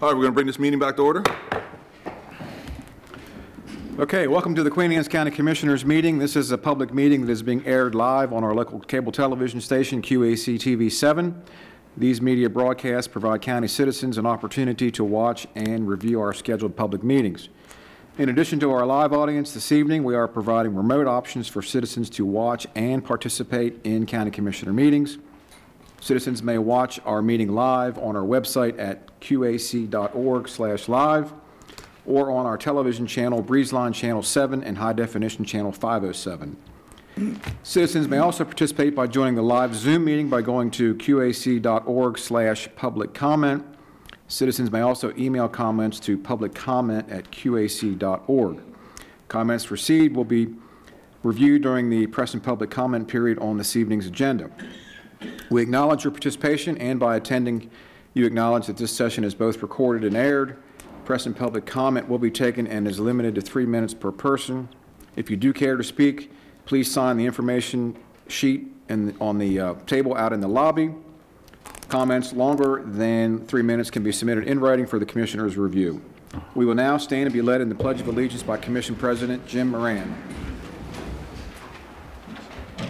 [0.00, 1.24] All right, we're going to bring this meeting back to order.
[3.98, 6.18] Okay, welcome to the Queen Anne's County Commissioners meeting.
[6.18, 9.60] This is a public meeting that is being aired live on our local cable television
[9.60, 11.42] station, QAC TV 7.
[11.96, 17.02] These media broadcasts provide county citizens an opportunity to watch and review our scheduled public
[17.02, 17.48] meetings.
[18.18, 22.08] In addition to our live audience this evening, we are providing remote options for citizens
[22.10, 25.18] to watch and participate in county commissioner meetings.
[26.00, 31.32] Citizens may watch our meeting live on our website at qac.org/live
[32.06, 36.56] or on our television channel, Breezeline Channel 7 and High Definition Channel 507.
[37.64, 43.64] Citizens may also participate by joining the live Zoom meeting by going to qac.org/public comment.
[44.28, 48.58] Citizens may also email comments to publiccomment@qac.org.
[49.26, 50.54] Comments received will be
[51.22, 54.48] reviewed during the press and public comment period on this evening's agenda.
[55.50, 57.70] We acknowledge your participation, and by attending,
[58.14, 60.56] you acknowledge that this session is both recorded and aired.
[61.04, 64.68] Press and public comment will be taken and is limited to three minutes per person.
[65.16, 66.30] If you do care to speak,
[66.66, 67.96] please sign the information
[68.28, 70.92] sheet in- on the uh, table out in the lobby.
[71.88, 76.02] Comments longer than three minutes can be submitted in writing for the Commissioner's review.
[76.54, 79.46] We will now stand and be led in the Pledge of Allegiance by Commission President
[79.46, 80.14] Jim Moran.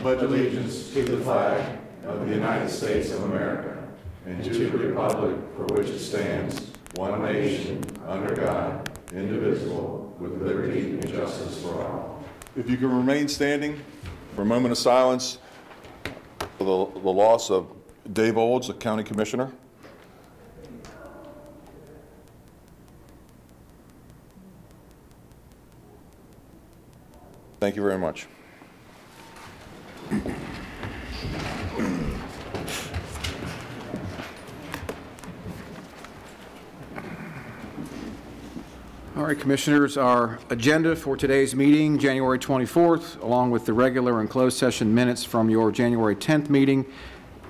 [0.00, 1.78] pledge allegiance to the flag
[2.08, 3.86] of the United States of America
[4.26, 10.98] and to the republic for which it stands, one nation, under God, indivisible, with liberty
[10.98, 12.24] and justice for all.
[12.56, 13.80] If you can remain standing
[14.34, 15.38] for a moment of silence
[16.56, 17.68] for the the loss of
[18.12, 19.52] Dave Olds, the county commissioner.
[27.60, 28.26] Thank you very much.
[39.18, 44.30] All right, Commissioners, our agenda for today's meeting, January 24th, along with the regular and
[44.30, 46.86] closed session minutes from your January 10th meeting,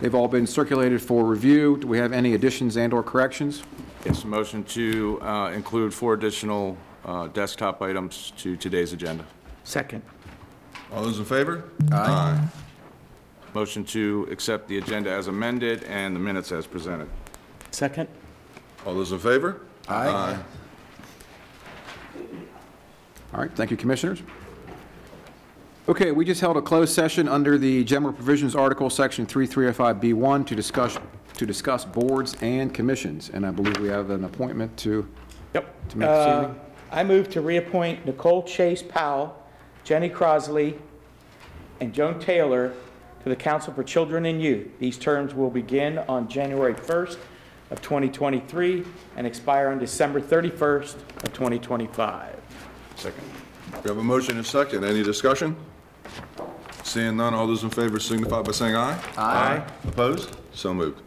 [0.01, 1.77] they've all been circulated for review.
[1.77, 3.65] Do we have any additions and/or corrections?
[4.06, 6.75] Yes, motion to uh, include four additional
[7.05, 9.27] uh, desktop items to today's agenda.
[9.65, 10.00] Second.
[10.91, 11.65] All those in favor?
[11.93, 12.49] Aye.
[13.53, 17.11] Motion to accept the agenda as amended and the minutes as presented.
[17.73, 18.09] Second?
[18.87, 19.61] All those in favor?
[19.87, 20.39] Aye.
[23.34, 24.22] All right, thank you, Commissioners.
[25.89, 30.55] Okay, we just held a closed session under the General Provisions Article, Section 3305B1, to
[30.55, 30.99] discuss,
[31.37, 35.06] to discuss boards and commissions, and I believe we have an appointment to,
[35.55, 35.88] Yep.
[35.91, 36.61] To make this Uh, evening?
[36.93, 39.34] I move to reappoint Nicole Chase Powell,
[39.84, 40.77] Jenny Crosley,
[41.81, 42.72] and Joan Taylor
[43.22, 44.67] to the Council for Children and Youth.
[44.78, 47.19] These terms will begin on January 1st
[47.71, 48.84] of 2023
[49.17, 52.34] and expire on December 31st of 2025.
[52.99, 53.23] Second.
[53.85, 54.85] We have a motion and a second.
[54.85, 55.57] Any discussion?
[56.83, 59.01] Seeing none, all those in favor signify by saying aye.
[59.17, 59.65] Aye.
[59.87, 60.37] Opposed?
[60.53, 61.01] So moved.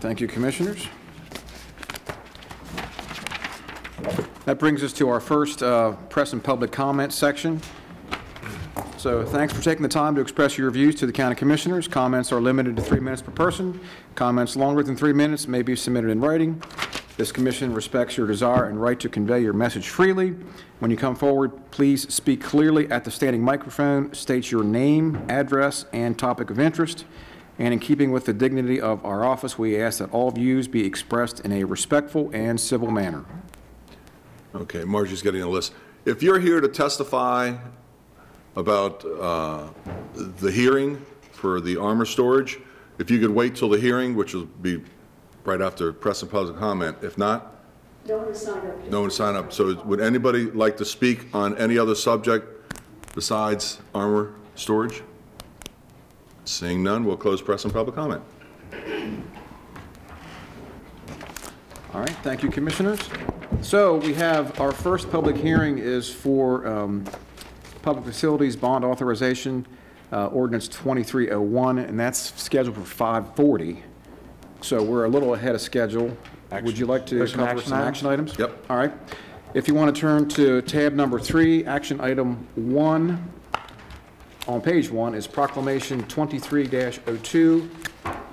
[0.00, 0.88] thank you, Commissioners.
[4.44, 7.60] That brings us to our first uh, press and public comment section.
[8.98, 11.86] So thanks for taking the time to express your views to the county commissioners.
[11.86, 13.80] Comments are limited to three minutes per person.
[14.16, 16.60] Comments longer than three minutes may be submitted in writing.
[17.16, 20.34] This commission respects your desire and right to convey your message freely.
[20.80, 25.84] When you come forward, please speak clearly at the standing microphone, state your name, address,
[25.92, 27.04] and topic of interest.
[27.56, 30.84] And in keeping with the dignity of our office, we ask that all views be
[30.84, 33.24] expressed in a respectful and civil manner.
[34.52, 35.72] Okay, Margie's getting a list.
[36.04, 37.56] If you're here to testify
[38.56, 39.68] about uh,
[40.14, 42.58] the hearing for the armor storage,
[42.98, 44.82] if you could wait till the hearing, which will be
[45.44, 46.96] right after press and public comment.
[47.02, 47.54] If not,
[48.06, 48.88] No one signed up.
[48.90, 49.52] no one sign up.
[49.52, 52.46] So would anybody like to speak on any other subject
[53.14, 55.02] besides armor storage?
[56.44, 58.22] Seeing none, we'll close press and public comment.
[61.94, 62.98] All right, thank you, Commissioners.
[63.62, 67.04] So we have, our first public hearing is for um,
[67.82, 69.64] Public Facilities Bond Authorization,
[70.12, 73.82] uh, Ordinance 2301, and that's scheduled for 5:40.
[74.64, 76.16] So we're a little ahead of schedule.
[76.50, 77.88] Would you like to There's some cover action some items?
[77.88, 78.38] action items?
[78.38, 78.64] Yep.
[78.70, 78.92] All right.
[79.52, 83.30] If you want to turn to tab number three, action item one,
[84.48, 87.68] on page one is proclamation 23-02,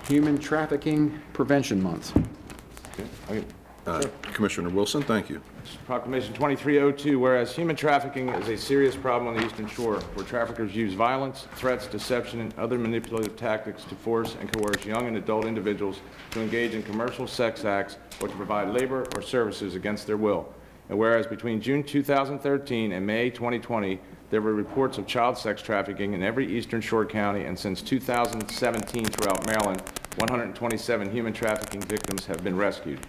[0.07, 2.15] Human Trafficking Prevention Month.
[2.17, 3.43] Okay, I-
[3.87, 5.41] Uh, Commissioner Wilson, thank you.
[5.87, 10.75] Proclamation 2302, whereas human trafficking is a serious problem on the Eastern Shore, where traffickers
[10.75, 15.45] use violence, threats, deception, and other manipulative tactics to force and coerce young and adult
[15.45, 15.99] individuals
[16.29, 20.53] to engage in commercial sex acts or to provide labor or services against their will.
[20.89, 23.99] And whereas between June 2013 and May 2020,
[24.29, 29.05] there were reports of child sex trafficking in every Eastern Shore county, and since 2017
[29.05, 29.81] throughout Maryland,
[30.17, 32.99] 127 human trafficking victims have been rescued.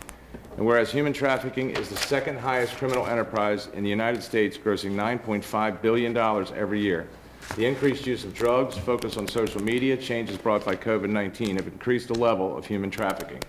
[0.56, 4.94] And whereas human trafficking is the second highest criminal enterprise in the United States, grossing
[4.94, 7.08] $9.5 billion every year,
[7.56, 12.08] the increased use of drugs, focus on social media, changes brought by COVID-19 have increased
[12.08, 13.43] the level of human trafficking.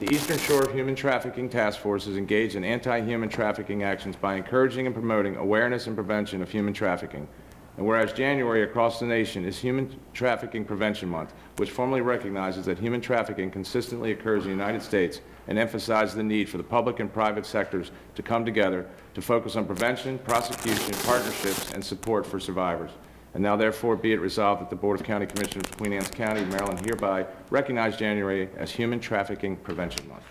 [0.00, 4.86] The Eastern Shore Human Trafficking Task Force is engaged in anti-human trafficking actions by encouraging
[4.86, 7.28] and promoting awareness and prevention of human trafficking.
[7.78, 12.76] And whereas January across the nation is Human Trafficking Prevention Month, which formally recognizes that
[12.76, 16.98] human trafficking consistently occurs in the United States and emphasizes the need for the public
[16.98, 18.84] and private sectors to come together
[19.14, 22.90] to focus on prevention, prosecution, partnerships, and support for survivors.
[23.34, 26.10] And now therefore be it resolved that the Board of County Commissioners of Queen Anne's
[26.10, 30.24] County, Maryland hereby recognize January as Human Trafficking Prevention Month.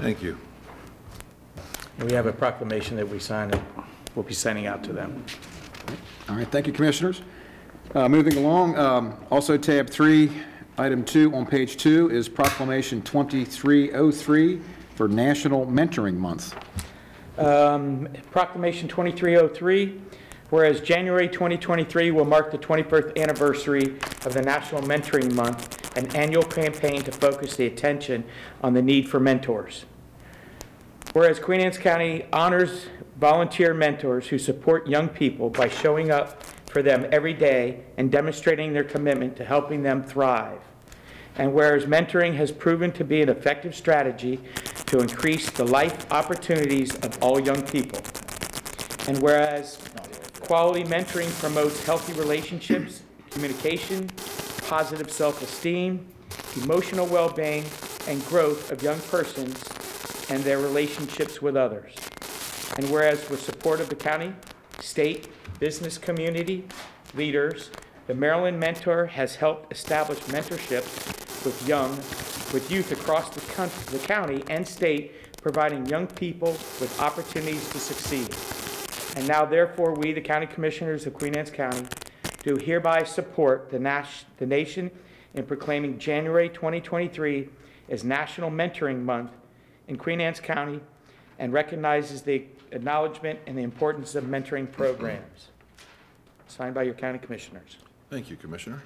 [0.00, 0.36] Thank you.
[2.00, 3.62] We have a proclamation that we sign, and
[4.16, 5.24] we'll be sending out to them.
[6.28, 7.22] All right, thank you, Commissioners.
[7.94, 10.30] Uh, Moving along, um, also tab three,
[10.76, 14.60] item two on page two is Proclamation 2303
[14.94, 16.54] for National Mentoring Month.
[17.38, 20.00] Um, Proclamation 2303,
[20.50, 23.96] whereas January 2023 will mark the 21st anniversary
[24.26, 28.24] of the National Mentoring Month, an annual campaign to focus the attention
[28.62, 29.86] on the need for mentors.
[31.14, 32.86] Whereas Queen Anne's County honors
[33.18, 38.72] volunteer mentors who support young people by showing up for them every day and demonstrating
[38.72, 40.60] their commitment to helping them thrive.
[41.36, 44.40] And whereas mentoring has proven to be an effective strategy
[44.86, 48.00] to increase the life opportunities of all young people.
[49.08, 49.78] And whereas
[50.40, 54.08] quality mentoring promotes healthy relationships, communication,
[54.68, 56.06] positive self-esteem,
[56.62, 57.64] emotional well-being,
[58.06, 59.62] and growth of young persons
[60.30, 61.94] and their relationships with others.
[62.78, 64.32] And whereas with support of the county,
[64.78, 65.28] state,
[65.58, 66.64] business community,
[67.14, 67.70] leaders,
[68.06, 71.90] the Maryland Mentor has helped establish mentorships with young,
[72.54, 73.40] with youth across the
[73.90, 78.32] the county and state, providing young people with opportunities to succeed.
[79.16, 81.84] And now therefore, we, the county commissioners of Queen Anne's County,
[82.44, 84.04] do hereby support the
[84.38, 84.92] the nation
[85.34, 87.48] in proclaiming January 2023
[87.88, 89.32] as National Mentoring Month
[89.88, 90.80] in Queen Anne's County
[91.38, 95.48] and recognizes the acknowledgement and the importance of mentoring programs.
[96.46, 97.76] Signed by your county commissioners.
[98.10, 98.82] Thank you, Commissioner.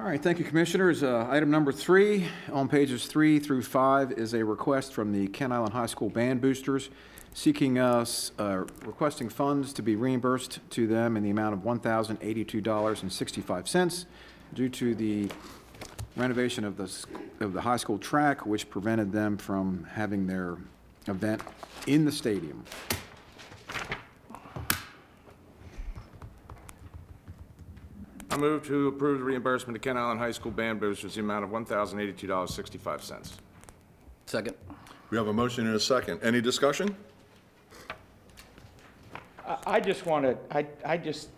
[0.00, 1.02] All right, thank you, Commissioners.
[1.02, 5.52] Uh, Item number three on pages three through five is a request from the Kent
[5.52, 6.90] Island High School Band Boosters
[7.34, 14.06] seeking us, uh, requesting funds to be reimbursed to them in the amount of $1,082.65
[14.54, 15.28] due to the
[16.16, 17.06] renovation of the, s-
[17.40, 20.56] of the high school track, which prevented them from having their
[21.08, 21.42] event
[21.86, 22.64] in the stadium.
[28.30, 31.44] I move to approve the reimbursement to Kent Island High School Band Boosters, the amount
[31.44, 33.32] of $1,082.65.
[34.26, 34.56] Second.
[35.10, 36.20] We have a motion and a second.
[36.22, 36.96] Any discussion?
[39.46, 41.28] I- I just want to, I, I just,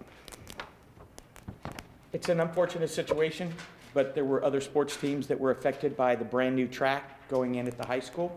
[2.13, 3.53] it's an unfortunate situation,
[3.97, 7.67] but there were other sports teams that were affected by the brand-new track going in
[7.67, 8.31] at the high school.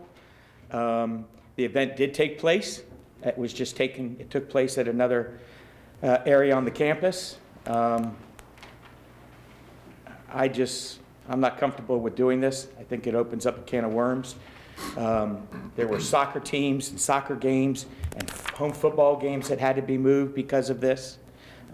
[0.70, 2.82] Um, The event did take place.
[3.22, 5.38] It was just taken, it took place at another
[6.02, 7.36] uh, area on the campus.
[7.66, 8.16] Um,
[10.32, 12.68] I just, I'm not comfortable with doing this.
[12.80, 14.36] I think it opens up a can of worms.
[14.96, 15.46] Um,
[15.76, 17.84] There were soccer teams and soccer games
[18.16, 21.18] and home football games that had to be moved because of this.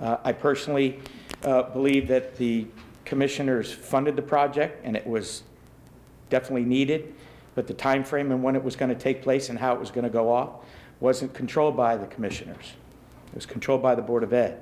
[0.00, 0.98] Uh, I personally
[1.44, 2.66] uh, believe that the
[3.06, 5.44] commissioners funded the project, and it was
[6.28, 7.14] definitely needed,
[7.54, 9.80] but the time frame and when it was going to take place and how it
[9.80, 10.64] was going to go off
[11.00, 12.74] wasn't controlled by the commissioners.
[13.28, 14.60] It was controlled by the Board of Ed.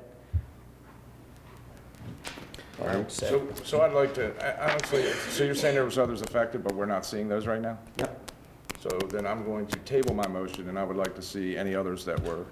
[2.80, 3.28] All I would say.
[3.28, 6.74] So, so I'd like to, I- honestly, so you're saying there was others affected, but
[6.74, 7.78] we're not seeing those right now?
[7.98, 8.32] Yep.
[8.80, 11.74] So then I'm going to table my motion, and I would like to see any
[11.74, 12.44] others that were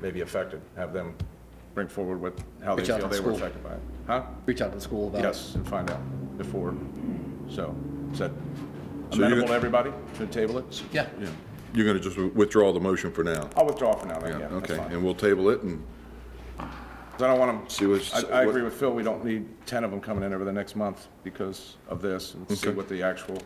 [0.00, 1.14] maybe affected, have them
[1.78, 3.36] bring forward what, how they Reach out feel to they were school.
[3.36, 3.80] affected by it.
[4.08, 4.22] Huh?
[4.46, 5.24] Reach out to the school about it.
[5.28, 6.00] Yes, and find out
[6.36, 6.74] before.
[7.48, 7.72] So,
[8.12, 8.32] is that
[9.12, 9.92] So you're amenable to gonna- everybody?
[10.16, 10.82] Should table it?
[10.92, 11.06] Yeah.
[11.20, 11.28] Yeah.
[11.74, 13.48] You're going to just withdraw the motion for now?
[13.56, 14.76] I'll withdraw for now, then, Yeah, yeah, that's okay.
[14.82, 14.90] fine.
[14.92, 15.80] And we'll table it and
[16.58, 19.24] 'Cause I don't want See them, what's- I, I what- agree with Phil, we don't
[19.24, 22.68] need 10 of them coming in over the next month because of this, and see
[22.68, 22.76] Okay.
[22.76, 23.38] what the actual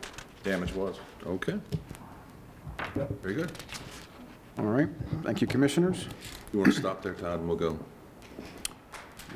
[0.43, 0.99] damage was.
[1.27, 1.59] Okay.
[3.23, 3.53] Very good.
[4.59, 4.89] All right,
[5.23, 6.07] thank you, Commissioners.
[6.53, 7.79] You want to stop there, Todd, and we'll go?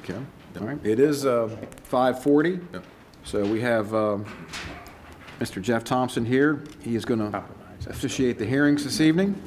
[0.00, 0.14] Okay,
[0.60, 0.78] all right.
[0.84, 1.48] It is uh,
[1.90, 2.84] 5:40, Yep.
[3.24, 4.24] so we have um,
[5.40, 5.60] Mr.
[5.60, 6.62] Jeff Thompson here.
[6.80, 7.42] He is going to
[7.88, 9.40] officiate the hearings this evening.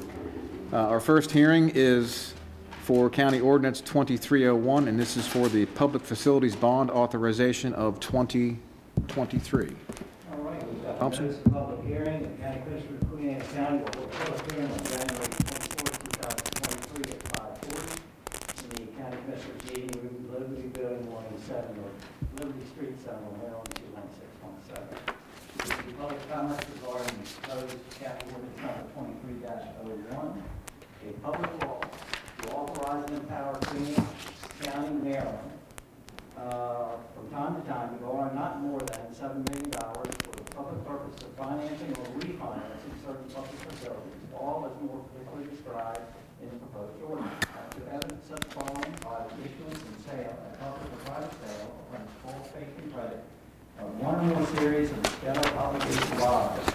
[0.72, 2.34] Uh, Our first hearing is
[2.82, 9.70] for County Ordinance 2301, and this is for the Public Facilities Bond Authorization of 2023.
[10.32, 11.26] All right, we've got Thompson?
[11.26, 14.52] notice of public hearing, the county commissioner of Queen Anne County will hold a public
[14.52, 17.92] hearing on January twenty-fourth, two thousand twenty-three at five forty.
[18.62, 21.90] In the county commissioners meeting room, Liberty Building, one oh seven, or
[22.38, 24.94] Liberty Street, Seminole, Maryland, two one six one seven.
[25.58, 30.38] The public comments regarding the proposed county ordinance number twenty-three oh one
[31.02, 33.98] a public law to authorize and empower Queen
[34.62, 35.50] County, Maryland,
[36.38, 40.46] uh, from time to time, to borrow not more than seven million dollars for the
[40.54, 45.98] public purpose of financing or refinancing certain public facilities, all as more particularly described
[46.42, 47.44] in the proposed ordinance.
[47.54, 51.68] And to evidence such borrowing by the issuance and sale, a public or private sale,
[51.88, 53.22] upon full faith and credit,
[53.78, 56.72] of one or more series of general obligation bonds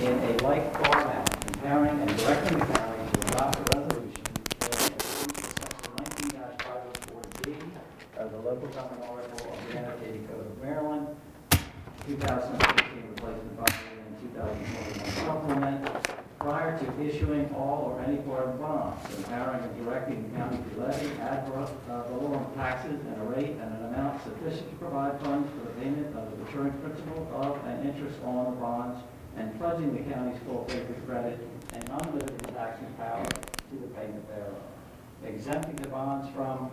[0.00, 4.24] in a like format, empowering and directing the county to adopt a resolution
[4.60, 7.56] that approves section nineteen five oh four D
[8.18, 11.06] of the local common article of the annotated code of Maryland,
[12.06, 15.80] two thousand fifteen replacement by and two thousand twenty-one supplement,
[16.46, 20.80] prior to issuing all or any part of bonds, empowering and directing the county to
[20.80, 21.66] levy ad uh,
[22.06, 26.06] valorem taxes at a rate and an amount sufficient to provide funds for the payment
[26.16, 29.02] of the maturing principal of and interest on the bonds,
[29.36, 31.36] and pledging the county's full faith and credit
[31.72, 34.54] and unlimited taxing power to the payment thereof.
[35.26, 36.70] Exempting the bonds from,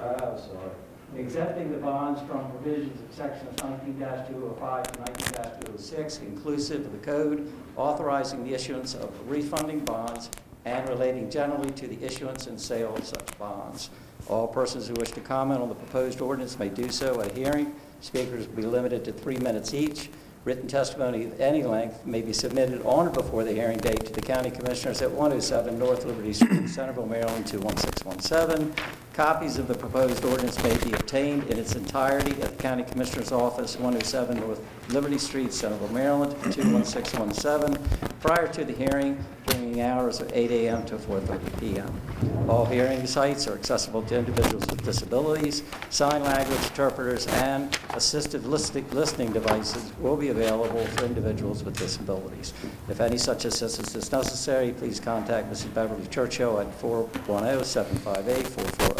[0.00, 0.70] uh, sorry,
[1.16, 5.76] exempting the bonds from provisions of sections nineteen two oh five to nineteen two oh
[5.76, 10.30] six, inclusive of the code, authorizing the issuance of refunding bonds
[10.64, 13.90] and relating generally to the issuance and sale of such bonds.
[14.28, 17.34] All persons who wish to comment on the proposed ordinance may do so at a
[17.34, 17.74] hearing.
[18.00, 20.10] Speakers will be limited to three minutes each.
[20.44, 24.12] Written testimony of any length may be submitted on or before the hearing date to
[24.12, 28.72] the county commissioners at 107 North Liberty Street, Centerville, Maryland, 21617.
[29.12, 33.32] Copies of the proposed ordinance may be obtained in its entirety at the county commissioner's
[33.32, 37.76] office, 107 North Liberty Street, Centerville, Maryland, 21617,
[38.20, 40.84] prior to the hearing during hours of 8 a.m.
[40.86, 42.48] to 4:30 p.m.
[42.48, 45.62] All hearing sites are accessible to individuals with disabilities.
[45.90, 52.52] Sign language interpreters and assisted listening devices will be available for individuals with disabilities.
[52.88, 55.74] If any such assistance is necessary, please contact Mrs.
[55.74, 56.66] Beverly Churchill at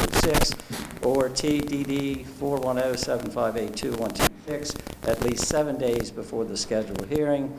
[0.00, 7.56] 410-758-4406 or TDD 410-758-2126 at least seven days before the scheduled hearing.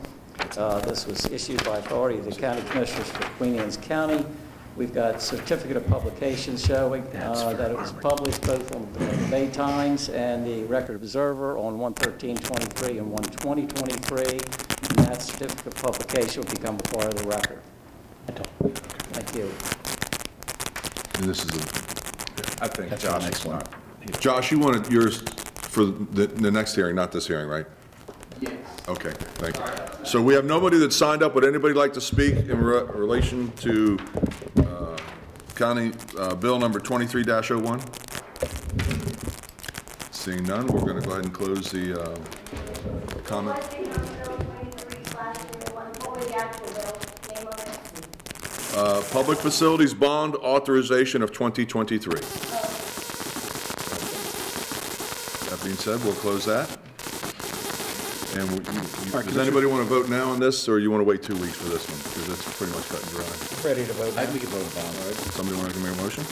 [0.56, 4.24] Uh, This was issued by authority of the county commissioners for Queen Anne's County.
[4.76, 9.50] We've got certificate of publication showing uh, that it was published both on the Bay
[9.50, 14.24] Times and the Record Observer on 11323 and 12023.
[14.32, 14.40] And
[15.06, 17.60] that certificate of publication will become a part of the record.
[19.12, 19.50] Thank you.
[21.16, 21.58] And this is a,
[22.60, 23.68] I think Josh is not.
[24.20, 25.22] Josh, you wanted yours
[25.72, 27.66] for the, the next hearing, not this hearing, right?
[28.40, 28.52] Yes.
[28.88, 29.64] Okay, thank you.
[30.04, 31.34] So we have nobody that signed up.
[31.34, 33.98] Would anybody like to speak in re- relation to
[34.58, 34.96] uh,
[35.54, 37.80] County uh, Bill Number 23-01?
[40.10, 42.18] Seeing none, we're going to go ahead and close the uh,
[43.24, 43.56] comment.
[43.60, 45.36] Question on Bill 23 slash
[45.72, 47.01] 01, what was the actual bill, name of it?
[48.74, 52.14] Uh, Public Facilities Bond Authorization of 2023.
[55.50, 56.70] That being said, we'll close that.
[58.34, 61.02] And we- you- you- does anybody want to vote now on this, or you want
[61.02, 61.98] to wait two weeks for this one?
[61.98, 63.24] Because it's pretty much cut and dry.
[63.62, 65.16] Ready to vote I think we can vote on it.
[65.34, 66.24] Somebody want to make a motion?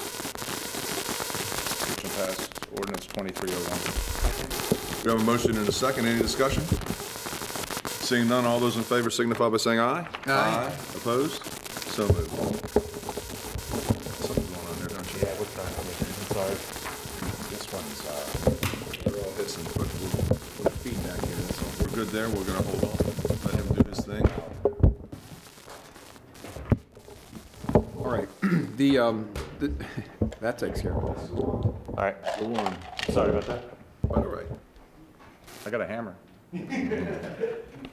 [1.92, 3.78] Motion passed, ordinance 2301.
[5.04, 6.06] We have a motion and a second.
[6.06, 6.64] Any discussion?
[8.00, 10.06] Seeing none, all those in favor signify by saying aye.
[10.26, 10.72] Aye.
[10.96, 11.42] Opposed?
[12.00, 12.30] So moved.
[14.24, 15.20] Something going on there, don't you?
[15.20, 15.68] Yeah, what's that?
[15.68, 16.56] I'm sorry.
[17.50, 18.24] This one's, uh,
[19.04, 21.68] They're all hissing, but we'll- feedback here, that's all.
[21.84, 22.26] we're good there.
[22.30, 24.24] We're going to hold off, let him do his thing.
[27.74, 28.28] All right,
[28.78, 29.28] the, um,
[29.58, 29.70] the-
[30.40, 31.30] that takes care of it.
[31.38, 32.78] All right, Go on.
[33.12, 33.62] sorry about that.
[34.08, 34.46] All right.
[35.66, 36.16] I got a hammer.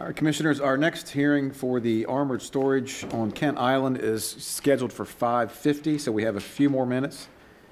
[0.00, 4.92] All right, Commissioners, our next hearing for the armored storage on Kent Island is scheduled
[4.92, 7.26] for 5:50, so we have a few more minutes.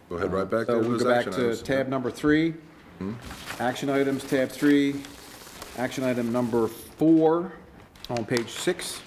[0.08, 1.62] Go ahead, right back So to we'll those go back action to items.
[1.62, 2.54] tab number three.
[3.60, 5.02] Action items, tab three.
[5.78, 7.52] Action item number four
[8.10, 9.02] on page six.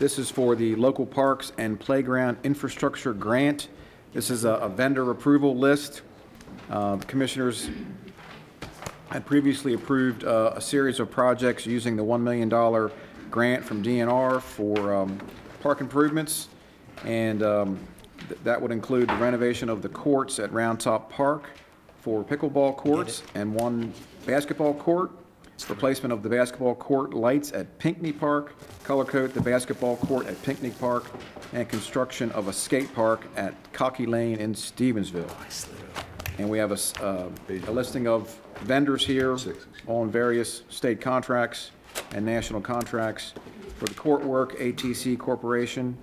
[0.00, 3.68] This is for the Local Parks and Playground Infrastructure Grant.
[4.14, 6.02] This is a a vendor approval list.
[6.70, 7.70] Uh, Commissioners
[9.10, 12.48] had previously approved uh, a series of projects using the $1 million
[13.30, 15.18] grant from DNR for um,
[15.62, 16.48] park improvements,
[17.04, 17.78] and um,
[18.28, 21.50] th- that would include the renovation of the courts at Round Top Park
[22.00, 23.92] for pickleball courts and one
[24.26, 25.10] basketball court,
[25.68, 30.40] replacement of the basketball court lights at Pinckney Park, color coat the basketball court at
[30.42, 31.06] Pinckney Park,
[31.54, 35.28] and construction of a skate park at Cocky Lane in Stevensville.
[36.38, 39.36] And we have a, s- uh, a listing of vendors here
[39.86, 41.70] on various state contracts
[42.12, 43.34] and national contracts.
[43.78, 45.96] For the court work, ATC Corporation.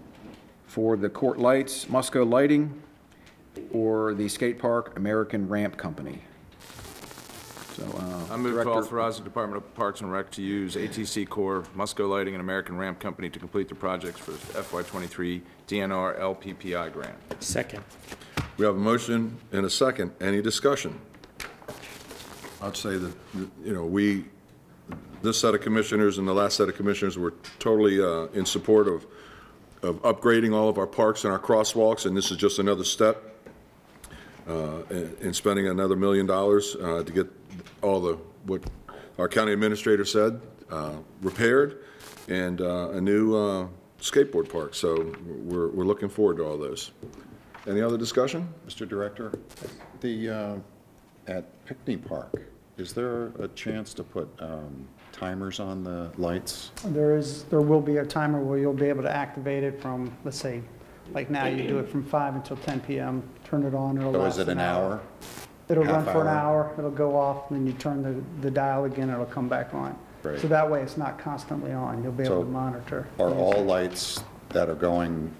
[0.67, 2.81] For the court lights, Musco Lighting.
[3.71, 6.21] Or the skate park, American Ramp Company.
[7.75, 8.33] So, uh.
[8.33, 11.67] I move to Director- authorize the Department of Parks and Rec to use ATC Corp,
[11.75, 17.15] Musco Lighting, and American Ramp Company to complete the projects for FY23 DNR LPPI grant.
[17.43, 17.83] Second.
[18.57, 20.11] We have a motion and a second.
[20.21, 20.99] Any discussion?
[22.61, 23.13] I'd say that,
[23.63, 24.25] you know, we,
[25.21, 28.87] this set of commissioners and the last set of commissioners were totally uh, in support
[28.87, 29.05] of,
[29.81, 33.35] of upgrading all of our parks and our crosswalks, and this is just another step
[34.47, 37.27] uh, in in spending another million dollars uh, to get
[37.81, 38.63] all the, what
[39.17, 41.83] our county administrator said, uh, repaired,
[42.27, 43.67] and uh, a new uh,
[43.99, 44.75] skateboard park.
[44.75, 46.91] So we're, we're looking forward to all those.
[47.67, 48.47] Any other discussion?
[48.67, 48.87] Mr.
[48.87, 49.31] Director,
[50.01, 50.55] the, uh,
[51.27, 52.41] at Pinckney Park,
[52.77, 56.71] is there a chance to put um, timers on the lights?
[56.85, 60.15] There is, there will be a timer where you'll be able to activate it from,
[60.23, 60.61] let's say,
[61.13, 64.19] like now, you do it from 5 until 10 PM, turn it on, it'll So
[64.19, 65.01] last is it an hour?
[65.67, 66.65] It'll run half for an hour?
[66.65, 69.73] hour, it'll go off, and then you turn the, the dial again, it'll come back
[69.73, 69.97] on.
[70.21, 70.39] Great.
[70.39, 73.07] So that way, it's not constantly on, you'll be able So to monitor.
[73.19, 75.31] Are all lights that are going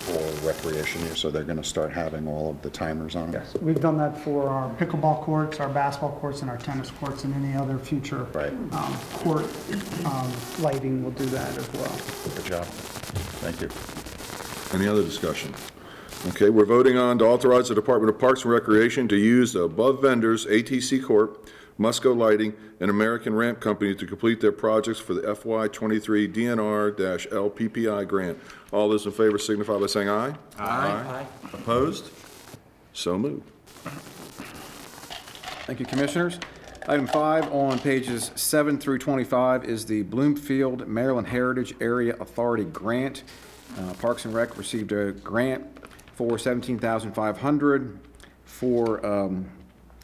[0.00, 3.42] for recreation use, so they're going to start having all of the timers on them?
[3.42, 7.24] Yes, we've done that for our pickleball courts, our basketball courts, and our tennis courts,
[7.24, 8.52] and any other future Right.
[8.72, 9.46] um, court
[10.06, 11.96] um, lighting will do that as well.
[12.36, 12.64] Good job.
[13.42, 13.68] Thank you.
[14.78, 15.54] Any other discussion?
[16.28, 19.62] Okay, we're voting on to authorize the Department of Parks and Recreation to use the
[19.62, 21.48] above vendors, ATC Corp.,
[21.80, 28.06] Musco Lighting, and American Ramp Company to complete their projects for the FY twenty-three DNR-LPPI
[28.06, 28.38] grant.
[28.70, 30.34] All those in favor signify by saying aye.
[30.58, 31.26] Aye.
[31.52, 32.10] Opposed?
[32.92, 33.50] So moved.
[35.64, 36.38] Thank you, Commissioners.
[36.86, 43.22] Item five on pages seven through 25 is the Bloomfield Maryland Heritage Area Authority Grant.
[43.78, 45.64] Uh, Parks and Rec received a grant
[46.14, 47.98] for 17,500
[48.44, 49.48] for um,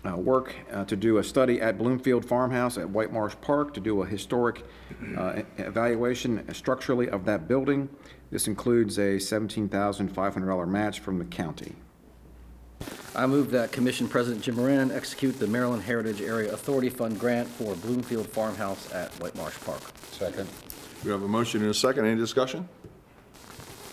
[0.06, 3.80] uh, work uh, to do a study at Bloomfield Farmhouse at White Marsh Park to
[3.80, 4.64] do a historic
[5.16, 7.88] uh, evaluation structurally of that building.
[8.30, 11.74] This includes a $17,500 match from the county.
[13.14, 17.48] I move that Commission President Jim Moran execute the Maryland Heritage Area Authority Fund grant
[17.48, 19.80] for Bloomfield Farmhouse at White Marsh Park.
[20.12, 20.48] Second?
[21.04, 22.04] We have a motion and a second.
[22.04, 22.68] Any discussion?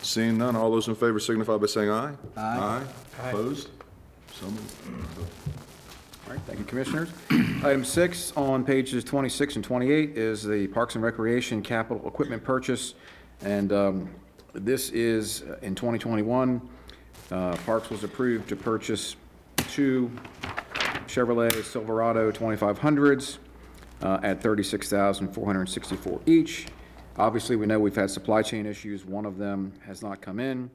[0.01, 2.13] Seeing none, all those in favor signify by saying aye.
[2.35, 2.83] aye.
[3.21, 3.29] Aye.
[3.29, 3.69] Opposed?
[4.33, 4.73] So moved.
[6.25, 7.09] All right, thank you, Commissioners.
[7.63, 12.93] Item six on pages 26 and 28 is the Parks and Recreation Capital Equipment Purchase.
[13.41, 14.09] And um,
[14.53, 16.61] this is, uh, in 2021,
[17.29, 19.17] uh, Parks was approved to purchase
[19.69, 20.09] two
[21.07, 23.39] Chevrolet Silverado 2500s
[24.01, 26.67] uh, at 36,464 each.
[27.17, 29.05] Obviously, we know we've had supply chain issues.
[29.05, 30.71] One of them has not come in,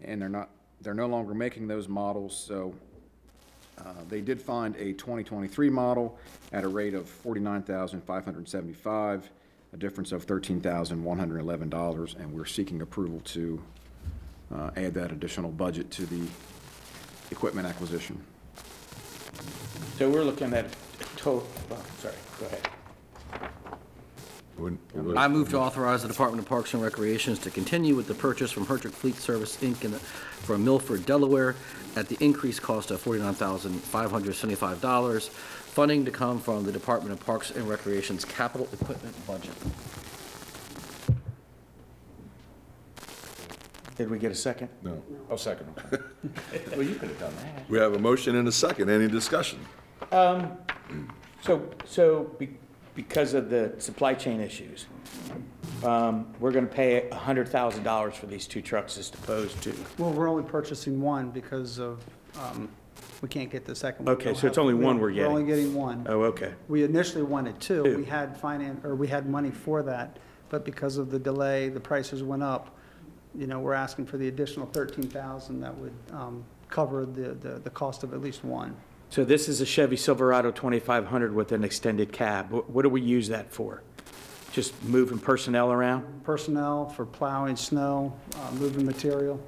[0.00, 0.48] and they're not,
[0.80, 2.74] they're no longer making those models, so
[3.78, 6.18] uh, They did find a 2023 model
[6.52, 9.30] at a rate of 49,575,
[9.72, 13.60] a difference of $13,111, and we're seeking approval to
[14.54, 16.26] uh, add that additional budget to the
[17.30, 18.20] equipment acquisition.
[19.98, 20.66] So we're looking at
[21.16, 22.68] total, oh, sorry, go ahead.
[24.56, 28.06] When- when- I move to authorize the Department of Parks and Recreations to continue with
[28.06, 29.84] the purchase from Hertrich Fleet Service, Inc.
[29.84, 31.54] in- from Milford, Delaware,
[31.96, 35.28] at the increased cost of $49,575.
[35.30, 39.52] Funding to come from the Department of Parks and Recreation's capital equipment budget.
[43.96, 44.68] Did we get a second?
[44.82, 45.02] No.
[45.30, 45.68] Oh, second.
[46.72, 47.70] Well, you could have done that.
[47.70, 48.90] We have a motion and a second.
[48.90, 49.58] Any discussion?
[50.12, 50.58] Um,
[51.40, 52.56] so, so be-
[52.96, 54.86] because of the supply chain issues,
[55.84, 60.28] um, we're going to pay $100,000 for these two trucks as opposed to, Well, we're
[60.28, 62.02] only purchasing one because of
[62.40, 62.68] um,
[63.20, 64.14] we can't get the second one.
[64.16, 65.30] Okay, so it's have- only one we're getting.
[65.30, 66.06] We're only getting one.
[66.08, 66.54] Oh, okay.
[66.68, 67.84] We initially wanted two.
[67.84, 67.96] Two.
[67.98, 71.80] We had finance, or we had money for that, but because of the delay, the
[71.80, 72.74] prices went up.
[73.34, 77.70] You know, we're asking for the additional 13,000 that would um, cover the, the, the
[77.70, 78.74] cost of at least one.
[79.10, 82.50] So this is a Chevy Silverado 2500 with an extended cab.
[82.50, 83.82] What what do we use that for?
[84.52, 86.24] Just moving personnel around?
[86.24, 89.40] Personnel for plowing snow, uh, moving material.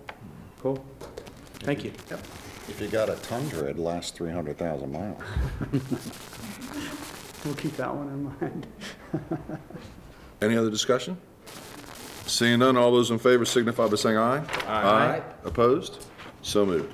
[0.60, 0.84] Cool.
[1.60, 1.92] Thank you.
[2.68, 5.22] If you got a Tundra, it lasts 300,000 miles.
[7.44, 8.66] We'll keep that one in mind.
[10.42, 11.16] Any other discussion?
[12.26, 14.44] Seeing none, all those in favor signify by saying aye.
[14.66, 15.22] Aye.
[15.44, 16.04] Opposed?
[16.42, 16.92] So moved.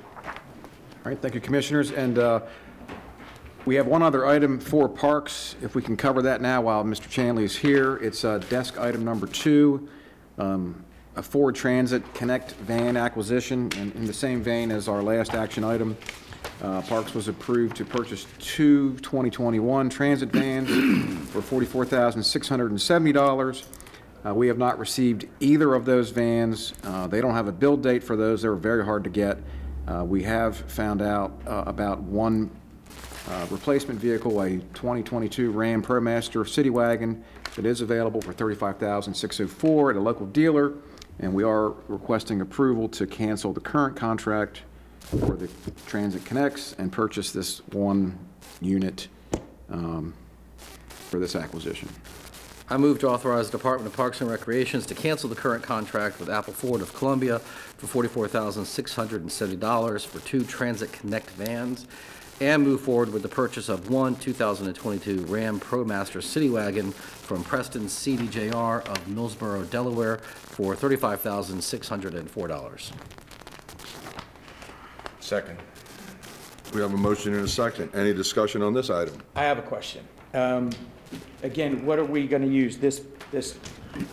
[1.05, 1.90] All right, thank you, Commissioners.
[1.90, 2.40] And uh,
[3.67, 7.11] we have one other item for Parks, if we can cover that now while Mr.
[7.11, 7.97] Chanley is here.
[7.97, 9.87] It's uh, desk item number two,
[10.38, 10.83] um,
[11.17, 13.69] a Ford Transit Connect van acquisition.
[13.77, 15.95] And in the same vein as our last action item,
[16.62, 20.71] uh, Parks was approved to purchase two 2021 transit vans
[21.29, 23.64] for $44,670.
[24.27, 26.73] Uh, We have not received either of those vans.
[26.83, 28.40] Uh, They don't have a build date for those.
[28.40, 29.37] They were very hard to get.
[29.87, 32.51] Uh, We have found out uh, about one
[33.29, 37.25] uh, replacement vehicle, a 2022 Ram ProMaster City Wagon
[37.57, 40.75] that is available for $35,604 at a local dealer,
[41.20, 44.62] and we are requesting approval to cancel the current contract
[45.01, 45.49] for the
[45.87, 48.18] Transit Connects and purchase this one
[48.61, 49.09] unit
[49.70, 50.14] um,
[50.88, 51.88] for this acquisition.
[52.70, 56.18] I move to authorize the Department of Parks and Recreations to cancel the current contract
[56.18, 57.42] with Apple Ford of Columbia
[57.87, 61.87] for $44,670 for two Transit Connect vans,
[62.40, 67.85] and move forward with the purchase of one 2022 Ram ProMaster City Wagon from Preston
[67.85, 72.92] CDJR of Millsboro, Delaware, for $35,604.
[75.20, 75.59] Second.
[76.73, 77.94] We have a motion and a second.
[77.94, 79.16] Any discussion on this item?
[79.37, 80.05] I have a question.
[80.33, 80.70] Um,
[81.42, 83.59] Again, what are we going to use this, this,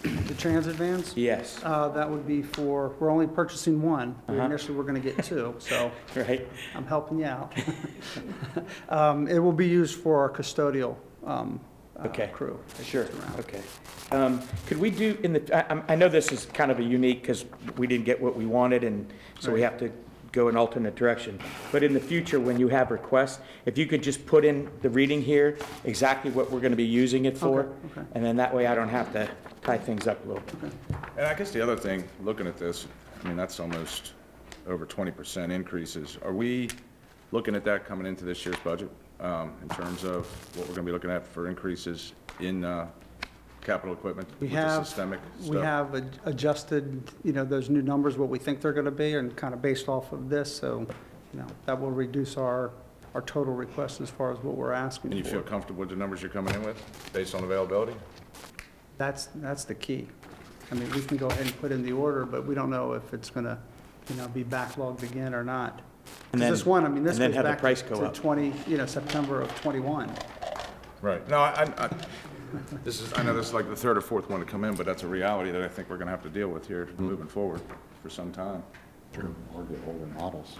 [0.03, 1.13] The transit vans?
[1.15, 4.15] yes, Uh, That would be for, we're only purchasing one.
[4.27, 4.45] We Uh-huh.
[4.45, 6.47] Initially, we're going to get two, so right?
[6.75, 7.53] I'm helping you out.
[8.89, 11.59] Um, It will be used for our custodial um,
[11.97, 12.29] uh, Okay.
[12.33, 12.59] crew.
[12.77, 13.39] that Sure, gets around.
[13.39, 13.61] okay.
[14.11, 16.83] Um, Could we do, in the, I- I'm- I know this is kind of a
[16.83, 17.45] unique, because
[17.77, 19.91] we didn't get what we wanted, and so we have to
[20.31, 21.39] go an alternate direction.
[21.71, 24.89] But in the future, when you have requests, if you could just put in the
[24.89, 28.07] reading here, exactly what we're going to be using it for, Okay, okay.
[28.13, 29.29] and then that way I don't have to
[29.61, 30.43] tie things up a little.
[31.17, 32.87] And I guess the other thing, looking at this,
[33.23, 34.13] I mean, that's almost
[34.67, 36.17] over 20% increases.
[36.23, 36.69] Are we
[37.31, 38.89] looking at that coming into this year's budget
[39.19, 42.87] um, in terms of what we're going to be looking at for increases in uh,
[43.61, 44.27] capital equipment?
[44.39, 48.29] We with the have, systemic we have ad- adjusted, you know, those new numbers, what
[48.29, 50.85] we think they're going to be, and kind of based off of this, so,
[51.33, 52.71] you know, that will reduce our,
[53.13, 55.47] our total request as far as what we're asking And you feel for.
[55.49, 56.81] comfortable with the numbers you're coming in with,
[57.13, 57.93] based on availability?
[58.97, 60.07] That's, that's the key.
[60.71, 62.93] I mean, we can go ahead and put in the order, but we don't know
[62.93, 63.57] if it's going to,
[64.09, 65.77] you know, be backlogged again or not.
[65.77, 67.81] 'Cause And then- this one, I mean, this and then goes have the back price
[67.83, 68.13] go to up.
[68.13, 70.09] 20, you know, September of '21.
[71.01, 71.27] Right.
[71.29, 71.89] No, I, I, I-
[72.83, 74.75] this is, I know this is like the third or fourth one to come in,
[74.75, 76.89] but that's a reality that I think we're going to have to deal with here
[76.97, 77.61] moving forward
[78.01, 78.63] for some time.
[79.17, 80.55] Or get older models.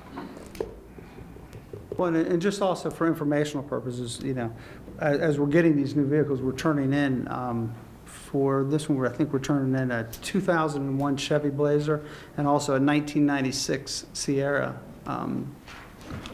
[1.97, 4.54] Well, and- and just also for informational purposes, you know,
[4.99, 7.73] as, as we're getting these new vehicles, we're turning in, um,
[8.06, 12.04] for this one, we're- I think we're turning in a 2001 Chevy Blazer
[12.38, 14.77] and also a 1996 Sierra
[15.08, 15.54] um,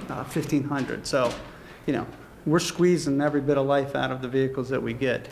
[0.09, 1.05] uh, 1500.
[1.05, 1.31] So,
[1.85, 2.07] you know,
[2.47, 5.27] we're squeezing every bit of life out of the vehicles that we get.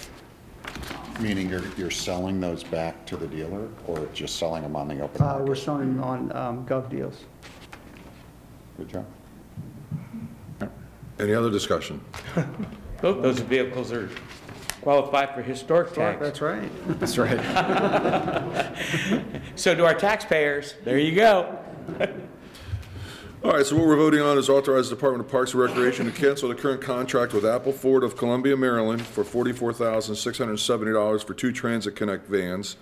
[1.21, 4.99] Meaning you're, you're selling those back to the dealer or just selling them on the
[4.99, 5.61] open Uh, We're market?
[5.61, 7.23] selling on um, gov deals.
[8.77, 9.05] Good job.
[11.17, 12.01] Any other discussion?
[13.01, 14.09] Both those vehicles are
[14.81, 16.19] qualified for historic tax.
[16.19, 16.69] That's right.
[16.99, 17.39] That's right.
[19.55, 20.73] So do our taxpayers.
[20.83, 21.57] There you go.
[23.45, 26.07] All right, so what we're voting on is authorize the Department of Parks and Recreation
[26.07, 31.51] to cancel the current contract with Apple Ford of Columbia, Maryland for $44,670 for two
[31.51, 32.75] Transit Connect vans.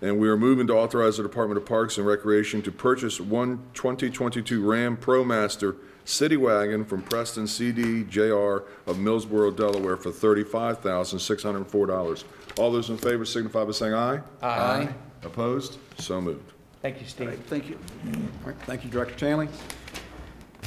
[0.00, 3.58] And we are moving to authorize the Department of Parks and Recreation to purchase one
[3.74, 5.76] 2022 Ram ProMaster
[6.06, 12.24] City Wagon from Preston CD JR of Millsboro, Delaware for $35,604.
[12.58, 14.22] All those in favor signify by saying aye.
[14.40, 14.88] Aye.
[15.24, 15.76] Opposed?
[15.98, 16.54] So moved.
[16.80, 17.38] Thank you, Steve.
[17.48, 17.78] Thank you.
[18.06, 18.12] All
[18.46, 19.50] right, thank you, Director Chanley.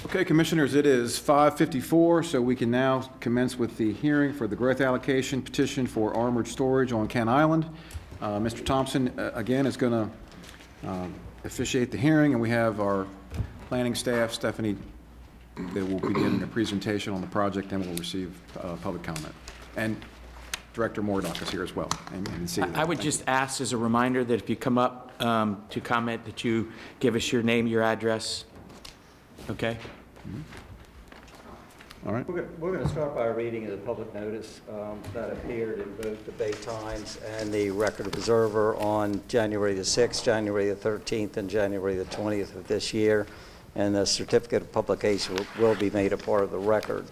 [0.05, 4.55] Okay, Commissioners, it is 5:54, so we can now commence with the hearing for the
[4.55, 7.65] growth allocation petition for armored storage on Kent Island.
[8.21, 8.65] Uh, Mr.
[8.65, 11.09] Thompson, uh, again, is going to
[11.43, 13.05] officiate the hearing, and we have our
[13.67, 14.77] planning staff, Stephanie
[15.73, 19.33] that will begin a presentation on the project and we'll receive uh, public comment.
[19.75, 19.97] And
[20.73, 21.89] Director Mordock is here as well.
[22.13, 25.11] and- and see I would just ask as a reminder that if you come up
[25.21, 28.45] um, to comment, that you give us your name, your address,
[29.49, 29.77] okay?
[32.05, 32.27] All right.
[32.27, 35.93] We're go- We're going to start by reading the public notice um, that appeared in
[35.97, 41.35] both the Bay Times and the Record Observer on January the 6th, January the 13th,
[41.37, 43.27] and January the 20th of this year,
[43.75, 47.05] and the certificate of publication will- will be made a part of the record.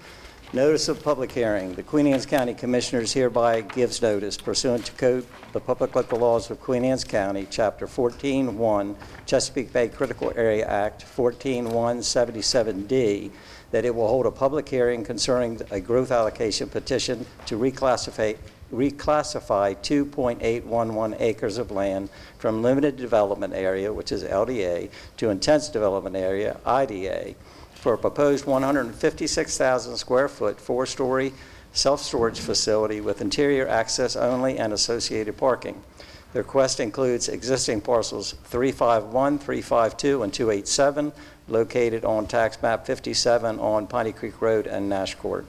[0.54, 1.74] Notice of public hearing.
[1.74, 6.50] The Queen Anne's County Commissioners hereby gives notice pursuant to Code, the Public Local Laws
[6.50, 13.30] of Queen Anne's County, Chapter 14-1, Chesapeake Bay Critical Area Act, 14-177D,
[13.72, 18.38] that it will hold a public hearing concerning a growth allocation petition to reclassify,
[18.72, 26.16] reclassify 2.811 acres of land from limited development area, which is LDA, to intense development
[26.16, 27.36] area, IDA,
[27.88, 31.32] for a proposed 156,000 square foot, four-story
[31.72, 35.82] self-storage facility with interior access only and associated parking.
[36.34, 41.14] The request includes existing parcels 351, 352, and 287,
[41.48, 45.46] located on tax map 57 on Piney Creek Road and Nash Court.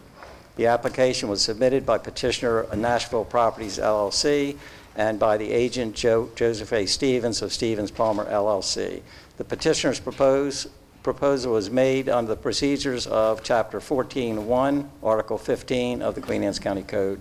[0.55, 4.57] The application was submitted by petitioner Nashville Properties LLC
[4.94, 6.87] and by the agent Jo- Joseph A.
[6.87, 9.03] Stevens of Stevens Palmer LLC.
[9.38, 10.68] The petitioner's propose-
[11.09, 16.59] proposal was made under the procedures of Chapter 14-1, Article 15 of the Queen Anne's
[16.59, 17.18] County Code.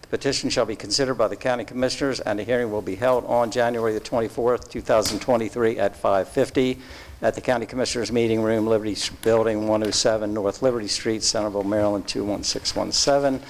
[0.00, 3.24] The petition shall be considered by the county commissioners, and a hearing will be held
[3.26, 6.80] on January the 24th, 2023, at 5:50
[7.22, 13.40] at the County Commissioners Meeting Room, Liberty Building, 107 North Liberty Street, Centerville, Maryland, 21617.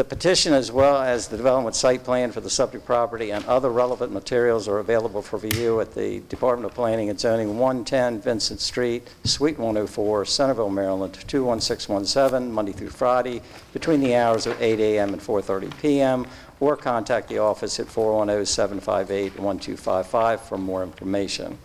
[0.00, 3.68] The petition, as well as the development site plan for the subject property and other
[3.68, 8.60] relevant materials are available for review at the Department of Planning and Zoning, 110 Vincent
[8.60, 13.42] Street, Suite 104, Centerville, Maryland, 21617, Monday through Friday,
[13.74, 15.12] between the hours of 8 a.m.
[15.12, 16.26] and 4:30 p.m.,
[16.60, 21.58] or contact the office at 410-758-1255 for more information.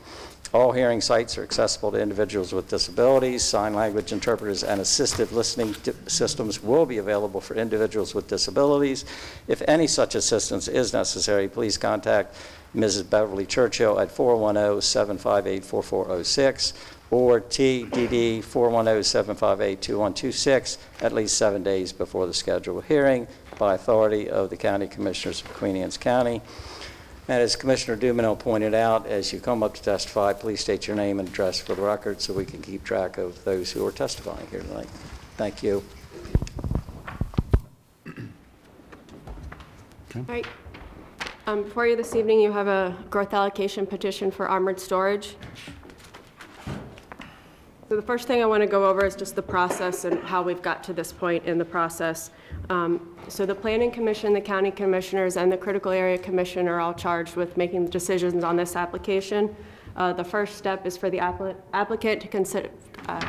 [0.55, 3.43] All hearing sites are accessible to individuals with disabilities.
[3.43, 9.03] Sign language interpreters and assistive listening di- systems will be available for individuals with disabilities.
[9.49, 12.37] If any such assistance is necessary, please contact
[12.73, 13.09] Mrs.
[13.09, 16.71] Beverly Churchill at 410-758-4406
[17.11, 23.27] or TDD 410-758-2126 at least seven days before the scheduled hearing
[23.59, 26.41] by authority of the County Commissioners of Queen Anne's County.
[27.27, 30.95] And as Commissioner Dumenil pointed out, as you come up to testify, please state your
[30.95, 33.91] name and address for the record so we can keep track of those who are
[33.91, 34.88] testifying here tonight.
[35.35, 35.83] Thank you.
[40.15, 40.45] All right.
[41.47, 45.35] Um, Before you this evening, you have a growth allocation petition for armored storage.
[47.89, 50.41] So the first thing I want to go over is just the process and how
[50.41, 52.29] we've got to this point in the process.
[52.69, 56.93] Um, So the Planning Commission, the County Commissioners, and the Critical Area Commission are all
[56.93, 59.56] charged with making decisions on this application.
[59.95, 62.69] Uh, The first step is for the appli- applicant to consider,
[63.08, 63.28] uh,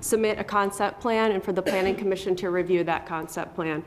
[0.00, 3.82] submit a concept plan and for the Planning Commission to review that concept plan.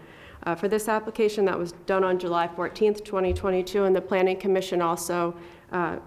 [0.46, 4.82] Uh, For this application, that was done on July 14th, 2022, and the Planning Commission
[4.82, 5.36] also
[5.72, 5.98] uh,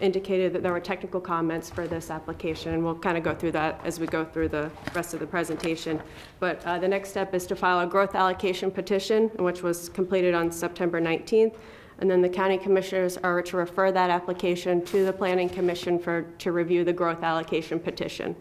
[0.00, 3.52] indicated that there were technical comments for this application, and we'll kind of go through
[3.52, 6.00] that as we go through the rest of the presentation.
[6.40, 10.34] But uh, the next step is to file a growth allocation petition, which was completed
[10.34, 11.56] on September 19th,
[12.00, 16.22] and then the county commissioners are to refer that application to the Planning Commission for,
[16.38, 18.36] to review the growth allocation petition.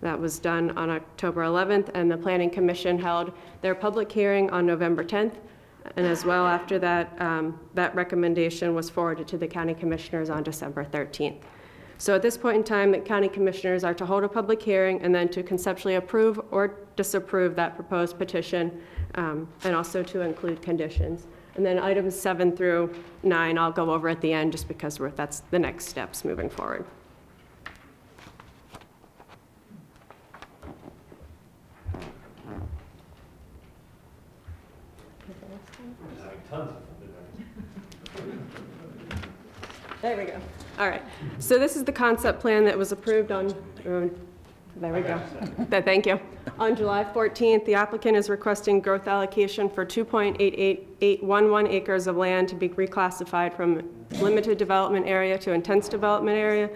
[0.00, 4.66] That was done on October 11th, and the Planning Commission held their public hearing on
[4.66, 5.34] November 10th.
[5.96, 10.42] And as well, after that, um, that recommendation was forwarded to the county commissioners on
[10.42, 11.42] December 13th.
[11.98, 15.00] So at this point in time, the county commissioners are to hold a public hearing
[15.02, 18.82] and then to conceptually approve or disapprove that proposed petition,
[19.14, 21.26] um, and also to include conditions.
[21.54, 25.10] And then items seven through nine, I'll go over at the end, just because we're,
[25.10, 26.84] that's the next steps moving forward.
[40.02, 40.38] There we go.
[40.78, 41.02] All right.
[41.38, 43.54] So this is the concept plan that was approved on,
[43.86, 44.10] um,
[44.76, 45.20] there we go.
[45.70, 46.20] Th- Thank you.
[46.58, 52.54] On July 14th, the applicant is requesting growth allocation for 2.88811 acres of land to
[52.54, 53.88] be reclassified from
[54.20, 56.68] limited development area to intense development area,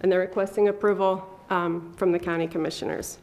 [0.00, 3.18] and they're requesting approval um, from the county commissioners.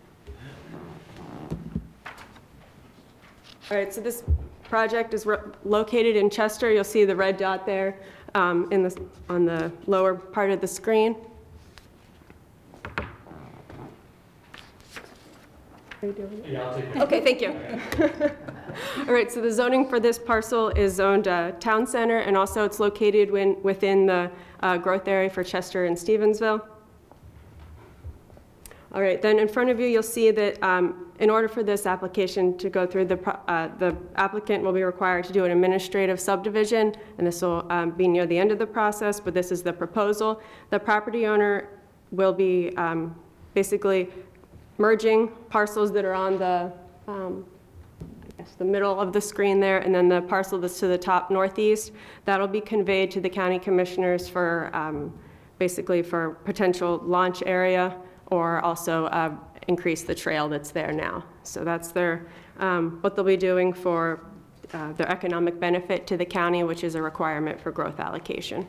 [3.70, 4.24] All right, so this
[4.72, 6.72] project is ro- located in Chester.
[6.72, 8.00] You'll see the red dot there
[8.36, 11.14] um, in the, on the lower part of the screen.
[16.02, 16.98] Are you doing it?
[17.02, 17.52] Okay, thank you.
[19.08, 22.64] All right, so the zoning for this parcel is zoned uh, Town Center, and also
[22.64, 24.32] it's located when- within the
[24.62, 26.62] uh, growth area for Chester and Stevensville.
[28.94, 31.86] All right, then in front of you, you'll see that um, in order for this
[31.86, 35.52] application to go through, the pro- uh, the applicant will be required to do an
[35.52, 39.50] administrative subdivision, and this will um, be near the end of the process, but this
[39.50, 40.42] is the proposal.
[40.72, 41.70] The property owner
[42.12, 43.16] will be um,
[43.54, 44.10] basically
[44.78, 46.74] merging parcels that are on the,
[47.08, 47.46] um,
[48.02, 50.98] I guess, the middle of the screen there, and then the parcel that's to the
[50.98, 51.94] top northeast.
[52.26, 55.18] That'll be conveyed to the county commissioners for, um,
[55.60, 57.96] basically for potential launch area,
[58.32, 59.36] or also uh,
[59.68, 61.24] increase the trail that's there now.
[61.44, 62.26] So that's their,
[62.60, 64.26] um, what they'll be doing for
[64.74, 68.66] uh, their economic benefit to the county, which is a requirement for growth allocation.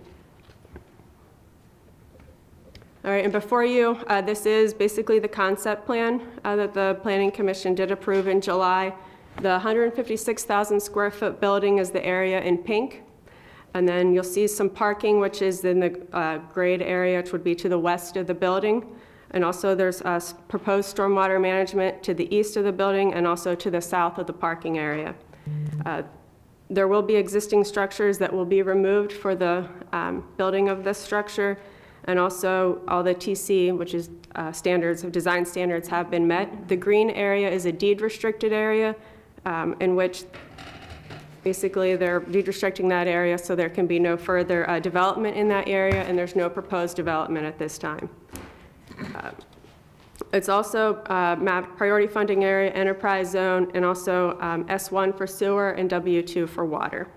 [3.04, 6.98] All right, and before you, uh, this is basically the concept plan uh, that the
[7.02, 8.94] Planning Commission did approve in July.
[9.36, 13.02] The 156,000 square foot building is the area in pink.
[13.74, 17.42] And then you'll see some parking, which is in the uh, grayed area, which would
[17.42, 18.86] be to the west of the building.
[19.32, 23.26] And also, there's uh, s- proposed stormwater management to the east of the building and
[23.26, 25.14] also to the south of the parking area.
[25.86, 26.02] Uh,
[26.70, 30.96] There will be existing structures that will be removed for the um, building of this
[30.98, 31.58] structure,
[32.04, 36.46] and also all the TC, which is uh, standards, of design standards have been met.
[36.68, 38.94] The green area is a deed-restricted area
[39.44, 40.24] um, in which
[41.44, 45.48] basically they're deed restricting that area so there can be no further uh, development in
[45.48, 48.08] that area, and there's no proposed development at this time.
[50.32, 55.72] It's also uh, mapped priority funding area, enterprise zone, and also um, S1 for sewer
[55.72, 57.08] and W2 for water.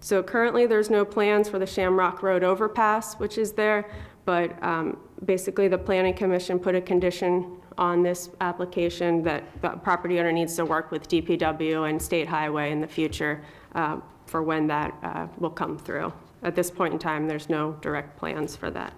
[0.00, 3.90] So currently, there's no plans for the Shamrock Road overpass, which is there,
[4.24, 10.18] but um, basically, the Planning Commission put a condition on this application that the property
[10.18, 13.42] owner needs to work with DPW and State Highway in the future
[13.74, 16.12] uh, for when that uh, will come through.
[16.42, 18.92] At this point in time, there's no direct plans for that.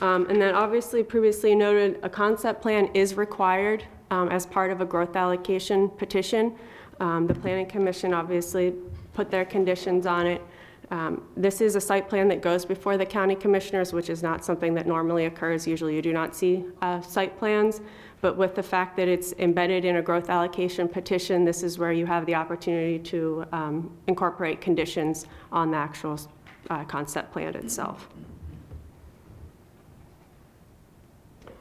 [0.00, 4.80] Um, And then obviously previously noted, a concept plan is required um, as part of
[4.80, 6.54] a growth allocation petition.
[7.00, 8.74] Um, The planning commission obviously
[9.12, 10.42] put their conditions on it.
[10.90, 14.44] Um, This is a site plan that goes before the county commissioners, which is not
[14.44, 15.66] something that normally occurs.
[15.66, 17.80] Usually you do not see uh, site plans.
[18.22, 21.92] But with the fact that it's embedded in a growth allocation petition, this is where
[21.92, 26.20] you have the opportunity to um, incorporate conditions on the actual
[26.68, 28.08] uh, concept plan itself.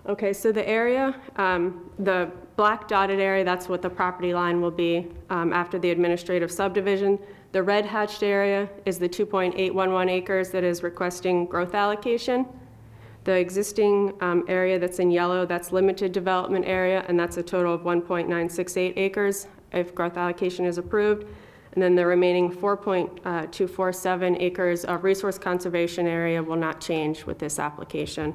[0.09, 4.71] Okay, so the area, um, the black dotted area, that's what the property line will
[4.71, 7.19] be um, after the administrative subdivision.
[7.51, 12.47] The red hatched area is the 2.811 acres that is requesting growth allocation.
[13.23, 17.75] The existing um, area that's in yellow, that's limited development area, and that's a total
[17.75, 21.27] of 1.968 acres if growth allocation is approved.
[21.73, 27.59] And then the remaining 4.247 acres of resource conservation area will not change with this
[27.59, 28.33] application.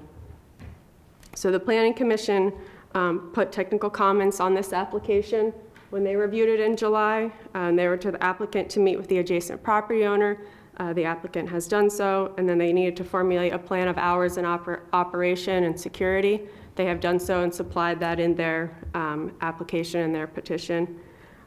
[1.35, 2.53] So the Planning Commission
[2.95, 5.53] um, put technical comments on this application
[5.91, 7.31] when they reviewed it in July.
[7.55, 10.39] Um, They were to the applicant to meet with the adjacent property owner.
[10.77, 13.99] Uh, The applicant has done so, and then they needed to formulate a plan of
[13.99, 16.49] hours and oper- operation and security.
[16.77, 21.01] They have done so and supplied that in their um, application and their petition.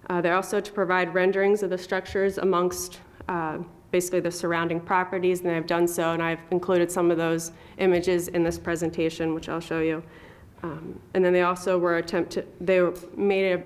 [0.10, 3.60] Uh, They're also to provide renderings of the structures amongst uh,
[3.92, 8.28] basically the surrounding properties, and they've done so, and I've included some of those images
[8.30, 10.04] in this presentation, which I'll show you.
[10.64, 12.82] Um, And then they also were attempt to, they
[13.16, 13.64] made a-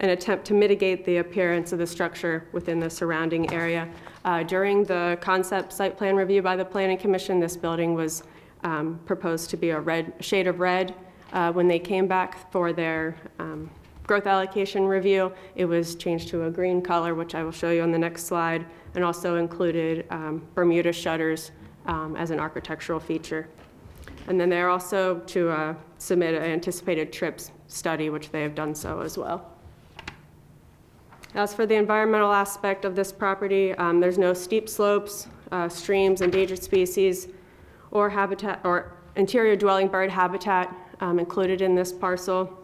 [0.00, 3.88] an attempt to mitigate the appearance of the structure within the surrounding area.
[4.24, 8.22] Uh, During the concept site plan review by the Planning Commission, this building was
[8.62, 10.94] um, proposed to be a red, shade of red.
[11.32, 13.70] Uh, When they came back for their um,
[14.06, 17.82] growth allocation review, it was changed to a green color, which I will show you
[17.82, 21.50] on the next slide, and also included um, Bermuda shutters
[21.86, 23.48] um, as an architectural feature.
[24.28, 28.74] And then they're also to uh, submit an anticipated trips study, which they have done
[28.74, 29.50] so as well.
[31.34, 36.20] As for the environmental aspect of this property, um, there's no steep slopes, uh, streams,
[36.20, 37.28] endangered species,
[37.90, 42.63] or habitat, or interior dwelling bird habitat um, included in this parcel.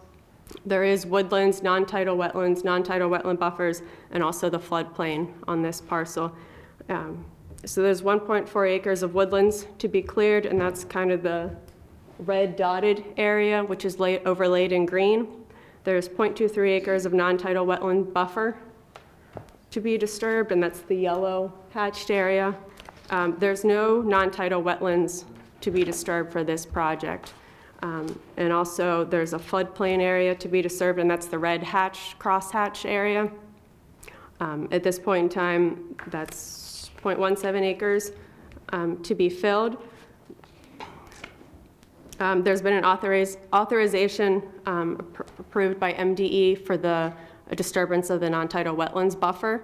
[0.66, 6.32] There is woodlands, non-tidal wetlands, non-tidal wetland buffers, and also the floodplain on this parcel.
[6.88, 7.24] Um,
[7.66, 11.50] So there's 1.4 acres of woodlands to be cleared, and that's kind of the
[12.20, 15.28] red dotted area, which is la- overlaid in green.
[15.84, 18.56] There's .23 acres of non-tidal wetland buffer
[19.70, 22.54] to be disturbed, and that's the yellow hatched area.
[23.10, 25.24] Um, There's no non-tidal wetlands
[25.60, 27.34] to be disturbed for this project.
[27.82, 32.16] Um, And also, there's a floodplain area to be disturbed, and that's the red hatch,
[32.18, 33.30] crosshatch area.
[34.40, 38.12] Um, At this point in time, that's .17 acres
[38.72, 39.76] um, to be filled.
[42.18, 47.12] Um, There's been an authoriz- authorization um, appro- approved by MDE for the
[47.56, 49.62] disturbance of the non-tidal wetlands buffer.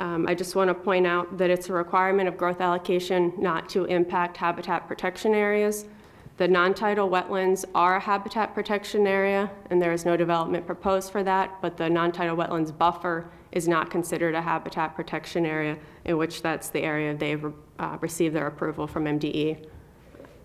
[0.00, 3.68] Um, I just want to point out that it's a requirement of growth allocation not
[3.70, 5.86] to impact habitat protection areas.
[6.38, 11.24] The non-tidal wetlands are a habitat protection area, and there is no development proposed for
[11.24, 16.40] that, but the non-tidal wetlands buffer is not considered a habitat protection area, in which
[16.40, 17.44] that's the area they've
[17.80, 19.66] uh, received their approval from MDE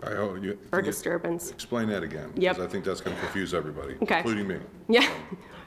[0.02, 0.58] I hope you.
[0.68, 1.52] for can you disturbance.
[1.52, 2.32] Explain that again.
[2.34, 2.56] Yep.
[2.56, 4.18] Because I think that's going to confuse everybody, Okay.
[4.18, 4.58] including me.
[4.88, 5.08] Yeah,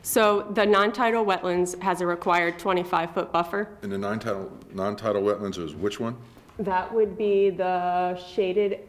[0.02, 3.70] so the non-tidal wetlands has a required 25-foot buffer.
[3.82, 6.18] And the non-tidal, non-tidal wetlands is which one?
[6.60, 8.80] That would be the shaded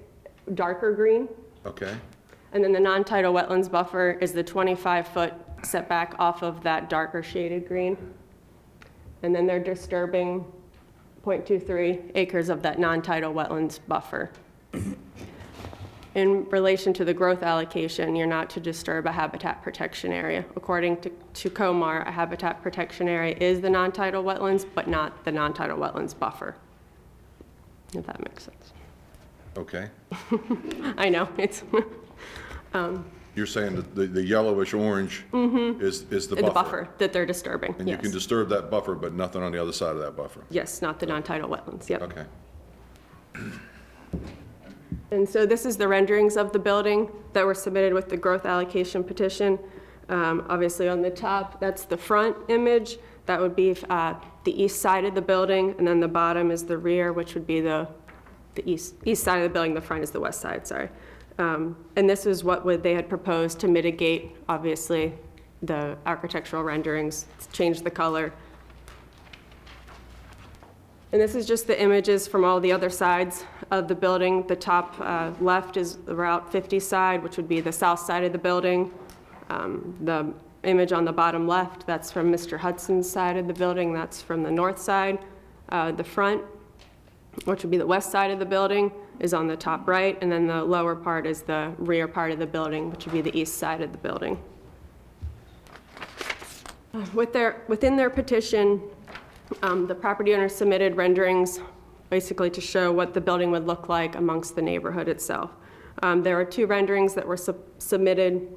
[0.55, 1.29] darker green.
[1.67, 1.95] Okay,
[2.53, 7.67] And then the non-tidal wetlands buffer is the 25-foot setback off of that darker shaded
[7.69, 7.97] green.
[9.23, 10.45] And then they're disturbing
[11.25, 14.31] .23 acres of that non-tidal wetlands buffer.
[16.15, 20.45] In relation to the growth allocation, you're not to disturb a habitat protection area.
[20.57, 25.31] According to to COMAR, a habitat protection area is the non-tidal wetlands, but not the
[25.31, 26.57] non-tidal wetlands buffer.
[27.95, 28.73] If that makes sense.
[29.57, 29.89] Okay.
[30.97, 31.65] I know, it's
[33.35, 36.43] You're saying that the, the yellowish orange is, is the buffer?
[36.43, 36.47] Mm-hmm.
[36.47, 39.63] the buffer that they're disturbing, And you can disturb that buffer, but nothing on the
[39.63, 40.43] other side of that buffer?
[40.51, 42.03] Yes, not the non-tidal wetlands, yep.
[42.03, 42.25] Okay.
[45.11, 48.45] And so this is the renderings of the building that were submitted with the growth
[48.45, 49.59] allocation petition.
[50.09, 52.99] Um, Obviously, on the top, that's the front image.
[53.27, 56.65] That would be uh, the east side of the building, and then the bottom is
[56.65, 57.89] the rear, which would be the,
[58.59, 60.89] the east, east side of the building, the front is the west side, sorry.
[61.39, 65.15] Um, And this is what would, they had proposed to mitigate, obviously,
[65.63, 68.33] the architectural renderings, change the color.
[71.13, 74.47] And this is just the images from all the other sides of the building.
[74.47, 78.25] The top uh, left is the Route 50 side, which would be the south side
[78.25, 78.93] of the building.
[79.49, 80.35] Um, The
[80.65, 82.59] image on the bottom left, that's from Mr.
[82.59, 85.19] Hudson's side of the building, that's from the north side.
[85.71, 86.43] Uh, The front,
[87.45, 90.31] which would be the west side of the building, is on the top right, and
[90.31, 93.37] then the lower part is the rear part of the building, which would be the
[93.39, 94.39] east side of the building.
[96.95, 98.81] Uh, With their, within their petition,
[99.63, 101.61] um, The property owner submitted renderings,
[102.11, 105.51] basically to show what the building would look like amongst the neighborhood itself.
[106.03, 108.49] Um, There are two renderings that were sub- submitted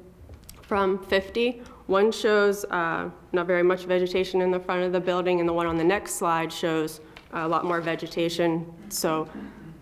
[0.62, 1.62] from 50.
[1.86, 5.52] One shows uh, not very much vegetation in the front of the building, and the
[5.52, 7.00] one on the next slide shows
[7.32, 8.66] a lot more vegetation.
[8.88, 9.28] So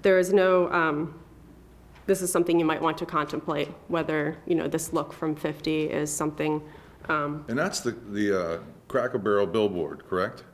[0.03, 1.15] there is no, um,
[2.07, 5.85] this is something you might want to contemplate, whether, you know, this look from 50
[5.85, 6.63] is something
[7.09, 10.45] And that's the, the uh, Cracker Barrel billboard, correct?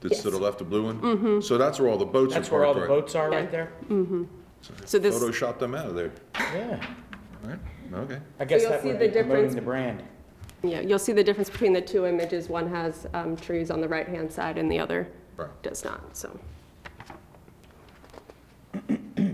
[0.00, 1.00] That's to the left, the blue one?
[1.00, 1.40] Mm-hmm.
[1.40, 3.00] So that's where all the boats are That's where all parked, the right?
[3.02, 3.72] boats are right there?
[4.86, 6.12] So this- Photoshop them out of there,
[6.54, 6.84] Yeah.
[7.44, 7.58] right?
[7.92, 8.18] Okay.
[8.38, 10.02] I guess you'll that see would the be promoting difference- the brand.
[10.62, 12.48] Yeah, you'll see the difference between the two images.
[12.50, 15.08] One has um, trees on the right-hand side and the other
[15.62, 16.38] Does not, so.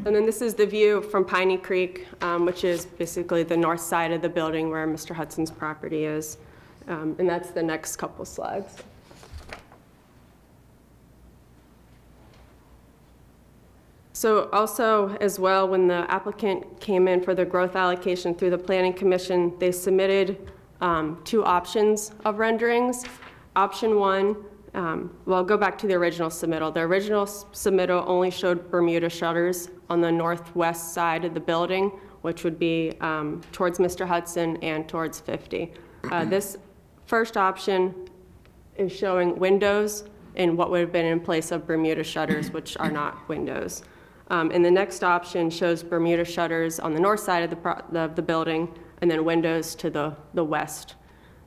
[0.06, 3.80] And then this is the view from Piney Creek, um, which is basically the north
[3.80, 5.14] side of the building where Mr.
[5.14, 6.38] Hudson's property is.
[6.86, 8.82] Um, And that's the next couple slides.
[14.12, 18.58] So also, as well, when the applicant came in for the growth allocation through the
[18.58, 20.50] Planning Commission, they submitted
[20.80, 23.04] um, two options of renderings.
[23.56, 24.36] Option one,
[24.76, 26.72] um, well, go back to the original submittal.
[26.72, 31.88] The original s- submittal only showed Bermuda shutters on the northwest side of the building,
[32.22, 34.06] which would be um, towards Mr.
[34.06, 35.72] Hudson and towards 50.
[36.10, 36.58] Uh, This
[37.06, 37.94] first option
[38.76, 40.04] is showing windows
[40.34, 43.82] in what would have been in place of Bermuda shutters, which are not windows.
[44.28, 47.80] Um, And the next option shows Bermuda shutters on the north side of the, pro-
[48.04, 48.68] of the building,
[49.00, 50.96] and then windows to the, the west.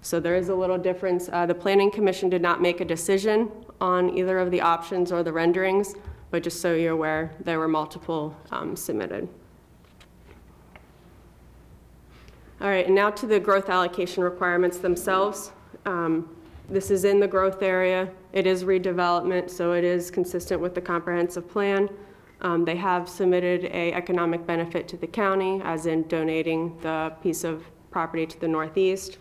[0.01, 1.29] So there is a little difference.
[1.31, 5.23] Uh, The Planning Commission did not make a decision on either of the options or
[5.23, 5.95] the renderings,
[6.31, 9.27] but just so you're aware, there were multiple um, submitted.
[12.61, 15.51] All right, and now to the growth allocation requirements themselves.
[15.85, 16.29] Um,
[16.69, 18.09] This is in the growth area.
[18.31, 21.89] It is redevelopment, so it is consistent with the comprehensive plan.
[22.41, 27.43] Um, They have submitted a economic benefit to the county, as in donating the piece
[27.43, 29.17] of property to the northeast.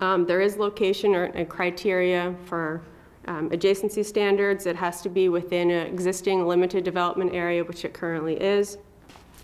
[0.00, 2.82] Um, There is location or a criteria for
[3.26, 4.66] um, adjacency standards.
[4.66, 8.78] It has to be within an existing limited development area, which it currently is.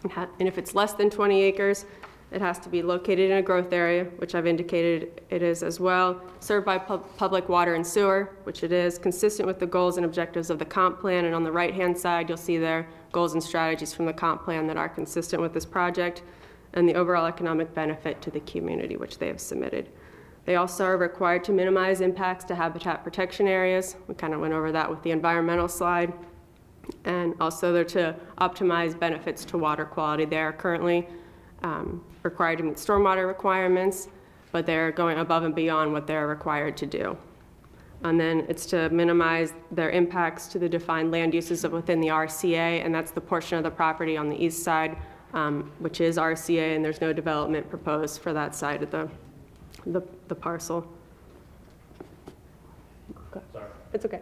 [0.02, 1.86] And ha- And if it's less than 20 acres,
[2.30, 5.78] it has to be located in a growth area, which I've indicated it is as
[5.80, 9.96] well, served by pub- public water and sewer, which it is, consistent with the goals
[9.98, 11.26] and objectives of the comp plan.
[11.26, 14.66] And on the right-hand side, you'll see there goals and strategies from the comp plan
[14.66, 16.22] that are consistent with this project,
[16.72, 19.90] and the overall economic benefit to the community, which they have submitted.
[20.44, 23.96] They also are required to minimize impacts to habitat protection areas.
[24.08, 26.12] We kind of went over that with the environmental slide.
[27.04, 30.24] And also they're to optimize benefits to water quality.
[30.24, 31.06] They are currently
[31.62, 34.08] um, required to meet stormwater requirements,
[34.50, 37.16] but they're going above and beyond what they're required to do.
[38.04, 42.08] And then it's to minimize their impacts to the defined land uses of within the
[42.08, 44.96] RCA, and that's the portion of the property on the east side,
[45.34, 49.08] um, which is RCA, and there's no development proposed for that side of the,
[49.86, 50.86] the the parcel.
[53.92, 54.20] It's okay.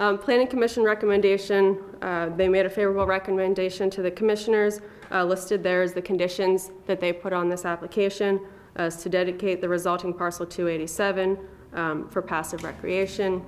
[0.00, 4.80] Um, Planning Commission recommendation, uh, they made a favorable recommendation to the commissioners.
[5.10, 8.40] Uh, Listed there is the conditions that they put on this application,
[8.78, 11.38] uh, is to dedicate the resulting parcel 287
[11.74, 13.44] um, for passive recreation,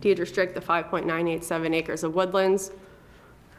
[0.00, 2.70] deed restrict the 5.987 acres of woodlands.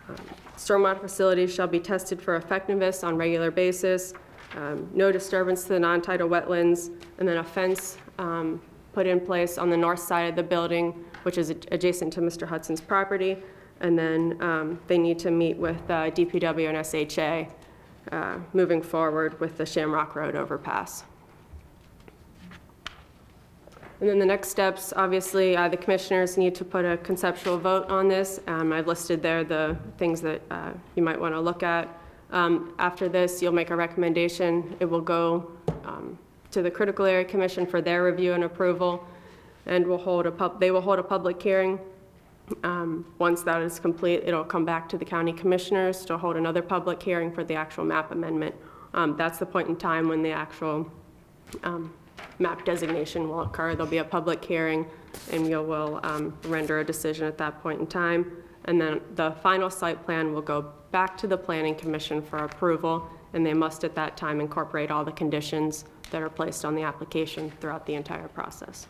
[0.08, 0.16] Um,
[0.56, 4.14] Stormwater facilities shall be tested for effectiveness on regular basis,
[4.56, 8.62] um, no disturbance to the non-tidal wetlands, and then a fence um,
[8.94, 12.22] put in place on the north side of the building, which is ad- adjacent to
[12.22, 12.48] Mr.
[12.48, 13.38] Hudson's property.
[13.82, 19.40] And then um, they need to meet with uh, DPW and SHA uh, moving forward
[19.40, 21.04] with the Shamrock Road overpass.
[24.00, 27.90] And then the next steps, obviously, uh, the commissioners need to put a conceptual vote
[27.90, 28.40] on this.
[28.48, 31.88] Um, I've listed there the things that uh, you might want to look at.
[32.34, 34.76] Um, After this, you'll make a recommendation.
[34.80, 35.52] It will go
[35.86, 36.18] um,
[36.52, 39.08] to the Critical Area Commission for their review and approval,
[39.68, 41.80] and will hold a pub, they will hold a public hearing.
[42.64, 46.62] Um, Once that is complete, it'll come back to the county commissioners to hold another
[46.62, 48.56] public hearing for the actual map amendment.
[48.96, 50.92] Um, That's the point in time when the actual
[51.64, 51.94] um,
[52.40, 53.76] map designation will occur.
[53.76, 54.88] There'll be a public hearing,
[55.32, 58.32] and you will um, render a decision at that point in time.
[58.66, 63.10] And then the final site plan will go back to the planning commission for approval,
[63.34, 66.84] and they must at that time incorporate all the conditions that are placed on the
[66.84, 68.86] application throughout the entire process.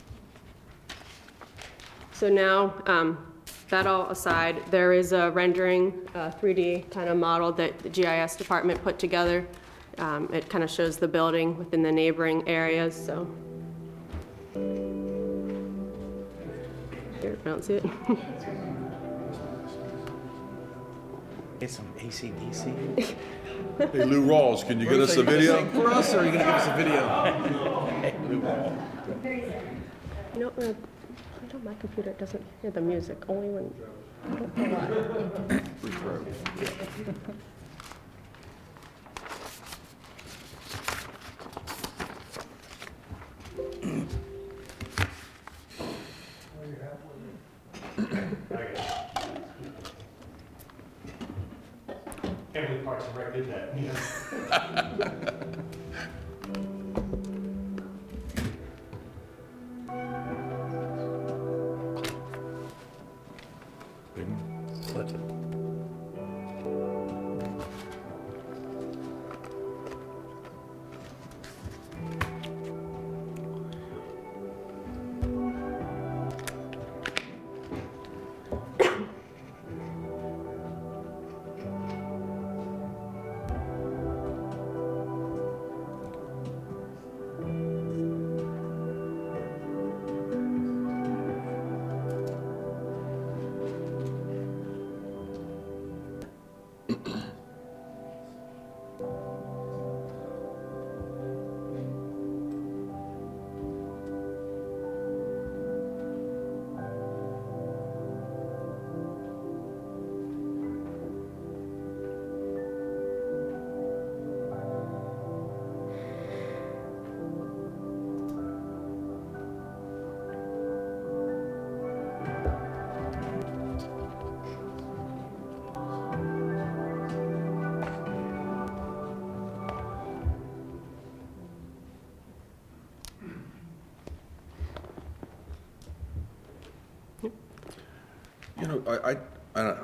[2.12, 3.26] So now, um,
[3.70, 8.36] that all aside, there is a rendering, uh 3D kind of model that the GIS
[8.36, 9.48] department put together.
[9.98, 13.28] Um, It kind of shows the building within the neighboring areas, so.
[17.22, 17.86] Here, I don't see it.
[21.60, 23.16] Get some ACDC.
[23.78, 25.66] Hey, Lou Rawls, can you get us a video?
[25.72, 27.04] For us, or are you gonna give us a video?
[30.34, 33.72] You know, uh, I know my computer doesn't hear the music, only when,
[34.26, 34.66] I don't know
[48.74, 48.90] why.
[52.56, 55.54] Every Parks and Rec did that, you know?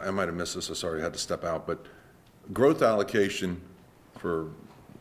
[0.10, 1.86] I I might have missed this, I'm sorry, I had to step out, but
[2.52, 3.62] growth allocation
[4.18, 4.50] for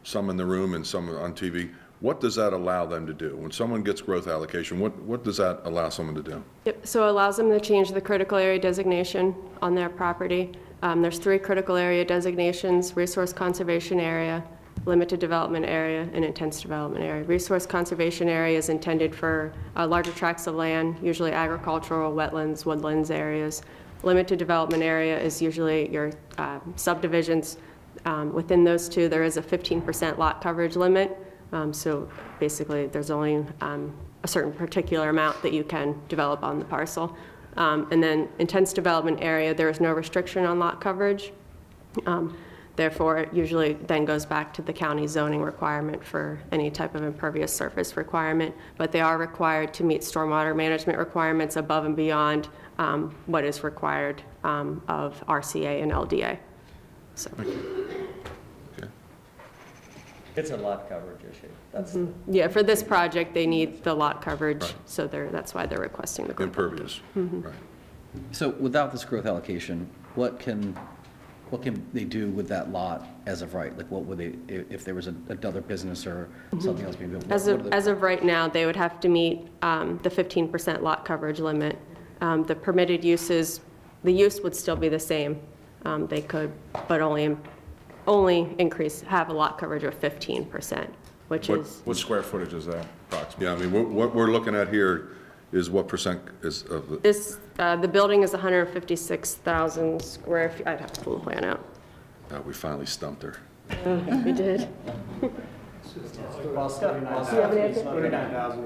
[0.04, 3.34] some in the room and some on TV, what does that allow them to do?
[3.34, 6.44] When someone gets growth allocation, what, what does that allow someone to do?
[6.66, 10.52] Yep, so it allows them to change the critical area designation on their property.
[10.82, 14.44] Um, There's three critical area designations, resource conservation area,
[14.84, 17.24] limited development area, and intense development area.
[17.24, 23.10] Resource conservation area is intended for uh, larger tracts of land, usually agricultural, wetlands, woodlands
[23.10, 23.62] areas.
[24.02, 27.58] Limited development area is usually your uh, subdivisions.
[28.04, 31.16] Um, Within those two, there is a 15% lot coverage limit.
[31.52, 33.92] Um, So basically, there's only um,
[34.22, 37.16] a certain particular amount that you can develop on the parcel.
[37.56, 41.32] Um, And then intense development area, there is no restriction on lot coverage.
[42.06, 42.36] Um,
[42.76, 47.02] Therefore, it usually then goes back to the county zoning requirement for any type of
[47.02, 52.48] impervious surface requirement, but they are required to meet stormwater management requirements above and beyond
[52.78, 56.38] um, what is required um, of RCA and LDA.
[57.14, 57.30] So,
[60.36, 61.48] It's a lot coverage issue.
[61.72, 61.98] That's,
[62.28, 66.28] yeah, for this project, they need the lot coverage, so they're, that's why they're requesting
[66.28, 66.48] the growth.
[66.50, 67.52] Impervious, right.
[68.30, 70.78] So without this growth allocation, what can,
[71.50, 73.76] what can they do with that lot as of right?
[73.76, 76.28] Like, what would they, i- if there was a- another business or
[76.60, 77.24] something else being built?
[77.26, 79.98] what- As what of, the- as of right now, they would have to meet um,
[80.04, 81.76] the 15% lot coverage limit.
[82.20, 83.60] Um, The permitted uses,
[84.04, 85.40] the use would still be the same.
[85.84, 86.52] Um, They could,
[86.88, 87.36] but only,
[88.06, 90.88] only increase, have a lot coverage of 15%,
[91.28, 93.46] which What- is, What square footage is that approximately?
[93.46, 95.10] Yeah, I mean, what, what we're looking at here
[95.52, 100.66] is what percent is of the, this, uh, the building is 156,000 square feet.
[100.66, 101.64] I'd have to pull the plan out.
[102.30, 103.36] uh, we finally stumped her.
[104.24, 104.68] We did.
[106.54, 107.82] Well, Stephanie, Do you have an answer?
[107.82, 108.64] Thirty-nine thousand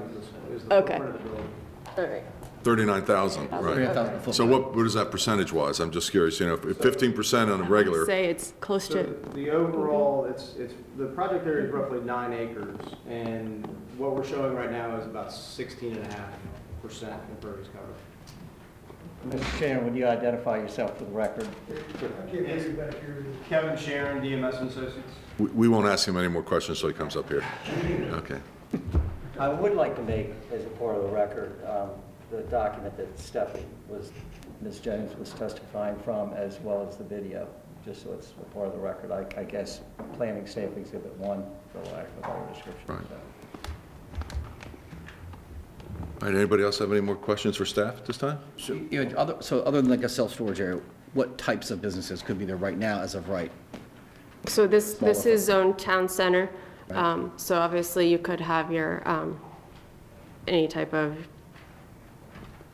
[0.51, 0.97] is, is the Okay.
[0.97, 1.49] footprint of the building.
[1.97, 2.23] All right.
[2.63, 3.61] 39,000, right.
[3.61, 4.35] 39,000 foot.
[4.35, 5.79] So what, what is that percentage-wise?
[5.79, 9.29] I'm just curious, you know, if 15% on a regular, Say it's close So to,
[9.33, 14.55] the overall, it's, it's, the project area is roughly nine acres, and what we're showing
[14.55, 16.33] right now is about sixteen and a half
[16.81, 19.37] percent impervious cover.
[19.37, 19.59] Mr.
[19.59, 21.47] Chairman, would you identify yourself for the record?
[23.47, 25.13] Kevin Sharon, DMS and Associates.
[25.39, 27.43] we we won't ask him any more questions till he comes up here.
[28.13, 28.39] Okay.
[29.39, 31.89] I would like to make, as a part of the record, um,
[32.33, 34.11] the document that Stephanie was,
[34.61, 34.79] Ms.
[34.79, 37.47] Jones was testifying from, as well as the video,
[37.85, 39.11] just so it's a part of the record.
[39.11, 39.81] I, I guess,
[40.13, 42.87] planning safe exhibit one, for lack of a better description.
[42.87, 43.01] Right.
[46.21, 48.39] All right, anybody else have any more questions for staff at this time?
[48.89, 50.81] You know, other, so other than like a self-storage area,
[51.13, 53.51] what types of businesses could be there right now as of right?
[54.45, 56.49] so this, this is zone town center.
[56.91, 59.39] Um, So obviously, you could have your, um,
[60.47, 61.15] any type of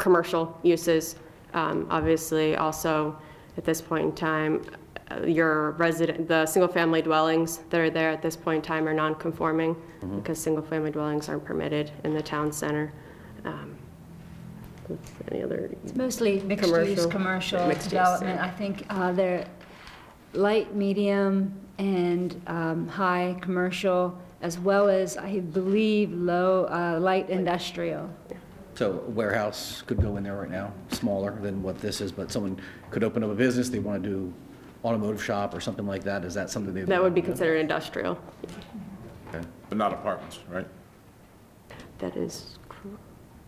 [0.10, 1.16] commercial uses.
[1.54, 3.16] Um, Obviously, also,
[3.58, 4.64] at this point in time,
[5.12, 8.93] uh, your resident, the single-family dwellings that are there at this point in time are
[8.93, 9.76] non-conforming
[10.16, 12.91] because single-family dwellings aren't permitted in the town center.
[13.45, 13.76] Um,
[15.32, 17.12] Any other, It's mostly mixed-use, Commercial.
[17.12, 18.36] commercial Mixed use, development.
[18.39, 18.45] yeah.
[18.45, 19.45] I think uh, they're
[20.34, 28.10] light, medium, and um, high commercial, as well as, I believe, low, uh, light industrial.
[28.80, 32.32] So a warehouse could go in there right now, smaller than what this is, but
[32.32, 32.58] someone
[32.92, 34.34] could open up a business, they want to do
[34.86, 36.84] automotive shop or something like that, is that something they?
[36.84, 38.18] that would be considered industrial.
[39.36, 39.46] Okay.
[39.68, 40.66] But not apartments, right?
[41.98, 42.92] That is, cor-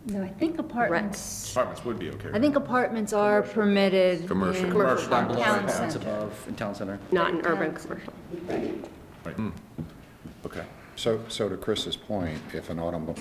[0.04, 2.28] No, I think apartments, Apartments would be okay.
[2.34, 4.28] I think apartments are permitted.
[4.28, 4.66] Commercial.
[4.66, 5.08] in Commercial.
[5.08, 5.98] Down below, Town it's center.
[6.00, 6.98] above, in town center.
[7.10, 8.12] not an urban commercial.
[10.44, 10.64] Okay.
[10.96, 13.18] So, so to Chris's point, if an automo,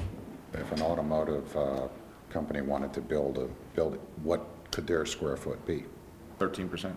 [0.54, 1.88] if an automotive uh,
[2.32, 5.84] company wanted to build a, building, what could their square foot be?
[6.40, 6.96] Thirteen percent?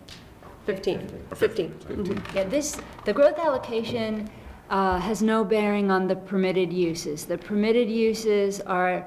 [0.67, 2.23] 15, 15.
[2.35, 4.31] Yeah, this, the growth allocation
[4.71, 7.27] uh, has no bearing on the permitted uses.
[7.27, 9.05] The permitted uses are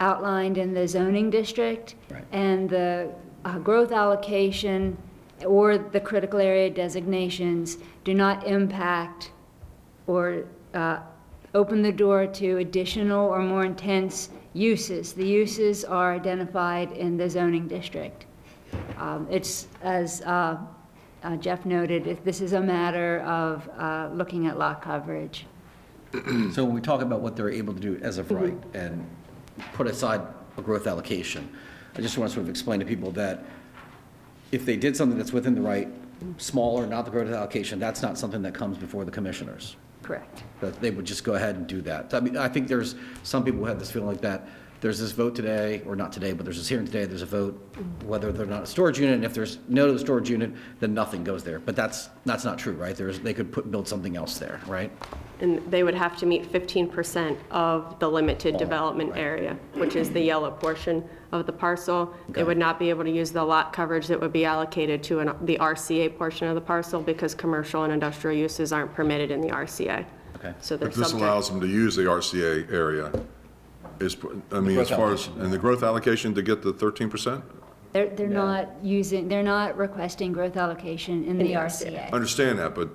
[0.00, 2.24] outlined in the zoning district, Right.
[2.32, 3.10] and the
[3.44, 4.96] uh, growth allocation
[5.44, 9.30] or the critical area designations do not impact
[10.06, 11.00] or uh,
[11.52, 15.12] open the door to additional or more intense uses.
[15.12, 18.26] The uses are identified in the zoning district.
[18.96, 20.58] Um, It's, as uh,
[21.22, 25.46] uh, Jeff noted, if this is a matter of uh, looking at lot coverage.
[26.52, 29.04] So when we talk about what they're able to do as of right and
[29.72, 30.20] put aside
[30.56, 31.48] a growth allocation,
[31.96, 33.44] I just want to sort of explain to people that
[34.52, 35.88] if they did something that's within the right,
[36.38, 39.74] smaller, not the growth allocation, that's not something that comes before the commissioners.
[40.04, 40.44] Correct.
[40.60, 42.14] That they would just go ahead and do that.
[42.14, 44.46] I mean, I think there's some people who have this feeling like that,
[44.84, 47.54] there's this vote today, or not today, but there's this hearing today, there's a vote
[48.04, 50.92] whether they're not a storage unit, and if there's no to the storage unit, then
[50.92, 51.58] nothing goes there.
[51.58, 52.94] But that's, that's not true, right?
[52.94, 54.92] There's, they could put, build something else there, right?
[55.40, 60.20] And they would have to meet 15% of the limited development area, which is the
[60.20, 62.14] yellow portion of the parcel.
[62.28, 65.20] They would not be able to use the lot coverage that would be allocated to
[65.20, 69.40] an- the RCA portion of the parcel because commercial and industrial uses aren't permitted in
[69.40, 70.04] the RCA.
[70.36, 70.52] Okay.
[70.60, 71.24] So they're But this subject.
[71.24, 73.10] allows them to use the RCA area,
[74.00, 74.16] is,
[74.52, 77.42] I mean, as growth far as, and the growth allocation to get the 13%?
[77.92, 82.06] They're, they're not using, they're not requesting growth allocation in the RCA.
[82.06, 82.88] I understand that, but,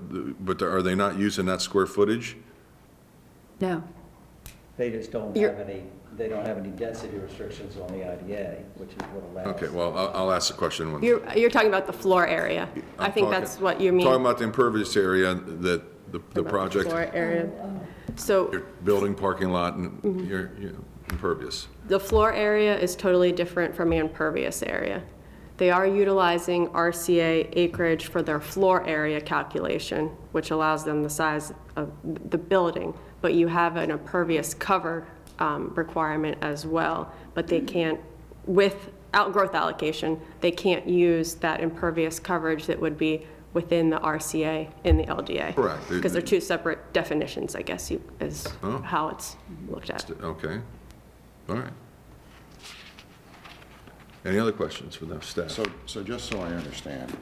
[0.46, 2.36] but are they not using that square footage?
[3.62, 3.82] No.
[4.78, 5.84] They just don't You're- have any,
[6.18, 9.56] they don't have any density restrictions on the IDA, which is what allows.
[9.56, 11.02] Okay, well, I'll, I'll ask the question when.
[11.02, 12.68] You're, you're talking about the floor area.
[12.98, 14.06] I I'm think talking- that's what you mean.
[14.06, 15.82] Talking about the impervious area that
[16.12, 17.46] the, the project, Floor area.
[17.62, 17.80] Um, um,
[18.16, 20.52] So your building, parking lot, and you're,
[21.10, 21.68] impervious.
[21.88, 25.02] The floor area is totally different from the impervious area.
[25.58, 31.52] They are utilizing RCA acreage for their floor area calculation, which allows them the size
[31.76, 31.92] of
[32.30, 35.06] the building, but you have an impervious cover
[35.40, 38.00] um, requirement as well, but they can't,
[38.46, 44.72] with outgrowth allocation, they can't use that impervious coverage that would be within the RCA
[44.84, 45.56] in the LDA.
[45.56, 45.90] Correct.
[45.90, 48.78] Because they're two separate definitions, I guess, you is Oh.
[48.80, 49.36] how it's
[49.68, 50.10] looked at.
[50.22, 50.60] Okay,
[51.50, 51.74] all right.
[54.26, 55.50] Any other questions for the staff?
[55.50, 57.16] So, so just so I understand,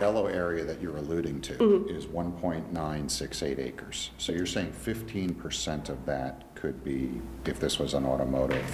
[0.00, 1.86] yellow area that you're alluding Mm-hmm.
[1.88, 4.10] to is 1.968 acres.
[4.18, 8.64] So you're saying 15% of that could be, if this was an automotive,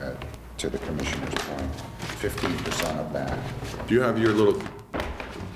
[0.00, 0.12] uh,
[0.58, 1.72] to the commissioner's point,
[2.20, 3.38] 15% of that
[3.86, 4.60] Do you have your little,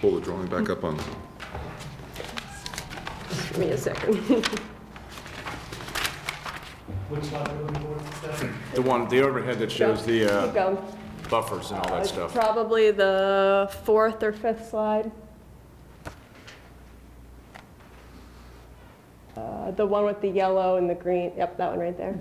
[0.00, 0.96] pull the drawing back up on,
[3.50, 4.44] Give me a second.
[8.74, 10.78] The one, the overhead that shows the Keep uh, going.
[11.28, 12.32] buffers and all that stuff.
[12.32, 15.10] Probably the fourth or fifth slide.
[19.36, 22.18] Uh, The one with the yellow and the green, yep, that one right there.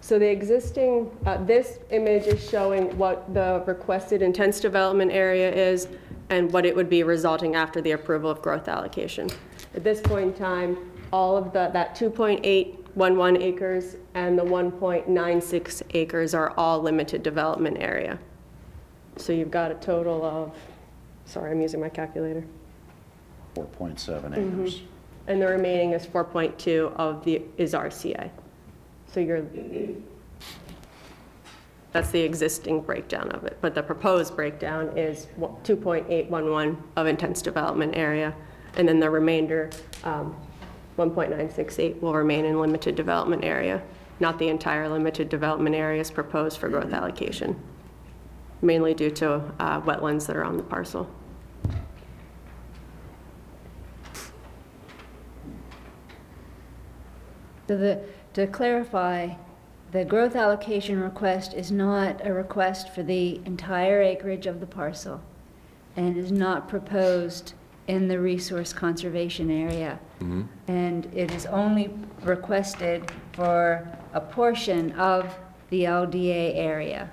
[0.00, 5.88] So the existing, uh, this image is showing what the requested intense development area is
[6.30, 9.28] and what it would be resulting after the approval of growth allocation.
[9.74, 10.76] At this point in time,
[11.12, 18.18] all of the, that 2.811 acres and the 1.96 acres are all limited development area.
[19.16, 20.54] So you've got a total of,
[21.24, 22.44] sorry, I'm using my calculator.
[23.56, 24.60] 4.7 Mm-hmm.
[24.60, 24.82] acres.
[25.26, 28.30] And the remaining is 4.2 of the, is RCA.
[29.12, 29.42] So you're,
[31.98, 33.58] that's the existing breakdown of it.
[33.60, 38.36] But the proposed breakdown is 2.811 of intense development area.
[38.76, 39.70] And then the remainder,
[40.04, 40.36] um,
[40.96, 43.82] 1.968 will remain in limited development area.
[44.20, 47.60] Not the entire limited development area is proposed for growth allocation,
[48.62, 51.10] mainly due to uh, wetlands that are on the parcel.
[57.66, 59.34] So the, to clarify,
[59.90, 65.20] the growth allocation request is not a request for the entire acreage of the parcel
[65.96, 67.54] and is not proposed
[67.86, 69.98] in the resource conservation area.
[70.20, 70.42] Mm-hmm.
[70.68, 71.90] And it is only
[72.22, 75.34] requested for a portion of
[75.70, 77.10] the LDA area.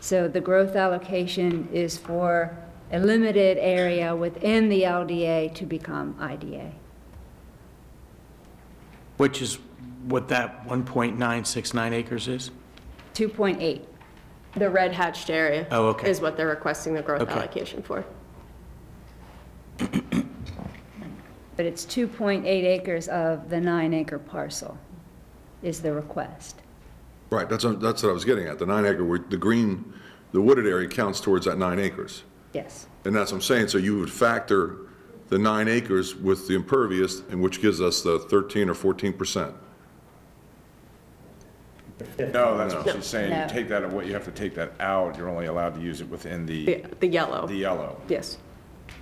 [0.00, 2.56] So the growth allocation is for
[2.92, 6.72] a limited area within the LDA to become IDA.
[9.16, 9.58] Which is
[10.06, 12.50] what that 1.969 acres is?
[13.14, 13.84] 2.8.
[14.56, 15.66] The red hatched area.
[15.70, 16.10] Oh, okay.
[16.10, 17.32] Is what they're requesting the growth Okay.
[17.32, 18.04] allocation for.
[21.56, 24.78] But it's 2.8 acres of the nine acre parcel
[25.62, 26.56] is the request.
[27.28, 29.92] right, that's, what- that's what I was getting at, the nine acre, where the green,
[30.32, 32.22] the wooded area counts towards that nine acres.
[32.54, 32.86] Yes.
[33.04, 34.76] And that's what I'm saying, so you would factor
[35.28, 39.54] the nine acres with the impervious, and which gives us the 13 or 14 percent.
[42.18, 43.30] No, that's what she's saying.
[43.30, 43.42] No.
[43.42, 45.16] You take that, what you have to take that out.
[45.16, 47.46] You're only allowed to use it within The, the, the yellow.
[47.46, 48.00] the yellow.
[48.08, 48.38] Yes.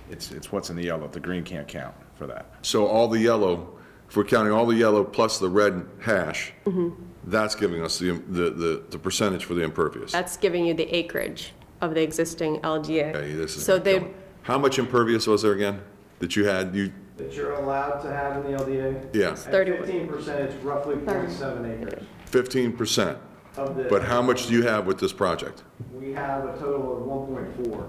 [0.09, 1.07] It's, it's what's in the yellow.
[1.07, 2.47] The green can't count for that.
[2.61, 3.77] So all the yellow,
[4.09, 6.89] if we're counting all the yellow plus the red hash, mm-hmm.
[7.25, 10.11] that's giving us the, the, the the percentage for the impervious.
[10.11, 13.15] That's giving you the acreage of the existing LDA.
[13.15, 13.63] Okay, this is.
[13.65, 14.05] So they,
[14.43, 15.81] How much impervious was there again,
[16.19, 19.15] that you had, you, That you're allowed to have in the LDA?
[19.15, 19.83] yeah, At 31.
[19.83, 22.03] fifteen percent, it's roughly 0.7 acres.
[22.29, 23.17] Fifteen percent
[23.57, 23.83] Of the.
[23.83, 25.63] But how much do you have with this project?
[25.93, 27.85] We have a total of one point four.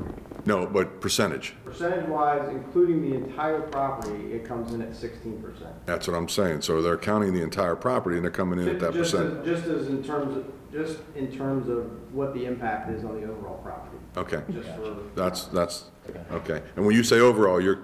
[0.47, 1.55] No, but percentage.
[1.67, 5.75] Percentage-wise, including the entire property, it comes in at sixteen percent.
[5.87, 6.63] That's what I'm saying.
[6.63, 9.45] So they're counting the entire property and they're coming in at that Just percent.
[9.45, 13.27] just as in terms of, just in terms of what the impact is on the
[13.31, 15.85] overall property, Okay, just for, that's, that's,
[16.33, 16.63] okay.
[16.77, 17.81] And when you say overall, you're,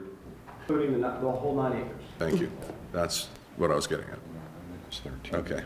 [0.61, 2.03] including the, ni- the whole nine acres.
[2.19, 2.51] thank you.
[2.93, 5.35] That's what I was getting at.
[5.35, 5.63] Okay.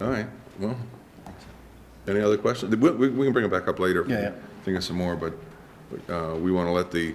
[0.00, 0.26] All right,
[0.58, 0.76] well,
[2.08, 2.74] any other questions?
[2.76, 4.00] We, we we can bring it back up later.
[4.02, 4.32] if we Yeah, yeah.
[4.64, 5.32] Think of some more, but,
[5.90, 7.14] but, uh, we want to let the,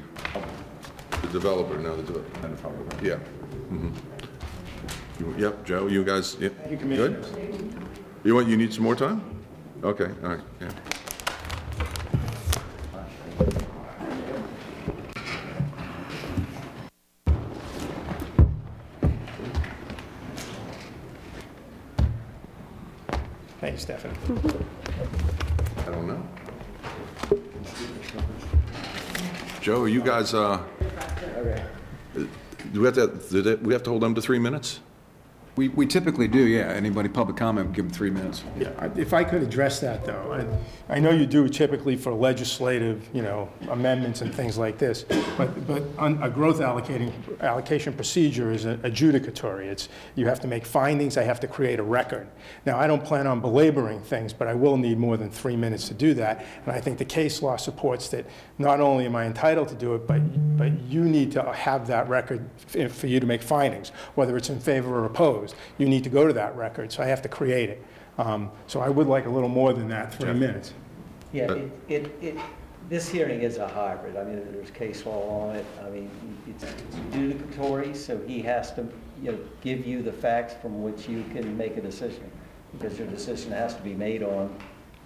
[1.22, 3.06] the developer know the, developer.
[3.06, 3.20] yeah.
[3.72, 3.91] Mhm.
[5.20, 7.26] You- Yep, Joe, you guys, yeah, good?
[8.24, 9.22] You want, you need some more time?
[9.84, 10.72] Okay, all right, yeah.
[23.78, 24.15] Hey, Stephanie.
[25.86, 26.28] I don't know.
[29.61, 30.63] Joe, you guys, uh,
[32.73, 34.80] do we have to, do they- we have to hold them to three minutes?
[35.58, 36.68] We we typically do, yeah.
[36.72, 38.43] Anybody public comment, give them three minutes.
[38.60, 40.32] Yeah, If I could address that, though,
[40.89, 45.03] I I know you do typically for legislative, you know, amendments and things like this,
[45.38, 49.66] but, but on a growth allocating, allocation procedure is adjudicatory.
[49.66, 52.28] It's, you have to make findings, I have to create a record.
[52.66, 55.88] Now, I don't plan on belaboring things, but I will need more than three minutes
[55.89, 58.26] to do that, and I think the case law supports that
[58.60, 60.22] not only am I entitled to do it, but,
[60.58, 64.49] but you need to have that record f- for you to make findings, whether it's
[64.49, 65.47] in favor or opposed.
[65.78, 67.84] You need to go to that record, so I have to create it.
[68.18, 70.74] Um, So I would like a little more than that, three minutes.
[71.34, 72.38] Yeah, it, it, it,
[72.89, 74.16] this hearing is a hybrid.
[74.16, 75.66] I mean, there's case law on it.
[75.86, 76.10] I mean,
[76.48, 78.88] it's it's adjudicatory, so he has to,
[79.22, 82.32] you know, give you the facts from which you can make a decision.
[82.72, 84.56] Because your decision has to be made on,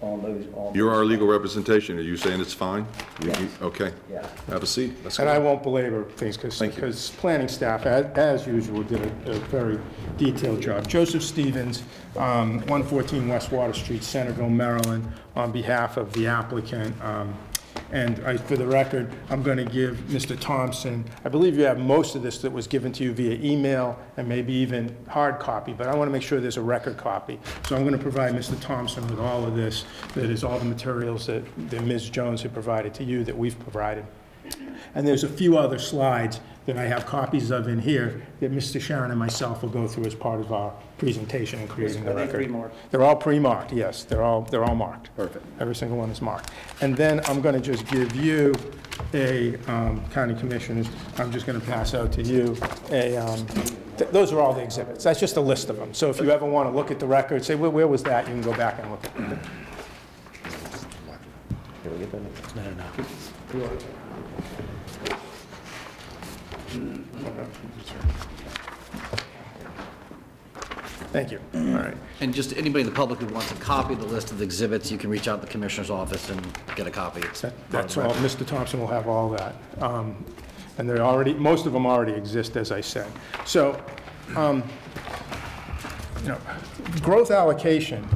[0.02, 0.74] on those, on.
[0.74, 1.98] You're our legal representation.
[1.98, 2.86] Are you saying it's fine?
[3.22, 3.50] You- you- Yes.
[3.62, 3.92] Okay.
[4.10, 4.26] Yeah.
[4.48, 4.92] Have a seat.
[5.04, 5.44] Let's And I go.
[5.44, 6.80] won't belabor things, because, Thank you.
[6.82, 9.78] because planning staff, as, as usual, did a, a very
[10.18, 10.86] detailed job.
[10.88, 11.82] Joseph Stevens,
[12.16, 16.94] um, 114 West Water Street, Centreville, Maryland, on behalf of the applicant.
[17.02, 17.34] um,
[17.92, 20.38] And I, for the record, I'm going to give Mr.
[20.40, 23.98] Thompson, I believe you have most of this that was given to you via email
[24.16, 27.38] and maybe even hard copy, but I want to make sure there's a record copy.
[27.66, 28.58] So I'm going to provide Mr.
[28.62, 29.84] Thompson with all of this,
[30.14, 32.08] that is all the materials that, that Ms.
[32.08, 34.06] Jones had provided to you, that we've provided.
[34.94, 38.80] And there's a few other slides that I have copies of in here that Mr.
[38.80, 42.14] Sharon and myself will go through as part of our presentation and creating the Are
[42.14, 42.36] they record.
[42.36, 42.76] pre-marked?
[42.92, 45.14] They're all pre-marked, yes, they're all, they're all marked.
[45.16, 45.44] Perfect.
[45.58, 46.50] Every single one is marked.
[46.80, 48.54] And then I'm going to just give you
[49.12, 50.86] a, um, county commissioners,
[51.18, 52.56] I'm just going to pass out to you
[52.90, 53.44] a, um,
[53.98, 55.02] th- those are all the exhibits.
[55.02, 55.92] That's just a list of them.
[55.92, 58.28] So if you ever want to look at the record, say, where, where was that?
[58.28, 59.38] You can go back and look at it.
[71.12, 71.40] Thank you.
[71.54, 71.96] All right.
[72.20, 74.44] And just anybody in the public who wants a copy of the list of the
[74.44, 76.40] exhibits, you can reach out to the commissioner's office and
[76.74, 77.20] get a copy.
[77.20, 78.14] It's That- That's all.
[78.14, 78.46] Mr.
[78.46, 79.54] Thompson will have all that.
[79.80, 80.16] Um,
[80.78, 83.06] And they're already, most of them already exist, as I said.
[83.44, 83.78] So,
[84.36, 84.62] um,
[86.22, 86.38] you know,
[87.02, 88.08] growth allocation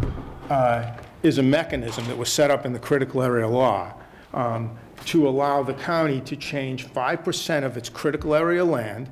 [0.49, 0.93] uh,
[1.23, 3.93] is a mechanism that was set up in the critical area law
[4.33, 4.71] um,
[5.07, 9.09] to allow the county to change 5% of its critical area land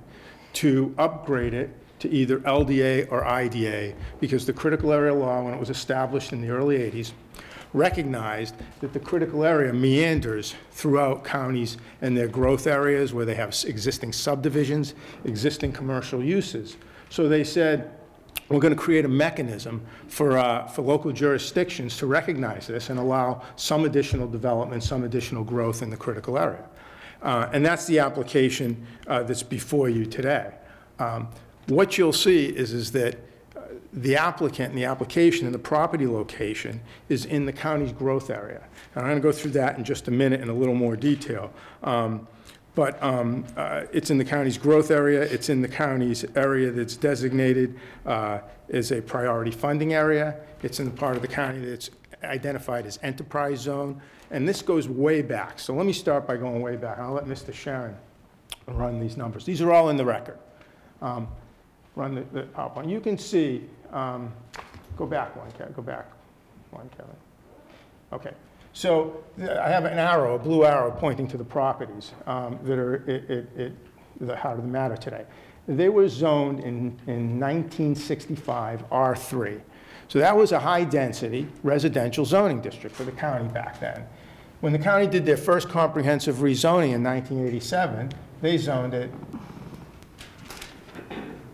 [0.55, 1.70] to upgrade it
[2.01, 6.40] to either LDA or IDA, because the critical area law, when it was established in
[6.42, 7.12] the early 80s,
[7.72, 13.51] recognized that the critical area meanders throughout counties and their growth areas where they have
[13.66, 16.76] existing subdivisions, existing commercial uses.
[17.09, 17.92] So they said,
[18.49, 22.99] we're going to create a mechanism for, uh, for local jurisdictions to recognize this and
[22.99, 26.64] allow some additional development, some additional growth in the critical area.
[27.22, 30.53] Uh, And that's the application uh, that's before you today.
[30.99, 31.28] Um,
[31.68, 33.14] What you'll see is, is that
[33.57, 33.61] uh,
[33.95, 38.62] the applicant and the application and the property location is in the county's growth area.
[38.95, 40.97] And I'm going to go through that in just a minute in a little more
[40.97, 41.51] detail.
[41.82, 42.28] Um,
[42.75, 46.97] But um, uh, it's in the county's growth area, it's in the county's area that's
[46.97, 51.91] designated uh, as a priority funding area, it's in the part of the county that's
[52.25, 54.01] identified as enterprise zone,
[54.31, 55.59] and this goes way back.
[55.61, 57.53] So let me start by going way back, I'll let Mr.
[57.55, 57.95] Sharon
[58.66, 59.45] run these numbers.
[59.45, 60.39] These are all in the record.
[61.01, 61.29] Um,
[61.97, 62.89] Run the- the PowerPoint.
[62.89, 64.33] You can see, um,
[64.97, 66.07] go back one, Kevin, go back
[66.72, 67.14] one, Kevin.
[68.12, 68.33] Okay,
[68.75, 72.97] so I have an arrow, a blue arrow pointing to the properties um, that are
[73.11, 73.72] it- it- it-
[74.20, 75.25] the heart of the matter today.
[75.66, 79.61] They were zoned in in 1965 R3.
[80.09, 84.05] So that was a high-density residential zoning district for the county back then.
[84.61, 88.11] When the county did their first comprehensive rezoning in 1987,
[88.43, 89.11] they zoned it,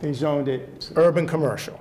[0.01, 1.81] they zoned it urban commercial.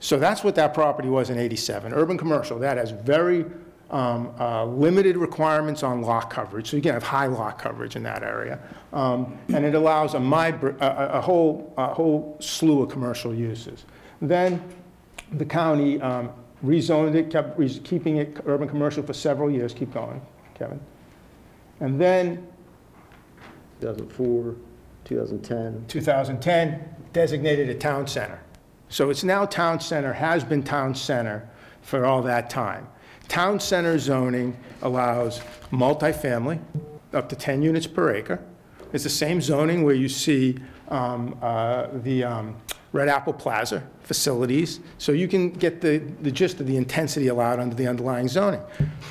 [0.00, 2.58] So that's what that property was in 87, urban commercial.
[2.58, 3.46] That has very
[3.92, 8.02] um, uh, limited requirements on lot coverage, so you can have high lot coverage in
[8.04, 8.58] that area.
[8.92, 13.84] Um, And it allows a mibr- a a- whole, a whole slew of commercial uses.
[14.22, 14.62] Then
[15.32, 16.30] the county um,
[16.64, 19.74] rezoned it, kept re- keeping it urban commercial for several years.
[19.74, 20.22] Keep going,
[20.54, 20.80] Kevin.
[21.80, 22.46] And then
[23.80, 24.54] 2004,
[25.04, 25.84] 2010.
[25.88, 28.40] 2010, designated a town center.
[28.88, 31.48] So it's now town center, has been town center
[31.82, 32.86] for all that time.
[33.28, 36.60] Town center zoning allows multifamily,
[37.12, 38.42] up to 10 units per acre.
[38.92, 40.58] It's the same zoning where you see
[40.88, 42.56] um, uh, the um,
[42.92, 47.58] Red Apple Plaza facilities, so you can get the the gist of the intensity allowed
[47.58, 48.60] under the underlying zoning.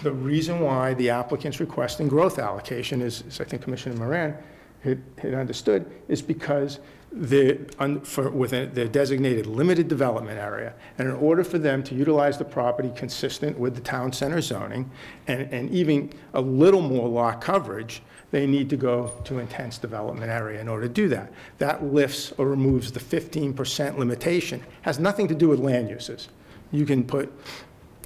[0.04, 4.38] The reason why the applicant's requesting growth allocation is, as I think Commissioner Moran
[4.84, 6.80] had had understood, is because
[7.12, 11.96] the, un- for, within the designated limited development area, and in order for them to
[11.96, 14.90] utilize the property consistent with the town center zoning,
[15.28, 18.02] and, and even a little more lot coverage,
[18.32, 21.32] they need to go to intense development area in order to do that.
[21.58, 24.64] That lifts or removes the 15% limitation.
[24.84, 26.30] Has nothing to do with land uses.
[26.72, 27.32] You can put,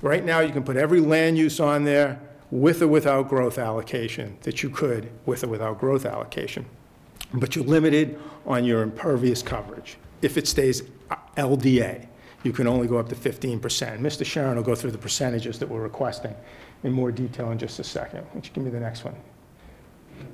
[0.01, 4.38] right now, you can put every land use on there with or without growth allocation
[4.41, 6.66] that you could with or without growth allocation.
[7.34, 9.97] But you're limited on your impervious coverage.
[10.21, 12.07] If it stays uh, LDA,
[12.43, 13.59] you can only go up to 15%.
[13.59, 14.25] Mr.
[14.25, 16.35] Sharon will go through the percentages that we're requesting
[16.83, 18.19] in more detail in just a second.
[18.31, 19.15] Why you give me the next one?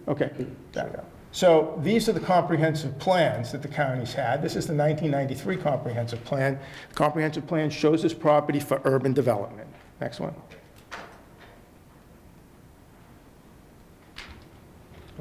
[0.08, 0.32] Okay,
[0.74, 1.10] back up.
[1.32, 4.42] So these are the comprehensive plans that the counties had.
[4.42, 6.60] This is the 1993 comprehensive plan.
[6.90, 9.70] The comprehensive plan shows this property for urban development.
[10.02, 10.36] Next one.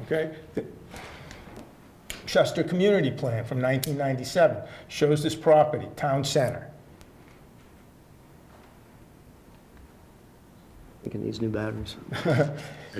[0.01, 0.35] Okay?
[2.31, 6.69] The Chester Community Plan from 1997 shows this property, town center.
[11.03, 11.97] Thinking these new batteries.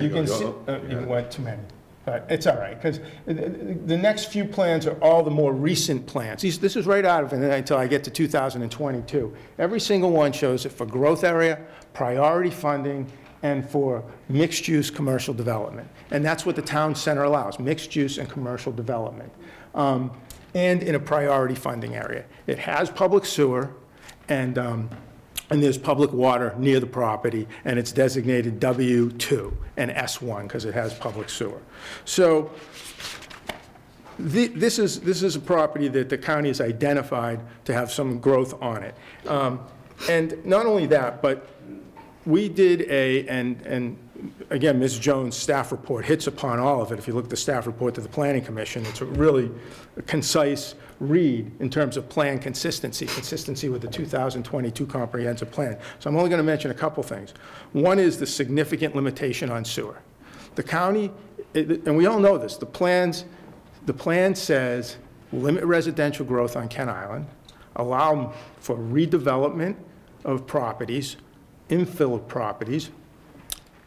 [0.00, 1.60] You can see, uh, you went too many,
[2.06, 6.40] but it's all right, because the next few plans are all the more recent plans.
[6.40, 9.36] These, this is right out of, it until I get to 2022.
[9.58, 11.60] Every single one shows it for growth area,
[11.92, 13.12] priority funding,
[13.42, 15.88] and for mixed-use commercial development.
[16.12, 19.32] And that's what the town center allows, mixed-use and commercial development.
[19.74, 20.12] Um,
[20.54, 22.24] And in a priority funding area.
[22.46, 23.70] It has public sewer,
[24.28, 24.90] and, um,
[25.48, 30.74] and there's public water near the property, and it's designated W2 and S1 because it
[30.74, 31.62] has public sewer.
[32.04, 32.50] So
[34.18, 38.52] this is, this is a property that the county has identified to have some growth
[38.60, 38.94] on it.
[39.26, 39.60] Um,
[40.10, 41.48] And not only that, but
[42.26, 43.96] we did a, and, and
[44.50, 44.98] again, Ms.
[44.98, 46.98] Jones' staff report hits upon all of it.
[46.98, 49.50] If you look at the staff report to the Planning Commission, it's a really
[50.06, 55.76] concise read in terms of plan consistency, consistency with the 2022 comprehensive plan.
[55.98, 57.34] So I'm only going to mention a couple things.
[57.72, 59.98] One is the significant limitation on sewer.
[60.54, 61.10] The county,
[61.54, 63.24] and we all know this, the plans,
[63.86, 64.96] the plan says
[65.32, 67.26] limit residential growth on Kent Island,
[67.76, 69.76] allow for redevelopment
[70.24, 71.16] of properties,
[71.68, 72.90] infill of properties,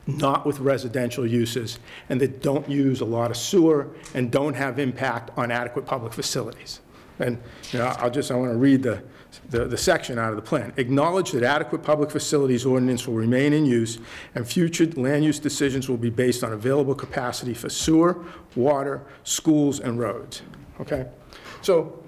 [0.08, 1.80] not with residential uses,
[2.10, 6.14] and that don't use a lot of sewer and don't have impact on adequate public
[6.14, 6.82] facilities.
[7.20, 7.42] And,
[7.72, 9.02] you know, I'll just, I want to read the,
[9.50, 10.74] the, the section out of the plan.
[10.78, 14.00] Acknowledge that adequate public facilities ordinance will remain in use,
[14.36, 18.24] and future land use decisions will be based on available capacity for sewer,
[18.56, 20.42] water, schools, and roads.
[20.82, 21.08] Okay?
[21.62, 22.04] So,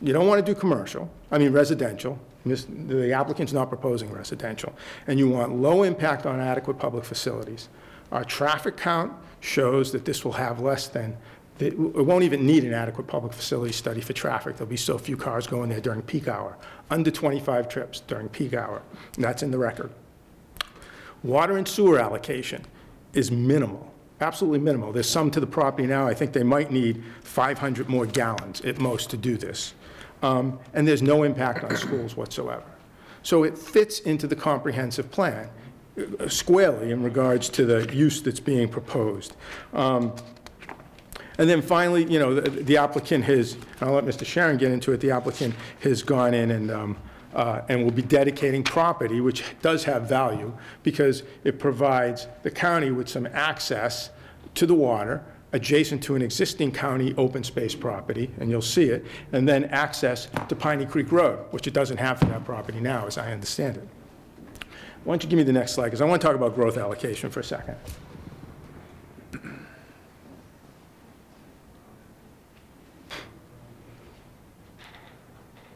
[0.00, 4.72] you don't want to do commercial, I mean residential, The applicant's not proposing residential,
[5.06, 7.68] and you want low impact on adequate public facilities.
[8.10, 11.16] Our traffic count shows that this will have less than,
[11.58, 14.56] it won't even need an adequate public facility study for traffic.
[14.56, 16.56] There'll be so few cars going there during peak hour,
[16.90, 18.82] under 25 trips during peak hour,
[19.14, 19.90] and that's in the record.
[21.22, 22.64] Water and sewer allocation
[23.14, 24.92] is minimal, absolutely minimal.
[24.92, 28.80] There's some to the property now, I think they might need 500 more gallons at
[28.80, 29.74] most to do this.
[30.22, 32.64] Um, And there's no impact on schools whatsoever.
[33.22, 35.48] So it fits into the comprehensive plan
[35.98, 39.36] uh, squarely in regards to the use that's being proposed.
[39.72, 40.12] Um,
[41.38, 44.24] and then finally, you know, the the applicant has, and I'll let Mr.
[44.24, 46.96] Sharon get into it, the applicant has gone in and, um,
[47.34, 50.52] uh, and will be dedicating property, which does have value,
[50.82, 54.10] because it provides the county with some access
[54.54, 59.04] to the water adjacent to an existing county open space property, and you'll see it,
[59.32, 63.06] and then access to Piney Creek Road, which it doesn't have for that property now,
[63.06, 63.88] as I understand it.
[65.04, 66.78] Why don't you give me the next slide, because I want to talk about growth
[66.78, 67.76] allocation for a second.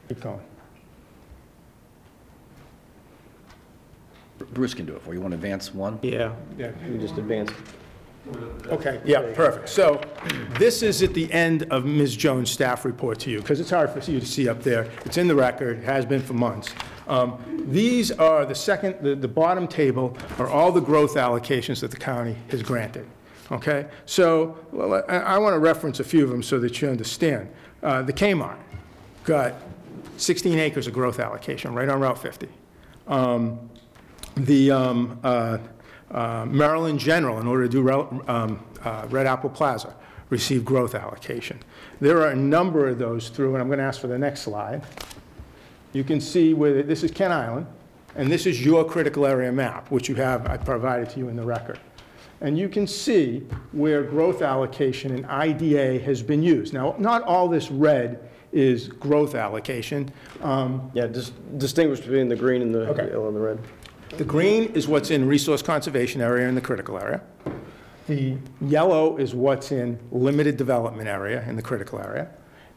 [0.08, 0.40] Keep going.
[4.52, 5.14] Bruce can do it for you.
[5.16, 5.98] You want to advance one?
[6.02, 6.32] Yeah.
[6.56, 6.70] Yeah.
[6.88, 7.54] You just advanced.
[8.68, 9.68] Okay, yeah, perfect.
[9.68, 10.00] So
[10.58, 12.16] this is at the end of Ms.
[12.16, 14.90] Jones' staff report to you, because it's hard for you to see up there.
[15.04, 16.74] It's in the record, has been for months.
[17.06, 21.90] Um, These are the second, the, the bottom table are all the growth allocations that
[21.90, 23.06] the county has granted,
[23.52, 23.86] okay?
[24.06, 27.48] So, well, I, want to reference a few of them so that you understand.
[27.82, 28.58] Uh, The Kmart
[29.24, 29.54] got
[30.16, 32.48] 16 acres of growth allocation, right on Route 50.
[33.06, 33.70] Um,
[34.36, 35.58] the um, uh,
[36.16, 39.94] uh, Maryland General, in order to do rel- um, uh, Red Apple Plaza,
[40.30, 41.60] received growth allocation.
[42.00, 44.40] There are a number of those through, and I'm going to ask for the next
[44.40, 44.82] slide.
[45.92, 47.66] You can see where, this is Kent Island,
[48.16, 51.36] and this is your critical area map, which you have, I provided to you in
[51.36, 51.78] the record.
[52.40, 56.74] And you can see where growth allocation and IDA has been used.
[56.74, 60.10] Now, not all this red is growth allocation.
[60.42, 63.08] Um, Yeah, dis- distinguish between the green and the Okay.
[63.10, 63.58] yellow and the red.
[64.16, 67.20] The green is what's in resource conservation area in the critical area.
[68.06, 72.30] The yellow is what's in limited development area in the critical area.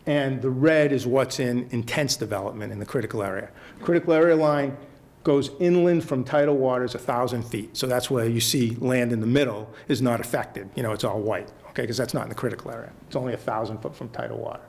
[0.06, 3.52] And the red is what's in intense development in the critical area.
[3.80, 4.76] Critical area line
[5.24, 7.78] goes inland from tidal waters 1,000 feet.
[7.78, 10.70] So that's where you see land in the middle is not affected.
[10.76, 12.92] You know, it's all white, okay, because that's not in the critical area.
[13.08, 14.64] It's only 1,000 foot from tidal water.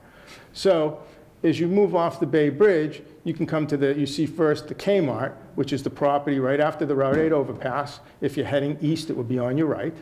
[0.52, 1.02] So
[1.42, 4.68] as you move off the Bay Bridge, you can come to the, you see first
[4.68, 8.00] the Kmart, which is the property right after the Route 8 overpass.
[8.20, 9.94] If you're heading east, it would be on your right.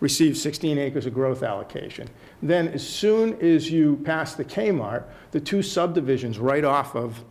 [0.00, 2.08] Receives 16 acres of growth allocation.
[2.42, 7.22] Then, as soon as you pass the Kmart, the two subdivisions right off of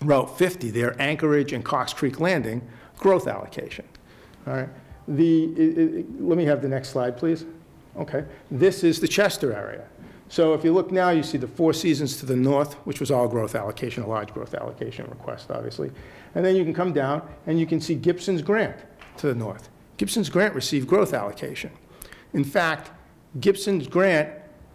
[0.00, 2.66] Route 50, there, Anchorage and Cox Creek Landing,
[2.96, 3.84] growth allocation.
[4.48, 4.68] All right.
[5.06, 7.44] The, i- i- let me have the next slide, please.
[7.96, 8.24] Okay.
[8.50, 9.84] This is the Chester area.
[10.32, 13.10] So if you look now, you see the Four Seasons to the north, which was
[13.10, 15.90] all growth allocation, a large growth allocation request, obviously.
[16.34, 18.78] And then you can come down and you can see Gibson's Grant
[19.18, 19.68] to the north.
[19.98, 21.70] Gibson's Grant received growth allocation.
[22.32, 22.92] In fact,
[23.40, 24.30] Gibson's Grant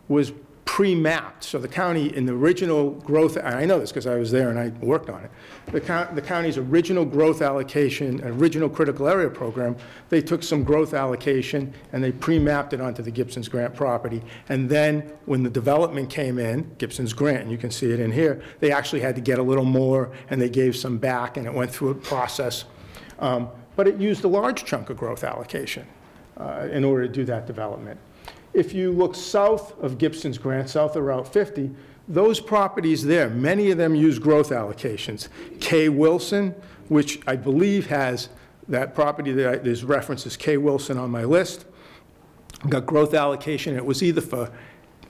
[0.08, 0.32] was
[0.78, 4.30] pre-mapped, so the county in the original growth, and I know this because I was
[4.30, 5.32] there and I worked on it,
[5.72, 5.80] the
[6.14, 9.76] the county's original growth allocation, original critical area program,
[10.10, 14.22] they took some growth allocation and they pre-mapped it onto the Gibson's Grant property.
[14.50, 18.12] And then when the development came in, Gibson's Grant, and you can see it in
[18.12, 21.48] here, they actually had to get a little more and they gave some back and
[21.48, 22.66] it went through a process.
[23.18, 25.88] Um, But it used a large chunk of growth allocation
[26.38, 28.00] uh, in order to do that development.
[28.54, 31.72] If you look south of Gibson's Grant, south of Route 50,
[32.08, 35.28] those properties there, many of them use growth allocations.
[35.60, 35.90] K.
[35.90, 36.56] Wilson,
[36.88, 38.30] which I believe has,
[38.70, 40.58] that property that I- there's references K.
[40.58, 41.66] Wilson on my list,
[42.70, 43.76] got growth allocation.
[43.76, 44.50] It was either for,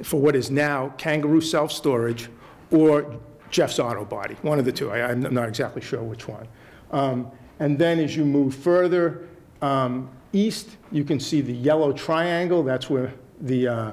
[0.03, 2.29] for what is now Kangaroo Self Storage
[2.71, 3.19] or
[3.49, 4.91] Jeff's Auto Body, one of the two.
[4.91, 6.47] I- I'm not exactly sure which one.
[6.91, 9.21] Um, And then as you move further
[9.63, 12.61] um, east, you can see the yellow triangle.
[12.61, 13.11] That's where
[13.41, 13.91] the uh,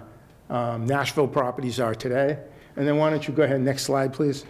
[0.50, 2.38] um, Nashville properties are today.
[2.76, 4.44] And then why don't you go ahead, next slide, please.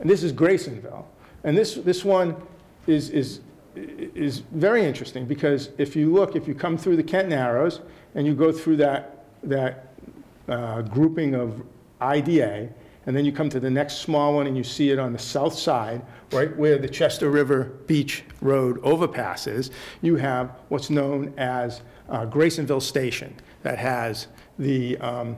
[0.00, 1.04] And this is Grasonville.
[1.44, 2.36] And this, this one
[2.86, 3.40] is, is,
[3.74, 7.80] is very interesting because if you look, if you come through the Kent Narrows
[8.14, 9.92] and you go through that, that
[10.48, 11.62] uh, grouping of
[12.00, 12.68] IDA,
[13.06, 15.18] and then you come to the next small one and you see it on the
[15.18, 16.02] south side,
[16.32, 19.70] right where the Chester River Beach Road overpasses,
[20.02, 24.28] you have what's known as uh, Grasonville Station that has
[24.58, 25.36] the um,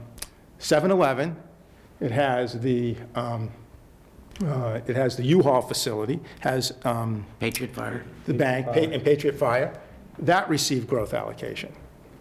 [0.59, 1.36] 7-Eleven,
[2.01, 3.51] it has the, um,
[4.44, 8.05] uh, it has the U-Haul facility, has um, Patriot Fire.
[8.26, 9.78] the bank, Pa- and Patriot Fire,
[10.18, 11.72] that received growth allocation,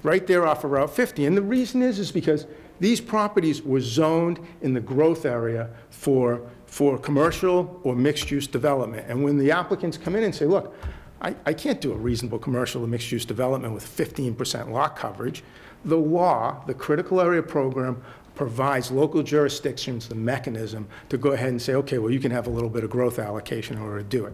[0.04, 1.26] right there off of Route 50.
[1.26, 2.46] And the reason is, is because
[2.80, 9.06] these properties were zoned in the growth area for, for commercial or mixed-use development.
[9.10, 10.76] And when the applicants come in and say, look,
[11.22, 15.44] I, I can't do a reasonable commercial or mixed-use development with 15% lot coverage,
[15.86, 18.02] the law, the critical area program,
[18.36, 22.46] provides local jurisdictions the mechanism to go ahead and say, okay, well, you can have
[22.46, 24.34] a little bit of growth allocation in order to do it.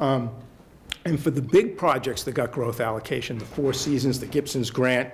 [0.00, 0.30] Um,
[1.04, 5.10] And for the big projects that got growth allocation, the Four Seasons, the Gibson's Grant,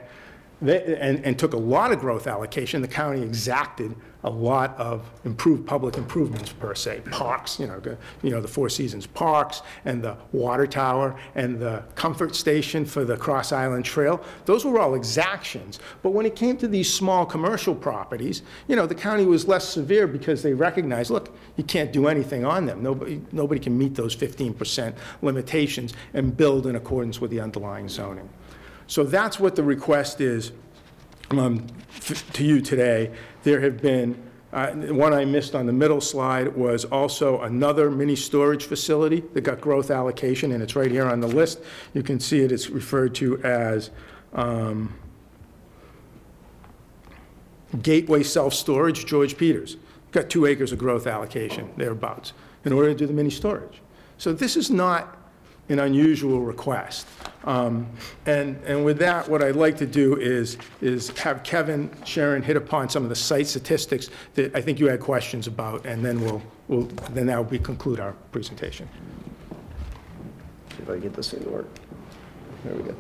[0.63, 2.83] they- and, and took a lot of growth allocation.
[2.83, 7.97] The county exacted a lot of improved public improvements per se, parks, you know, the-
[8.23, 13.03] you know, the Four Seasons Parks and the water tower and the comfort station for
[13.07, 14.21] the Cross Island Trail.
[14.45, 15.79] Those were all exactions.
[16.03, 19.67] But when it came to these small commercial properties, you know, the county was less
[19.67, 22.83] severe because they recognized, look, you can't do anything on them.
[22.83, 28.29] Nobody, nobody can meet those 15% limitations and build in accordance with the underlying zoning.
[28.91, 30.51] So that's what the request is
[31.31, 31.65] um,
[32.33, 33.13] to you today.
[33.45, 34.21] There have been,
[34.53, 39.43] uh, one I missed on the middle slide was also another mini storage facility that
[39.43, 41.61] got growth allocation, and it's right here on the list.
[41.95, 43.91] You can see it, it's referred to as
[44.33, 44.93] um,
[47.83, 49.77] Gateway Self-Storage, George Peters.
[50.11, 52.33] Got two acres of growth allocation thereabouts
[52.65, 53.83] in order to do the mini storage.
[54.19, 55.17] So this is not
[55.71, 57.07] an unusual request.
[57.45, 57.87] Um,
[58.27, 62.57] And, and with that, what I'd like to do is, is have Kevin, Sharon hit
[62.57, 66.21] upon some of the site statistics that I think you had questions about, and then
[66.21, 66.83] we'll, we'll,
[67.13, 68.89] then that will be conclude our presentation.
[70.77, 71.80] See if I can get this thing to work.
[72.65, 72.95] There we go.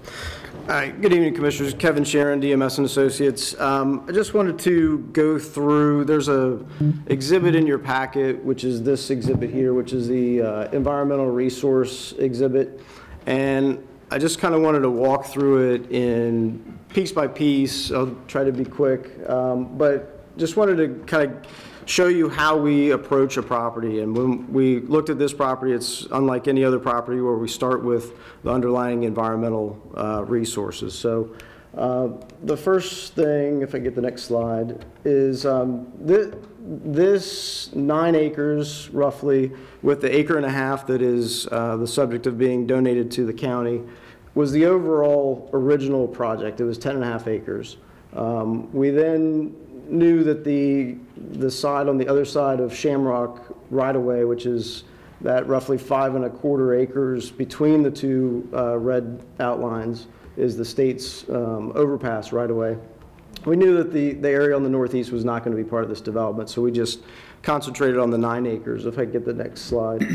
[0.63, 1.75] All right, good evening, Commissioners.
[1.75, 3.59] Kevin Sharon, DMS and Associates.
[3.61, 6.65] Um, I just wanted to go through, there's a
[7.09, 12.13] exhibit in your packet, which is this exhibit here, which is the uh, Environmental Resource
[12.13, 12.81] Exhibit.
[13.27, 17.93] And I just kind of wanted to walk through it in piece by piece.
[17.93, 19.11] I'll try to be quick.
[19.29, 21.47] Um, But just wanted to kind of
[21.91, 24.01] show you how we approach a property.
[24.01, 27.83] And when we looked at this property, it's unlike any other property where we start
[27.83, 30.97] with the underlying environmental uh, resources.
[30.97, 31.35] So
[31.77, 32.11] uh,
[32.45, 36.31] the first thing, if I get the next slide, is um, thi-
[36.63, 39.51] this nine acres roughly,
[39.83, 43.27] with the acre and a half that is uh, the subject of being donated to
[43.27, 43.83] the county,
[44.37, 46.61] was the overall original project.
[46.61, 47.79] It was 10 and a half acres.
[48.13, 49.57] Um, We then
[49.91, 54.85] knew that the, the side on the other side of Shamrock right-of-way, which is
[55.21, 60.07] that roughly five and a quarter acres between the two uh, red outlines,
[60.37, 62.77] is the state's um, overpass right-of-way.
[63.45, 65.83] We knew that the, the area on the northeast was not going to be part
[65.83, 67.01] of this development, so we just
[67.43, 68.87] concentrated on the nine acres.
[68.87, 70.07] If I get the next slide.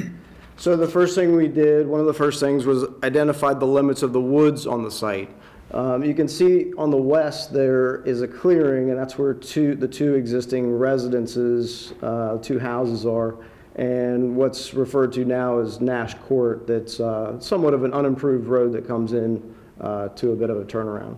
[0.57, 4.03] So the first thing we did, one of the first things was identified the limits
[4.03, 5.29] of the woods on the site.
[5.75, 9.75] Um, You can see on the west, there is a clearing, and that's where two,
[9.75, 13.35] the two existing residences, uh, two houses are,
[13.75, 18.71] and what's referred to now as Nash Court, that's uh, somewhat of an unimproved road
[18.71, 21.17] that comes in uh, to a bit of a turnaround.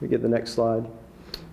[0.00, 0.88] We get the next slide.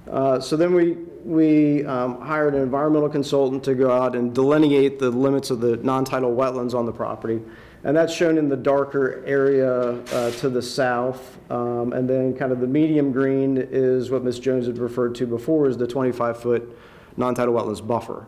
[0.10, 0.94] Uh, So then we,
[1.26, 5.76] we um, hired an environmental consultant to go out and delineate the limits of the
[5.78, 7.42] non-tidal wetlands on the property.
[7.84, 11.38] And that's shown in the darker area uh, to the south.
[11.50, 14.40] Um, And then kind of the medium green is what Ms.
[14.40, 16.78] Jones had referred to before, is the 25-foot
[17.18, 18.26] non-tidal wetlands buffer.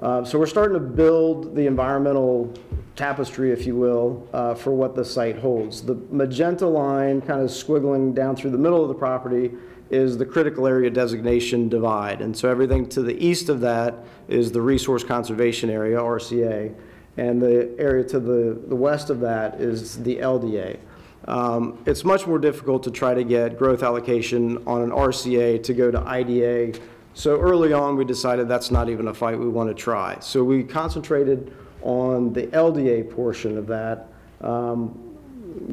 [0.00, 2.52] Uh, So we're starting to build the environmental
[2.96, 5.82] tapestry, if you will, uh, for what the site holds.
[5.82, 9.52] The magenta line kind of squiggling down through the middle of the property
[9.90, 12.20] is the critical area designation divide.
[12.20, 13.94] And so everything to the east of that
[14.26, 16.74] is the resource conservation area, RCA.
[17.16, 20.78] And the area to the, the west of that is the LDA.
[21.26, 25.74] Um, It's much more difficult to try to get growth allocation on an RCA to
[25.74, 26.78] go to IDA.
[27.14, 30.18] So early on, we decided that's not even a fight we want to try.
[30.20, 31.52] So we concentrated
[31.82, 34.08] on the LDA portion of that.
[34.40, 34.98] Um,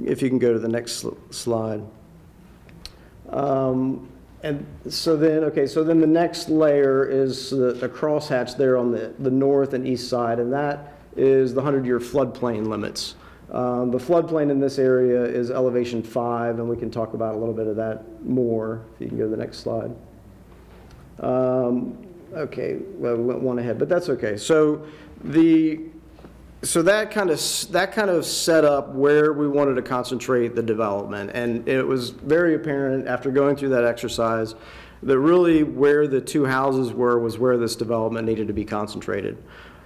[0.06, 1.82] If you can go to the next sl- slide.
[3.30, 4.08] Um,
[4.44, 8.92] And so then, okay, so then the next layer is the the crosshatch there on
[8.92, 13.16] the, the north and east side, and that is the 100-year floodplain limits.
[13.52, 17.38] Um, The floodplain in this area is elevation five, and we can talk about a
[17.38, 19.96] little bit of that more, if you can go to the next slide.
[21.20, 21.98] Um,
[22.36, 24.38] Okay, well, we went one ahead, but that's okay.
[24.38, 24.88] So
[25.24, 25.82] the,
[26.64, 27.40] so that kind of,
[27.72, 31.30] that kind of set up where we wanted to concentrate the development.
[31.36, 34.56] And it was very apparent after going through that exercise
[35.04, 39.38] that really where the two houses were was where this development needed to be concentrated.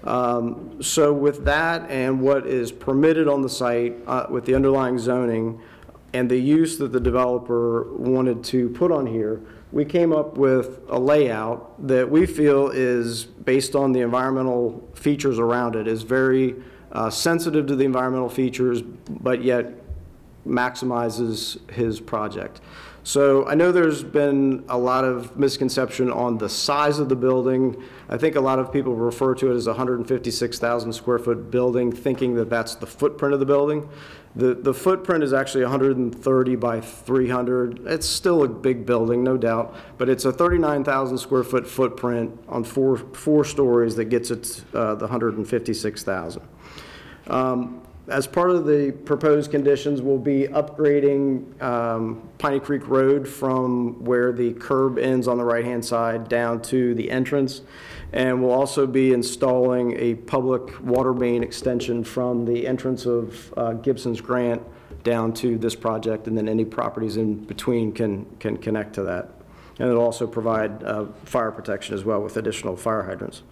[0.08, 4.98] Um, So with that and what is permitted on the site uh, with the underlying
[4.98, 5.60] zoning
[6.14, 10.80] and the use that the developer wanted to put on here, we came up with
[10.88, 16.56] a layout that we feel is, based on the environmental features around it, is very
[16.94, 19.74] uh, sensitive to the environmental features, but yet
[20.48, 22.62] maximizes his project.
[23.08, 27.82] So I know there's been a lot of misconception on the size of the building.
[28.10, 31.90] I think a lot of people refer to it as a 156,000 square foot building,
[31.90, 33.88] thinking that that's the footprint of the building.
[34.36, 37.88] The, the footprint is actually 130 by 300.
[37.88, 42.66] It's still a big building, no doubt, but it's a 39,000 square foot footprint on
[42.66, 46.42] four, four stories that gets it uh, the 156,000.
[47.28, 54.02] Um, As part of the proposed conditions, we'll be upgrading um, Piney Creek Road from
[54.06, 57.64] where the curb ends on the right-hand side down to the entrance.
[58.14, 63.74] And we'll also be installing a public water main extension from the entrance of uh,
[63.74, 64.62] Gibson's Grant
[65.04, 69.32] down to this project, and then any properties in between can, can connect to that.
[69.80, 73.44] And it'll also provide uh, fire protection as well with additional fire hydrants.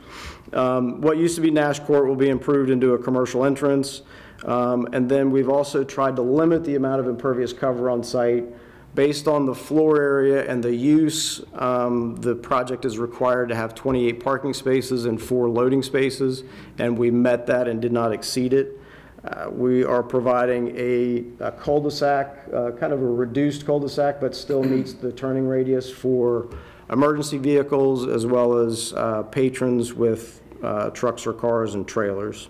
[0.53, 4.01] Um, What used to be Nash Court will be improved into a commercial entrance.
[4.43, 8.45] Um, And then we've also tried to limit the amount of impervious cover on site.
[8.93, 13.75] Based on the floor area and the use, um, the project is required to have
[13.75, 16.43] 28 parking spaces and four loading spaces,
[16.77, 18.79] and we met that and did not exceed it.
[19.25, 24.63] Uh, We are providing a a cul-de-sac, uh, kind of a reduced cul-de-sac, but still
[24.63, 26.47] meets the turning radius for
[26.89, 32.47] emergency vehicles as well as uh, patrons with uh, trucks or cars and trailers.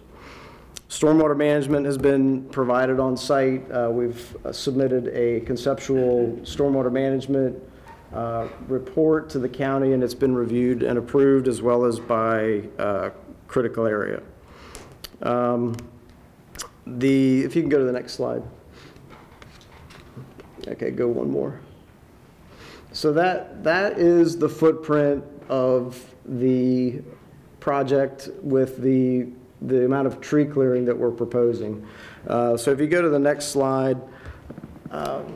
[0.90, 3.70] Stormwater management has been provided on site.
[3.72, 7.62] Uh, We've uh, submitted a conceptual stormwater management
[8.14, 12.62] uh, report to the county, and it's been reviewed and approved as well as by
[12.78, 13.10] uh,
[13.48, 14.22] critical area.
[15.22, 15.76] Um,
[16.86, 18.44] The, if you can go to the next slide.
[20.68, 21.60] Okay, go one more.
[22.92, 27.02] So that, that is the footprint of the
[27.60, 29.30] project with the,
[29.62, 31.86] the amount of tree clearing that we're proposing.
[32.28, 34.00] Uh, So if you go to the next slide,
[34.92, 35.36] um,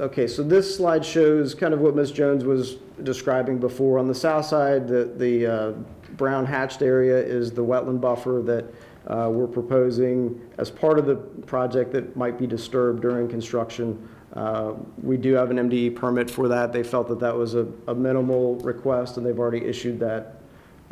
[0.00, 2.12] Okay, so this slide shows kind of what Ms.
[2.12, 3.98] Jones was describing before.
[3.98, 5.72] On the south side, the, the uh,
[6.16, 8.64] brown hatched area is the wetland buffer that
[9.06, 11.16] uh, we're proposing as part of the
[11.46, 14.08] project that might be disturbed during construction.
[14.32, 16.72] Uh, We do have an MDE permit for that.
[16.72, 20.40] They felt that that was a a minimal request, and they've already issued that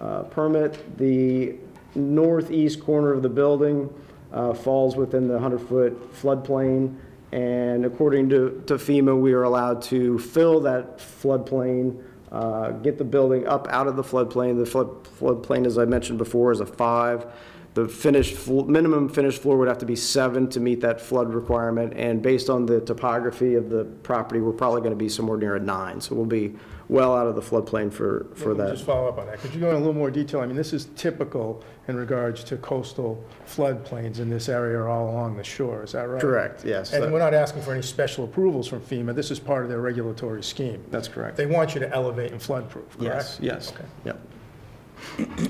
[0.00, 0.98] uh, permit.
[0.98, 1.56] The
[1.94, 3.92] northeast corner of the building
[4.32, 6.96] uh, falls within the 100-foot floodplain,
[7.32, 12.02] and according to to FEMA, we are allowed to fill that floodplain,
[12.32, 14.58] uh, get the building up out of the floodplain.
[14.58, 17.26] The flood floodplain, as I mentioned before, is a five.
[17.74, 21.92] The finished, minimum finished floor would have to be seven to meet that flood requirement,
[21.94, 25.54] and based on the topography of the property, we're probably going to be somewhere near
[25.54, 26.56] a nine, so we'll be
[26.90, 28.72] well out of the floodplain for, for Let me that.
[28.72, 29.38] Just follow up on that.
[29.38, 30.40] Could you go in a little more detail?
[30.40, 35.36] I mean, this is typical in regards to coastal floodplains in this area all along
[35.36, 36.20] the shore, is that right?
[36.20, 36.92] Correct, yes.
[36.92, 39.14] And we're not asking for any special approvals from FEMA.
[39.14, 40.84] This is part of their regulatory scheme.
[40.90, 41.36] That's correct.
[41.36, 43.72] They want you to elevate and floodproof, Yes, yes.
[43.72, 43.84] Okay.
[44.06, 44.20] Yep.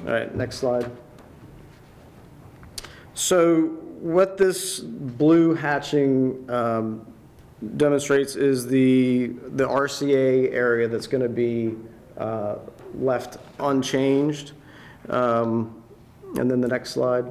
[0.07, 0.91] All right, next slide.
[3.15, 3.62] So
[4.01, 7.07] what this blue hatching um,
[7.77, 11.77] demonstrates is the, the RCA area that's going to be
[12.16, 12.57] uh,
[12.95, 14.53] left unchanged.
[15.09, 15.77] Um,
[16.37, 17.27] And then the next slide.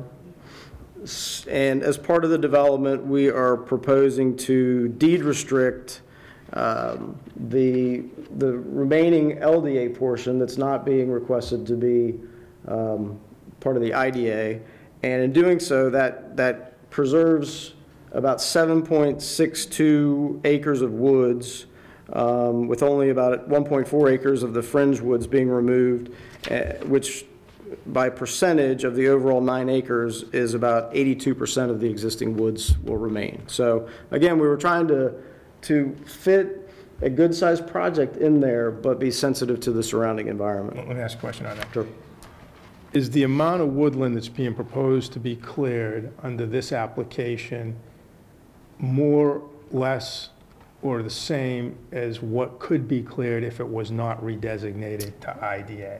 [1.47, 6.01] And as part of the development, we are proposing to deed restrict
[6.53, 8.03] um, the,
[8.37, 12.19] the remaining LDA portion that's not being requested to be
[12.67, 13.17] um,
[13.61, 14.59] part of the IDA.
[15.03, 17.75] And in doing so, that, that preserves
[18.11, 21.65] about 7.62 acres of woods,
[22.13, 26.11] um, with only about 1.4 acres of the fringe woods being removed,
[26.49, 27.25] eh, which
[27.87, 32.97] by percentage of the overall nine acres is about 82% of the existing woods will
[32.97, 33.43] remain.
[33.47, 35.13] So again, we were trying to,
[35.63, 36.69] to fit
[37.01, 40.77] a good-sized project in there, but be sensitive to the surrounding environment.
[40.77, 41.67] Let me ask a question on that.
[41.73, 41.87] Sure.
[42.91, 47.75] Is the amount of woodland that's being proposed to be cleared under this application
[48.79, 49.41] more,
[49.71, 50.29] less,
[50.81, 55.99] or the same as what could be cleared if it was not redesignated to IDA?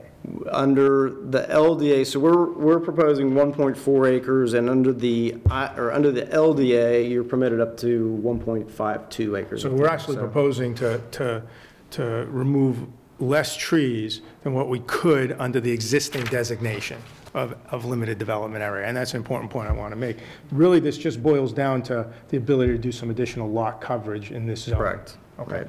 [0.50, 6.10] Under the LDA, so we're, we're proposing 1.4 acres, and under the, I- or under
[6.10, 9.62] the LDA, you're permitted up to 1.52 acres.
[9.62, 11.42] So we're actually proposing to, to,
[11.92, 12.78] to remove
[13.18, 16.96] less trees than what we could under the existing designation
[17.34, 18.86] of, of limited development area.
[18.86, 20.18] And that's an important point I want to make.
[20.50, 24.46] Really, this just boils down to the ability to do some additional lot coverage in
[24.46, 24.76] this zone.
[24.76, 25.16] Correct.
[25.38, 25.66] Okay.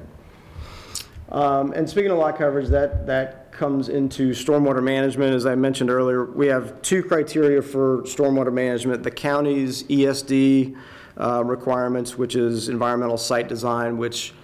[1.30, 5.34] Um, And speaking of lot coverage, that, that comes into stormwater management.
[5.34, 9.02] As I mentioned earlier, we have two criteria for stormwater management.
[9.02, 10.76] The county's ESD
[11.18, 14.34] uh, requirements, which is environmental site design, which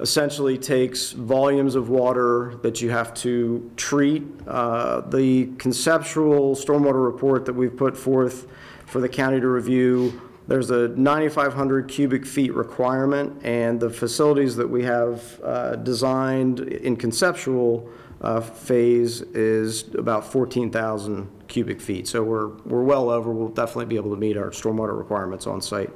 [0.00, 4.22] essentially takes volumes of water that you have to treat.
[4.46, 8.46] Uh, The conceptual stormwater report that we've put forth
[8.86, 10.20] for the county to review
[10.50, 16.96] There's a 9,500 cubic feet requirement, and the facilities that we have uh, designed in
[16.96, 17.88] conceptual
[18.20, 22.08] uh, phase is about 14,000 cubic feet.
[22.08, 25.60] So we're, we're well over, we'll definitely be able to meet our stormwater requirements on
[25.62, 25.90] site.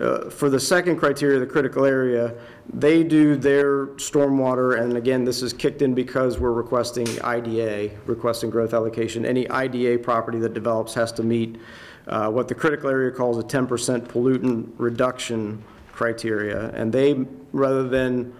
[0.00, 2.34] Uh, For the second criteria, the critical area,
[2.72, 8.50] they do their stormwater, and again, this is kicked in because we're requesting IDA, requesting
[8.50, 9.24] growth allocation.
[9.24, 11.56] Any IDA property that develops has to meet
[12.06, 15.62] uh, what the critical area calls a 10% pollutant reduction
[15.92, 16.70] criteria.
[16.70, 18.34] And they, rather than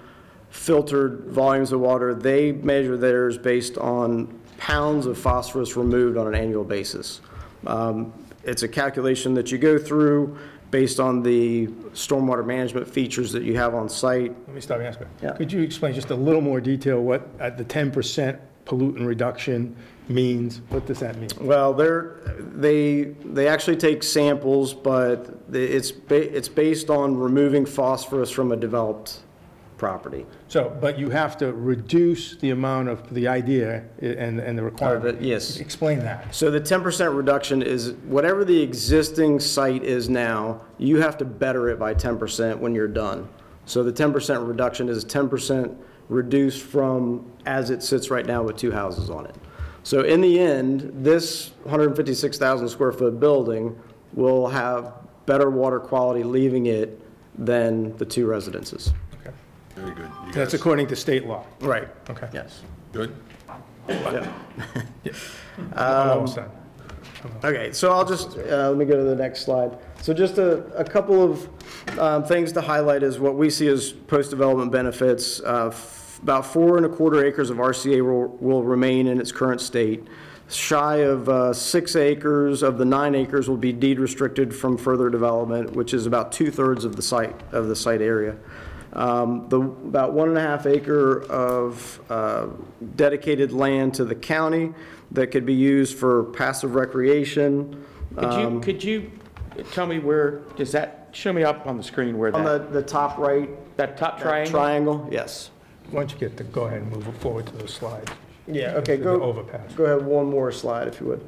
[0.51, 6.35] filtered volumes of water, they measure theirs based on pounds of phosphorus removed on an
[6.35, 7.21] annual basis.
[7.67, 8.13] Um,
[8.45, 10.39] It's a calculation that you go through
[10.71, 14.35] based on the stormwater management features that you have on site.
[14.47, 15.29] Let me stop and ask Yeah.
[15.33, 15.35] you.
[15.39, 19.75] Could you explain just a little more detail what uh, the 10% pollutant reduction
[20.09, 20.61] means?
[20.69, 21.31] What does that mean?
[21.41, 28.31] Well, they're, they, they actually take samples, but it's, ba- it's based on removing phosphorus
[28.31, 29.21] from a developed
[29.79, 30.27] property.
[30.49, 34.63] So, but you have to reduce the amount of, the idea i- and, and the
[34.63, 35.23] uh, requirement.
[35.23, 35.57] yes.
[35.59, 36.35] Explain that.
[36.35, 41.69] So the 10% reduction is whatever the existing site is now, you have to better
[41.71, 43.29] it by 10% when you're done.
[43.65, 45.75] So the 10% reduction is 10%
[46.09, 49.35] reduced from as it sits right now with two houses on it.
[49.83, 53.79] So in the end, this 156,000 square foot building
[54.15, 54.93] will have
[55.27, 57.01] better water quality leaving it
[57.39, 58.93] than the two residences.
[59.81, 60.11] Very good.
[60.27, 61.45] You That's guys- according to state law.
[61.61, 61.89] Right.
[62.11, 62.29] Okay.
[62.33, 62.63] Yes.
[62.93, 63.15] Good?
[63.89, 66.51] I'm almost done.
[67.43, 69.77] Okay, so I'll just, uh, let me go to the next slide.
[70.03, 71.49] So just a, a couple of
[71.99, 75.41] um, things to highlight is what we see as post-development benefits.
[75.41, 79.33] Uh, f- About four and a quarter acres of RCA will, will remain in its
[79.33, 80.07] current state.
[80.49, 85.11] Shy of uh, six acres of the nine acres will be deed restricted from further
[85.11, 88.37] development, which is about two-thirds of the site, of the site area.
[88.99, 92.49] Um, The, about one and a half acre of uh,
[92.97, 94.75] dedicated land to the county
[95.13, 97.85] that could be used for passive recreation.
[98.17, 99.13] Could you, could you
[99.71, 102.81] tell me where, does that, show me up on the screen where On that, the,
[102.81, 103.49] the top right.
[103.77, 104.53] that top that triangle?
[104.53, 105.51] Triangle, yes.
[105.93, 108.11] Why don't you get the, go ahead and move it forward to the slide.
[108.49, 109.73] Yeah, okay, The go, overpass.
[109.75, 111.25] go ahead, one more slide if you would.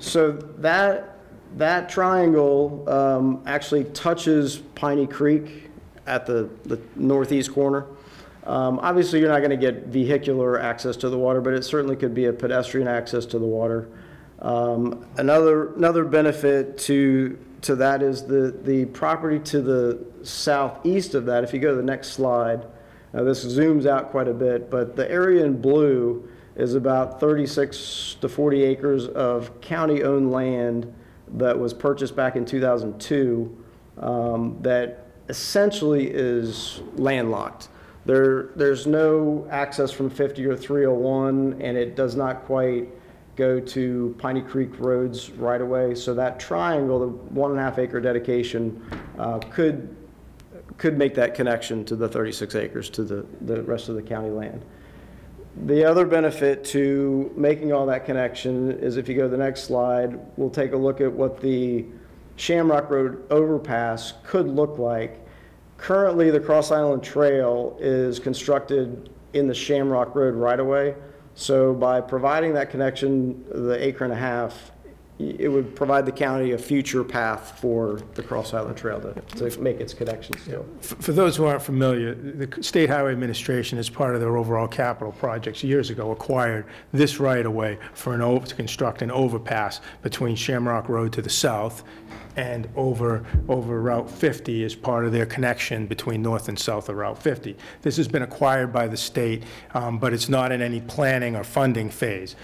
[0.00, 1.18] So that,
[1.56, 5.65] that triangle um, actually touches Piney Creek
[6.06, 7.86] at the, the northeast corner.
[8.44, 11.96] Um, Obviously, you're not going to get vehicular access to the water, but it certainly
[11.96, 13.88] could be a pedestrian access to the water.
[14.40, 21.26] Um, Another, another benefit to, to that is the, the property to the southeast of
[21.26, 22.66] that, if you go to the next slide,
[23.12, 28.16] now this zooms out quite a bit, but the area in blue is about 36
[28.20, 30.92] to 40 acres of county-owned land
[31.34, 33.64] that was purchased back in 2002
[33.98, 37.68] um, that essentially is landlocked.
[38.04, 42.88] There, there's no access from 50 or 301, and it does not quite
[43.34, 45.94] go to Piney Creek Roads right away.
[45.94, 48.82] So that triangle, the one and a half acre dedication,
[49.18, 49.94] uh, could,
[50.78, 54.30] could make that connection to the 36 acres, to the, the rest of the county
[54.30, 54.64] land.
[55.64, 59.64] The other benefit to making all that connection is if you go to the next
[59.64, 61.86] slide, we'll take a look at what the
[62.36, 65.26] Shamrock Road overpass could look like.
[65.78, 70.94] Currently, the Cross Island Trail is constructed in the Shamrock Road right-of-way.
[71.34, 74.72] So by providing that connection, the acre and a half,
[75.18, 79.60] it would provide the county a future path for the Cross Island Trail to, to
[79.60, 80.34] make its connection.
[80.34, 84.68] For for those who aren't familiar, the State Highway Administration, as part of their overall
[84.68, 90.36] capital projects years ago, acquired this right-of-way for an, over- to construct an overpass between
[90.36, 91.82] Shamrock Road to the south
[92.36, 96.96] and over, over Route 50 as part of their connection between north and south of
[96.96, 97.56] Route 50.
[97.82, 99.42] This has been acquired by the state,
[99.74, 102.36] um, but it's not in any planning or funding phase.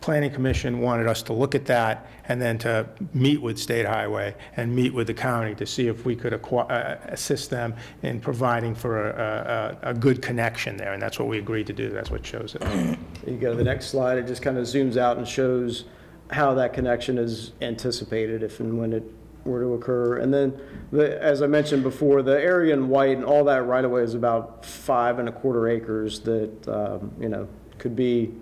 [0.00, 4.36] Planning Commission wanted us to look at that and then to meet with State Highway
[4.56, 8.74] and meet with the county to see if we could uh, assist them in providing
[8.74, 12.10] for a, a, a good connection there, and that's what we agreed to do, that's
[12.10, 12.98] what shows it.
[13.26, 15.86] You go to the next slide, it just kind of zooms out and shows
[16.30, 19.04] how that connection is anticipated if and when it
[19.46, 20.18] were to occur.
[20.18, 20.60] And then,
[20.92, 24.64] the, as I mentioned before, the area in white and all that right-of-way is about
[24.64, 27.48] five and a quarter acres that, um, you know,
[27.78, 28.34] could be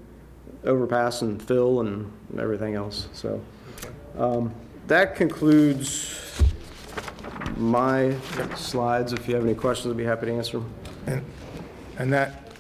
[0.65, 3.41] overpass and fill and everything else, so.
[4.19, 4.53] um,
[4.87, 6.43] That concludes
[7.57, 8.15] my
[8.57, 9.13] slides.
[9.13, 10.61] If you have any questions, I'd be happy to answer
[11.07, 11.25] them.
[11.99, 12.51] And that,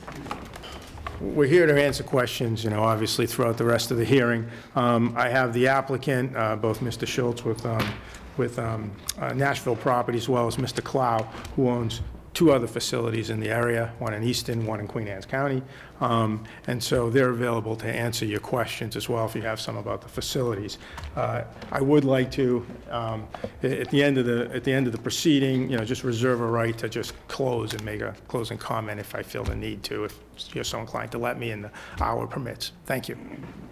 [1.21, 4.47] we're here to answer questions, you know, obviously throughout the rest of the hearing.
[4.77, 7.07] Um, I have the applicant, uh, both Mr.
[7.07, 7.87] Schultz with um,
[8.37, 10.83] with um, uh, Nashville Property, as well as Mr.
[10.83, 11.23] Clow,
[11.57, 12.01] who owns
[12.33, 15.63] two other facilities in the area, one in Easton, one in Queen Anne's County.
[16.01, 19.77] Um, And so they're available to answer your questions as well if you have some
[19.77, 20.79] about the facilities.
[21.15, 23.29] Uh, I would like to, um,
[23.63, 26.03] a- at the end of the, at the end of the proceeding, you know, just
[26.03, 29.55] reserve a right to just close and make a closing comment if I feel the
[29.55, 30.19] need to, if
[30.53, 31.71] you're so inclined to let me and the
[32.01, 32.73] hour permits.
[32.87, 33.17] Thank you.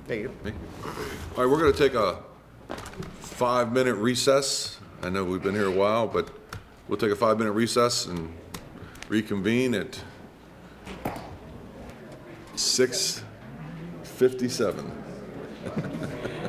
[0.07, 0.31] Thank you.
[0.45, 2.19] All right, we're going to take a
[3.21, 4.79] five-minute recess.
[5.03, 6.31] I know we've been here a while, but
[6.89, 8.33] we'll take a five-minute recess and
[9.09, 10.01] reconvene at
[12.55, 14.91] 6:57.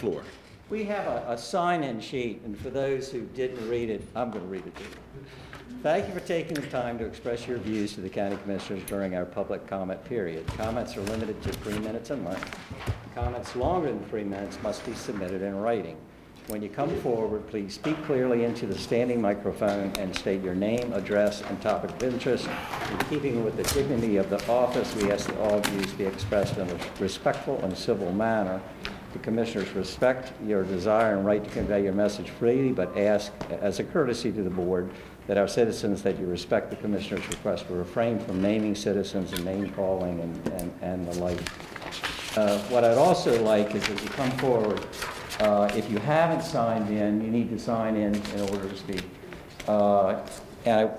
[0.00, 0.22] floor.
[0.70, 4.44] We have a, a sign-in sheet, and for those who didn't read it, I'm going
[4.44, 4.88] to read it to you.
[5.82, 9.14] Thank you for taking the time to express your views to the county commissioners during
[9.14, 10.46] our public comment period.
[10.48, 12.58] Comments are limited to three minutes in length.
[13.14, 15.96] Comments longer than three minutes must be submitted in writing.
[16.48, 20.92] When you come forward, please speak clearly into the standing microphone and state your name,
[20.92, 22.48] address, and topic of interest.
[22.90, 26.56] In keeping with the dignity of the office, we ask that all views be expressed
[26.58, 28.60] in a respectful and civil manner.
[29.12, 33.80] The commissioners respect your desire and right to convey your message freely, but ask, as
[33.80, 34.90] a courtesy to the board,
[35.26, 39.44] that our citizens, that you respect the commissioner's request to refrain from naming citizens and
[39.44, 41.38] name-calling and, and, and the like.
[42.36, 44.80] Uh, What I'd also like is that you come forward,
[45.40, 49.04] uh, if you haven't signed in, you need to sign in in order to speak.
[49.66, 50.20] Uh,
[50.66, 50.90] And I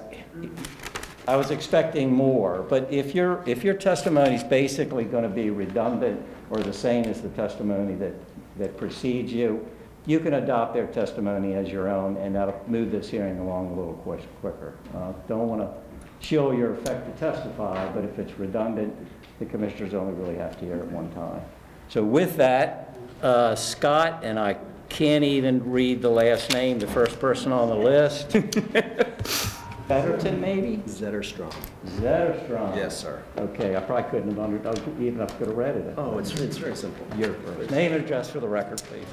[1.28, 5.52] I was expecting more, but if your, if your testimony is basically going to be
[5.52, 8.14] redundant or the same as the testimony that,
[8.58, 9.66] that precedes you,
[10.06, 13.74] you can adopt their testimony as your own, and that'll move this hearing along a
[13.74, 14.76] little quick- quicker.
[14.96, 15.70] Uh, Don't want to
[16.26, 18.94] shield your effect to testify, but if it's redundant,
[19.40, 21.42] the commissioners only really have to hear it one time.
[21.88, 24.58] So with that, uh, Scott, and I
[24.90, 28.36] can't even read the last name, the first person on the list.
[29.92, 30.78] Betterton, maybe?
[30.88, 31.54] Zetterstrom.
[32.00, 32.74] Zetterstrom.
[32.78, 33.22] Yes, sir.
[33.38, 34.56] Okay, I probably couldn't have under,
[35.04, 35.96] even if I could have read it.
[35.98, 37.06] Oh, it's, it's very simple.
[37.18, 37.72] Your first.
[37.72, 39.04] Name and address for the record, please.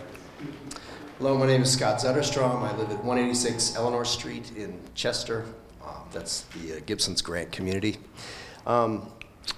[1.19, 2.63] Hello, my name is Scott Zetterstrom.
[2.63, 5.47] I live at 186 Eleanor Street in Chester.
[5.85, 7.97] Uh, That's the uh, Gibson's Grant community.
[8.65, 9.11] Um,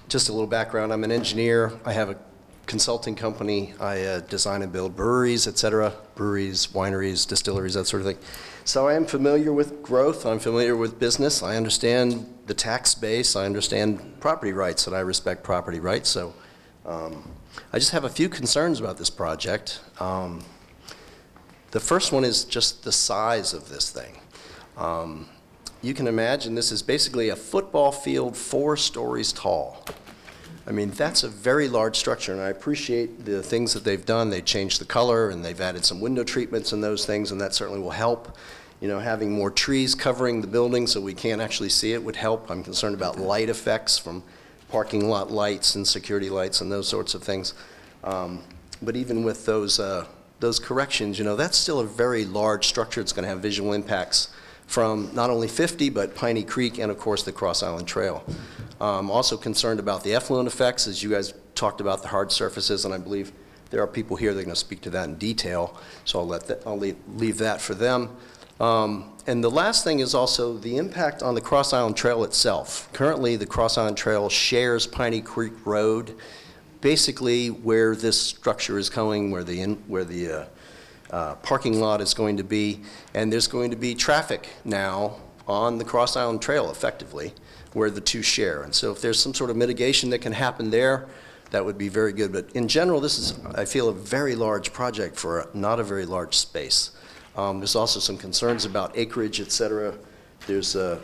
[0.09, 1.79] Just a little background, I'm an engineer.
[1.85, 2.17] I have a
[2.65, 3.75] consulting company.
[3.79, 8.19] I uh, design and build breweries, et cetera, breweries, wineries, distilleries, that sort of thing.
[8.71, 13.35] So I am familiar with growth, I'm familiar with business, I understand the tax base,
[13.35, 16.09] I understand property rights, and I respect property rights.
[16.09, 16.33] So
[16.87, 17.33] um,
[17.73, 19.81] I just have a few concerns about this project.
[19.99, 20.45] Um,
[21.73, 24.21] the first one is just the size of this thing.
[24.77, 25.29] Um,
[25.83, 29.85] you can imagine this is basically a football field four stories tall.
[30.65, 34.31] I mean, that's a very large structure, and I appreciate the things that they've done.
[34.31, 37.53] They changed the color, and they've added some window treatments and those things, and that
[37.53, 38.39] certainly will help.
[38.81, 42.17] You know, having more trees covering the building so we can't actually see it would
[42.17, 42.51] help.
[42.51, 44.23] I'm concerned about light effects from
[44.71, 47.55] parking lot lights and security lights and those sorts of things.
[48.05, 48.43] Um,
[48.83, 50.07] But even with those, uh,
[50.41, 53.03] those corrections, you know, that's still a very large structure.
[53.03, 54.29] It's going to have visual impacts
[54.67, 58.25] from not only 50, but Piney Creek and, of course, the Cross Island Trail.
[58.81, 62.87] Um, Also concerned about the effluent effects, as you guys talked about the hard surfaces,
[62.87, 63.33] and I believe
[63.69, 65.77] there are people here that are going to speak to that in detail,
[66.07, 68.09] so I'll let, that- I'll leave leave that for them.
[68.61, 72.89] Um, And the last thing is also the impact on the Cross Island Trail itself.
[72.93, 76.17] Currently, the Cross Island Trail shares Piney Creek Road,
[76.81, 80.45] basically where this structure is going, where the, in- where the uh,
[81.11, 82.81] uh, parking lot is going to be,
[83.15, 85.17] and there's going to be traffic now
[85.47, 87.33] on the Cross Island Trail effectively,
[87.75, 88.63] where the two share.
[88.63, 91.07] And so if there's some sort of mitigation that can happen there,
[91.51, 92.33] that would be very good.
[92.33, 96.07] But in general, this is, I feel, a very large project for not a very
[96.07, 96.93] large space.
[97.37, 99.95] Um, There's also some concerns about acreage, et cetera.
[100.47, 100.99] There's uh,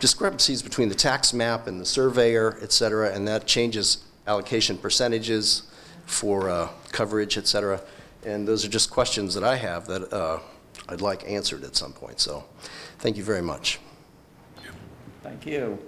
[0.00, 5.64] discrepancies between the tax map and the surveyor, et cetera, and that changes allocation percentages
[6.06, 7.80] for uh, coverage, et cetera.
[8.24, 10.38] And those are just questions that I have that uh,
[10.88, 12.20] I'd like answered at some point.
[12.20, 12.44] So,
[12.98, 13.80] thank you very much.
[15.22, 15.78] Thank you.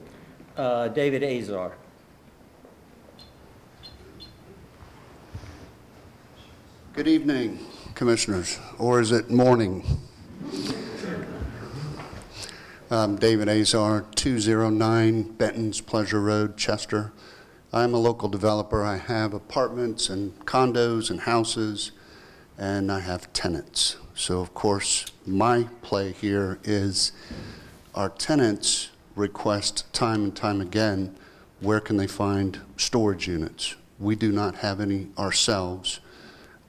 [0.56, 1.76] Uh, David Azar.
[6.92, 7.58] Good evening,
[7.96, 9.82] Commissioners, or is it morning?
[12.90, 17.12] I'm David Azar, 209 Benton's Pleasure Road, Chester.
[17.72, 18.84] I'm a local developer.
[18.84, 21.92] I have apartments and condos and houses,
[22.58, 23.96] and I have tenants.
[24.14, 27.12] So of course, my play here is
[27.94, 31.16] our tenants request time and time again,
[31.60, 33.74] where can they find storage units?
[33.98, 36.00] We do not have any ourselves.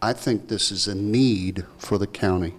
[0.01, 2.53] I think this is a need for the county.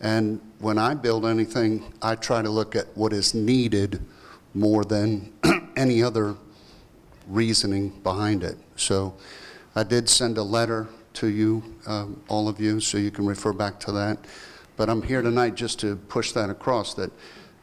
[0.00, 4.00] And when I build anything, I try to look at what is needed
[4.54, 5.32] more than
[5.76, 6.36] any other
[7.26, 8.56] reasoning behind it.
[8.76, 9.14] So
[9.74, 13.52] I did send a letter to you, um, all of you, so you can refer
[13.52, 14.18] back to that.
[14.76, 17.10] But I'm here tonight just to push that across, that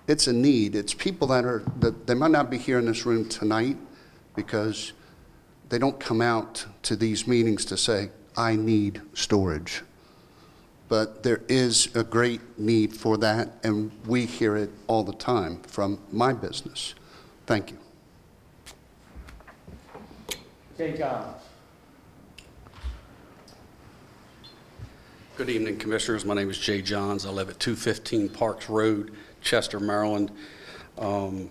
[0.07, 0.75] it's a need.
[0.75, 3.77] It's people that are, that they might not be here in this room tonight
[4.35, 4.93] because
[5.69, 8.09] they don't come out to these meetings to say,
[8.39, 9.81] I need storage.
[10.87, 15.61] But there is a great need for that, and we hear it all the time
[15.63, 16.95] from my business.
[17.45, 17.77] Thank you.
[20.77, 21.43] Jay Johns.
[25.35, 26.23] Good evening, Commissioners.
[26.23, 27.25] My name is Jay Johns.
[27.25, 29.11] I live at 215 Parks Road,
[29.41, 30.31] Chester, Maryland.
[30.97, 31.49] Um,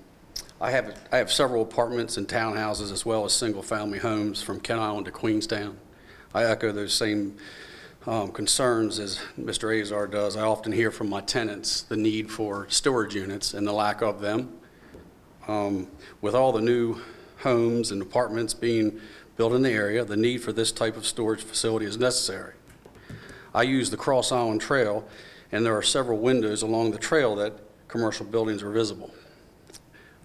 [0.59, 4.81] I have, I have several apartments and townhouses as well as single-family homes from Kent
[4.81, 5.77] Island to Queenstown.
[6.35, 7.37] I echo those same
[8.07, 9.81] um, concerns as Mr.
[9.81, 10.37] Azar does.
[10.37, 14.21] I often hear from my tenants the need for storage units and the lack of
[14.21, 14.53] them.
[15.47, 15.89] Um,
[16.21, 17.01] With all the new
[17.39, 19.01] homes and apartments being
[19.37, 22.55] built in the area, the need for this type of storage facility is necessary.
[23.55, 25.09] I use the Cross Island Trail,
[25.51, 27.55] and there are several windows along the trail that
[27.89, 29.11] commercial buildings are visible.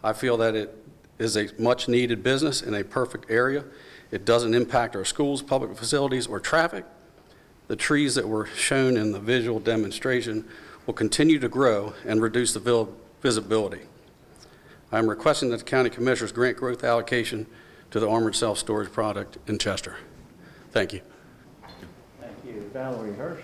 [0.04, 0.78] I feel that it
[1.18, 3.64] is a much-needed business in a perfect area.
[4.14, 6.86] It doesn't impact our schools, public facilities, or traffic.
[7.68, 10.48] The trees that were shown in the visual demonstration
[10.86, 12.88] will continue to grow and reduce the
[13.24, 13.80] visibility.
[14.92, 17.48] I am requesting that the county commissioners grant growth allocation
[17.90, 19.96] to the armored self-storage product in Chester.
[20.72, 21.02] Thank you.
[22.22, 22.70] Thank you.
[22.72, 23.42] Valerie Hirsch.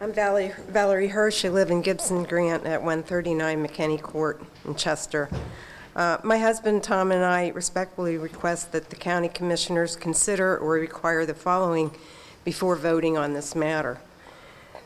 [0.00, 1.44] I'm Valerie Valerie Hirsch.
[1.44, 5.28] I live in Gibson Grant at 139 McKinney Court in Chester.
[5.96, 11.26] Uh, My husband, Tom, and I respectfully request that the county commissioners consider or require
[11.26, 11.90] the following
[12.44, 13.98] before voting on this matter.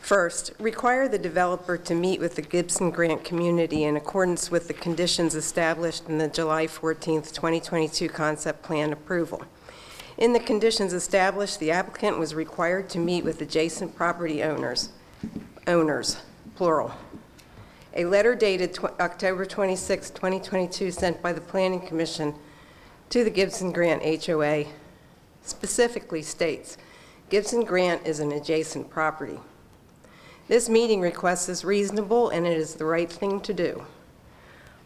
[0.00, 4.72] First, require the developer to meet with the Gibson Grant community in accordance with the
[4.72, 9.42] conditions established in the July 14, 2022 concept plan approval.
[10.16, 14.88] In the conditions established, the applicant was required to meet with adjacent property owners,
[15.66, 16.18] owners,
[16.56, 16.92] plural.
[17.94, 22.34] A letter dated tw- October 26, 2022, sent by the Planning Commission
[23.10, 24.64] to the Gibson Grant HOA
[25.42, 26.78] specifically states,
[27.28, 29.38] Gibson Grant is an adjacent property.
[30.48, 33.84] This meeting request is reasonable and it is the right thing to do.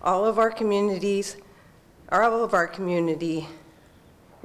[0.02, 1.36] All of our communities,
[2.10, 3.48] all of our community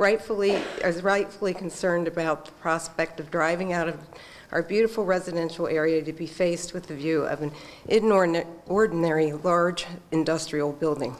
[0.01, 0.53] rightfully,
[0.83, 3.99] is rightfully concerned about the prospect of driving out of
[4.51, 7.51] our beautiful residential area to be faced with the view of an
[7.87, 11.15] inordinary large industrial building.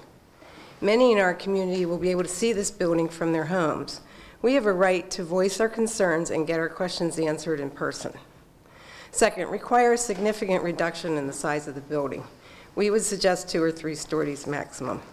[0.82, 4.02] Many in our community will be able to see this building from their homes.
[4.41, 8.14] We have a right to voice our concerns and get our questions answered in person.
[9.12, 12.24] Second, require a significant reduction in the size of the building.
[12.74, 15.03] We would suggest two or three stories maximum.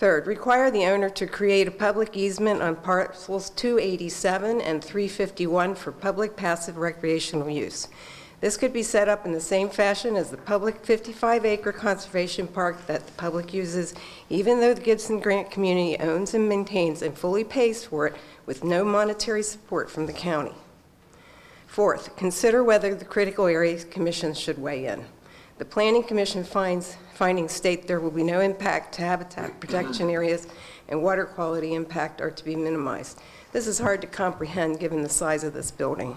[0.00, 5.92] Third, require the owner to create a public easement on parcels 287 and 351 for
[5.92, 7.86] public passive recreational use.
[8.40, 12.86] This could be set up in the same fashion as the public 55-acre conservation park
[12.86, 13.92] that the public uses,
[14.30, 18.16] even though the Gibson Grant community owns and maintains and fully pays for it
[18.46, 20.54] with no monetary support from the county.
[21.66, 25.04] Fourth, consider whether the critical areas commission should weigh in.
[25.58, 30.46] The Planning Commission finds, findings state there will be no impact to habitat protection areas
[30.88, 33.20] and water quality impact are to be minimized.
[33.52, 36.16] This is hard to comprehend given the size of this building.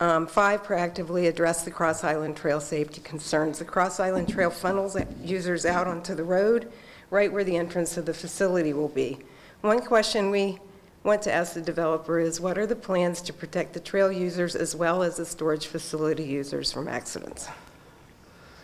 [0.00, 3.58] Um, Five, proactively address the Cross Island Trail safety concerns.
[3.58, 6.72] The Cross Island Trail funnels users out onto the road,
[7.10, 9.18] right where the entrance of the facility will be.
[9.60, 10.60] One question we
[11.02, 14.56] want to ask the developer is, what are the plans to protect the trail users
[14.56, 17.48] as well as the storage facility users from accidents?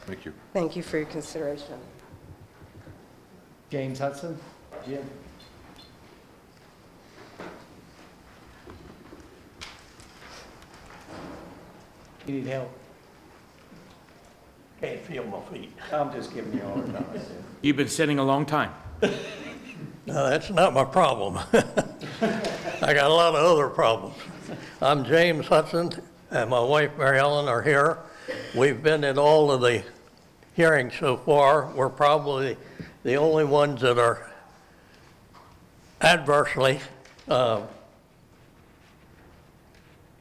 [0.07, 0.33] Thank you.
[0.53, 1.79] Thank you for your consideration.
[3.71, 4.39] James Hudson.
[4.87, 5.09] Jim.
[12.27, 12.71] You need help?
[14.81, 15.73] Can't feel my feet.
[15.93, 17.05] I'm just giving you all the time.
[17.61, 18.73] You've been sitting a long time.
[20.07, 21.39] No, that's not my problem.
[21.53, 24.17] I got a lot of other problems.
[24.81, 25.93] I'm James Hudson,
[26.31, 27.99] and my wife Mary Ellen are here.
[28.55, 29.83] We've been at all of the
[30.55, 31.71] hearings so far.
[31.75, 32.57] We're probably
[33.05, 34.31] the only ones that are
[36.01, 36.81] adversely
[37.29, 37.63] uh,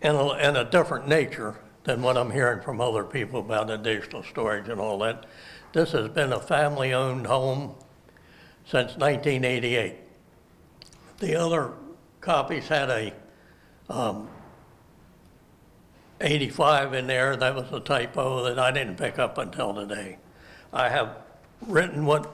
[0.02, 4.24] in a, in a different nature than what I'm hearing from other people about additional
[4.24, 5.26] storage and all that.
[5.74, 7.76] This has been a family-owned home
[8.66, 9.96] since 1988.
[11.20, 11.74] The other
[12.22, 13.14] copies had a
[13.90, 14.30] um,
[16.22, 20.18] 85 in there, that was a typo that I didn't pick up until today.
[20.74, 21.18] I have
[21.66, 22.32] written what,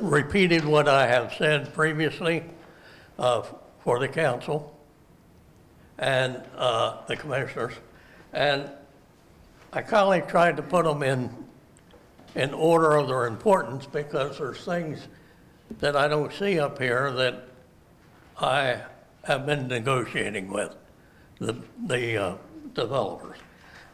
[0.00, 2.44] repeated what I have said previously
[3.18, 3.42] uh,
[3.80, 4.78] for the council
[5.98, 7.74] and uh, the commissioners.
[8.32, 8.70] And
[9.72, 11.30] I kindly tried to put them in,
[12.34, 15.08] in order of their importance because there's things
[15.80, 17.48] that I don't see up here that
[18.40, 18.80] I
[19.24, 20.74] have been negotiating with
[21.38, 21.56] the,
[21.86, 22.36] the uh,
[22.74, 23.38] developers.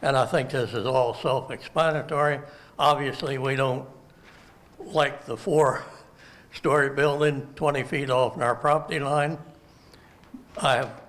[0.01, 2.39] And I think this is all self-explanatory.
[2.79, 3.87] Obviously, we don't
[4.79, 9.37] like the four-story building 20 feet off our property line.
[10.57, 11.01] I have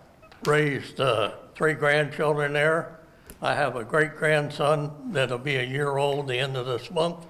[0.44, 2.98] raised uh, three grandchildren there.
[3.40, 7.26] I have a great-grandson that'll be a year old the end of this month,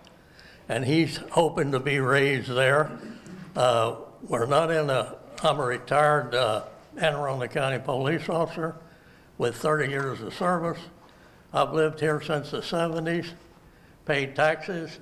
[0.69, 2.91] and he's hoping to be raised there.
[3.55, 6.65] Uh, We're not in a, I'm a retired uh,
[6.97, 8.77] Anne Arundel County police officer
[9.43, 10.79] with 30 years of service.
[11.53, 13.31] I've lived here since the 70s,
[14.07, 15.01] paid taxes,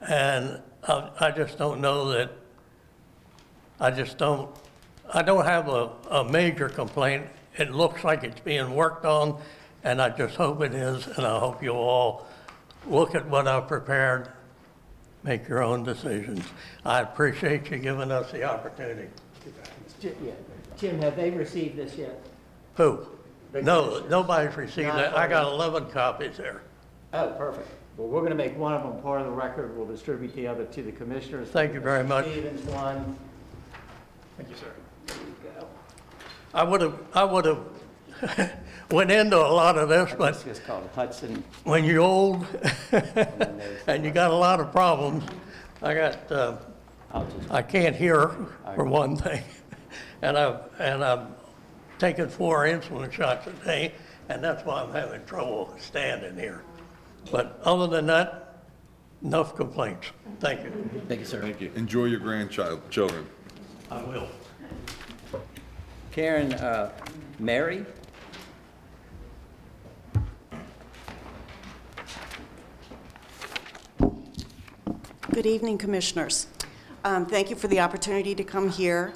[0.00, 2.32] and I I just don't know that,
[3.78, 4.50] I just don't,
[5.14, 7.26] I don't have a, a major complaint.
[7.56, 9.40] It looks like it's being worked on,
[9.84, 12.26] and I just hope it is, and I hope you all
[12.84, 14.28] look at what I've prepared,
[15.22, 16.44] make your own decisions.
[16.84, 19.08] I appreciate you giving us the opportunity.
[20.00, 20.32] Jim, yeah.
[20.76, 22.20] Jim, have they received this yet?
[22.74, 23.06] Who?
[23.58, 25.16] The No, nobody's received that.
[25.16, 26.62] I got 11 copies there.
[27.12, 27.68] Oh, perfect.
[27.96, 29.76] Well, we're going to make one of them part of the record.
[29.76, 31.48] We'll distribute the other to the commissioners.
[31.48, 32.26] Thank you very much.
[32.26, 33.16] Stevens, one.
[34.36, 34.72] Thank you, sir.
[35.06, 35.66] There you go.
[36.54, 38.52] I would have, I would have
[38.90, 41.42] went into a lot of this, but It's just called Hudson.
[41.64, 42.46] when you're old
[43.86, 45.24] and you got a lot of problems,
[45.82, 46.56] I got, uh,
[47.50, 48.30] I can't hear,
[48.74, 49.42] for one thing.
[50.20, 51.26] And I've, and I've
[51.98, 53.92] taken four insulin shots a day,
[54.28, 56.62] and that's why I'm having trouble standing here.
[57.30, 58.64] But other than that,
[59.22, 60.08] enough complaints.
[60.40, 60.90] Thank you.
[61.08, 61.40] Thank you, sir.
[61.42, 61.70] Thank you.
[61.74, 63.26] Enjoy your grandchild, children.
[63.90, 64.28] I will.
[66.12, 66.92] Karen, uh,
[67.38, 67.84] Mary?
[75.30, 76.48] Good evening, Commissioners.
[77.04, 79.12] Um, Thank you for the opportunity to come here.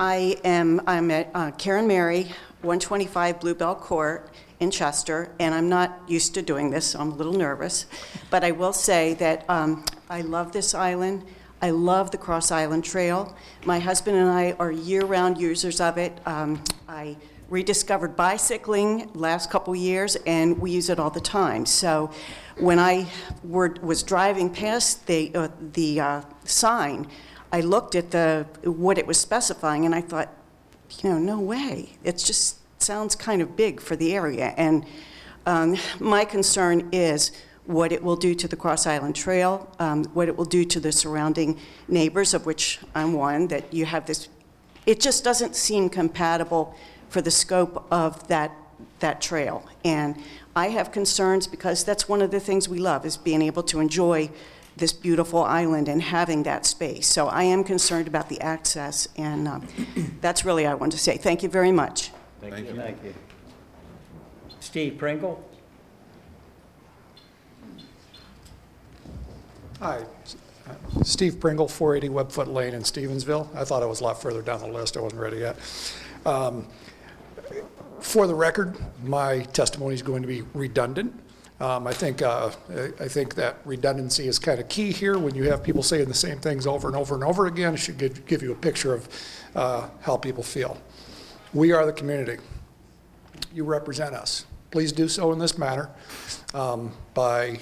[0.00, 2.22] I am, I'm at uh, Karen Mary,
[2.62, 7.14] 125 Bluebell Court in Chester, and I'm not used to doing this, so I'm a
[7.14, 7.84] little nervous.
[8.30, 11.26] But I will say that um, I love this island.
[11.60, 13.36] I love the Cross Island Trail.
[13.66, 16.18] My husband and I are year-round users of it.
[16.24, 17.18] Um, I
[17.50, 21.66] rediscovered bicycling last couple years, and we use it all the time.
[21.66, 22.10] So
[22.56, 23.06] when I
[23.44, 27.06] were, was driving past the, uh, the uh, sign,
[27.52, 30.28] I looked at the, what it was specifying, and I thought,
[31.02, 31.90] you know, no way.
[32.04, 34.54] It just sounds kind of big for the area.
[34.56, 34.84] And
[35.46, 37.32] um, my concern is
[37.66, 40.80] what it will do to the Cross Island Trail, um, what it will do to
[40.80, 41.58] the surrounding
[41.88, 44.28] neighbors, of which I'm one, that you have this,
[44.86, 46.74] it just doesn't seem compatible
[47.08, 48.52] for the scope of that,
[49.00, 49.68] that trail.
[49.84, 50.16] And
[50.56, 53.80] I have concerns because that's one of the things we love, is being able to
[53.80, 54.30] enjoy
[54.76, 57.06] this beautiful island and having that space.
[57.06, 59.68] So I am concerned about the access, and um,
[60.20, 61.16] that's really all I wanted to say.
[61.16, 62.10] Thank you very much.
[62.40, 62.74] Thank you.
[62.74, 63.14] Thank you.
[64.60, 65.44] Steve Pringle?
[69.80, 70.04] Hi,
[71.02, 73.48] Steve Pringle, 480 Webfoot Lane in Stevensville.
[73.56, 75.56] I thought I was a lot further down the list, I wasn't ready yet.
[76.26, 76.66] Um,
[78.00, 81.18] For the record, my testimony is going to be redundant.
[81.60, 82.50] Um, I think, uh,
[82.98, 85.18] I think that redundancy is kind of key here.
[85.18, 87.76] When you have people saying the same things over and over and over again, it
[87.76, 89.08] should give give you a picture of
[89.54, 90.78] uh, how people feel.
[91.52, 92.42] We are the community.
[93.52, 94.46] You represent us.
[94.70, 95.90] Please do so in this manner
[96.54, 97.58] um, by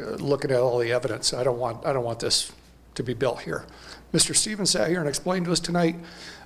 [0.00, 1.34] uh, looking at all the evidence.
[1.34, 2.52] I don't want, I don't want this
[2.94, 3.66] to be built here.
[4.12, 4.34] Mr.
[4.34, 5.96] Stevens sat here and explained to us tonight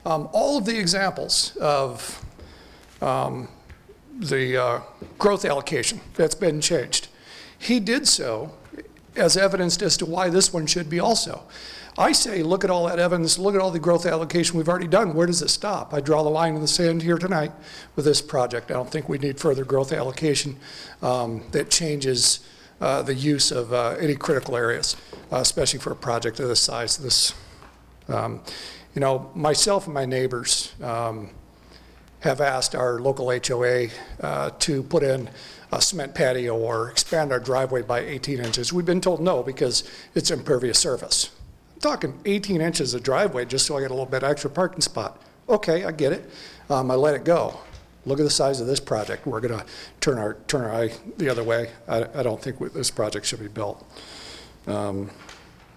[0.07, 2.25] um, all of the examples of
[3.03, 3.49] um,
[4.19, 4.81] the uh,
[5.19, 7.09] growth allocation that's been changed.
[7.59, 8.53] He did so
[9.15, 11.43] as evidenced as to why this one should be also.
[11.99, 14.87] I say, look at all that evidence, look at all the growth allocation we've already
[14.87, 15.15] done.
[15.15, 15.95] Where does it stop?
[15.95, 17.53] I draw the line in the sand here tonight
[17.95, 18.71] with this project.
[18.71, 20.57] I don't think we need further growth allocation
[21.01, 22.41] um, that changes
[22.83, 24.97] uh, the use of uh, any critical areas,
[25.33, 26.99] uh, especially for a project of this size.
[26.99, 27.33] This,
[28.09, 28.43] um,
[28.95, 31.31] you know, myself and my neighbors um,
[32.27, 33.87] have asked our local HOA
[34.21, 35.31] uh, to put in
[35.71, 38.73] a cement patio or expand our driveway by 18 inches.
[38.73, 41.31] We've been told no because it's impervious surface.
[41.75, 44.81] I'm talking 18 inches of driveway just so I get a little bit extra parking
[44.81, 45.23] spot.
[45.49, 46.29] Okay, I get it.
[46.69, 47.61] Um, I let it go.
[48.05, 49.25] Look at the size of this project.
[49.25, 49.67] We're going to
[50.01, 51.71] turn our, turn our eye the other way.
[51.87, 53.85] I, I don't think this project should be built.
[54.67, 55.11] Um,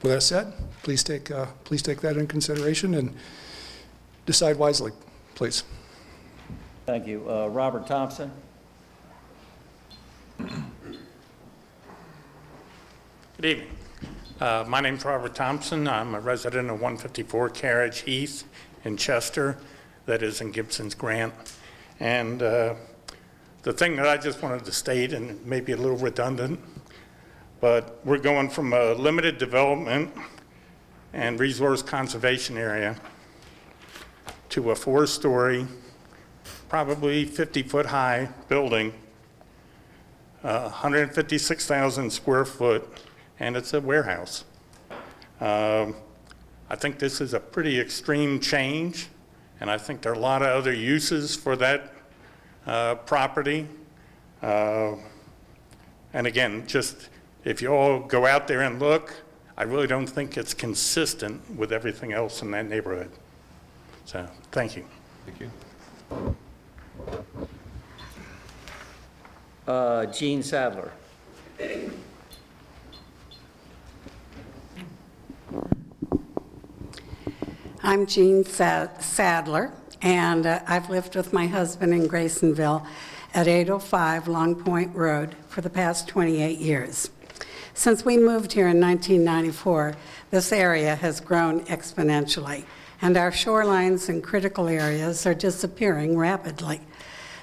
[0.02, 3.16] With that said, please take, uh, please take that in consideration and
[4.26, 4.92] decide wisely,
[5.36, 5.64] please.
[6.90, 7.24] Thank you.
[7.30, 8.32] Uh, Robert Thompson?
[10.40, 10.56] Good
[13.44, 13.68] evening.
[14.42, 15.88] Uh, My name's Robert Thompson.
[15.88, 18.44] I'm a resident of 154 Carriage Heath
[18.86, 19.60] in Chester,
[20.08, 21.32] that is in Gibson's Grant.
[22.00, 22.74] And uh,
[23.62, 26.60] the thing that I just wanted to state, and it may be a little redundant,
[27.62, 30.12] but we're going from a limited development
[31.14, 32.96] and resource conservation area
[34.50, 35.68] to a four-story,
[36.70, 38.94] probably 50-foot-high building,
[40.44, 42.88] uh, 156,000 square foot,
[43.40, 44.46] and it's a warehouse.
[45.42, 45.96] Um,
[46.70, 49.08] I think this is a pretty extreme change,
[49.60, 51.92] and I think there are a lot of other uses for that
[52.66, 53.68] uh, property.
[54.42, 54.96] Uh,
[56.14, 57.10] And again, just,
[57.46, 59.14] if you all go out there and look,
[59.58, 63.12] I really don't think it's consistent with everything else in that neighborhood.
[64.06, 64.86] So, thank you.
[65.28, 66.36] Thank you.
[69.68, 70.92] Uh, Gene Sadler?
[77.82, 79.72] I'm Jean Sa- Sadler,
[80.02, 82.86] and uh, I've lived with my husband in Grasonville
[83.34, 87.10] at 805 Long Point Road for the past 28 years.
[87.74, 89.96] Since we moved here in 1994,
[90.32, 92.66] this area has grown exponentially,
[93.02, 96.82] and our shorelines and critical areas are disappearing rapidly.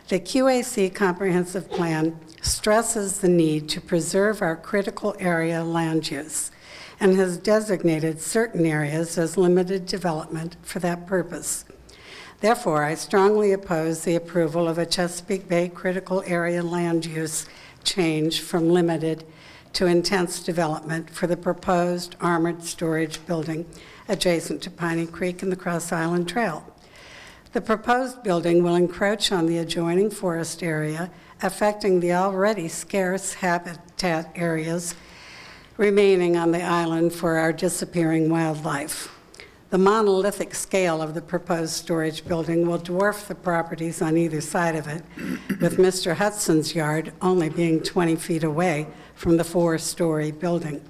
[0.08, 6.52] The QAC Comprehensive Plan stresses the need to preserve our critical area land use
[7.00, 11.64] and has designated certain areas as limited development for that purpose.
[12.40, 17.48] Therefore, I strongly oppose the approval of a Chesapeake Bay critical area land use
[17.82, 19.24] change from limited
[19.72, 23.66] to intense development for the proposed armored storage building
[24.08, 26.64] adjacent to Piney Creek and the Cross Island Trail.
[27.56, 31.10] The proposed building will encroach on the adjoining forest area,
[31.40, 34.94] affecting the already scarce habitat areas
[35.78, 39.10] remaining on the island for our disappearing wildlife.
[39.70, 44.76] The monolithic scale of the proposed storage building will dwarf the properties on either side
[44.76, 45.02] of it,
[45.58, 46.14] with Mr.
[46.14, 50.82] Hudson's yard only being 20 feet away from the four-story building.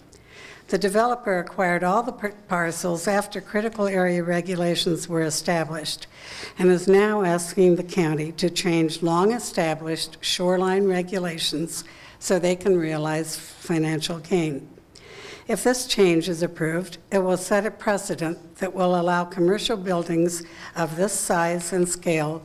[0.69, 6.09] The developer acquired all the par- parcels after critical area regulations were established
[6.59, 11.85] and is now asking the county to change long-established shoreline regulations
[12.19, 14.69] so they can realize financial gain.
[15.47, 20.43] If this change is approved, it will set a precedent that will allow commercial buildings
[20.75, 22.43] of this size and scale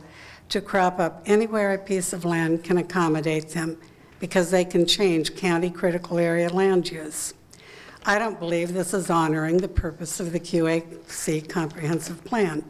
[0.50, 3.78] to crop up anywhere a piece of land can accommodate them
[4.20, 7.34] because they can change county critical area land use.
[8.04, 12.64] I don't believe this is honoring the purpose of the QAC comprehensive plan.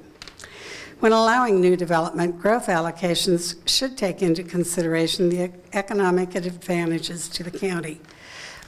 [1.00, 7.50] When allowing new development, growth allocations should take into consideration the economic advantages to the
[7.50, 8.02] county.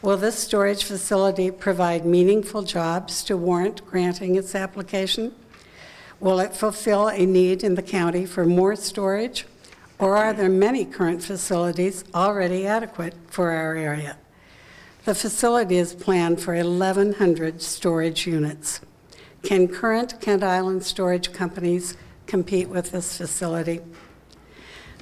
[0.01, 5.35] Will this storage facility provide meaningful jobs to warrant granting its application?
[6.19, 9.47] Will it fulfill a need in the county for more storage?
[9.99, 14.17] Or are there many current facilities already adequate for our area?
[15.05, 18.81] The facility is planned for 1,100 storage units.
[19.43, 23.81] Can current Kent Island storage companies compete with this facility?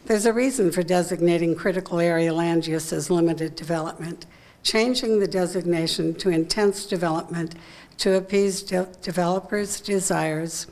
[0.06, 4.26] There's a reason for designating critical area land use as limited development.
[4.64, 7.54] Changing the designation to intense development
[7.98, 10.66] to appease de- developers' desires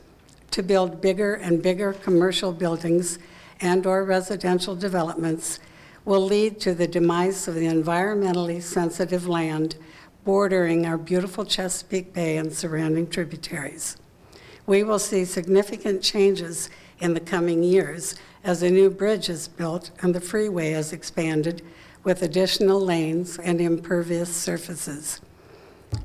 [0.51, 3.21] to build bigger and bigger commercial buildings
[3.61, 5.61] and/or residential developments
[6.11, 9.77] will lead to the demise of the environmentally sensitive land
[10.25, 13.97] bordering our beautiful Chesapeake Bay and surrounding tributaries.
[14.67, 16.69] We will see significant changes
[16.99, 21.63] in the coming years as a new bridge is built and the freeway is expanded
[22.03, 25.21] with additional lanes and impervious surfaces.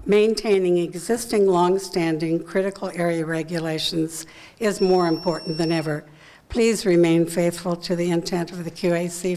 [0.06, 4.27] Maintaining existing long-standing critical area regulations
[4.60, 6.06] is more important than ever.
[6.48, 9.36] Please remain faithful to the intent of the QAC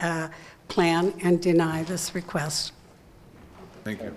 [0.00, 0.28] uh,
[0.68, 2.72] plan and deny this request.
[3.84, 4.16] Thank you.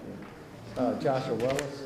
[0.77, 1.81] Uh, Joshua Willis.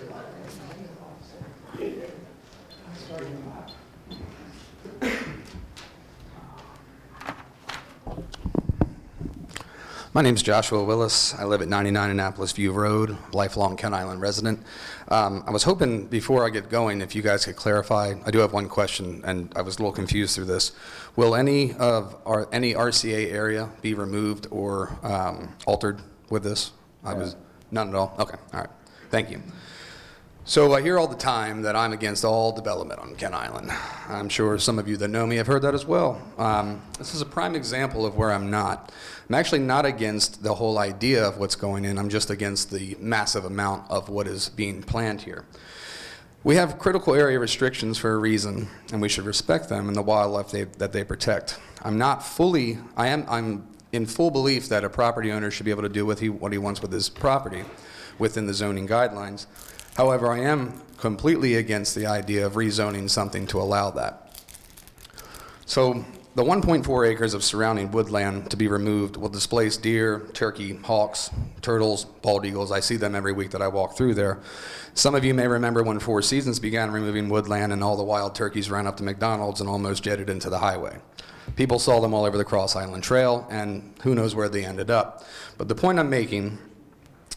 [10.16, 11.34] My name's Joshua Willis.
[11.34, 14.64] I live at 99 Annapolis View Road, lifelong Kent Island resident.
[15.10, 18.40] Um, I was hoping before I get going, if you guys could clarify, I do
[18.40, 20.72] have one question, and I was a little confused through this.
[21.16, 26.72] Will any of our, any RCA area be removed or um, altered with this?
[27.04, 27.36] I was,
[27.70, 28.16] none at all?
[28.18, 28.70] Okay, all right.
[29.12, 29.42] Thank you.
[30.48, 33.72] So I hear all the time that I'm against all development on Kent Island.
[34.08, 36.22] I'm sure some of you that know me have heard that as well.
[36.38, 38.92] Um, this is a prime example of where I'm not.
[39.28, 41.98] I'm actually not against the whole idea of what's going in.
[41.98, 45.46] I'm just against the massive amount of what is being planned here.
[46.44, 50.04] We have critical area restrictions for a reason, and we should respect them and the
[50.04, 51.60] wildlife they, that they protect.
[51.82, 55.72] I'm not fully, I am, I'm in full belief that a property owner should be
[55.72, 57.64] able to do what he, what he wants with his property
[58.20, 59.48] within the zoning guidelines.
[59.96, 64.42] However, I am completely against the idea of rezoning something to allow that.
[65.66, 66.06] So
[66.36, 71.30] the 1.4 acres of surrounding woodland to be removed will displace deer, turkey, hawks,
[71.62, 72.74] turtles, bald eagles.
[72.74, 74.40] I see them every week that I walk through there.
[74.94, 78.36] Some of you may remember when Four Seasons began removing woodland and all the wild
[78.36, 80.98] turkeys ran up to McDonald's and almost jetted into the highway.
[81.56, 84.90] People saw them all over the Cross Island Trail, and who knows where they ended
[84.90, 85.24] up.
[85.58, 86.58] But the point I'm making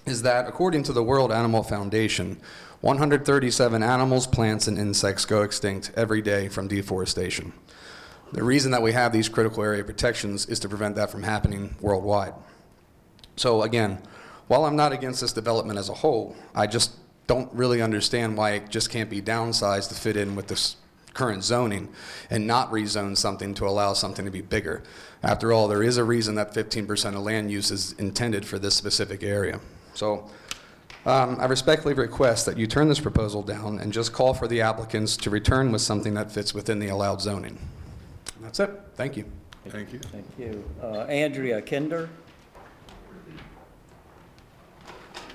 [0.08, 2.40] is that according to the World Animal Foundation,
[2.80, 7.52] 137 animals, plants, and insects go extinct every day from deforestation.
[8.32, 11.76] The reason that we have these critical area protections is to prevent that from happening
[11.80, 12.34] worldwide.
[13.36, 13.98] So again,
[14.48, 16.92] while I'm not against this development as a whole, I just
[17.26, 20.76] don't really understand why it just can't be downsized to fit in with this
[21.14, 21.88] current zoning
[22.30, 24.82] and not rezone something to allow something to be bigger.
[25.22, 28.74] After all, there is a reason that 15% of land use is intended for this
[28.74, 29.60] specific area.
[29.98, 30.30] So
[31.06, 34.60] um, I respectfully request that you turn this proposal down and just call for the
[34.60, 37.58] applicants to return with something that fits within the allowed zoning.
[38.36, 38.70] And that's it.
[38.94, 39.24] Thank you.
[39.66, 39.98] Thank you.
[39.98, 40.64] Thank you.
[40.80, 42.08] Uh, Andrea Kinder.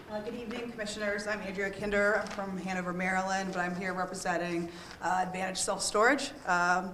[0.09, 1.27] Uh, Good evening, Commissioners.
[1.27, 2.21] I'm Andrea Kinder.
[2.21, 4.69] I'm from Hanover, Maryland, but I'm here representing
[5.01, 6.31] uh, Advantage Self-Storage.
[6.45, 6.91] Um,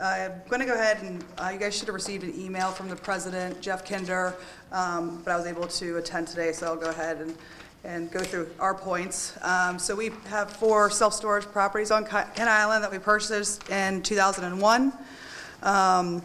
[0.00, 2.88] I'm going to go ahead and, uh, you guys should have received an email from
[2.88, 4.34] the president, Jeff Kinder,
[4.72, 7.36] um, but I was able to attend today, so I'll go ahead and,
[7.84, 9.38] and go through our points.
[9.42, 14.92] Um, So we have four self-storage properties on Kent Island that we purchased in 2001.
[15.62, 16.22] Um,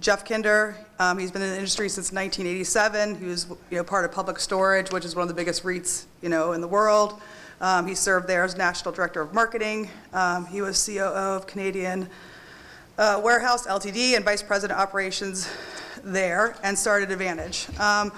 [0.00, 3.16] Jeff Kinder, um, he's been in the industry since 1987.
[3.16, 6.04] He was, you know, part of Public Storage, which is one of the biggest REITs,
[6.22, 7.20] you know, in the world.
[7.60, 9.90] Um, He served there as National Director of Marketing.
[10.12, 12.08] Um, He was COO of Canadian
[12.98, 15.48] uh, Warehouse LTD and Vice President Operations
[16.02, 17.68] there and started Advantage.
[17.78, 18.12] Um,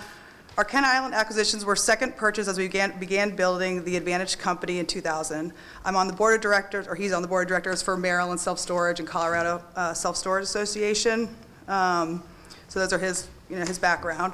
[0.56, 4.78] Our Kent Island acquisitions were second purchase as we began, began building the Advantage Company
[4.78, 5.52] in 2000.
[5.84, 8.40] I'm on the board of directors, or he's on the board of directors for Maryland
[8.40, 11.28] Self Storage and Colorado uh, Self Storage Association.
[11.68, 12.22] Um,
[12.68, 14.32] So those are his, you know, his background.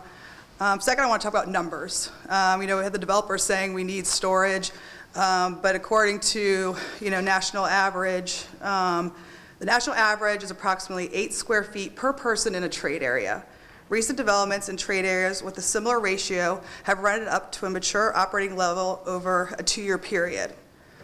[0.61, 2.11] Um, Second, I want to talk about numbers.
[2.29, 4.71] Um, You know, we had the developers saying we need storage,
[5.17, 9.13] um, but according to, you know, national average, um,
[9.59, 13.45] the national average is approximately eight square feet per person in a trade area.
[13.89, 18.15] Recent developments in trade areas with a similar ratio have rented up to a mature
[18.17, 20.53] operating level over a two-year period.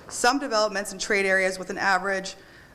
[0.09, 2.35] Some developments in trade areas with an average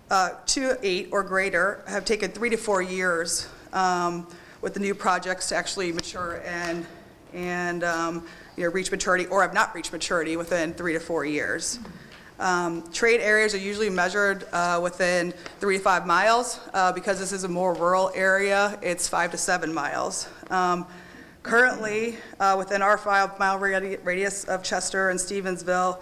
[0.09, 4.25] uh, two, eight, or greater have taken three to four years um,
[4.61, 6.85] with the new projects to actually mature and,
[7.33, 8.25] and, um,
[8.55, 11.79] you know, reach maturity, or have not reached maturity within three to four years.
[12.39, 16.59] Um, Trade areas are usually measured uh, within three to five miles.
[16.73, 20.27] Uh, Because this is a more rural area, it's five to seven miles.
[20.49, 20.85] Um,
[21.43, 25.99] Currently, uh, within our five-mile radi- radius of Chester and Stevensville,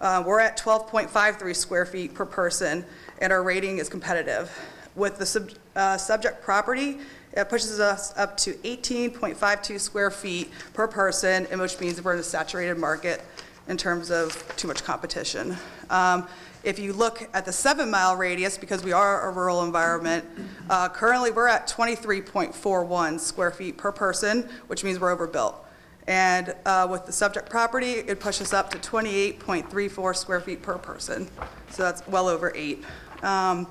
[0.00, 2.82] uh, we're at 12.53 square feet per person,
[3.20, 4.50] and our rating is competitive.
[4.94, 7.00] With the sub- uh, subject property,
[7.34, 12.22] it pushes us up to 18.52 square feet per person, which means we're in a
[12.22, 13.20] saturated market
[13.68, 15.56] in terms of too much competition.
[15.90, 16.26] Um,
[16.66, 20.24] If you look at the seven-mile radius, because we are a rural environment,
[20.68, 25.64] uh, currently, we're at 23.41 square feet per person, which means we're overbuilt.
[26.08, 31.28] And uh, with the subject property, it pushes up to 28.34 square feet per person,
[31.70, 32.84] so that's well over eight.
[33.22, 33.68] Um,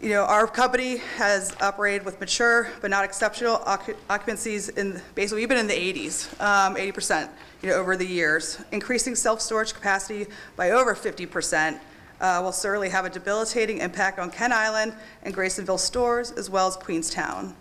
[0.00, 5.42] you know, our company has operated with mature but not exceptional occu- occupancies in, basically,
[5.42, 7.28] we've been in the 80s, um, 80%,
[7.62, 8.60] you know, over the years.
[8.72, 10.26] Increasing self-storage capacity
[10.56, 11.78] by over 50%
[12.20, 16.66] uh, will certainly have a debilitating impact on Kent Island and Grasonville stores, as well
[16.66, 17.54] as Queenstown.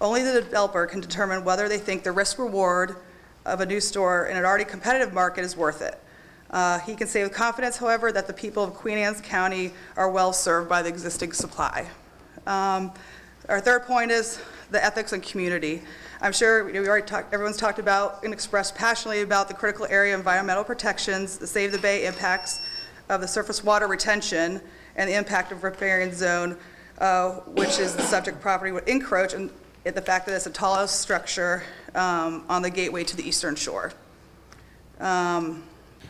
[0.00, 2.96] Only the developer can determine whether they think the risk-reward
[3.44, 5.98] of a new store in an already competitive market is worth it.
[6.50, 10.10] Uh, He can say with confidence, however, that the people of Queen Anne's County are
[10.10, 11.88] well-served by the existing supply.
[12.46, 12.92] Um,
[13.48, 14.40] Our third point is
[14.70, 15.82] the ethics and community.
[16.20, 19.54] I'm sure, you know, we already talked, everyone's talked about and expressed passionately about the
[19.54, 22.60] critical area environmental protections, the Save the Bay impacts
[23.08, 24.60] of the surface water retention,
[24.96, 26.56] and the impact of riparian zone,
[26.98, 29.50] uh, which is the subject property would encroach, and
[29.84, 31.62] the fact that it's the tallest structure
[31.94, 33.92] um, on the gateway to the eastern shore.
[35.00, 35.62] Um,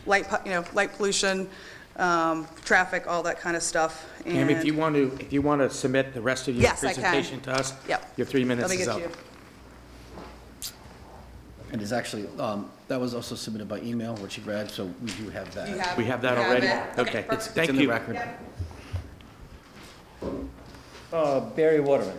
[0.05, 1.49] Light, you know, light pollution,
[1.97, 4.05] um, traffic, all that kind of stuff.
[4.23, 6.83] Tammy, if you want to, if you want to submit the rest of your Yes,
[6.83, 7.01] I can.
[7.03, 8.13] presentation to us, Yep.
[8.17, 9.01] your three minutes Let me is get up.
[9.01, 9.09] you.
[11.71, 15.11] And it's actually, um, that was also submitted by email, which you read, so we
[15.11, 15.69] do have that.
[15.69, 16.67] You have- We have that you already?
[16.67, 16.71] it?
[16.93, 17.33] Okay, Okay, perfect.
[17.33, 17.89] It's thank in the you.
[17.89, 18.21] record.
[21.11, 22.17] Uh, Barry Waterman.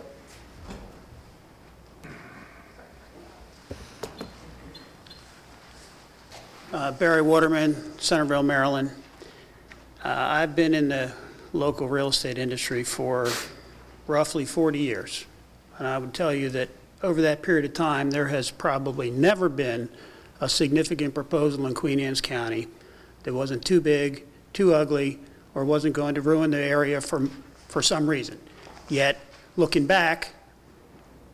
[6.71, 8.91] Uh, Barry Waterman, Centreville, Maryland.
[10.03, 11.11] Uh, I've been in the
[11.51, 13.27] local real estate industry for
[14.07, 15.25] roughly 40 years.
[15.77, 16.69] And I would tell you that
[17.03, 19.89] over that period of time, there has probably never been
[20.39, 22.67] a significant proposal in Queen Anne's County
[23.23, 24.23] that wasn't too big,
[24.53, 25.19] too ugly,
[25.53, 27.27] or wasn't going to ruin the area for,
[27.67, 28.39] for some reason.
[28.87, 29.19] Yet,
[29.57, 30.29] looking back,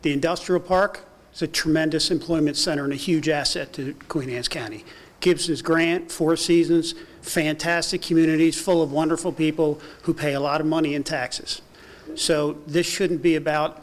[0.02, 4.48] the industrial park is a tremendous employment center and a huge asset to Queen Anne's
[4.48, 4.84] County.
[5.20, 6.94] Gibson's Grant, Four Seasons,
[7.26, 11.60] fantastic communities full of wonderful people who pay a lot of money in taxes.
[12.14, 13.82] So this shouldn't be about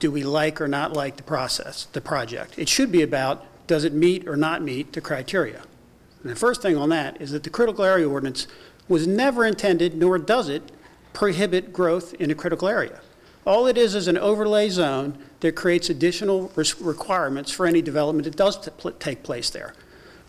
[0.00, 2.58] do we like or not like the process, the project.
[2.58, 5.62] It should be about does it meet or not meet the criteria.
[6.22, 8.46] And the first thing on that is that the critical area ordinance
[8.88, 10.72] was never intended, nor does it,
[11.12, 13.00] prohibit growth in a critical area.
[13.46, 18.24] All it is is an overlay zone that creates additional res- requirements for any development
[18.24, 19.74] that does t- pl- take place there.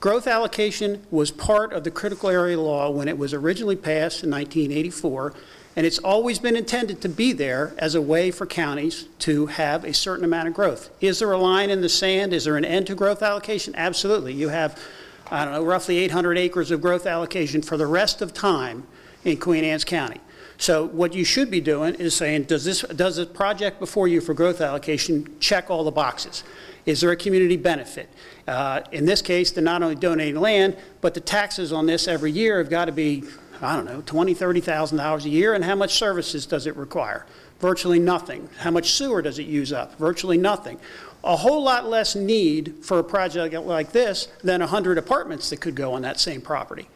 [0.01, 4.31] Growth allocation was part of the critical area law when it was originally passed in
[4.31, 5.31] 1984,
[5.75, 9.83] and it's always been intended to be there as a way for counties to have
[9.83, 10.89] a certain amount of growth.
[11.01, 12.33] Is there a line in the sand?
[12.33, 13.75] Is there an end to growth allocation?
[13.75, 14.33] Absolutely.
[14.33, 14.81] You have,
[15.29, 18.87] I don't know, roughly 800 acres of growth allocation for the rest of time
[19.23, 20.19] in Queen Anne's County.
[20.57, 24.19] So what you should be doing is saying, does this, does the project before you
[24.19, 26.43] for growth allocation check all the boxes?
[26.85, 28.09] Is there a community benefit?
[28.51, 32.31] Uh, In this case, they're not only donating land, but the taxes on this every
[32.31, 33.23] year have got to be,
[33.61, 37.25] I don't know, $20,000, $30,000 a year, and how much services does it require?
[37.61, 38.49] Virtually nothing.
[38.57, 39.97] How much sewer does it use up?
[39.97, 40.79] Virtually nothing.
[41.23, 45.75] A whole lot less need for a project like this than 100 apartments that could
[45.75, 46.89] go on that same property.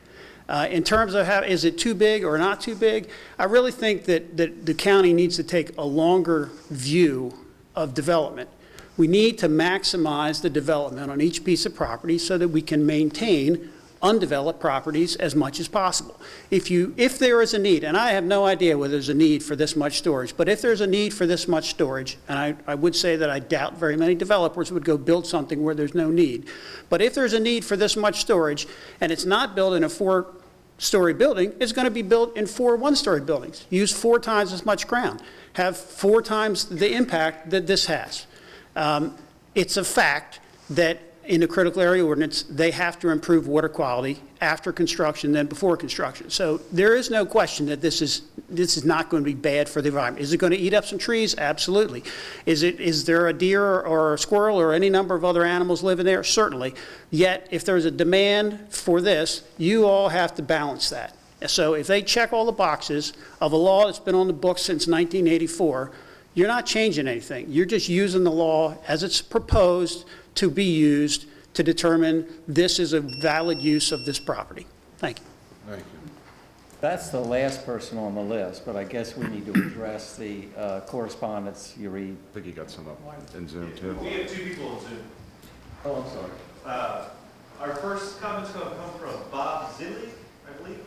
[0.49, 3.07] Uh, In terms of how, is it too big or not too big?
[3.39, 7.33] I really think that, that the county needs to take a longer view
[7.77, 8.49] of development.
[8.97, 12.85] We need to maximize the development on each piece of property so that we can
[12.85, 16.19] maintain undeveloped properties as much as possible.
[16.51, 19.15] If you, if there is a need, and I have no idea whether there's a
[19.15, 22.37] need for this much storage, but if there's a need for this much storage, and
[22.37, 25.73] I, I would say that I doubt very many developers would go build something where
[25.73, 26.47] there's no need,
[26.89, 28.67] but if there's a need for this much storage,
[29.01, 32.75] and it's not built in a four-story building, it's going to be built in four
[32.75, 33.65] one-story buildings.
[33.69, 35.21] Use four times as much ground.
[35.53, 38.27] Have four times the impact that this has.
[38.75, 39.15] Um,
[39.55, 44.21] It's a fact that in the critical area ordinance, they have to improve water quality
[44.41, 46.29] after construction than before construction.
[46.29, 49.67] So there is no question that this is, this is not going to be bad
[49.67, 50.21] for the environment.
[50.21, 51.35] Is it going to eat up some trees?
[51.37, 52.03] Absolutely.
[52.45, 55.81] Is it, is there a deer or a squirrel or any number of other animals
[55.81, 56.23] living there?
[56.23, 56.75] Certainly.
[57.09, 61.15] Yet, if there's a demand for this, you all have to balance that.
[61.47, 64.61] So if they check all the boxes of a law that's been on the books
[64.61, 65.91] since 1984,
[66.35, 67.49] you're not changing anything.
[67.49, 70.05] You're just using the law as it's proposed
[70.35, 74.67] to be used to determine this is a valid use of this property.
[74.97, 75.25] Thank you.
[75.67, 75.85] Thank you.
[76.81, 80.45] That's the last person on the list, but I guess we need to address the
[80.57, 82.15] uh, correspondence you read.
[82.31, 82.99] I think you got some up
[83.33, 83.97] in Zoom, too.
[84.01, 85.03] We have two people on Zoom.
[85.85, 86.31] Oh, I'm sorry.
[86.65, 87.07] Uh,
[87.61, 90.09] Our first comment's going to come from Bob Zilli,
[90.47, 90.79] I believe.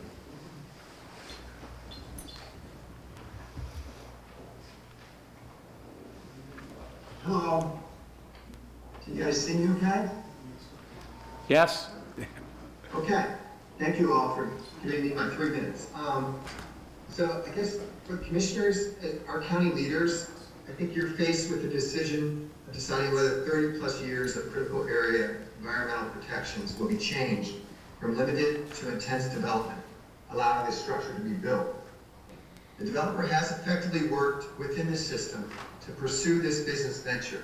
[7.25, 7.77] Hello.
[9.03, 10.09] Can you guys see me okay?
[11.49, 11.89] Yes?
[12.95, 13.25] Okay.
[13.77, 14.49] Thank you all for
[14.83, 15.87] giving me my three minutes.
[15.95, 16.39] Um,
[17.09, 20.29] so I guess for commissioners, uh, our county leaders,
[20.69, 24.87] I think you're faced with a decision of deciding whether 30 plus years of critical
[24.87, 27.55] area environmental protections will be changed
[27.99, 29.79] from limited to intense development,
[30.31, 31.67] allowing this structure to be built.
[32.77, 35.51] The developer has effectively worked within the system
[35.89, 37.43] to pursue this business venture.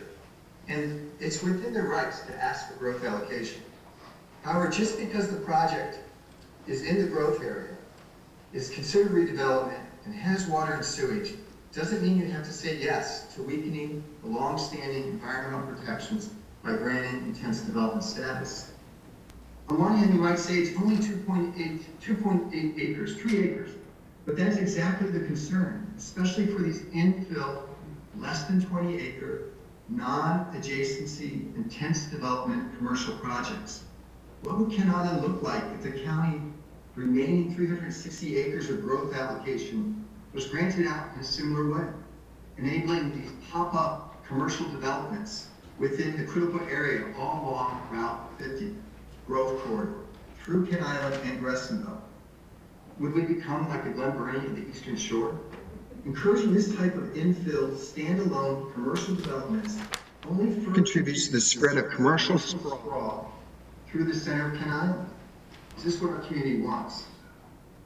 [0.68, 3.62] and it's within their rights to ask for growth allocation.
[4.42, 6.00] However, just because the project
[6.66, 7.76] is in the growth area,
[8.52, 11.34] is considered redevelopment, and has water and sewage,
[11.72, 16.30] doesn't mean you have to say yes to weakening the long-standing environmental protections
[16.64, 18.72] by granting intense development status.
[19.70, 23.70] On one hand, you might say it's only 2.8, 2.8 acres, three acres,
[24.26, 27.65] but that's exactly the concern, especially for these infill,
[28.20, 29.50] less than 20 acre,
[29.90, 33.84] non-adjacency, intense development commercial projects.
[34.44, 36.42] What would Island look like if the county
[36.96, 41.88] remaining 360 acres of growth allocation was granted out in a similar way,
[42.58, 45.48] enabling these pop-up commercial developments
[45.78, 48.76] within the critical area all along Route 50
[49.28, 49.96] growth corridor
[50.44, 52.02] through Kent Island and Grasonville?
[53.00, 55.38] Would we become like the Glen Burnie of the Eastern Shore?
[56.06, 59.80] Encouraging this type of infill, standalone commercial developments
[60.30, 63.34] only further contributes to the spread of commercial sprawl
[63.88, 65.10] through the center of Kent Island.
[65.78, 67.06] Is this what our community wants?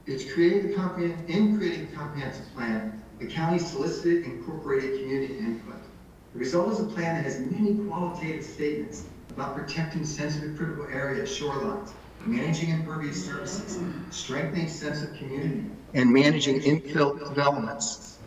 [0.04, 5.80] It's creating the in creating the comprehensive plan, the county solicited and incorporated community input.
[6.34, 11.30] The result is a plan that has many qualitative statements about protecting sensitive critical areas,
[11.30, 11.92] shorelines,
[12.26, 13.78] managing impervious surfaces,
[14.10, 18.18] strengthening sense of community, and managing infill developments,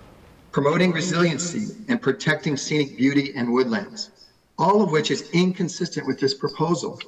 [0.52, 4.12] promoting resiliency and protecting scenic beauty and woodlands,
[4.58, 7.00] all of which is inconsistent with this proposal.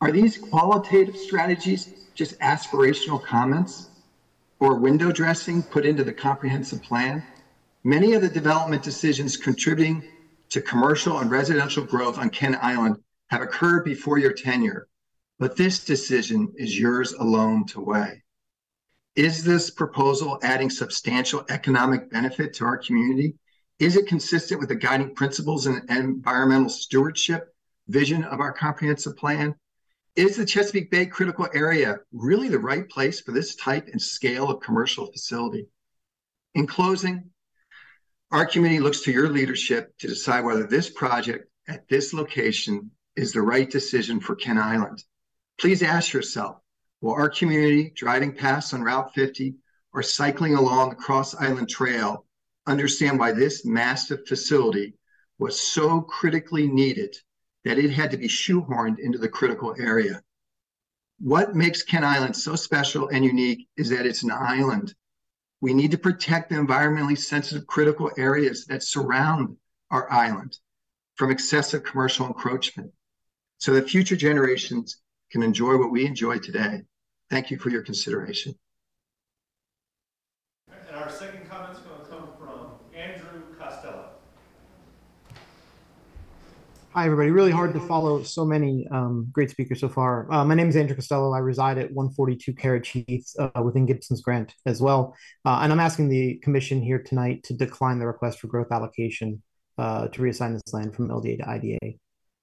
[0.00, 3.88] Are these qualitative strategies just aspirational comments
[4.60, 7.22] or window dressing put into the comprehensive plan?
[7.84, 10.02] Many of the development decisions contributing
[10.50, 12.96] to commercial and residential growth on Kent Island
[13.28, 14.88] have occurred before your tenure,
[15.38, 18.23] but this decision is yours alone to weigh.
[19.16, 23.36] Is this proposal adding substantial economic benefit to our community?
[23.78, 27.54] Is it consistent with the guiding principles and environmental stewardship
[27.86, 29.54] vision of our comprehensive plan?
[30.16, 34.50] Is the Chesapeake Bay critical area really the right place for this type and scale
[34.50, 35.68] of commercial facility?
[36.54, 37.30] In closing,
[38.32, 43.32] our community looks to your leadership to decide whether this project at this location is
[43.32, 45.04] the right decision for Kent Island.
[45.60, 46.56] Please ask yourself,
[47.04, 49.54] will our community driving past on Route 50
[49.92, 52.24] or cycling along the Cross Island Trail
[52.66, 54.94] understand why this massive facility
[55.38, 57.14] was so critically needed
[57.66, 60.22] that it had to be shoehorned into the critical area?
[61.18, 64.94] What makes Kent Island so special and unique is that it's an island
[65.60, 69.56] we need to protect the environmentally sensitive critical areas that surround
[69.90, 70.58] our island
[71.16, 72.92] from excessive commercial encroachment
[73.58, 74.98] so that future generations
[75.30, 76.82] can enjoy what we enjoy today.
[77.34, 78.54] Thank you for your consideration.
[80.68, 84.10] And our second comment's going to come from Andrew Costello.
[86.92, 87.32] Hi, everybody.
[87.32, 90.32] Really hard to follow so many um, great speakers so far.
[90.32, 91.32] Uh, my name is Andrew Costello.
[91.32, 95.16] I reside at 142 Carriage Heath uh, within Gibson's Grant as well.
[95.44, 99.42] Uh, and I'm asking the commission here tonight to decline the request for growth allocation
[99.76, 101.94] uh, to reassign this land from LDA to IDA.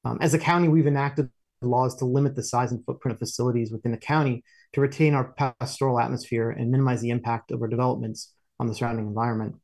[0.03, 1.29] Um, as a county, we've enacted
[1.61, 5.33] laws to limit the size and footprint of facilities within the county to retain our
[5.59, 9.55] pastoral atmosphere and minimize the impact of our developments on the surrounding environment.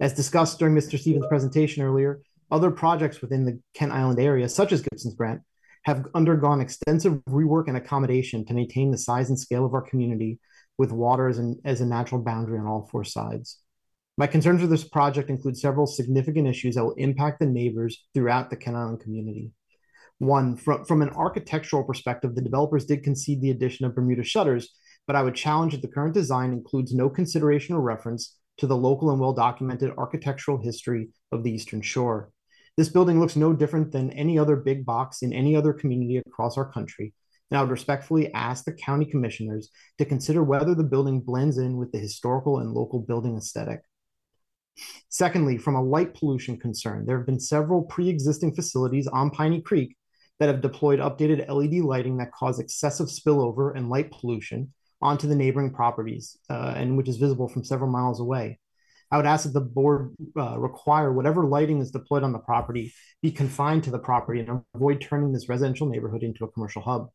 [0.00, 0.98] As discussed during Mr.
[0.98, 2.20] Stevens' presentation earlier,
[2.50, 5.40] other projects within the Kent Island area, such as Gibson's Grant,
[5.84, 10.38] have undergone extensive rework and accommodation to maintain the size and scale of our community
[10.78, 13.60] with water as, an, as a natural boundary on all four sides.
[14.16, 18.48] My concerns with this project include several significant issues that will impact the neighbors throughout
[18.50, 19.50] the Kent Island community.
[20.18, 24.70] One, from, from an architectural perspective, the developers did concede the addition of Bermuda shutters,
[25.06, 28.76] but I would challenge that the current design includes no consideration or reference to the
[28.76, 32.30] local and well documented architectural history of the Eastern Shore.
[32.76, 36.56] This building looks no different than any other big box in any other community across
[36.56, 37.12] our country.
[37.50, 41.76] And I would respectfully ask the county commissioners to consider whether the building blends in
[41.76, 43.80] with the historical and local building aesthetic.
[45.08, 49.96] Secondly, from a light pollution concern, there have been several pre-existing facilities on Piney Creek
[50.38, 55.34] that have deployed updated LED lighting that cause excessive spillover and light pollution onto the
[55.34, 58.58] neighboring properties, uh, and which is visible from several miles away.
[59.10, 62.92] I would ask that the board uh, require whatever lighting is deployed on the property
[63.22, 67.10] be confined to the property and avoid turning this residential neighborhood into a commercial hub.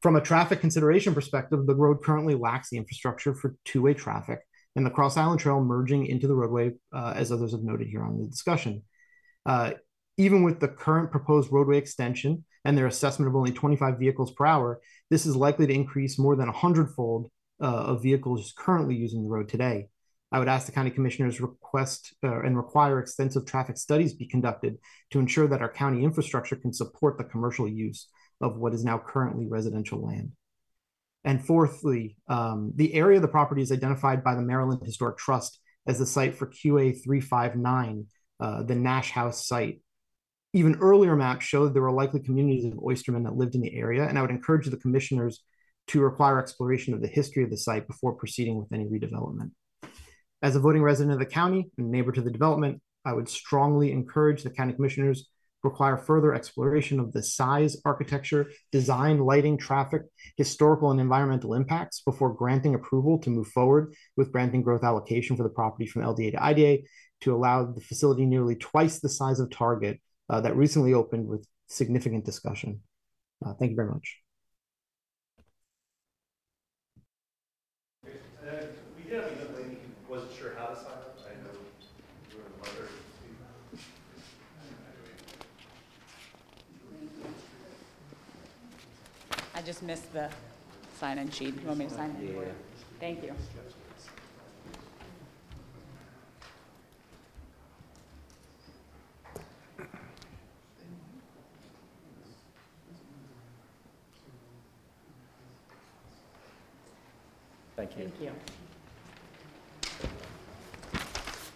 [0.00, 4.40] From a traffic consideration perspective, the road currently lacks the infrastructure for two-way traffic
[4.76, 8.02] and the Cross Island Trail merging into the roadway, uh, as others have noted here
[8.02, 8.82] on the discussion.
[9.46, 9.72] Uh,
[10.16, 14.46] even with the current proposed roadway extension and their assessment of only 25 vehicles per
[14.46, 14.80] hour,
[15.10, 17.30] this is likely to increase more than 100 fold
[17.60, 19.88] uh, of vehicles currently using the road today.
[20.32, 24.78] I would ask the county commissioners request uh, and require extensive traffic studies be conducted
[25.10, 28.08] to ensure that our county infrastructure can support the commercial use
[28.40, 30.32] of what is now currently residential land.
[31.22, 35.60] And fourthly, um, the area of the property is identified by the Maryland Historic Trust
[35.86, 38.06] as the site for QA 359,
[38.40, 39.80] uh, the Nash House site.
[40.54, 44.06] Even earlier maps showed there were likely communities of oystermen that lived in the area,
[44.06, 45.42] and I would encourage the commissioners
[45.88, 49.50] to require exploration of the history of the site before proceeding with any redevelopment.
[50.42, 53.90] As a voting resident of the county and neighbor to the development, I would strongly
[53.90, 55.28] encourage the county commissioners to
[55.68, 60.02] require further exploration of the size, architecture, design, lighting, traffic,
[60.36, 65.42] historical, and environmental impacts before granting approval to move forward with granting growth allocation for
[65.42, 66.82] the property from LDA to IDA
[67.22, 71.46] to allow the facility nearly twice the size of Target uh, that recently opened with
[71.66, 72.80] significant discussion.
[73.44, 74.20] Uh, thank you very much.
[78.04, 78.08] Uh,
[78.96, 81.18] We did have a lady who wasn't sure how to sign up.
[81.26, 81.50] I know
[82.30, 82.88] you were the mother.
[89.54, 90.28] I just missed the
[90.98, 91.54] sign-in sheet.
[91.60, 92.34] You want me to sign it?
[92.34, 92.52] Yeah.
[92.98, 93.34] Thank you.
[107.84, 108.08] Thank you.
[108.18, 110.08] Thank you.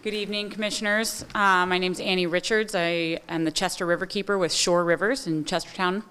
[0.03, 1.23] Good evening, Commissioners.
[1.33, 2.75] Uh, My name's Annie Richards.
[2.75, 6.03] I am the Chester Riverkeeper with Shore Rivers in Chestertown.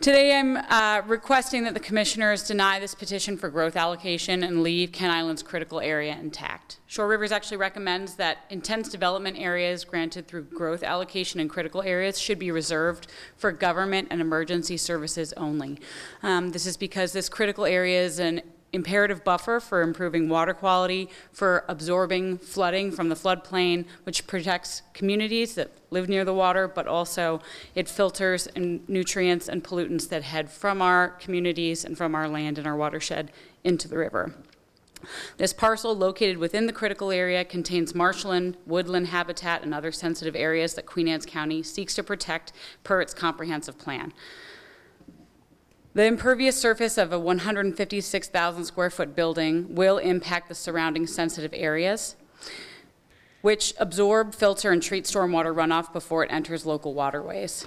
[0.00, 4.92] Today, I'm uh, requesting that the Commissioners deny this petition for growth allocation and leave
[4.92, 6.78] Kent Island's critical area intact.
[6.86, 12.20] Shore Rivers actually recommends that intense development areas granted through growth allocation and critical areas
[12.20, 15.78] should be reserved for government and emergency services only.
[16.22, 18.42] Um, This is because this critical area is an
[18.76, 25.56] imperative buffer for improving water quality, for absorbing flooding from the floodplain, which protects communities
[25.56, 27.40] that live near the water, but also
[27.74, 32.58] it filters and nutrients and pollutants that head from our communities and from our land
[32.58, 33.32] and our watershed
[33.64, 34.34] into the river.
[35.36, 40.74] This parcel, located within the critical area, contains marshland, woodland habitat, and other sensitive areas
[40.74, 44.12] that Queen Anne's County seeks to protect per its comprehensive plan.
[45.96, 52.16] The impervious surface of a 156,000 square foot building will impact the surrounding sensitive areas,
[53.40, 57.66] which absorb, filter, and treat stormwater runoff before it enters local waterways.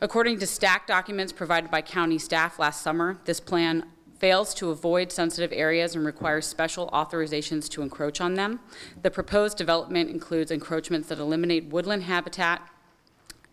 [0.00, 3.86] According to stack documents provided by county staff last summer, this plan
[4.20, 8.60] fails to avoid sensitive areas and requires special authorizations to encroach on them.
[9.02, 12.62] The proposed development includes encroachments that eliminate woodland habitat,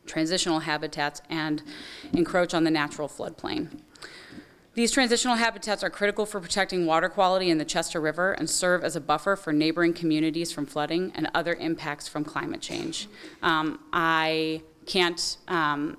[0.06, 1.64] transitional habitats, and
[2.14, 3.82] encroach on the natural floodplain.
[4.76, 8.84] These transitional habitats are critical for protecting water quality in the Chester River and serve
[8.84, 13.08] as a buffer for neighboring communities from flooding and other impacts from climate change.
[13.42, 15.98] Um, I can't um,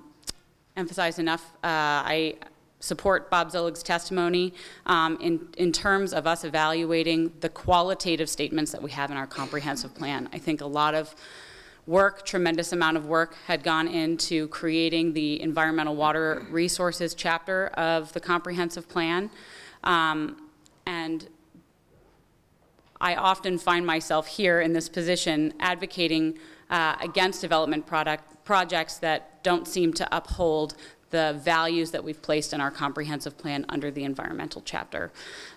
[0.75, 2.35] emphasize enough, uh, I
[2.79, 4.53] support Bob Zillig's testimony
[4.85, 9.25] um, in, in terms of us evaluating the qualitative statements that we have in our
[9.25, 10.29] comprehensive plan.
[10.31, 11.15] I think a lot of
[11.87, 18.11] work, tremendous amount of work had gone into creating the environmental water resources chapter of
[18.13, 19.31] the comprehensive plan.
[19.85, 20.49] Um,
[20.85, 21.27] and
[22.99, 26.37] I often find myself here in this position advocating
[26.69, 30.75] uh, against development product, projects that don't seem to uphold
[31.09, 35.09] the values that we've placed in our comprehensive plan under the environmental chapter.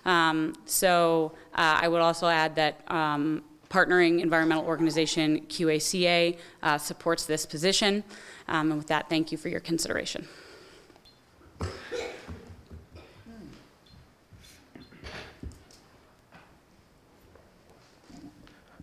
[0.05, 7.25] Um, so uh, I would also add that um, partnering environmental organization QACA uh, supports
[7.25, 8.03] this position.
[8.47, 10.27] Um, and with that, thank you for your consideration.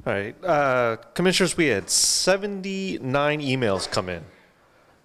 [0.06, 4.24] All right, uh, Commissioners, we had 79 emails come in.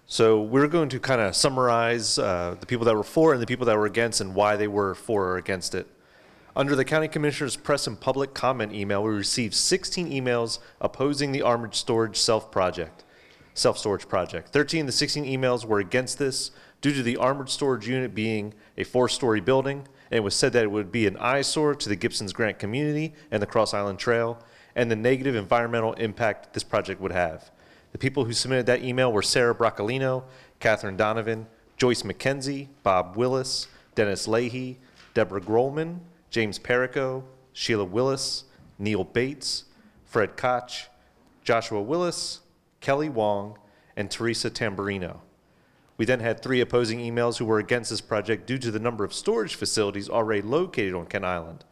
[0.06, 3.46] So we're going to kind of summarize uh, the people that were for and the
[3.46, 5.86] people that were against and why they were for or against it.
[6.56, 11.42] Under the County Commissioners Press and Public Comment email, we received 16 emails opposing the
[11.42, 13.02] armored storage self-project,
[13.54, 14.50] self-storage project.
[14.50, 18.54] 13 of the 16 emails were against this due to the armored storage unit being
[18.78, 19.78] a four-story building,
[20.12, 23.14] and it was said that it would be an eyesore to the Gibson's Grant community
[23.32, 24.38] and the Cross Island Trail,
[24.76, 27.50] and the negative environmental impact this project would have.
[27.90, 30.22] The people who submitted that email were Sarah Broccolino,
[30.60, 33.66] Catherine Donovan, Joyce McKenzie, Bob Willis,
[33.96, 34.78] Dennis Leahy,
[35.14, 35.98] Deborah Grohlman,
[36.34, 38.42] James Perico, Sheila Willis,
[38.76, 39.66] Neil Bates,
[40.04, 40.88] Fred Koch,
[41.44, 42.40] Joshua Willis,
[42.80, 43.56] Kelly Wong,
[43.96, 45.20] and Teresa Tamburino.
[45.96, 49.04] We then had three opposing emails who were against this project due to the number
[49.04, 51.64] of storage facilities already located on Kent Island.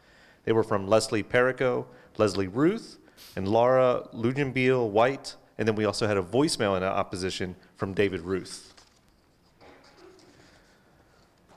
[0.45, 1.85] They were from Leslie Perico,
[2.17, 2.99] Leslie Ruth,
[3.35, 5.35] and Laura Lugenbiel White.
[5.57, 8.72] And then we also had a voicemail in opposition from David Ruth.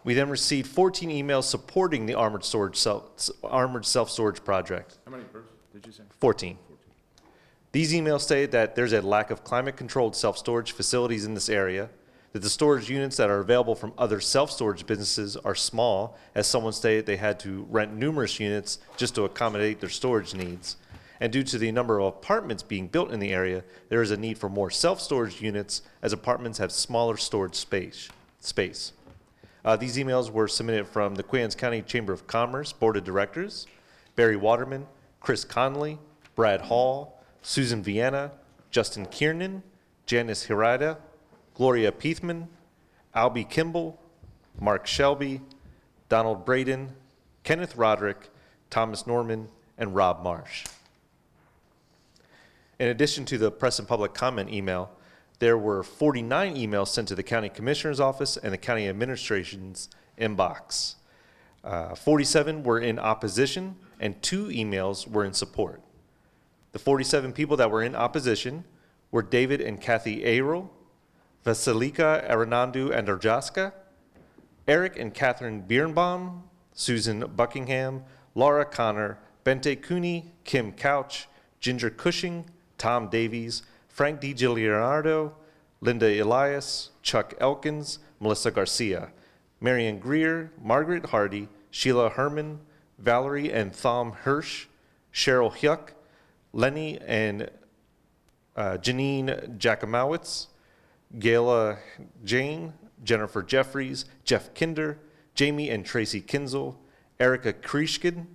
[0.07, 4.99] We then received 14 emails supporting the armored storage self, armored self-storage project.
[5.05, 6.05] How many, Bruce, did you say?
[6.21, 6.57] 14.
[7.73, 11.91] These emails state that there's a lack of climate-controlled self-storage facilities in this area,
[12.33, 16.73] that the storage units that are available from other self-storage businesses are small, as someone
[16.73, 20.77] stated they had to rent numerous units just to accommodate their storage needs.
[21.19, 24.17] And due to the number of apartments being built in the area, there is a
[24.17, 28.09] need for more self-storage units as apartments have smaller storage space.
[28.39, 28.93] space.
[29.67, 33.67] Uh, these emails were submitted from the Queens County Chamber of Commerce Board of Directors,
[34.15, 34.87] Barry Waterman,
[35.19, 35.99] Chris Conley,
[36.37, 38.31] Brad Hall, Susan Vienna,
[38.71, 39.65] Justin Kiernan,
[40.07, 40.99] Janice Hirada,
[41.55, 42.47] Gloria Peathman,
[43.13, 43.99] Albie Kimball,
[44.61, 45.41] Mark Shelby,
[46.09, 46.93] Donald Braden,
[47.43, 48.31] Kenneth Roderick,
[48.71, 49.49] Thomas Norman,
[49.79, 50.65] and Rob Marsh.
[52.79, 54.91] In addition to the press and public comment email,
[55.39, 59.89] there were 49 emails sent to the county commissioner's office and the county administration's
[60.19, 60.95] inbox.
[61.63, 65.83] Uh, 47 were in opposition, and two emails were in support.
[66.73, 68.65] The 47 people that were in opposition
[69.11, 70.71] were David and Kathy Ayrell,
[71.45, 73.73] Vasilika Aranandu Andarjaska,
[74.69, 78.05] Eric and Catherine Birnbaum, Susan Buckingham,
[78.35, 81.29] Laura Connor, Bente Cooney, Kim Couch,
[81.61, 83.63] Ginger Cushing, Tom Davies,
[83.97, 85.33] Frank DiGiuliardo,
[85.81, 89.11] Linda Elias, Chuck Elkins, Melissa Garcia,
[89.59, 92.61] Marion Greer, Margaret Hardy, Sheila Herman,
[92.99, 94.67] Valerie and Thom Hirsch,
[95.15, 95.93] Cheryl Hyuk,
[96.53, 97.49] Lenny and
[98.55, 100.49] uh, Janine Jakomowitz,
[101.17, 101.79] Gayla
[102.23, 104.99] Jane, Jennifer Jeffries, Jeff Kinder,
[105.35, 106.77] Jamie and Tracy Kinzel,
[107.19, 108.27] Erica Krieshkin,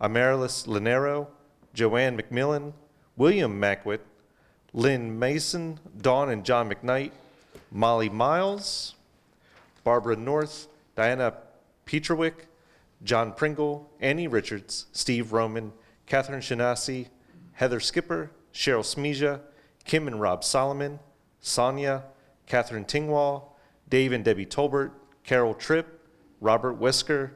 [0.00, 1.26] Amarilis Linero,
[1.74, 2.74] Joanne McMillan,
[3.16, 4.02] William Mackwit,
[4.72, 7.10] Lynn Mason, Dawn and John McKnight,
[7.70, 8.94] Molly Miles,
[9.84, 11.34] Barbara North, Diana
[11.86, 12.46] Petrowick,
[13.02, 15.72] John Pringle, Annie Richards, Steve Roman,
[16.06, 17.08] Catherine Shanasi,
[17.52, 19.40] Heather Skipper, Cheryl Smeja,
[19.84, 21.00] Kim and Rob Solomon,
[21.40, 22.04] Sonia,
[22.46, 23.56] Catherine Tingwall,
[23.88, 24.92] Dave and Debbie Tolbert,
[25.24, 25.86] Carol Tripp,
[26.40, 27.30] Robert Wesker,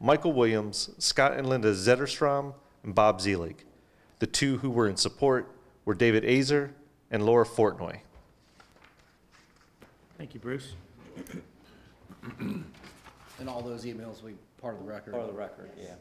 [0.00, 3.64] Michael Williams, Scott and Linda Zetterstrom, and Bob Zelig.
[4.20, 5.50] The two who were in support
[5.88, 6.68] were David Azer
[7.10, 7.98] and Laura Fortnoy.
[10.18, 10.74] Thank you, Bruce.
[12.38, 15.14] And all those emails will be part of the record.
[15.14, 15.94] For the record, yeah.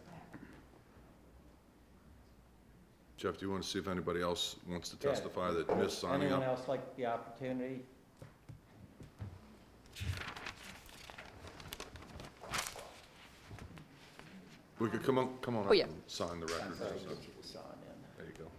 [3.15, 5.13] Jeff, do you want to see if anybody else wants to Yeah.
[5.13, 6.49] testify that missed signing Anyone up?
[6.59, 7.85] else like the opportunity?
[14.79, 15.85] We could come on, come on Oh, up yeah.
[15.85, 16.77] and sign the record.
[16.77, 18.03] sorry, So- get you to sign in.
[18.17, 18.51] There you go.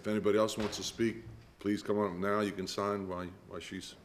[0.00, 1.16] If anybody else wants to speak,
[1.58, 2.40] please come on up now.
[2.40, 3.96] You can sign while, while she's,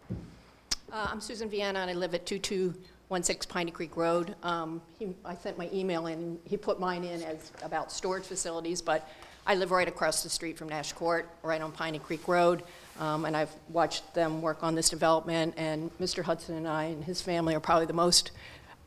[0.92, 4.36] Uh, I'm Susan Vienna, and I live at 2216 Piney Creek Road.
[4.44, 8.82] Um, he- I sent my email in, he put mine in as about storage facilities,
[8.82, 9.08] but
[9.48, 12.64] I live right across the street from Nash Court, right on Piney Creek Road,
[13.00, 16.24] um, and I've watched them work on this development, and Mr.
[16.26, 18.32] Hudson and I and his family are probably the most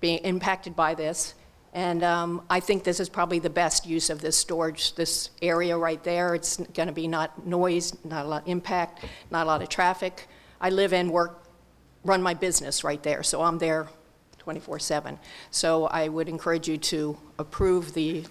[0.00, 1.32] being impacted by this.
[1.78, 5.78] And um, I think this is probably the best use of this storage, this area
[5.78, 6.34] right there.
[6.34, 9.68] It's going to be not noise, not a lot of impact, not a lot of
[9.68, 10.26] traffic.
[10.60, 11.44] I live and work,
[12.02, 13.86] run my business right there, so I'm there
[14.44, 15.18] 24/7.
[15.52, 18.24] So I would encourage you to approve the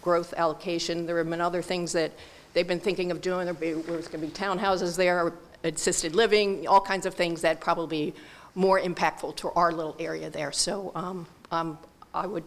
[0.00, 1.04] growth allocation.
[1.04, 2.12] There have been other things that
[2.52, 3.46] they've been thinking of doing.
[3.46, 5.32] There'll be, there's going to be townhouses there,
[5.64, 8.14] assisted living, all kinds of things that probably
[8.54, 10.52] more impactful to our little area there.
[10.52, 11.78] So um, um,
[12.14, 12.44] I would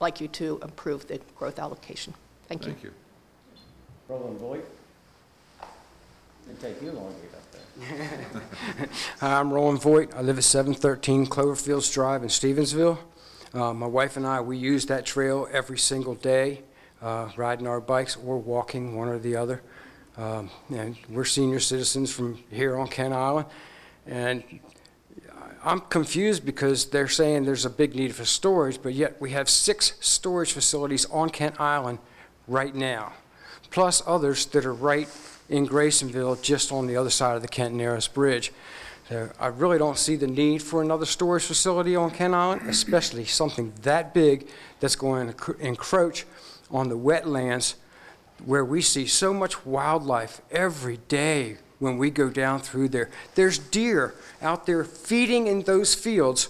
[0.00, 2.14] like you to approve the growth allocation.
[2.48, 2.72] Thank you.
[2.72, 2.92] thank you.
[4.08, 4.64] Roland Voigt?
[6.46, 8.88] It'd take you long to get up there.
[9.20, 10.10] Hi, I'm Roland Voigt.
[10.14, 12.98] I live at 713 Cloverfields Drive in Stevensville.
[13.52, 16.62] Uh, My wife and I, we use that trail every single day,
[17.02, 19.62] uh, riding our bikes or walking, one or the other.
[20.16, 23.46] Um, And we're senior citizens from here on Kent Island.
[24.06, 24.42] And
[25.68, 29.50] I'm confused because they're saying there's a big need for storage, but yet we have
[29.50, 31.98] six storage facilities on Kent Island
[32.46, 33.12] right now,
[33.68, 35.06] plus others that are right
[35.50, 38.50] in Grasonville, just on the other side of the Kent Narrows Bridge.
[39.10, 43.26] So I really don't see the need for another storage facility on Kent Island, especially
[43.26, 44.48] something that big
[44.80, 46.24] that's going to encroach
[46.70, 47.74] on the wetlands
[48.42, 53.10] where we see so much wildlife every day when we go down through there.
[53.34, 56.48] There's deer out there feeding in those fields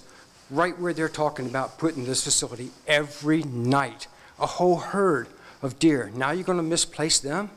[0.51, 4.07] right where they're talking about putting this facility every night.
[4.39, 5.29] A whole herd
[5.63, 6.11] of deer.
[6.15, 7.51] Now you're going to misplace them?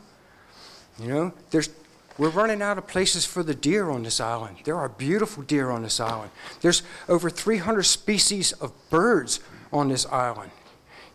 [1.00, 1.70] You know, there's,
[2.18, 4.58] we're running out of places for the deer on this island.
[4.64, 6.32] There are beautiful deer on this island.
[6.62, 9.40] There's over 300 species of birds
[9.72, 10.52] on this island.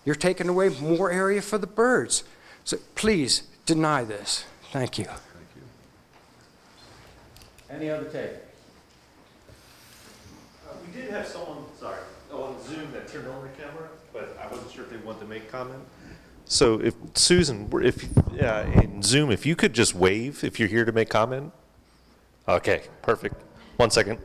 [0.05, 2.25] You're taking away more area for the birds.
[2.65, 4.45] So please deny this.
[4.73, 5.07] Thank you.
[7.71, 8.41] Any other takers?
[10.87, 11.99] We did have someone, sorry,
[12.33, 15.27] on Zoom that turned on their camera, but I wasn't sure if they wanted to
[15.27, 15.83] make comment.
[16.45, 18.07] So if, Susan, if,
[18.41, 21.53] uh, in Zoom, if you could just wave if you're here to make comment?
[22.49, 23.35] Okay, perfect.
[23.77, 24.21] One second.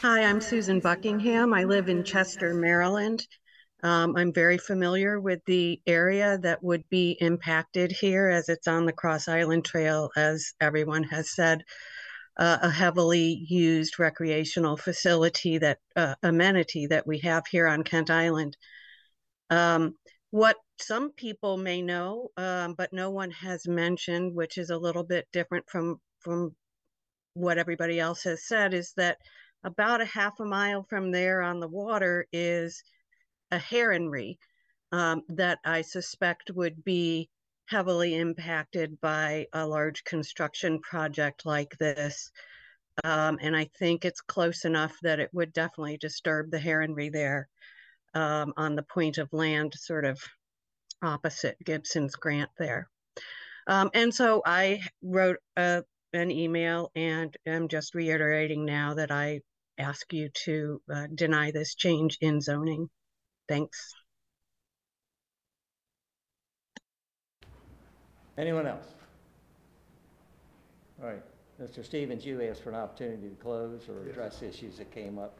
[0.00, 1.52] Hi, I'm Susan Buckingham.
[1.52, 3.26] I live in Chester, Maryland.
[3.82, 8.84] Um, I'm very familiar with the area that would be impacted here as it's on
[8.84, 11.64] the Cross Island Trail, as everyone has said,
[12.36, 18.10] uh, a heavily used recreational facility that uh, amenity that we have here on Kent
[18.10, 18.56] Island.
[19.48, 19.94] Um,
[20.30, 25.04] what some people may know, um, but no one has mentioned, which is a little
[25.04, 26.54] bit different from from
[27.34, 29.16] what everybody else has said, is that
[29.64, 32.82] about a half a mile from there on the water is
[33.50, 34.38] a heronry
[34.92, 37.28] um, that I suspect would be
[37.66, 42.30] heavily impacted by a large construction project like this.
[43.04, 47.48] Um, and I think it's close enough that it would definitely disturb the heronry there
[48.14, 50.20] um, on the point of land, sort of
[51.02, 52.88] opposite Gibson's Grant there.
[53.66, 59.40] Um, and so I wrote a, an email and am just reiterating now that I
[59.78, 62.90] ask you to uh, deny this change in zoning.
[63.50, 63.94] Thanks.
[68.38, 68.86] Anyone else?
[71.02, 71.22] All right,
[71.60, 71.84] Mr.
[71.84, 75.36] Stevens, you asked for an opportunity to close or address issues that came up.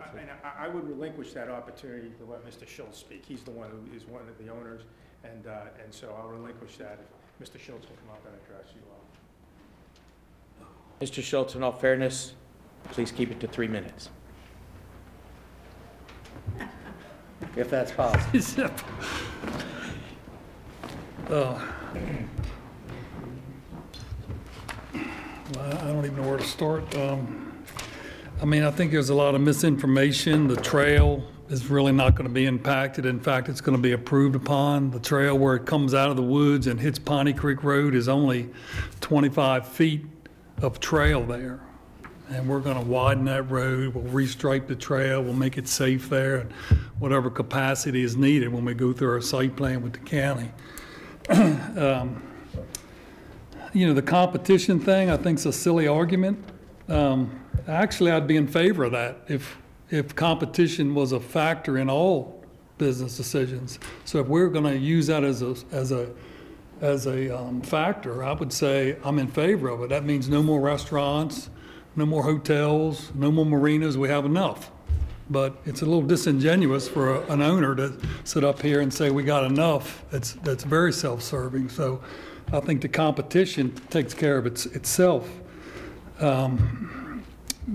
[0.00, 2.66] I- And I, I would relinquish that opportunity to let Mr.
[2.66, 3.24] Schultz speak.
[3.24, 4.82] He's the one who is one of the owners,
[5.22, 7.60] and, uh, and so I'll relinquish that if Mr.
[7.60, 10.66] Schultz will come up and address you all.
[11.00, 11.22] Mr.
[11.22, 12.34] Schultz, in all fairness,
[12.90, 14.10] please keep it to three minutes.
[17.56, 18.70] If that's possible.
[21.30, 21.66] Oh.
[25.54, 26.94] Well, I don't even know where to start.
[26.96, 27.64] Um,
[28.42, 30.48] I mean, I think there's a lot of misinformation.
[30.48, 33.06] The trail is really not going to be impacted.
[33.06, 34.90] In fact, it's going to be approved upon.
[34.90, 38.08] The trail where it comes out of the woods and hits Piney Creek Road is
[38.08, 38.50] only
[39.00, 40.04] 25 feet
[40.60, 41.60] of trail there.
[42.30, 46.08] And we're going to widen that road, we'll restripe the trail, we'll make it safe
[46.08, 46.52] there, and
[46.98, 50.50] whatever capacity is needed when we go through our site plan with the county.
[51.78, 52.22] Um,
[53.74, 56.38] You know, the competition thing, I think is a silly argument.
[56.88, 59.56] Um, Actually, I'd be in favor of that if,
[59.90, 62.44] if competition was a factor in all
[62.78, 63.78] business decisions.
[64.04, 66.10] So if we're going to use that as a, as a,
[66.80, 69.90] as a um, factor, I would say I'm in favor of it.
[69.90, 71.50] That means no more restaurants,
[71.96, 74.70] no more hotels, no more marinas, we have enough.
[75.30, 77.94] But it's a little disingenuous for a- an owner to
[78.24, 80.04] sit up here and say, we got enough.
[80.12, 81.68] It's, that's very self-serving.
[81.68, 82.00] So
[82.52, 85.28] I think the competition takes care of its, itself.
[86.20, 86.98] Um,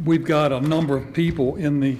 [0.03, 1.97] We've got a number of people in the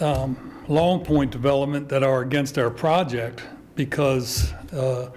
[0.00, 3.44] um, Long Point development that are against our project
[3.76, 5.10] because uh,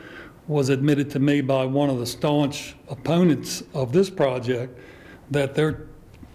[0.48, 4.80] was admitted to me by one of the staunch opponents of this project
[5.32, 5.88] that they're,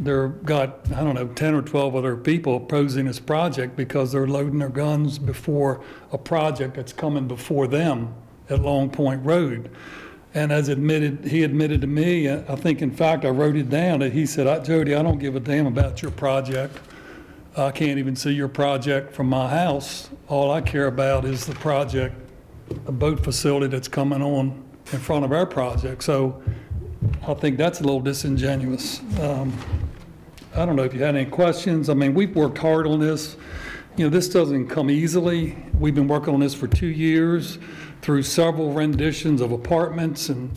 [0.05, 4.27] they're got, I don't know, 10 or 12 other people opposing this project because they're
[4.27, 5.81] loading their guns before
[6.11, 8.15] a project that's coming before them
[8.49, 9.71] at Long Point Road.
[10.35, 14.01] And as admitted, he admitted to me, I think in fact I wrote it down,
[14.01, 16.79] that he said, "I- Jody, I don't give a damn about your project.
[17.57, 20.09] I can't even see your project from my house.
[20.29, 22.15] All I care about is the project,
[22.87, 24.55] the boat facility that's coming on
[24.91, 26.03] in front of our project.
[26.03, 26.43] So
[27.29, 29.03] I think that's a little disingenuous.
[29.21, 29.53] Um,
[30.55, 31.89] I don't know if you had any questions.
[31.89, 33.37] I mean, we've worked hard on this.
[33.97, 35.57] You know, this doesn't come easily.
[35.79, 37.59] We've been working on this for two years
[38.03, 40.51] through several renditions of apartments and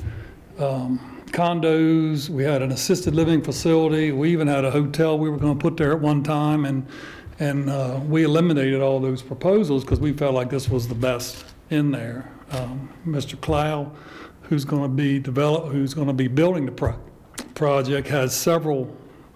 [0.59, 2.27] um, condos.
[2.27, 4.11] We had an assisted living facility.
[4.11, 6.85] We even had a hotel we were going to put there at one time, and
[7.39, 11.45] and uh, we eliminated all those proposals because we felt like this was the best
[11.69, 12.29] in there.
[12.51, 13.39] Um, Mr.
[13.39, 13.93] Clow,
[14.43, 16.99] who's going to be develop, who's going to be building the pro-
[17.53, 18.95] project, has several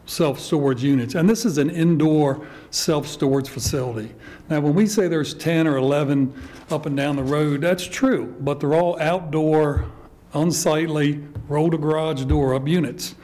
[0.10, 1.14] self-storage units.
[1.14, 4.12] And this is an indoor self-storage facility.
[4.50, 6.34] Now, when we say there's 10 or 11
[6.72, 9.86] up and down the road, that's true, but they're all outdoor,
[10.34, 13.16] unsightly, roll-to-garage door-up units.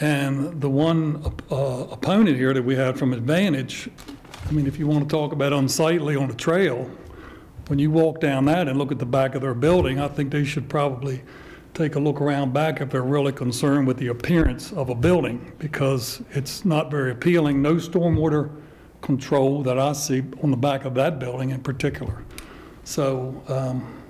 [0.00, 3.88] And the one uh, opponent here that we had from Advantage,
[4.46, 6.90] I mean, if you want to talk about unsightly on a trail,
[7.68, 10.32] when you walk down that and look at the back of their building, I think
[10.32, 11.22] they should probably
[11.76, 15.52] take a look around back if they're really concerned with the appearance of a building,
[15.58, 17.60] because it's not very appealing.
[17.60, 18.50] No stormwater
[19.02, 22.24] control that I see on the back of that building in particular.
[22.84, 24.02] So um,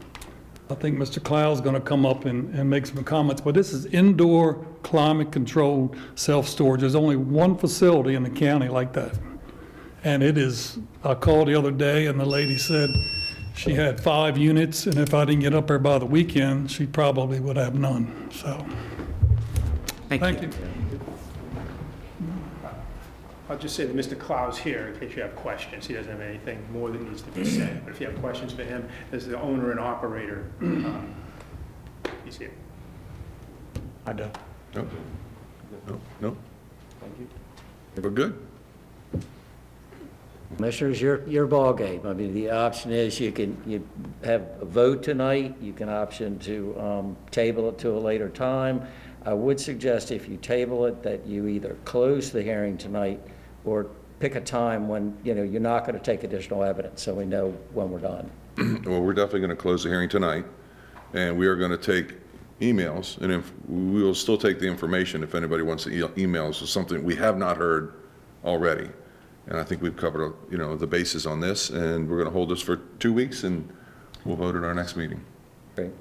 [0.70, 1.22] I think Mr.
[1.22, 5.97] Clow's going to come up and, and make some comments, but this is indoor, climate-controlled
[6.14, 6.80] self-storage.
[6.80, 9.18] There's only one facility in the county like that.
[10.05, 12.90] And it is, I called the other day, and the lady said
[13.57, 16.87] she had five units, and if I didn't get up there by the weekend, she
[16.87, 18.65] probably would have none, so.
[20.09, 20.51] Thank you.
[23.49, 24.19] I'll just say that Mr.
[24.19, 25.87] Clow's here in case you have questions.
[25.87, 27.85] He doesn't have anything more that needs to be said.
[27.85, 31.15] But if you have questions for him as the owner and operator, um,
[32.24, 32.51] he's here.
[34.05, 34.37] I don't.
[34.74, 34.87] No?
[35.87, 36.01] No?
[36.20, 36.37] No?
[37.01, 37.28] Thank you.
[38.03, 38.45] We're good?
[40.56, 42.06] Commissioners, your, your ballgame.
[42.06, 43.86] I mean, the option is you can, you
[44.24, 48.86] have a vote tonight, you can option to um, table it to a later time.
[49.24, 53.20] I would suggest if you table it, that you either close the hearing tonight
[53.64, 53.89] or
[54.20, 57.27] pick a time when, you know, you're not going to take additional evidence, so we
[57.27, 58.31] know when we're done.
[58.86, 60.47] Well, we're definitely going to close the hearing tonight,
[61.12, 62.16] and we are going to take
[62.60, 66.47] emails, and if, we will still take the information if anybody wants to e- email
[66.47, 67.93] us with something we have not heard
[68.44, 68.89] already.
[69.48, 72.32] And I think we've covered, you know, the bases on this, and we're going to
[72.32, 73.68] hold this for two weeks, and
[74.24, 75.20] we'll vote at our next meeting.
[75.77, 75.93] Great.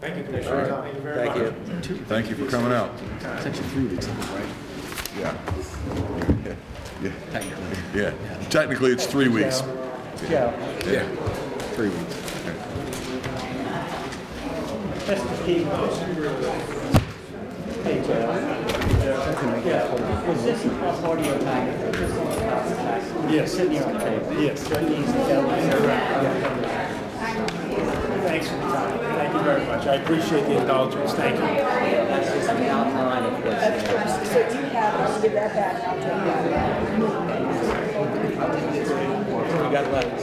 [0.00, 0.66] Thank you, Commissioner.
[0.82, 1.36] Thank you very much.
[1.36, 1.96] Thank you.
[2.06, 2.90] Thank you for coming out.
[3.16, 4.46] It's actually three weeks, right?
[5.18, 5.36] Yeah.
[7.00, 7.12] Yeah.
[7.94, 8.12] Yeah.
[8.50, 9.60] Technically, it's three weeks.
[10.28, 10.52] Joe.
[10.84, 11.06] Yeah.
[11.76, 12.14] Three weeks.
[15.06, 15.44] Mr.
[15.46, 16.77] Keith.
[17.84, 18.26] Hey, Joe.
[19.62, 21.92] Joe, was this a part of your packet?
[21.92, 22.20] This is a
[22.76, 23.30] packet.
[23.30, 23.52] Yes.
[23.52, 24.42] Sitting on the table.
[24.42, 24.68] Yes.
[24.68, 25.64] Joe needs to tell us.
[28.24, 28.98] Thanks for the time.
[28.98, 29.86] Thank you very much.
[29.86, 31.12] I appreciate the indulgence.
[31.12, 31.42] Thank you.
[31.42, 33.80] That's just an outline of what's there.
[34.26, 36.78] So you have, I'll give that back, I'll take that.
[39.64, 40.22] We got letters.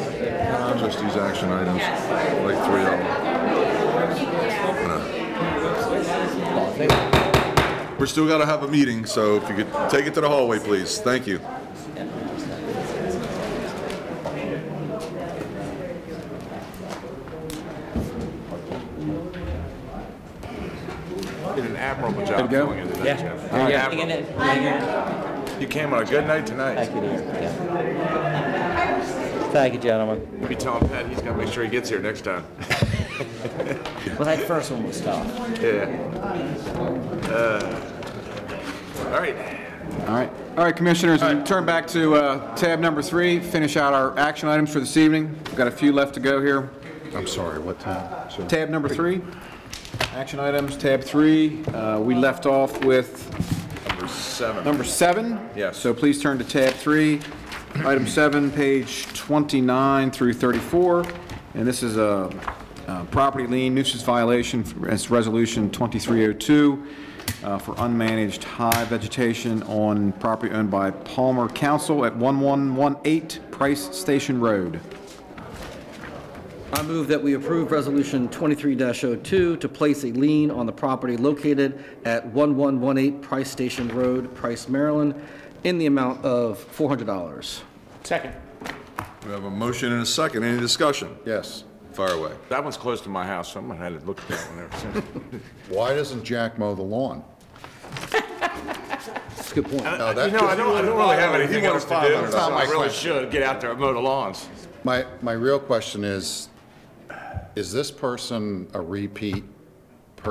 [0.55, 1.81] Um, just these action items,
[2.43, 2.89] like three of
[6.89, 7.14] them.
[7.97, 10.27] We're still got to have a meeting, so if you could take it to the
[10.29, 10.99] hallway, please.
[10.99, 11.39] Thank you.
[21.55, 22.65] Did an admirable job go?
[22.67, 23.17] filling in tonight, Yeah.
[23.17, 23.49] Jeff.
[23.51, 24.11] Hang Admirable.
[24.11, 24.63] it, hang
[25.53, 25.61] it.
[25.61, 26.75] You came on a good night tonight.
[26.75, 27.21] Thank you, dear.
[27.41, 29.01] Yeah.
[29.51, 30.27] Thank you, gentlemen.
[30.39, 32.43] We'll be telling Pat he's gotta make sure he gets here next time.
[34.17, 35.27] Well, that first one was tough.
[35.61, 35.85] Yeah.
[37.29, 37.81] Uh,
[39.07, 39.35] All right.
[40.07, 43.93] All right, all right, Commissioners, we turn back to uh, tab number three, finish out
[43.93, 45.29] our action items for this evening.
[45.45, 46.69] We've got a few left to go here.
[47.15, 48.29] I'm sorry, what time?
[48.29, 48.45] Sir?
[48.47, 49.21] Tab number three,
[50.13, 53.29] action items, tab three, uh, we left off with
[53.89, 54.63] Number seven.
[54.63, 55.49] number seven.
[55.55, 55.77] Yes.
[55.77, 57.21] So please turn to tab three,
[57.77, 61.05] item seven, page 29 through 34.
[61.55, 62.29] And this is a
[62.87, 66.87] uh, property lien nuisance violation, it's Resolution 2302
[67.43, 74.39] uh, for unmanaged high vegetation on property owned by Palmer Council at 1118 Price Station
[74.39, 74.79] Road.
[76.73, 81.83] I move that we approve Resolution 23-02 to place a lien on the property located
[82.03, 85.15] at 1118 Price Station Road, Price, Maryland,
[85.63, 87.61] in the amount of $400.
[88.03, 88.35] Second.
[89.25, 90.43] We have a motion and a second.
[90.43, 91.17] Any discussion?
[91.25, 91.63] Yes.
[91.95, 92.31] Fire away.
[92.49, 94.59] That one's close to my house, so I'm gonna have to look at that one
[94.65, 95.05] ever since.
[95.69, 97.23] Why doesn't Jack mow the lawn?
[98.11, 99.85] That's a good point.
[99.85, 101.89] Uh, no, You that- know, I don't, I don't really have anything He else to
[101.91, 102.31] do, $500.
[102.31, 103.13] so I really question.
[103.21, 104.49] should get out there and mow the lawns.
[104.83, 106.49] My, my real question is,
[107.55, 109.45] is this person a repeat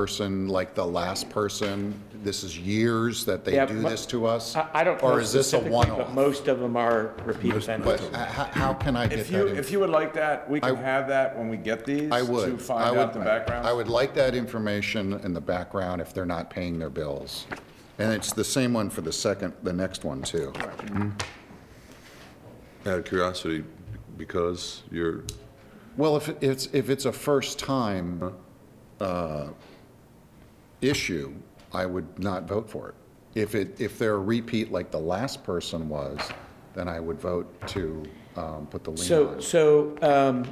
[0.04, 1.94] person like the last person?
[2.24, 4.56] This is years that they Yeah, do mo- this to us?
[4.56, 6.14] I I don't know Or is this a specifically, but one-off?
[6.14, 8.00] most of them are repeat offenders.
[8.00, 9.36] But h- h- how can I get If that?
[9.38, 11.84] you, in- if you would like that, we can I- have that when we get
[11.86, 12.10] these.
[12.10, 12.54] I To would.
[12.54, 13.66] I find would- out the background.
[13.66, 17.46] I would like that information in the background if they're not paying their bills.
[17.98, 20.52] And it's the same one for the second, the next one, too.
[22.86, 23.62] Out of curiosity,
[24.18, 25.22] because you're,
[25.96, 28.32] Well, if it's, if it's a first-time
[29.00, 29.46] uh,
[30.88, 31.34] issue,
[31.72, 32.94] I would not vote for it.
[33.34, 36.18] If it, if they're a repeat like the last person was,
[36.74, 38.02] then I would vote to
[38.36, 39.42] um, put the lien So, on.
[39.42, 40.44] so um,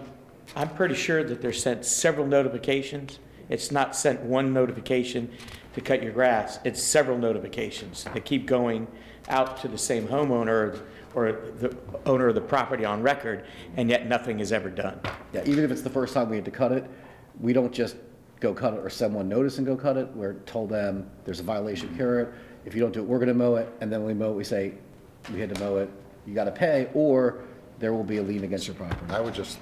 [0.56, 3.18] I'm pretty sure that they're sent several notifications.
[3.48, 5.30] It's not sent one notification
[5.74, 6.58] to cut your grass.
[6.64, 8.86] It's several notifications that keep going
[9.28, 10.80] out to the same homeowner
[11.14, 13.44] or the owner of the property on record,
[13.76, 14.98] and yet nothing is ever done.
[15.32, 16.88] Yeah, even if it's the first time we had to cut it,
[17.40, 17.96] we don't just
[18.42, 20.08] go cut it or someone one notice and go cut it.
[20.14, 21.96] We're told them there's a violation, mm-hmm.
[21.96, 22.34] cure it.
[22.64, 24.36] If you don't do it, we're gonna mow it, and then when we mow it,
[24.36, 24.74] we say,
[25.32, 25.88] we had to mow it,
[26.26, 27.44] you gotta pay, or
[27.78, 29.00] there will be a lien against your property.
[29.12, 29.58] I would just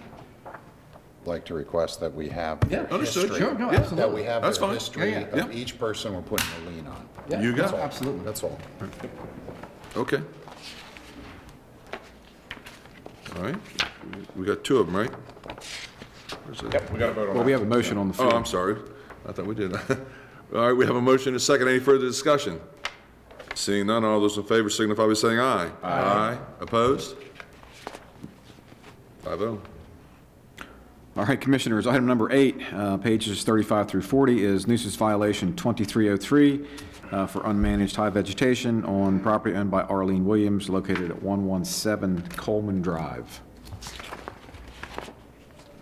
[1.27, 3.31] like to request that we have their Yeah, understood.
[3.31, 3.41] history.
[3.41, 4.15] Sure, no, That absolutely.
[4.15, 4.75] we have That's their fine.
[4.75, 7.09] history Yeah, yeah, of each person we're putting a lien on.
[7.29, 7.77] Yeah, You got That's it.
[7.79, 7.85] all.
[7.85, 8.25] Absolutely.
[8.25, 8.59] That's all.
[9.97, 10.23] Okay.
[13.37, 13.57] All right,
[14.37, 15.11] we got two of them, right?
[16.53, 16.73] It?
[16.73, 18.35] Yep, we gotta vote on Well, we have a motion on the Oh, floor.
[18.35, 18.77] I'm sorry.
[19.29, 19.75] I thought we did.
[20.55, 21.69] All right, we have a motion and a second.
[21.69, 22.61] Any further discussion?
[23.55, 25.71] Seeing none, all those in favor signify by saying aye.
[25.83, 26.39] Aye.
[26.61, 27.17] Opposed?
[29.23, 29.61] Five oh.
[31.17, 36.67] All right, Commissioners, item number eight, uh, pages 35 through 40, is nuisance violation 2303
[37.11, 42.81] uh, for unmanaged high vegetation on property owned by Arlene Williams located at 117 Coleman
[42.81, 43.41] Drive.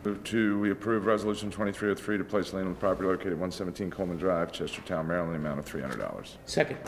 [0.04, 3.90] Move to, we approve Resolution 2303 to place lien on the property located at 117
[3.90, 6.28] Coleman Drive, Chestertown, Maryland, in the amount of $300.
[6.46, 6.78] Second.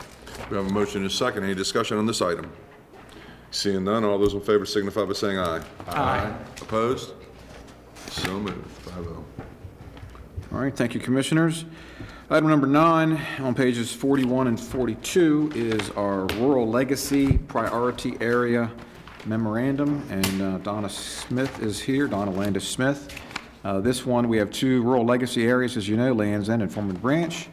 [0.49, 1.45] We have a motion and a second.
[1.45, 2.51] Any discussion on this item?
[3.51, 5.63] Seeing none, all those in favor signify by saying aye.
[5.89, 6.33] Aye.
[6.63, 7.13] Opposed?
[8.07, 8.67] So moved.
[8.69, 9.25] Five oh.
[10.53, 11.65] All right, thank you, Commissioners.
[12.31, 18.71] Item number nine, on pages 41 and 42, is our Rural Legacy Priority Area
[19.27, 23.15] Memorandum, and uh, Donna Smith is here, Donna Landis Smith.
[23.65, 26.73] Uh, This one, we have two rural legacy areas, as you know, Land's End and
[26.73, 27.49] Foreman Branch,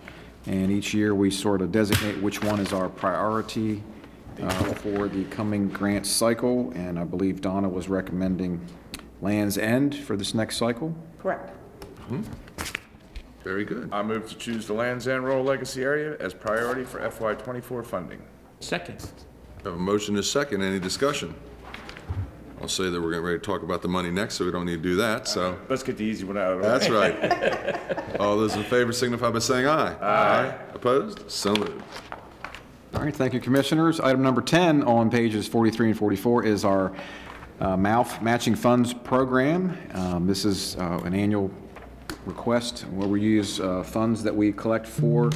[0.46, 3.84] and each year we sort of designate which one is our priority
[4.42, 8.66] uh, for the coming grant cycle, and I believe Donna was recommending
[9.22, 10.96] Land's End for this next cycle.
[11.20, 11.54] Correct.
[13.44, 13.90] Very good.
[13.92, 17.84] I move to choose the Land's End Rural Legacy Area as priority for FY '24
[17.84, 18.22] funding.
[18.60, 19.10] Second.
[19.64, 20.62] We have a motion and a second.
[20.64, 21.34] Any discussion?
[22.62, 24.66] I'll say that we're getting ready to talk about the money next, so we don't
[24.66, 25.60] need to do that, so.
[25.70, 26.70] Let's get the easy one out of the way.
[26.70, 28.20] That's right.
[28.20, 29.96] All those in favor signify by saying aye.
[30.02, 30.56] Aye.
[30.74, 31.30] Opposed?
[31.30, 31.84] So moved.
[32.96, 34.00] All right, thank you, Commissioners.
[34.00, 36.94] Item number 10 on pages 43 and 44 is our
[37.60, 39.78] uh, MALF Matching Funds Program.
[39.94, 41.52] Um, This is uh, an annual
[42.26, 45.30] request where we use uh, funds that we collect for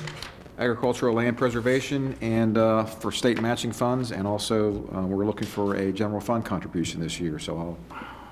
[0.61, 5.75] agricultural land preservation and uh, for state matching funds, and also uh, we're looking for
[5.75, 7.40] a general fund contribution this year.
[7.40, 7.80] So I'll,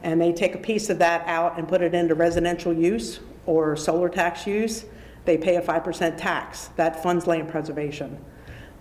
[0.02, 3.74] and they take a piece of that out and put it into residential use or
[3.76, 4.84] solar tax use,
[5.24, 6.66] they pay a 5% tax.
[6.76, 8.22] That funds land preservation.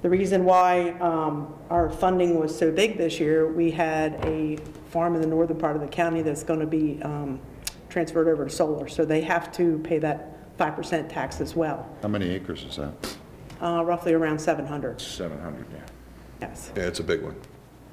[0.01, 4.57] The reason why um, our funding was so big this year, we had a
[4.91, 7.39] farm in the northern part of the county that's going to be um,
[7.89, 12.09] transferred over to solar, so they have to pay that 5% tax as well, How
[12.09, 13.17] many acres is that?
[13.61, 15.79] Uh, roughly around 700, 700, yeah.
[16.41, 17.35] yes, Yeah, it's a big one.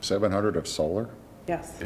[0.01, 1.09] 700 of solar?
[1.47, 1.79] yes.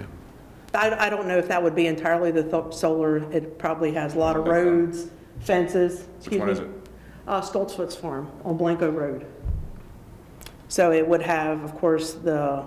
[0.72, 0.80] Yeah.
[0.80, 4.14] I, I don't know if that would be entirely the th- solar, it probably has
[4.14, 5.06] a lot of roads,
[5.40, 6.06] fences.
[6.24, 6.68] Which one is excuse it?
[6.68, 6.82] me.
[7.26, 9.26] Uh, Stoltzfus Farm on Blanco Road.
[10.68, 12.64] So it would have, of course, the,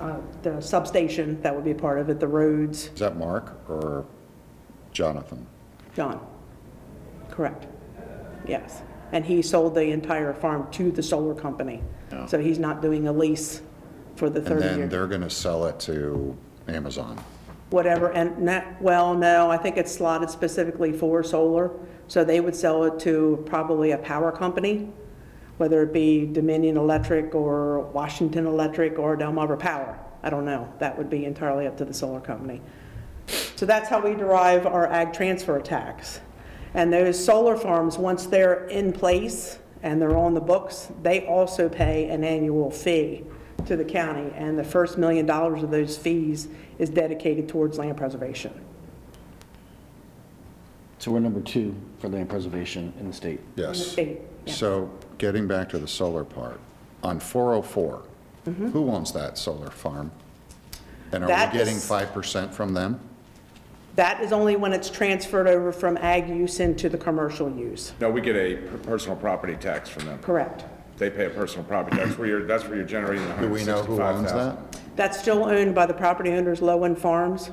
[0.00, 4.04] uh, the substation, that would be part of it, the roads, Is that Mark or
[4.92, 5.46] Jonathan?
[5.94, 6.24] John.
[7.30, 7.66] Correct.
[8.46, 8.82] Yes.
[9.12, 11.82] And he sold the entire farm to the solar company.
[12.12, 12.26] Oh.
[12.26, 13.62] So he's not doing a lease
[14.16, 14.86] for the And 30 then year.
[14.88, 16.36] they're going to sell it to
[16.70, 17.22] Amazon.
[17.70, 21.70] Whatever, and, na- well, no, I think it's slotted specifically for solar.
[22.08, 24.90] So they would sell it to probably a power company,
[25.58, 29.98] whether it be Dominion Electric or Washington Electric or Delmarva Power.
[30.22, 30.72] I don't know.
[30.80, 32.60] That would be entirely up to the solar company.
[33.54, 36.20] So that's how we derive our ag transfer tax.
[36.74, 41.68] And those solar farms, once they're in place and they're on the books, they also
[41.68, 43.24] pay an annual fee
[43.66, 44.32] to the county.
[44.36, 46.48] And the first million dollars of those fees
[46.78, 48.52] is dedicated towards land preservation.
[50.98, 53.40] So we're number two for land preservation in the state.
[53.56, 53.78] Yes.
[53.86, 54.52] state, yeah.
[54.52, 56.60] So getting back to the solar part,
[57.02, 58.02] on 404,
[58.46, 58.72] Mhm.
[58.72, 60.10] who owns that solar farm?
[61.12, 63.00] And are That we getting is- 5% from them?
[63.96, 67.92] That is only when it's transferred over from ag use into the commercial use.
[68.00, 70.18] No, we get a per- personal property tax from them.
[70.20, 70.64] Correct.
[71.00, 73.64] They pay a personal property tax, where you're, that's where you're generating the Do we
[73.64, 74.70] know who owns 165,000.
[74.70, 74.96] that?
[74.96, 77.50] That's still owned by the property owners, Lowen Farms.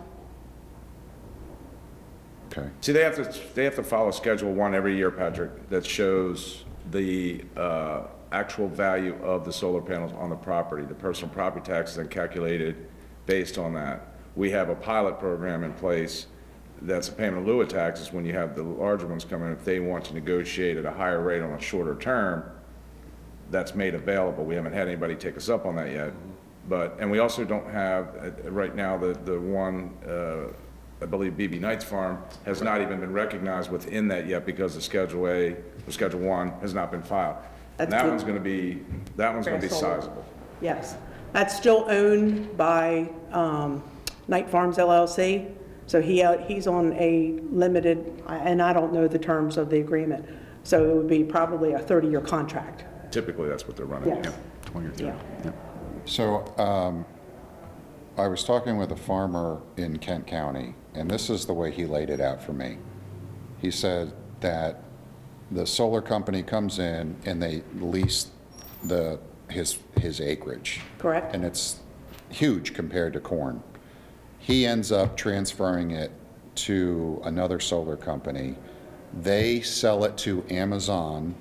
[2.51, 2.67] Okay.
[2.82, 6.66] See, they have to, they have to follow Schedule 1 every year, Patrick, that shows
[6.92, 10.84] the uh, actual value of the solar panels on the property.
[10.84, 12.90] The personal property tax is then calculated
[13.27, 14.14] based on that.
[14.35, 16.27] We have a pilot program in place
[16.82, 19.53] that's a payment in lieu of taxes when you have the larger ones come in.
[19.53, 22.43] If they want to negotiate at a higher rate on a shorter term,
[23.50, 24.43] that's made available.
[24.43, 26.14] We haven't had anybody take us up on that yet.
[26.67, 30.51] But, and we also don't have, uh, right now, the, the one, uh,
[31.01, 34.82] I believe BB Knight's Farm has not even been recognized within that yet because the
[34.82, 37.38] Schedule A, or Schedule 1 has not been filed.
[37.80, 38.09] And That's that good.
[38.09, 38.84] one's gonna be,
[39.16, 40.26] that one's gonna be sizable.
[40.59, 40.98] Yes.
[41.32, 43.84] That's still owned by um,
[44.27, 45.53] Knight Farms LLC.
[45.85, 49.80] So he, uh, he's on a limited, and I don't know the terms of the
[49.80, 50.26] agreement.
[50.64, 52.84] So it would be probably a 30-year contract.
[53.11, 54.26] Typically, that's what they're running, Yes.
[54.26, 54.69] yeah.
[54.72, 55.03] 20 or 30.
[55.06, 55.52] Yeah.
[56.06, 57.06] So um,
[58.18, 61.86] I was talking with a farmer in Kent County, and this is the way he
[61.86, 62.77] laid it out for me.
[63.60, 64.84] He said that
[65.52, 68.27] the solar company comes in and they lease
[68.84, 69.19] the,
[69.50, 70.82] his, his acreage.
[71.00, 71.34] Correct.
[71.34, 71.80] And it's
[72.30, 73.64] huge compared to corn.
[74.40, 76.11] He ends up transferring it
[76.56, 78.56] to another solar company.
[79.22, 81.36] They sell it to Amazon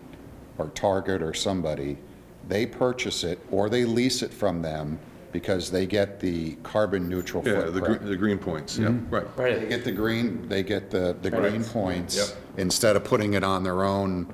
[0.58, 1.98] or Target or somebody.
[2.48, 4.98] They purchase it or they lease it from them
[5.32, 7.98] because they get the carbon neutral Yeah, the footprint.
[7.98, 9.14] green, the green points, yeah, mm-hmm.
[9.14, 9.36] right.
[9.36, 11.50] They get the green, they get the, the Right.
[11.50, 12.28] green points Yep.
[12.58, 14.32] instead of putting it on their own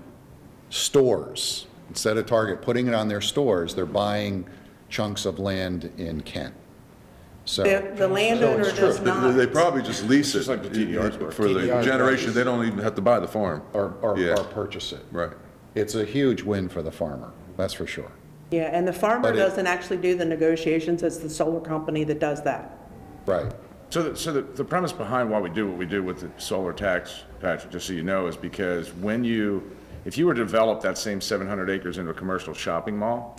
[0.70, 1.66] stores.
[1.88, 4.46] Instead of Target putting it on their stores, they're buying
[4.88, 6.54] chunks of land in Kent.
[7.44, 7.64] So.
[7.64, 9.34] The the landowner It's does They- not.
[9.36, 10.46] They probably just lease it.
[10.46, 11.32] like the TDR's work.
[11.32, 12.34] For the generation, work.
[12.36, 13.62] they don't even have to buy the farm.
[13.72, 14.34] Or, or, Yeah.
[14.38, 15.04] or purchase it.
[15.10, 15.32] Right.
[15.74, 18.10] It's a huge win for the farmer, that's for sure.
[18.50, 21.02] Yeah, and the farmer But it- doesn't actually do the negotiations.
[21.02, 22.78] It's the solar company that does that.
[23.24, 23.50] Right.
[23.90, 26.30] So, the- so the, the premise behind why we do what we do with the
[26.40, 29.70] solar tax, Patrick, just so you know, is because when you,
[30.04, 33.38] if you were to develop that same 700 acres into a commercial shopping mall,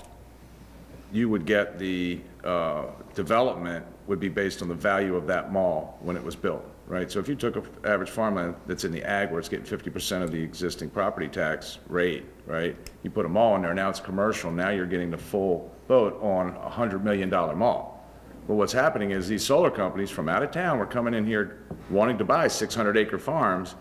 [1.11, 5.97] you would get the, uh, development would be based on the value of that mall
[6.01, 7.11] when it was built, right?
[7.11, 10.21] So if you took an average farmland that's in the ag where it's getting 50%
[10.21, 12.77] of the existing property tax rate, right?
[13.01, 16.21] You put a mall in there, now it's commercial, now you're getting the full boat
[16.21, 18.07] on a $100 million mall.
[18.47, 21.63] But what's happening is these solar companies from out of town were coming in here
[21.89, 23.73] wanting to buy 600 acre farms,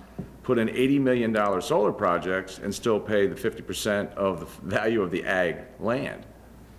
[0.43, 5.11] put in $80 million solar projects and still pay the 50% of the value of
[5.11, 6.25] the ag land.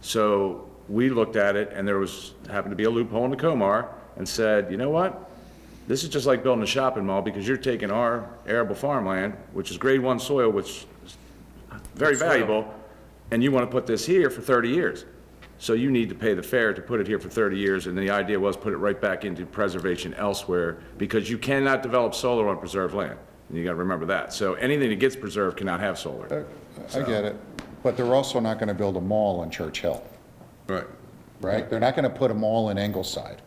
[0.02, 3.38] So we looked at it and there was, happened to be a loophole in the
[3.38, 5.30] COMAR and said, you know what?
[5.88, 9.70] This is just like building a shopping mall because you're taking our arable farmland, which
[9.72, 11.18] is grade one soil, which is
[11.96, 12.30] very Good soil.
[12.30, 12.74] valuable,
[13.32, 15.06] and you want to put this here for 30 years.
[15.60, 17.98] So you need to pay the fare to put it here for 30 years, and
[17.98, 22.48] the idea was put it right back into preservation elsewhere, because you cannot develop solar
[22.50, 23.18] on preserved land.
[23.50, 24.34] And you got to remember that.
[24.34, 26.46] So anything that gets preserved cannot have solar.
[26.96, 27.36] Uh, I get it,
[27.84, 30.04] but they're also not going to build a mall in Church Hill,
[30.68, 30.86] Right.
[31.42, 31.70] right?
[31.70, 33.42] They're not going to put a mall in Ingleside.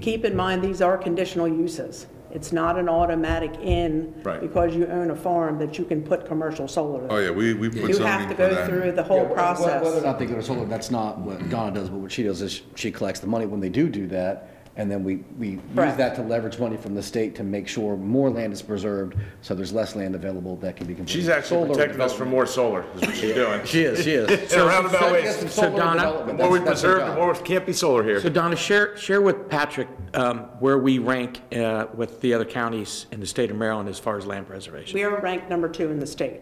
[0.00, 2.06] Keep in mind, these are conditional uses.
[2.32, 4.40] It's not an automatic in Right.
[4.40, 7.04] because you own a farm that you can put commercial solar.
[7.10, 8.68] Oh, yeah, we, we put You have to for go that.
[8.68, 10.04] through the whole Yeah, wh- wh- Whether or process.
[10.04, 12.62] not they go to solar, that's not what Donna does, but what she does is
[12.76, 14.48] she collects the money when they do do that,
[14.80, 15.98] and then we, we use Correct.
[15.98, 19.54] that to leverage money from the state to make sure more land is preserved, so
[19.54, 21.14] there's less land available that can be converted.
[21.14, 23.62] She's to actually solar protecting us from more solar, is what she's doing.
[23.66, 24.50] She is, she is.
[24.54, 25.26] In a roundabout So- way.
[25.26, 28.22] so So Donna- The more we preserve, the more can't be solar here.
[28.22, 33.04] So Donna, share, share with Patrick um, where we rank uh, with the other counties
[33.12, 34.94] in the state of Maryland as far as land preservation.
[34.94, 36.40] We are ranked number two in the state.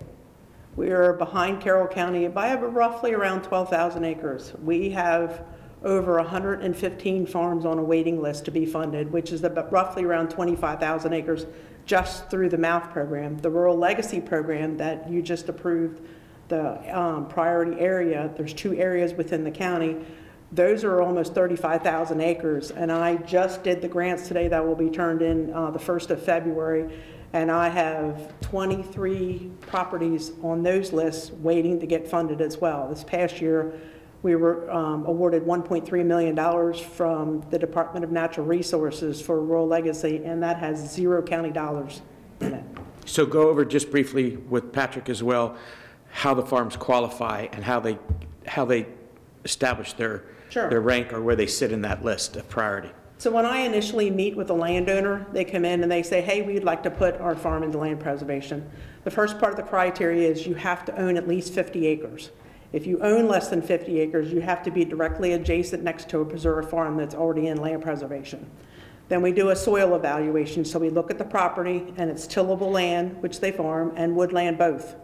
[0.76, 4.52] We are behind Carroll County by roughly around 12,000 acres.
[4.62, 5.42] We have
[5.84, 10.28] over 115 farms on a waiting list to be funded, which is about roughly around
[10.31, 11.47] 25,000 acres
[11.86, 13.39] just through the MALF program.
[13.39, 16.02] The Rural Legacy Program that you just approved,
[16.48, 19.97] the um, priority area, there's two areas within the county.
[20.50, 24.90] Those are almost 35,000 acres, and I just did the grants today that will be
[24.90, 26.92] turned in uh, the 1st of February.
[27.34, 32.89] And I have 23 properties on those lists waiting to get funded as well.
[32.89, 33.74] This past year,
[34.22, 40.22] we were um, awarded $1.3 million from the Department of Natural Resources for rural legacy,
[40.24, 42.02] and that has zero county dollars
[42.40, 42.64] in it.
[43.06, 45.56] So go over just briefly with Patrick as well,
[46.10, 47.98] how the farms qualify and how they,
[48.47, 48.86] how they
[49.44, 50.68] establish their, Sure.
[50.68, 52.90] their rank or where they sit in that list of priority.
[53.18, 56.42] So when I initially meet with a landowner, they come in and they say, hey,
[56.42, 58.68] we'd like to put our farm into land preservation.
[59.05, 62.30] The first part of the criteria is you have to own at least 50 acres.
[62.72, 66.20] If you own less than 50 acres, you have to be directly adjacent next to
[66.20, 68.50] a preserved farm that's already in land preservation.
[69.08, 72.70] Then we do a soil evaluation, so we look at the property and it's tillable
[72.70, 74.97] land, which they farm, and woodland both.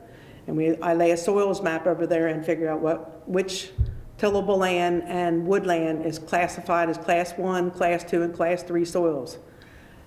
[0.46, 3.70] And we, I lay a soils map over there and figure out what, which
[4.18, 9.38] tillable land and woodland is classified as class one, class two, and class three soils.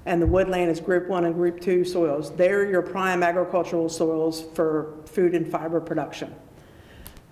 [0.06, 2.32] And the woodland is group one and group two soils.
[2.36, 6.36] They're your prime agricultural soils for food and fiber production.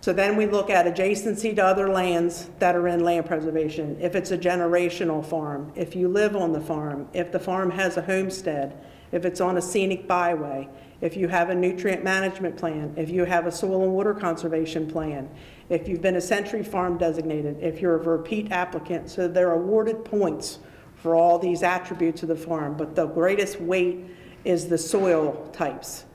[0.06, 3.98] So then we look at adjacency to other lands that are in land preservation.
[4.00, 7.98] If it's a generational farm, if you live on the farm, if the farm has
[7.98, 10.70] a homestead, if it's on a scenic byway,
[11.02, 14.88] if you have a nutrient management plan, if you have a soil and water conservation
[14.88, 15.28] plan,
[15.70, 20.06] if you've been a century farm designated, if you're a repeat applicant, so they're awarded
[20.06, 20.60] points
[20.98, 24.06] for all these attributes of the farm, but the greatest weight
[24.44, 26.06] is the soil types.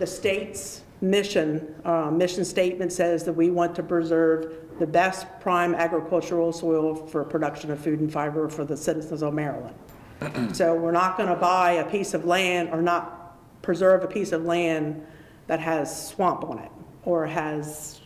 [0.00, 5.74] The state's mission, uh, mission statement says that we want to preserve the best prime
[5.74, 9.74] agricultural soil for production of food and fiber for the citizens of Maryland.
[10.52, 14.32] So we're not going to buy a piece of land or not preserve a piece
[14.32, 15.04] of land
[15.46, 16.70] that has swamp on it
[17.04, 18.00] or has,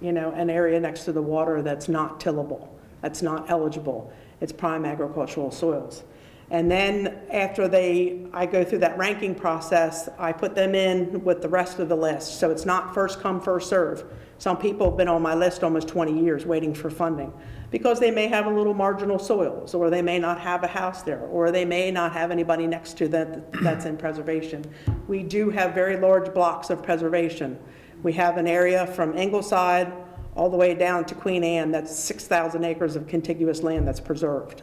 [0.00, 2.68] you know, an area next to the water that's not tillable,
[3.00, 4.12] that's not eligible.
[4.40, 6.04] It's prime agricultural soils.
[6.50, 11.42] And then after they, I go through that ranking process, I put them in with
[11.42, 12.38] the rest of the list.
[12.38, 14.04] So it's not first come, first serve.
[14.38, 17.32] Some people have been on my list almost 20 years waiting for funding
[17.70, 21.02] because they may have a little marginal soils, or they may not have a house
[21.02, 24.64] there, or they may not have anybody next to them that's in preservation.
[25.08, 27.58] We do have very large blocks of preservation.
[28.02, 29.92] We have an area from Ingleside
[30.36, 34.62] all the way down to Queen Anne, that's 6,000 acres of contiguous land that's preserved.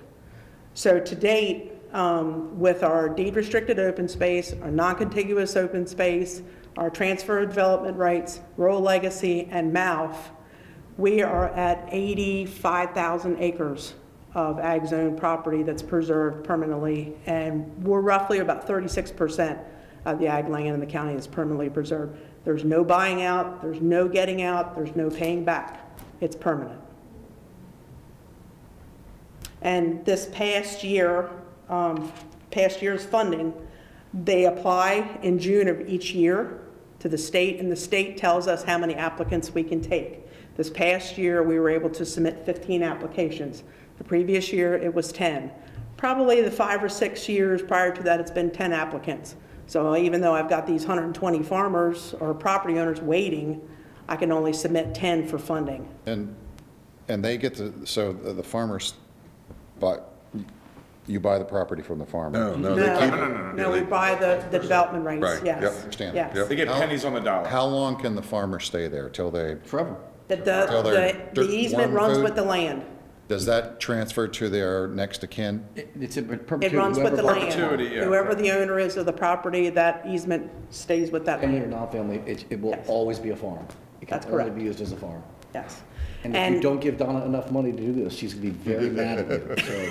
[0.73, 6.41] So to date, um, with our deed restricted open space, our non-contiguous open space,
[6.75, 10.15] our transfer of development rights, rural legacy, and MALF,
[10.97, 13.93] we are at 85,000 acres
[14.33, 19.63] of ag zone property that's preserved permanently, and we're roughly about 36%
[20.05, 22.17] of the ag land in the county is permanently preserved.
[22.43, 25.79] There's no buying out, there's no getting out, there's no paying back.
[26.19, 26.82] It's permanent.
[29.63, 31.29] And this past year,
[31.69, 32.11] um,
[32.51, 33.53] past year's funding,
[34.13, 36.59] they apply in June of each year
[36.99, 40.19] to the state, and the state tells us how many applicants we can take.
[40.55, 43.63] This past year, we were able to submit 15 applications.
[43.97, 45.51] The previous year, it was 10.
[45.97, 49.35] Probably the five or six years prior to that, it's been 10 applicants.
[49.65, 53.65] So even though I've got these 120 farmers or property owners waiting,
[54.09, 55.87] I can only submit 10 for funding.
[56.05, 56.35] And,
[57.07, 58.95] and they get to, so the the farmers,
[59.79, 60.13] but
[61.07, 62.37] you buy the property from the farmer?
[62.37, 63.55] No, no, No, they keep it.
[63.55, 65.61] no, we buy the, the development Right, rights, yes.
[65.61, 66.15] yep, understand.
[66.15, 66.47] Yes.
[66.47, 67.47] They get pennies on the dollar.
[67.47, 69.57] How long can the farmer stay there, till they?
[69.65, 69.97] Forever.
[70.29, 72.23] The, the, they're the dirt easement worm runs food?
[72.23, 72.85] with the land.
[73.27, 75.65] Does that transfer to their next of kin?
[75.75, 76.75] It's in It perpetuity.
[76.77, 77.51] runs with the land.
[77.53, 78.03] Perpetuity, yeah.
[78.05, 81.71] Whoever the owner is of the property, that easement stays with that Family or land.
[81.71, 82.85] non-family, it, it will Yes.
[82.87, 83.65] always be a farm.
[84.01, 85.23] It can That's only be used as a farm.
[85.53, 85.81] Yes.
[86.23, 88.89] And if you don't give Donna enough money to do this, she's gonna be very
[88.89, 89.55] mad at you.
[89.65, 89.89] So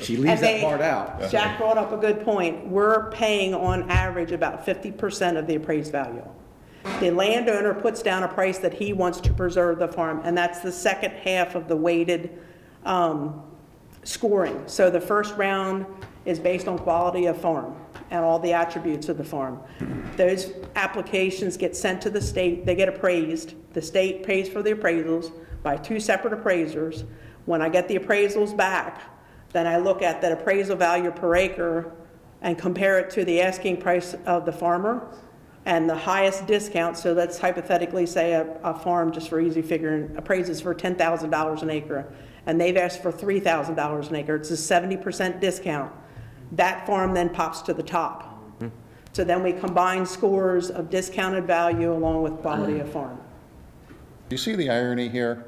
[0.00, 1.30] she leaves And that they- part out.
[1.30, 2.66] Jack brought up a good point.
[2.68, 6.22] We're paying on average about fifty percent of the appraised value.
[7.00, 10.60] The landowner puts down a price that he wants to preserve the farm, and that's
[10.60, 12.30] the second half of the weighted,
[12.84, 13.42] um,
[14.02, 14.62] scoring.
[14.66, 15.86] So the first round
[16.26, 17.74] is based on quality of farm
[18.10, 19.58] and all the attributes of the farm.
[20.18, 23.54] Those applications get sent to the state, they get appraised.
[23.72, 25.32] The state pays for the appraisals
[25.64, 27.02] by two separate appraisers.
[27.46, 29.02] When I get the appraisals back,
[29.52, 31.92] then I look at that appraisal value per acre
[32.42, 35.08] and compare it to the asking price of the farmer
[35.66, 40.14] and the highest discount, so let's hypothetically say a, a farm, just for easy figuring,
[40.16, 42.06] appraises for ten thousand dollars an acre,
[42.44, 45.90] and they've asked for three thousand dollars an acre, it's a seventy percent discount.
[46.52, 48.30] That farm then pops to the top.
[49.14, 53.18] So then we combine scores of discounted value along with quality of farm.
[54.28, 55.46] Do you see the irony here?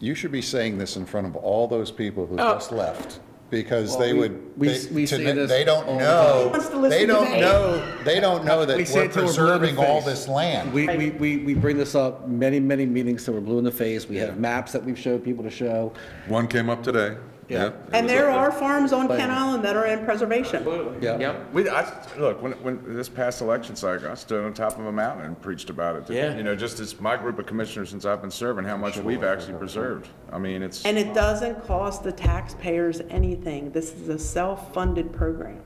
[0.00, 2.54] You should be saying this in front of all those people who Oh.
[2.54, 3.18] just left,
[3.50, 6.04] because Well, they we- would, we- they we to- say this they don't all the
[6.04, 7.40] know, wants to listen they to don't me.
[7.40, 9.78] know, they don't know that We say we're it till we're blue in the preserving
[9.78, 10.04] all face.
[10.04, 10.72] this land.
[10.72, 13.72] We, we, we, we bring this up many, many meetings, so we're blue in the
[13.72, 14.08] face.
[14.08, 15.92] We have maps that we've showed people to show.
[16.28, 17.16] One came up today.
[17.48, 17.72] Yeah.
[17.92, 20.56] And there are farms on Kent Island that are in preservation.
[20.56, 21.02] Absolutely.
[21.02, 21.42] Yeah.
[21.52, 24.92] We, I, look, when, when this past election cycle, I stood on top of a
[24.92, 26.10] mountain and preached about it.
[26.10, 26.36] Yeah.
[26.36, 29.24] You know, just as my group of commissioners since I've been serving, how much we've
[29.24, 30.08] actually preserved.
[30.30, 30.84] I mean, it's.
[30.84, 33.70] And it doesn't cost the taxpayers anything.
[33.70, 35.62] This is a self-funded program.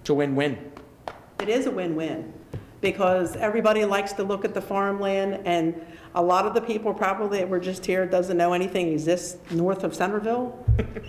[0.00, 0.58] It's a win-win.
[1.38, 2.32] It is a win-win,
[2.80, 5.80] because everybody likes to look at the farmland, and
[6.14, 9.84] a lot of the people probably that were just here doesn't know anything exists north
[9.84, 10.58] of Centreville,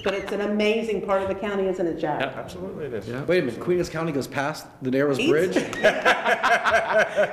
[0.04, 2.22] but it's an amazing part of the county, isn't it, Jack?
[2.22, 3.08] Yeah, Absolutely it is.
[3.28, 5.30] Wait a minute, Queen Anne's County goes past the Narrows East.
[5.32, 5.56] Bridge?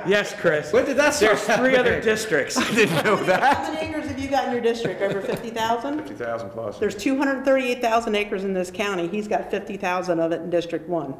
[0.07, 0.71] Yes, Chris.
[0.73, 2.01] When did that start There's three other happening?
[2.01, 2.57] districts.
[2.57, 3.57] I didn't know that.
[3.57, 5.01] How many acres have you got in your district?
[5.01, 5.97] Over 50,000?
[5.99, 6.79] Fifty thousand plus.
[6.79, 9.07] There's 238,000 acres in this county.
[9.07, 11.13] He's got 50,000 of it in District 1.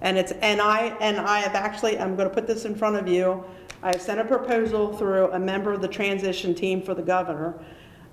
[0.00, 2.96] And it's, and I, and I have actually, I'm going to put this in front
[2.96, 3.44] of you.
[3.82, 7.54] I have sent a proposal through a member of the transition team for the governor.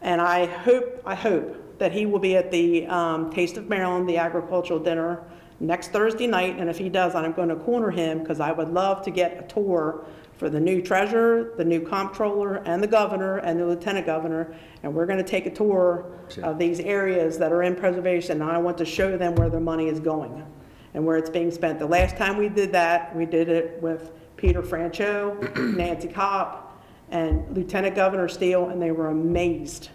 [0.01, 4.07] And I hope, I hope that he will be at the um, Taste of Maryland,
[4.07, 5.23] the agricultural dinner,
[5.59, 6.57] next Thursday night.
[6.59, 9.43] And if he does, I'm going to corner him because I would love to get
[9.43, 10.05] a tour
[10.37, 14.53] for the new treasurer, the new comptroller, and the governor, and the lieutenant governor.
[14.83, 16.05] And we're going to take a tour
[16.43, 18.41] of these areas that are in preservation.
[18.41, 20.45] And I want to show them where their money is going
[20.93, 21.79] and where it's being spent.
[21.79, 26.81] The last time we did that, we did it with Peter Franchot, Nancy Kopp,
[27.11, 29.89] and Lieutenant Governor Steele, and they were amazed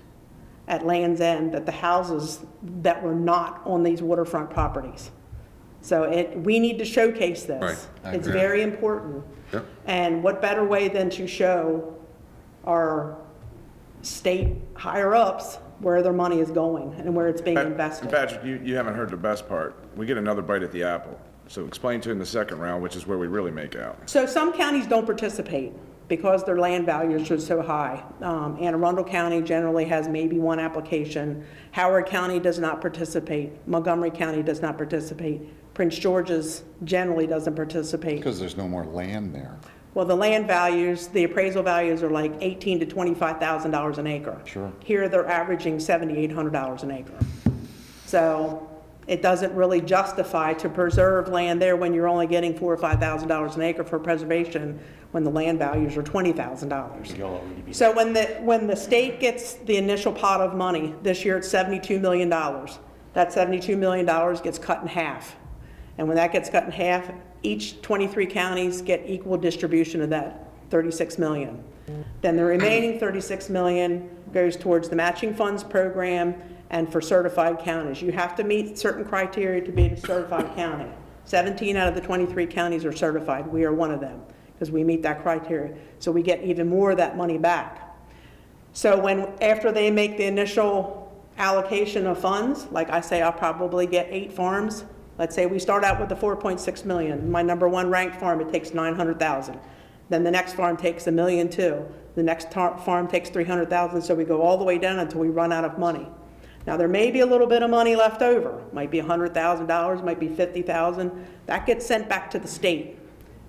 [0.68, 2.40] at Land's End that the houses
[2.82, 5.10] that were not on these waterfront properties.
[5.80, 7.60] So it, we need to showcase this.
[7.62, 7.86] Right.
[8.04, 8.40] I It's agree.
[8.40, 9.24] very important.
[9.52, 9.66] Yep.
[9.86, 11.96] And what better way than to show
[12.64, 13.16] our
[14.02, 18.10] state higher-ups where their money is going and where it's being Pat- invested.
[18.10, 19.74] Patrick, you, you haven't heard the best part.
[19.96, 21.18] We get another bite at the apple.
[21.50, 24.08] So explain to in the second round, which is where we really make out.
[24.08, 25.72] So some counties don't participate
[26.06, 28.04] because their land values are so high.
[28.20, 31.44] Um, Anne Arundel County generally has maybe one application.
[31.72, 33.50] Howard County does not participate.
[33.66, 35.42] Montgomery County does not participate.
[35.74, 38.18] Prince George's generally doesn't participate.
[38.18, 39.58] Because there's no more land there.
[39.94, 44.06] Well, the land values, the appraisal values are like eighteen to twenty-five thousand dollars an
[44.06, 44.40] acre.
[44.44, 44.72] Sure.
[44.84, 47.18] Here, they're averaging seventy-eight hundred dollars an acre.
[48.06, 48.69] So
[49.10, 53.00] it doesn't really justify to preserve land there when you're only getting four or five
[53.00, 54.78] thousand dollars an acre for preservation,
[55.10, 57.12] when the land values are twenty thousand dollars.
[57.72, 61.48] So when the, when the state gets the initial pot of money, this year it's
[61.48, 62.78] seventy-two million dollars.
[63.14, 65.34] That seventy-two million dollars gets cut in half.
[65.98, 67.10] And when that gets cut in half,
[67.42, 71.64] each 23 counties get equal distribution of that 36 million.
[72.20, 76.40] Then the remaining 36 million goes towards the matching funds program
[76.70, 78.00] and for certified counties.
[78.00, 80.88] You have to meet certain criteria to be a certified county.
[81.24, 83.46] 17 out of the 23 counties are certified.
[83.46, 84.22] We are one of them
[84.54, 85.74] because we meet that criteria.
[85.98, 87.96] So we get even more of that money back.
[88.72, 93.86] So when, after they make the initial allocation of funds, like I say, I'll probably
[93.86, 94.84] get eight farms.
[95.18, 97.30] Let's say we start out with the 4.6 million.
[97.30, 99.58] My number one ranked farm, it takes 900,000.
[100.08, 101.86] Then the next farm takes a million too.
[102.14, 105.28] The next tar- farm takes 300,000, so we go all the way down until we
[105.28, 106.06] run out of money.
[106.66, 108.62] Now, there may be a little bit of money left over.
[108.72, 111.26] Might be $100,000, might be 50,000.
[111.46, 112.98] That gets sent back to the state.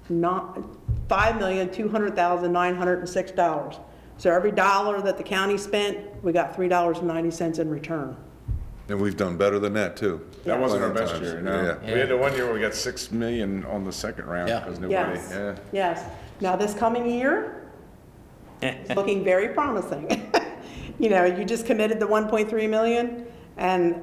[0.10, 0.60] not,
[1.08, 3.76] five million, two hundred thousand, nine hundred and six dollars.
[4.18, 7.70] So every dollar that the county spent, we got three dollars and ninety cents in
[7.70, 8.18] return.
[8.90, 10.28] And we've done better than that, too.
[10.44, 11.24] That wasn't our best times.
[11.24, 11.78] year, no.
[11.82, 11.94] Yeah.
[11.94, 14.60] We had the one year where we got 6 million on the second round Yeah.
[14.60, 15.56] because nobody, Yes, yeah.
[15.72, 16.04] yes.
[16.42, 17.64] Now, this coming year,
[18.62, 20.30] it's looking very promising.
[21.00, 23.26] You know, you just committed the one point three million,
[23.58, 24.02] and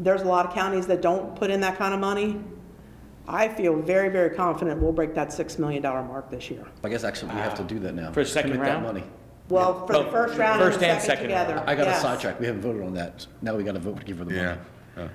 [0.00, 2.40] there's a lot of counties that don't put in that kind of money.
[3.26, 6.66] I feel very, very confident we'll break that six million dollar mark this year.
[6.82, 8.12] I guess actually we have to do that now.
[8.12, 8.86] For a second Commit that round?
[8.86, 9.04] money.
[9.50, 11.48] Well, for the Well, first round and the first and second second round.
[11.48, 11.64] together.
[11.70, 12.02] I got a yes.
[12.02, 12.40] sidetrack.
[12.40, 13.26] We haven't voted on that.
[13.42, 14.58] Now we got to vote to give her the money.
[14.96, 15.08] Yeah.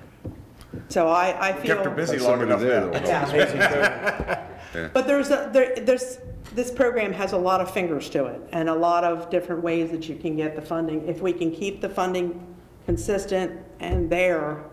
[0.88, 1.76] So I, I feel.
[1.76, 4.40] Kept her busy Have long somebody enough there now.
[4.74, 4.88] Yeah.
[4.92, 6.18] But there's, a there, there's,
[6.52, 9.92] this program has a lot of fingers to it and a lot of different ways
[9.92, 11.06] that you can get the funding.
[11.06, 12.53] If we can keep the funding
[12.86, 14.64] consistent and there,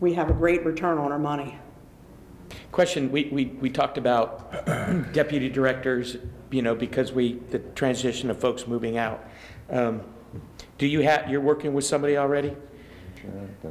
[0.00, 1.58] we have a great return on our money.
[2.70, 4.66] Question, we, we, we talked about
[5.12, 6.16] deputy directors,
[6.50, 9.26] you know, because we, the transition of folks moving out.
[9.70, 10.02] Um,
[10.78, 12.56] Do you have, you're working with somebody already?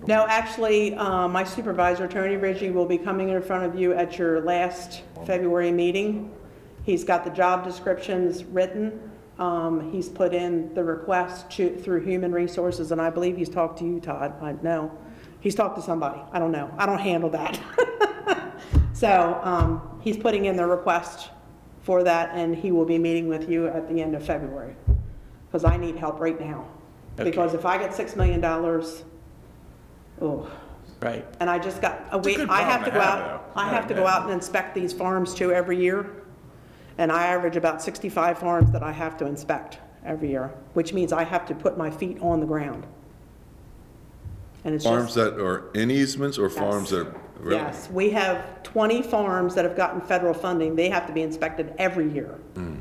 [0.07, 4.17] No, actually, uh, my supervisor, Tony Ridgey, will be coming in front of you at
[4.17, 6.31] your last February meeting.
[6.83, 9.10] He's got the job descriptions written.
[9.45, 13.79] Um, He's put in the request to- through Human Resources, and I believe he's talked
[13.79, 14.35] to you, Todd.
[14.41, 14.91] I know.
[15.39, 16.21] He's talked to somebody.
[16.31, 16.69] I don't know.
[16.77, 17.59] I don't handle that.
[18.93, 21.29] So um, he's putting in the request
[21.81, 24.75] for that, and he will be meeting with you at the end of February.
[25.47, 26.67] Because I need help right now.
[27.15, 28.45] Because if I get $6 million,
[30.21, 30.51] oh,
[31.01, 31.25] Right.
[31.39, 32.37] and I just got, a week.
[32.37, 33.59] good I have problem to go have, out, though.
[33.61, 36.20] I have to go out and inspect these farms too every year.
[37.01, 41.11] And I average about 65 farms that I have to inspect every year, which means
[41.11, 42.85] I have to put my feet on the ground.
[44.63, 47.55] And it's Farms just, that are in easements or farms that, really?
[47.55, 50.75] yes, we have 20 farms that have gotten federal funding.
[50.75, 52.37] They have to be inspected every year.
[52.53, 52.75] Hmm.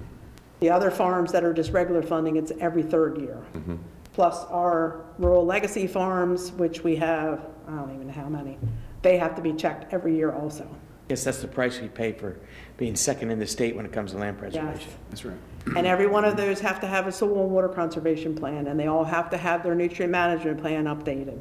[0.58, 3.38] The other farms that are just regular funding, it's every third year.
[3.54, 3.76] Mm-hmm.
[4.12, 8.58] Plus our rural legacy farms, which we have, I don't even know how many,
[9.00, 10.68] they have to be checked every year also.
[11.08, 12.36] Guess that's the price we pay for
[12.80, 14.90] being second in the state when it comes to land preservation.
[15.10, 15.36] That's right.
[15.76, 18.80] And every one of those have to have a soil and water conservation plan, and
[18.80, 21.38] they all have to have their nutrient management plan updated.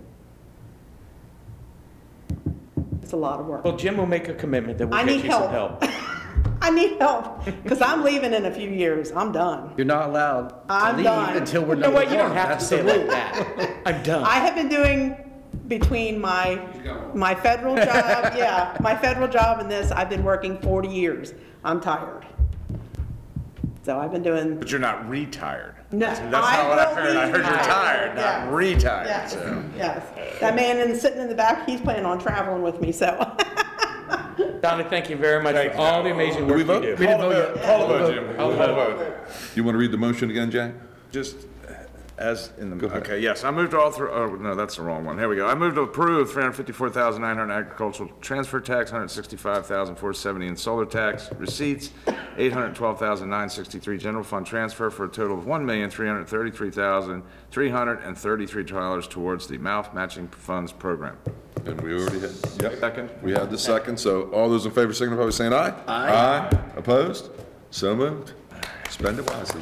[3.02, 3.64] It's a lot of work.
[3.64, 5.82] Well, Jim will make a commitment that I we'll need get you some help.
[5.82, 5.94] help.
[6.62, 9.14] I need help, because I'm leaving in a few years.
[9.14, 9.74] I'm done.
[9.78, 11.38] You're not allowed to I'm leave done.
[11.38, 13.78] until we're You know done what, with you don't have to say it like that.
[13.86, 14.24] I'm done.
[14.26, 15.29] I have been doing
[15.74, 16.60] between my,
[17.14, 17.86] my federal job,
[18.36, 21.34] yeah, my federal job and this, I've been working 40 years.
[21.64, 22.26] I'm tired.
[23.84, 25.76] So I've been doing, But you're not retired.
[25.92, 27.16] No, That's I not what I will heard.
[27.18, 27.66] I heard you're retired.
[27.66, 28.46] tired, Yes.
[28.46, 29.64] not retired, yes, so.
[29.76, 30.40] yes.
[30.40, 33.16] That man in, sitting in the back, he's planning on traveling with me, so.
[34.62, 36.82] Donna, thank you very much for all the amazing work we you vote?
[36.82, 36.96] do.
[36.98, 38.36] Call the vote, call the vote, Jim.
[38.36, 39.18] Call the vote.
[39.56, 40.74] You want to read the motion again, Jack?
[41.12, 41.38] Just
[42.20, 45.18] as in the, okay, yes, I moved all through, oh, no, that's the wrong one.
[45.18, 45.48] Here we go.
[45.48, 49.66] I moved to approve three hundred fifty-four thousand nine hundred agricultural transfer tax, hundred sixty-five
[49.66, 51.92] thousand four seventy in solar tax receipts,
[52.38, 55.90] eight hundred twelve thousand nine sixty-three general fund transfer for a total of one million
[55.90, 61.18] three hundred thirty-three thousand three hundred and thirty-three dollars towards the MALF matching funds program.
[61.66, 62.32] And we already had,
[62.62, 62.80] yep.
[62.80, 63.10] Second.
[63.22, 65.74] We had the second, so all those in favor signify by saying aye.
[65.88, 66.50] Aye.
[66.76, 67.30] Opposed?
[67.72, 68.34] So moved.
[68.90, 69.62] Spend it wisely.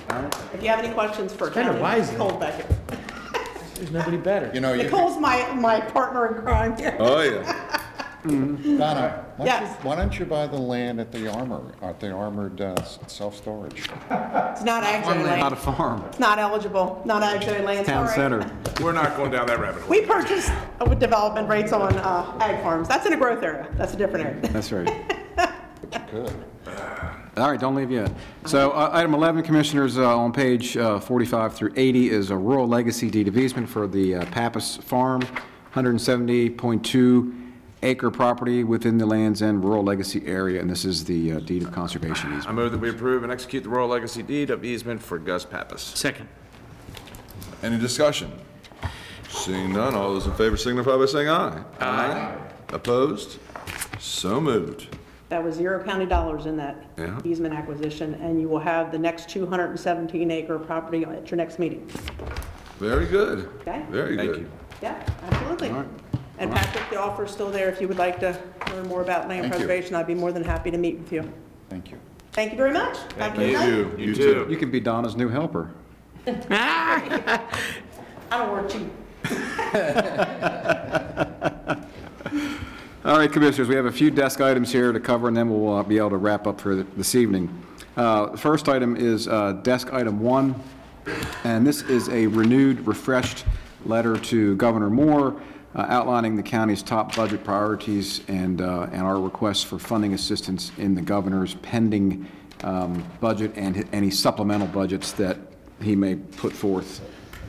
[0.54, 2.14] If you have any questions for Kinda County, wisely.
[2.18, 2.66] Nicole Beckett.
[3.76, 4.50] There's nobody better.
[4.54, 6.96] You know, you, Nicole's my, my partner in crime here.
[7.00, 7.82] Oh, yeah.
[8.28, 9.84] Donna, why don't you, Yes.
[9.84, 13.88] why don't you buy the land at the armor, at the armored uh, s- self-storage?
[14.10, 15.58] It's not ag zone Not a land.
[15.60, 16.04] farm.
[16.08, 18.42] It's not eligible, not ag land, Town sorry.
[18.42, 18.52] center.
[18.84, 19.90] We're not going down that rabbit hole.
[19.90, 22.88] We purchased uh, with development rates on uh, ag farms.
[22.88, 23.68] That's in a growth area.
[23.76, 24.42] That's a different area.
[24.50, 24.90] That's right.
[26.12, 26.34] Good.
[27.38, 28.12] All right, don't leave yet.
[28.46, 32.68] So uh, item 11, Commissioners, uh, on page uh, 45 through 80 is a rural
[32.68, 35.22] legacy deed of easement for the uh, Pappas Farm,
[35.74, 37.44] 170.2
[37.84, 41.62] acre property within the Land's End Rural Legacy Area, and this is the uh, deed
[41.64, 42.48] of conservation easement.
[42.48, 45.46] I move that we approve and execute the rural legacy deed of easement for Gus
[45.46, 45.82] Pappas.
[45.82, 46.28] Second.
[47.62, 48.32] Any discussion?
[49.30, 51.64] Seeing none, all those in favor signify by saying aye.
[51.80, 52.36] Aye.
[52.70, 53.40] Opposed?
[54.00, 54.88] So moved.
[55.30, 57.20] That was zero county dollars in that Yeah.
[57.26, 61.86] easement acquisition, and you will have the next 217 acre property at your next meeting.
[62.80, 63.50] Very good.
[63.62, 63.82] Okay?
[63.90, 64.40] Very Thank good.
[64.42, 64.50] you.
[64.82, 64.96] Yeah,
[65.30, 65.74] absolutely.
[66.40, 67.68] And Patrick, the offer's still there.
[67.68, 68.38] If you would like to
[68.72, 69.50] learn more about land Thank you.
[69.66, 71.30] preservation, I'd be more than happy to meet with you.
[71.70, 71.98] Thank you.
[72.32, 72.98] Thank you very much.
[73.18, 73.68] Have a good Thank night.
[73.70, 73.92] you.
[73.98, 74.46] You too.
[74.50, 75.72] You can be Donna's new helper.
[76.28, 77.42] I
[78.30, 78.90] don't work cheap.
[83.08, 85.76] All right, Commissioners, we have a few desk items here to cover, and then we'll
[85.76, 87.48] uh, be able to wrap up for th- this evening.
[87.96, 90.54] Uh, First item is uh, Desk Item 1,
[91.46, 93.46] and this is a renewed, refreshed
[93.86, 95.42] letter to Governor Moore
[95.74, 100.74] uh, outlining the county's top budget priorities and uh, and our requests for funding assistance
[100.78, 102.28] in the governor's pending
[102.66, 105.38] um, budget and any supplemental budgets that
[105.82, 107.00] he may put forth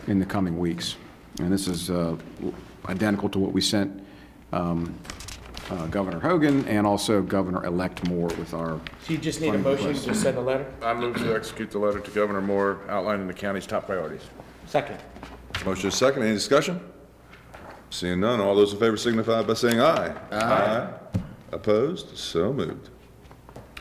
[0.07, 0.95] in the coming weeks.
[1.41, 2.17] And this is uh,
[2.89, 4.05] identical to what we sent
[4.53, 4.95] um,
[5.71, 8.81] uh, Governor Hogan and also Governor-elect Moore with our.
[9.05, 10.67] So you just need a motion to send a letter?
[10.83, 14.23] I move to execute the letter to Governor Moore outlining the county's top priorities.
[14.67, 14.99] Second.
[15.65, 16.23] Motion is second.
[16.23, 16.81] Any discussion?
[17.91, 20.15] Seeing none, all those in favor signify by saying aye.
[20.31, 20.89] Aye.
[21.53, 22.17] Opposed?
[22.17, 22.91] So moved.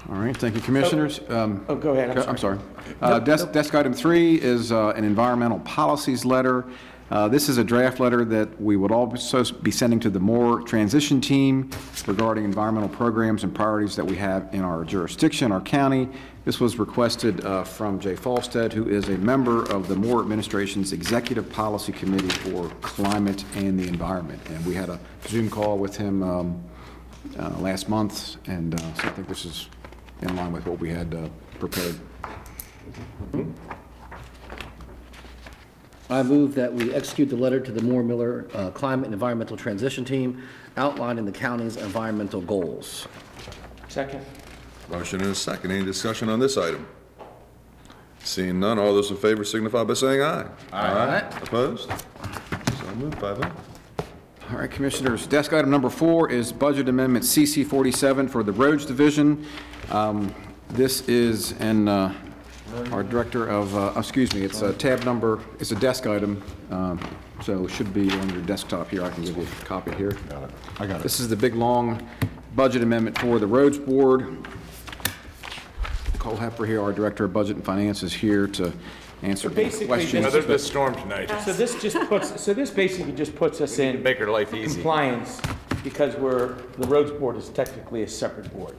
[0.10, 1.20] All right, thank you, Commissioners.
[1.28, 2.58] Um, Oh, go ahead, I'm I'm sorry.
[2.58, 2.60] sorry.
[3.02, 6.66] Uh, Desk desk item three is uh, an environmental policies letter.
[7.10, 10.62] Uh, This is a draft letter that we would also be sending to the Moore
[10.62, 11.70] Transition Team
[12.06, 16.10] regarding environmental programs and priorities that we have in our jurisdiction, our county.
[16.44, 20.92] This was requested uh, from Jay Falstad, who is a member of the Moore Administration's
[20.92, 24.42] Executive Policy Committee for Climate and the Environment.
[24.50, 26.64] And we had a Zoom call with him um,
[27.40, 29.70] uh, last month, and uh, so I think this is
[30.22, 31.30] in line with what we had uh,
[31.60, 31.96] prepared.
[36.10, 39.58] I move that we execute the letter to the Moore Miller uh, Climate and Environmental
[39.58, 40.42] Transition Team
[40.78, 43.08] outlining the county's environmental goals.
[43.90, 44.26] Second.
[44.90, 45.72] Motion and a second.
[45.72, 46.88] Any discussion on this item?
[48.24, 50.48] Seeing none, all those in favor signify by saying aye.
[50.72, 51.20] Aye.
[51.42, 51.90] Opposed?
[51.90, 53.52] So moved, five oh.
[54.52, 58.86] All right, Commissioners, desk item number four is Budget Amendment CC 47 for the Roads
[58.86, 59.46] Division.
[59.92, 60.34] Um,
[60.70, 62.12] This is, and uh,
[62.92, 67.00] our Director of, uh, excuse me, it's a tab number, it's a desk item, um,
[67.42, 69.04] so it should be on your desktop here.
[69.04, 70.12] I can give you a copy here.
[70.30, 70.50] Got it.
[70.80, 71.04] I got it.
[71.04, 72.08] This is the big, long
[72.56, 74.38] budget amendment for the Roads Board.
[76.20, 78.74] Cole Hepper here, our Director of Budget and Finance, is here to
[79.24, 80.26] answer basically, questions.
[80.26, 81.32] this- There's this storm tonight.
[81.46, 84.18] So this just puts, so this basically just puts us We need to in make
[84.18, 84.76] her life easy.
[84.76, 85.42] compliance
[85.84, 88.76] because we're, the roads board is technically a separate board.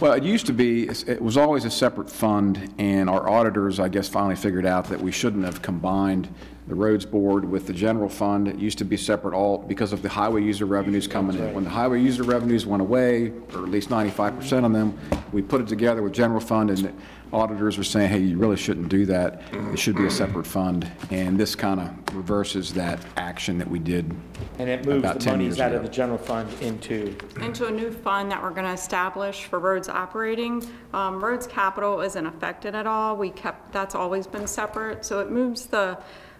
[0.00, 3.88] Well, it used to be, it was always a separate fund, and our auditors, I
[3.88, 6.34] guess, finally figured out that we shouldn't have combined
[6.68, 8.48] the roads board with the general fund.
[8.48, 11.52] It used to be separate all, because of the highway user revenues coming in.
[11.52, 14.98] When the highway user revenues went away, or at least ninety-five percent of them,
[15.32, 16.98] we put it together with general fund, and
[17.32, 19.42] auditors were saying, hey, you really shouldn't do that.
[19.52, 20.90] It should be a separate fund.
[21.10, 24.12] And this kind of reverses that action that we did
[24.58, 25.88] And it moves about the 10 monies years out of ago.
[25.88, 29.88] the general fund into, into a new fund that we're going to establish for roads
[29.88, 30.68] operating.
[30.92, 33.16] Um, Roads capital isn't affected at all.
[33.16, 35.04] We kept, that's always been separate.
[35.04, 35.98] So it moves the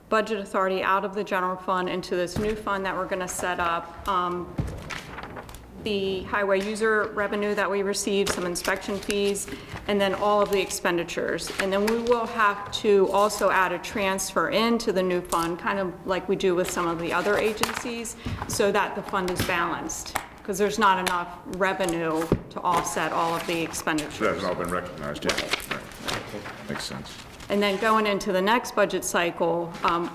[0.09, 3.29] budget authority out of the general fund into this new fund that we're going to
[3.29, 4.07] set up.
[4.09, 4.53] Um,
[5.85, 9.47] the highway user revenue that we receive, some inspection fees,
[9.89, 11.51] and then all of the expenditures.
[11.61, 15.79] And then we will have to also add a transfer into the new fund, kind
[15.79, 18.17] of like we do with some of the other agencies,
[18.49, 23.47] so that the fund is balanced, because there's not enough revenue to offset all of
[23.47, 24.19] the It expenditures.
[24.19, 25.71] hasn't all been recognized yet.
[25.71, 25.81] Right.
[26.69, 27.13] Makes sense.
[27.49, 30.15] And then going into the next budget cycle, um,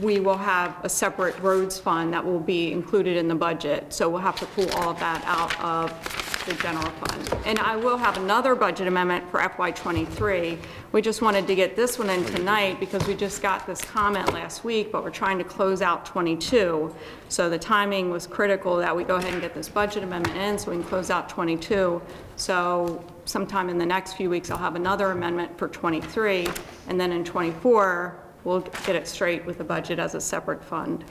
[0.00, 3.92] we will have a separate roads fund that will be included in the budget.
[3.92, 7.42] So we'll have to pull all of that out of the general fund.
[7.44, 10.58] And I will have another budget amendment for FY '23.
[10.92, 14.32] We just wanted to get this one in tonight because we just got this comment
[14.32, 16.94] last week, but we're trying to close out '22.
[17.28, 20.58] So the timing was critical that we go ahead and get this budget amendment in
[20.58, 22.00] so we can close out '22.
[22.36, 26.48] So sometime in the next few weeks, I'll have another amendment for '23.
[26.88, 31.04] And then in '24, we'll get it straight with the budget as a separate fund.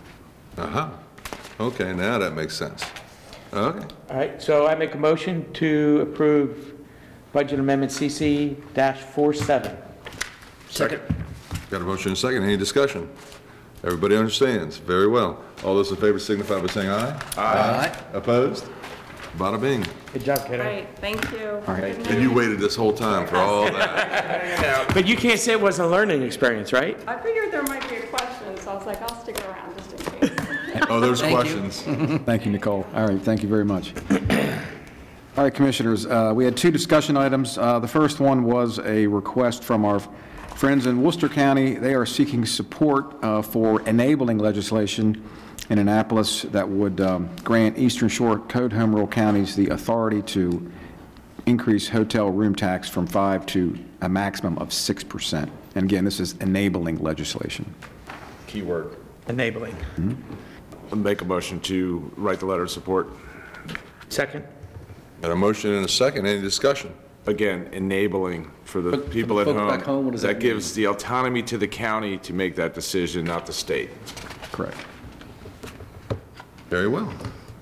[0.58, 0.90] Uh-huh.
[1.60, 2.86] Okay, now that makes sense.
[3.54, 3.86] Okay.
[4.10, 6.74] all right, so I make a motion to approve
[7.34, 9.78] Budget Amendment CC-47.
[10.70, 11.02] Second.
[11.70, 12.44] Got a motion and a second.
[12.44, 13.10] Any discussion?
[13.84, 14.78] Everybody understands?
[14.78, 15.44] Very well.
[15.64, 17.22] All those in favor signify by saying aye.
[17.38, 17.98] Aye.
[18.14, 18.66] Opposed?
[19.38, 19.86] Bada bing.
[20.14, 20.64] Good job, kiddo.
[20.64, 21.62] Great, thank you.
[21.68, 24.90] And you waited this whole time for all that.
[24.94, 26.98] But you can't say it wasn't a learning experience, right?
[27.06, 29.92] I figured there might be a question, so I was like, I'll stick around just
[29.92, 30.32] in case.
[30.90, 31.82] Oh, there's questions.
[32.26, 32.86] Thank you, Nicole.
[32.94, 33.94] All right, thank you very much.
[35.38, 37.58] All right, Commissioners, uh, we had two discussion items.
[37.58, 40.00] Uh, The first one was a request from our
[40.56, 41.76] friends in Worcester County.
[41.76, 45.24] They are seeking support uh, for enabling legislation
[45.70, 50.72] in Annapolis that would um, grant Eastern Shore Code Home Rule counties the authority to
[51.46, 55.50] increase hotel room tax from 5 to a maximum of 6%.
[55.76, 57.74] And again, this is enabling legislation.
[58.48, 58.96] Keyword.
[59.28, 59.76] Enabling.
[60.96, 63.10] Make a motion to write the letter of support.
[64.10, 64.46] Second?
[65.22, 66.26] Got a motion and a second.
[66.26, 66.94] Any discussion?
[67.28, 69.68] Again, enabling for the But for the people at folks home.
[69.68, 72.76] back home, what does that That gives the autonomy to the county to make that
[72.76, 73.90] decision, not the state.
[74.52, 74.78] Correct.
[76.76, 77.10] Very well.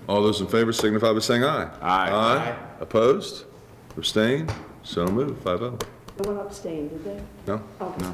[0.09, 1.69] All those in favor signify by saying aye.
[1.83, 2.09] Aye.
[2.09, 2.57] Aye.
[2.79, 3.45] Opposed?
[3.95, 4.51] Abstained?
[4.81, 5.77] So moved, five oh.
[6.23, 7.21] No one abstained, did they?
[7.45, 7.61] No?
[7.79, 8.11] Okay.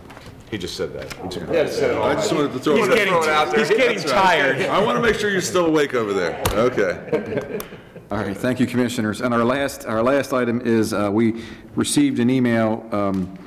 [0.51, 1.05] He just said that.
[1.23, 3.59] I just wanted to throw He's it getting, out there.
[3.59, 4.07] he's getting right.
[4.07, 4.61] tired.
[4.63, 6.43] I want to make sure you're still awake over there.
[6.51, 7.59] Okay.
[8.11, 9.21] All right, thank you, Commissioners.
[9.21, 11.41] And our last, our last item is, uh, we
[11.75, 13.39] received an email um,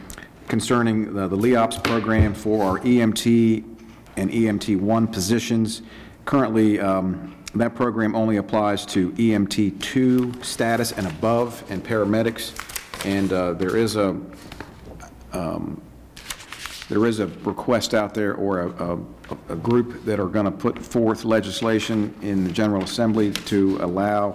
[0.48, 3.62] concerning the the LEOPS program for our EMT
[4.16, 5.82] and EMT1 positions.
[6.24, 12.55] Currently, um, that program only applies to EMT2 status and above and paramedics.
[13.06, 14.18] And uh, there is a,
[16.89, 18.98] there is a request out there or a, a,
[19.50, 24.32] a group that are going to put forth legislation in the General Assembly to allow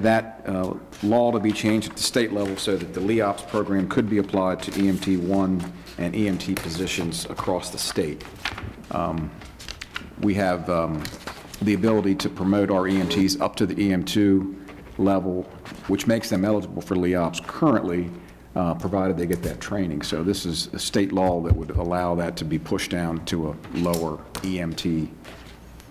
[0.00, 0.74] that uh,
[1.04, 4.18] law to be changed at the state level so that the LEOPS program could be
[4.18, 8.24] applied to EMT one and EMT positions across the state.
[8.90, 9.30] Um,
[10.20, 11.02] We have um,
[11.62, 14.54] the ability to promote our EMTs up to the EM2
[14.98, 15.42] level,
[15.88, 18.10] which makes them eligible for LEOPS currently,
[18.54, 20.02] uh, provided they get that training.
[20.02, 23.48] So this is a state law that would allow that to be pushed down to
[23.50, 25.08] a lower EMT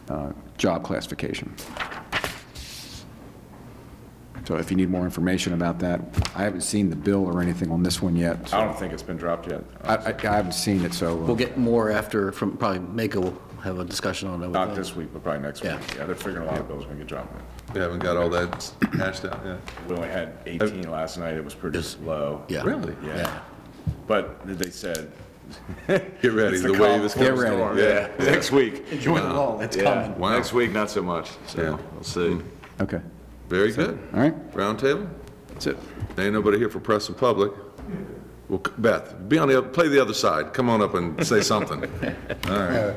[0.09, 1.53] uh, job classification.
[4.45, 6.01] So if you need more information about that,
[6.35, 8.49] I haven't seen the bill or anything on this one yet.
[8.49, 9.63] so I don't think it's been dropped yet.
[9.83, 11.13] I I- I haven't seen it, so.
[11.13, 14.47] uh, We'll get more after, from, probably MACo will have a discussion on it.
[14.47, 14.77] with Not us.
[14.77, 15.71] this week, but probably next week.
[15.71, 15.79] Yeah.
[15.97, 17.41] Yeah, they're figuring a lot of bills when you drop them.
[17.73, 19.59] We haven't got all that hashed out yet.
[19.87, 21.35] We only had 18 last night.
[21.35, 22.43] It was pretty low.
[22.47, 22.63] Yeah.
[22.63, 22.95] Really?
[23.05, 23.39] Yeah.
[24.07, 25.11] But they said.
[25.87, 27.57] Get ready, the wave is before the coming.
[27.57, 27.77] storm.
[27.77, 28.09] Yeah.
[28.19, 28.85] Next week.
[28.91, 29.83] Enjoy the lull, it's Yeah.
[29.83, 30.17] coming.
[30.17, 30.29] Wow.
[30.35, 31.31] Next week, not so much.
[31.47, 31.53] Yeah.
[31.53, 32.41] So we'll see.
[32.79, 33.01] Okay,
[33.49, 33.99] Very good.
[34.13, 35.07] all right, Round table?
[35.49, 35.77] that's it.
[36.17, 37.51] Ain't nobody here for press and public.
[38.51, 40.51] Well, Beth, be on the, play the other side.
[40.53, 41.85] Come on up and say something.
[42.49, 42.93] All right.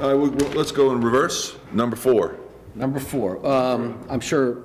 [0.00, 1.56] All right, we- we- let's go in reverse.
[1.72, 2.36] Number four.
[2.76, 4.62] Number four, um, I'm sure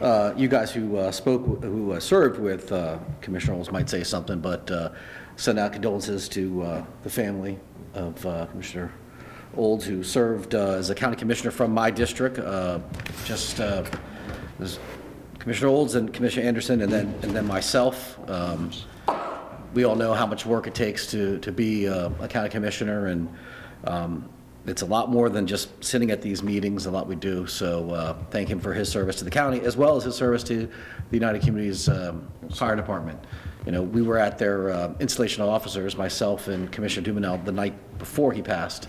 [0.00, 4.02] uh, you guys who uh, spoke, who uh, served with uh, Commissioner Olds might say
[4.04, 4.88] something, but uh,
[5.36, 7.58] send out condolences to uh, the family
[7.92, 8.90] of uh, Commissioner
[9.54, 12.78] Olds, who served uh, as a county commissioner from my district, uh,
[13.26, 13.84] just, uh,
[15.38, 18.18] Commissioner Olds and Commissioner Anderson, and then, and then myself.
[18.30, 18.70] Um,
[19.74, 23.06] we all know how much work it takes to, to be uh, a county commissioner,
[23.06, 23.28] and
[23.84, 24.28] um,
[24.66, 27.46] it's a lot more than just sitting at these meetings, a lot we do.
[27.46, 30.42] So uh, thank him for his service to the county, as well as his service
[30.44, 30.66] to
[31.10, 33.18] the United Communities um, Fire Department.
[33.66, 37.52] You know, we were at their uh, installation of officers, myself and Commissioner Dumenil, the
[37.52, 38.88] night before he passed,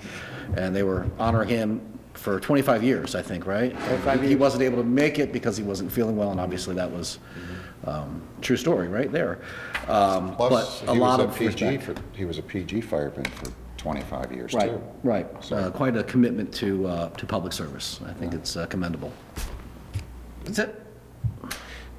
[0.56, 3.72] and they were honoring him for 25 years, I think, right?
[3.72, 6.92] 25 He wasn't able to make it because he wasn't feeling well, and obviously that
[6.92, 7.20] was
[7.86, 9.40] um, true story right there.
[9.88, 11.84] Um, Plus, But a he lot was of a PG, respect.
[11.84, 14.58] for he was a PG fireman for 25 years, too.
[14.58, 15.52] Right, right.
[15.54, 18.00] Uh, Quite a commitment to, uh, to public service.
[18.06, 19.14] I think it's uh, commendable.
[20.44, 20.86] That's it.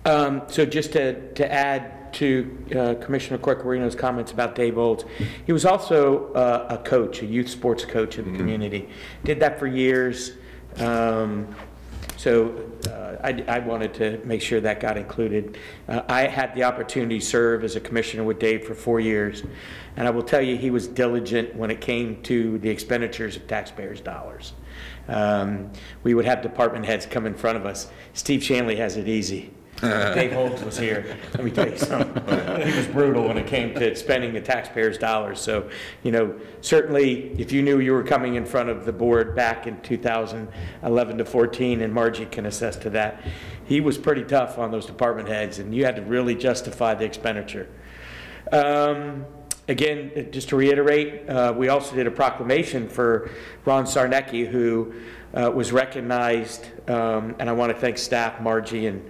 [0.04, 5.04] Um, So just to, to add to uh, Commissioner Corchiarino's comments about Dave Olds,
[5.46, 8.88] he was also uh, a coach, a youth sports coach in the community.
[9.24, 10.32] Did that for years.
[10.78, 11.54] Um,
[12.20, 15.56] So uh, I, I wanted to make sure that got included.
[15.88, 19.42] Uh, I had the opportunity to serve as a commissioner with Dave for four years,
[19.96, 23.46] and I will tell you, he was diligent when it came to the expenditures of
[23.46, 24.52] taxpayers' dollars.
[25.08, 25.70] Um,
[26.02, 27.90] We would have department heads come in front of us.
[28.12, 29.54] Steve Shanley has it easy.
[30.14, 31.16] Dave Holmes was here.
[31.34, 32.66] Let me tell you something.
[32.66, 35.40] He was brutal when it came to spending the taxpayers' dollars.
[35.40, 35.70] So,
[36.02, 39.66] you know, certainly, if you knew you were coming in front of the board back
[39.66, 43.22] in 2011 to 14, and Margie can attest to that,
[43.64, 47.04] he was pretty tough on those department heads, and you had to really justify the
[47.04, 47.68] expenditure.
[48.52, 49.24] Um,
[49.68, 53.30] Again, just to reiterate, uh, we also did a proclamation for
[53.64, 54.92] Ron Sarnecki, who
[55.32, 59.08] uh, was recognized, um, and I want to thank staff, Margie and,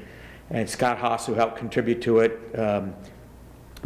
[0.51, 2.95] and Scott Haas, who helped contribute to it, um,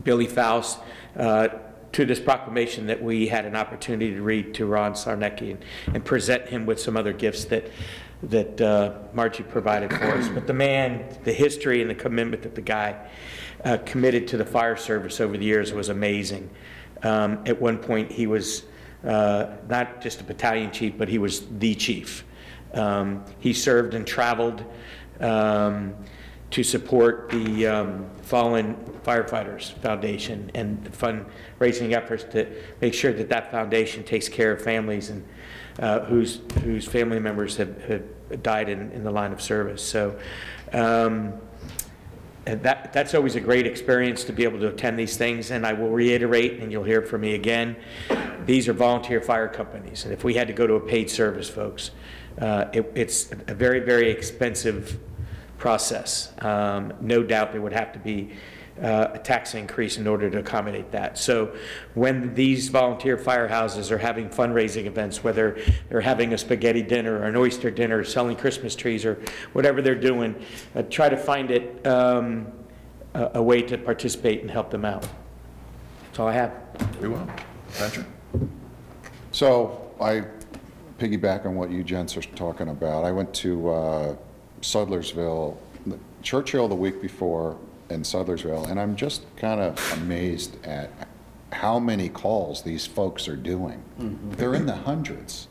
[0.02, 0.78] Billy Faust,
[1.17, 1.49] uh,
[1.93, 6.05] to this proclamation that we had an opportunity to read to Ron Sarnecki and, and
[6.05, 7.70] present him with some other gifts that,
[8.25, 10.28] that uh, Margie provided for us.
[10.28, 13.09] But the man, the history and the commitment that the guy
[13.65, 16.51] uh, committed to the fire service over the years was amazing.
[17.05, 18.65] Um, At one point, he was
[19.05, 22.25] uh, not just a battalion chief, but he was the chief.
[22.73, 24.65] Um, He served and traveled
[25.20, 25.94] um,
[26.55, 32.47] to support the um, Fallen Firefighters Foundation and the fundraising efforts to
[32.81, 35.24] make sure that that foundation takes care of families and
[35.81, 38.05] uh, whose, whose family members have, have
[38.44, 39.83] died in, in the line of service.
[39.83, 40.16] So
[40.73, 41.33] um,
[42.47, 45.66] and that, that's always a great experience to be able to attend these things, and
[45.66, 47.74] I will reiterate, and you'll hear from me again,
[48.47, 51.50] these are volunteer fire companies, and if we had to go to a paid service,
[51.50, 51.91] folks,
[52.41, 55.00] uh, it, it's a very, very expensive
[55.65, 56.31] process.
[56.41, 58.28] Um, no doubt there would have to be
[58.83, 61.17] uh, a tax increase in order to accommodate that.
[61.17, 61.57] So
[61.94, 67.23] when these volunteer firehouses are having fundraising events, whether they're having a spaghetti dinner or
[67.23, 69.23] an oyster dinner, selling Christmas trees or
[69.55, 70.34] whatever they're doing,
[70.75, 72.52] uh, try to find it um,
[73.15, 75.09] a, a way to participate and help them out.
[76.09, 76.52] That's all I have.
[76.99, 77.26] Very well.
[77.78, 78.05] Patrick?
[79.33, 80.25] So I
[80.99, 83.05] piggyback on what you gents are talking about.
[83.05, 84.17] I went to uh,
[84.65, 85.57] Sudlersville,
[86.23, 87.59] Churchill the week before
[87.91, 90.91] in Sudlersville, and I'm just kind of amazed at
[91.52, 93.83] how many calls these folks are doing.
[94.39, 95.49] They're in the hundreds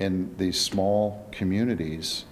[0.00, 2.24] in these small communities.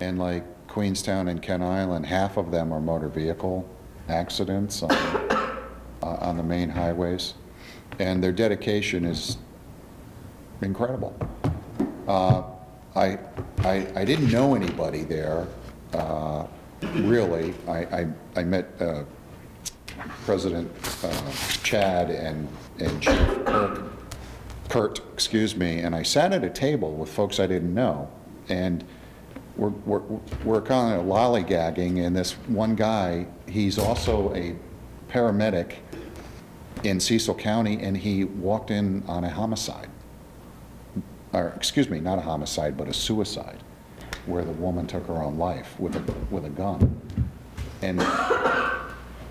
[0.00, 3.68] And like Queenstown and Kent Island, half of them are motor vehicle
[4.08, 5.46] accidents on, uh,
[6.02, 7.34] on the main highways.
[7.98, 9.36] And their dedication is
[10.62, 11.14] incredible.
[12.08, 12.42] Uh,
[12.96, 13.18] I,
[13.58, 15.46] I, I didn't know anybody there,
[15.92, 16.46] uh,
[16.94, 17.52] really.
[17.68, 19.04] I, I, I met uh,
[20.24, 20.70] President
[21.04, 21.30] uh,
[21.62, 23.82] Chad and, and Chief Kirk,
[24.70, 28.10] Kurt, excuse me, and I sat at a table with folks I didn't know.
[28.48, 28.82] And
[29.56, 30.02] we're, we're,
[30.44, 34.56] we're kind of lollygagging, and this one guy, he's also a
[35.10, 35.74] paramedic
[36.82, 39.90] in Cecil County, and he walked in on a homicide
[41.32, 43.62] or, excuse me, not a homicide, but a suicide,
[44.26, 47.00] where the woman took her own life with a, with a gun.
[47.82, 48.00] And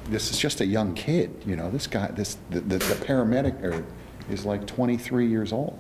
[0.10, 3.62] this is just a young kid, you know, this guy, this, the, the the paramedic
[3.64, 3.84] are,
[4.30, 5.80] is like 23 years old,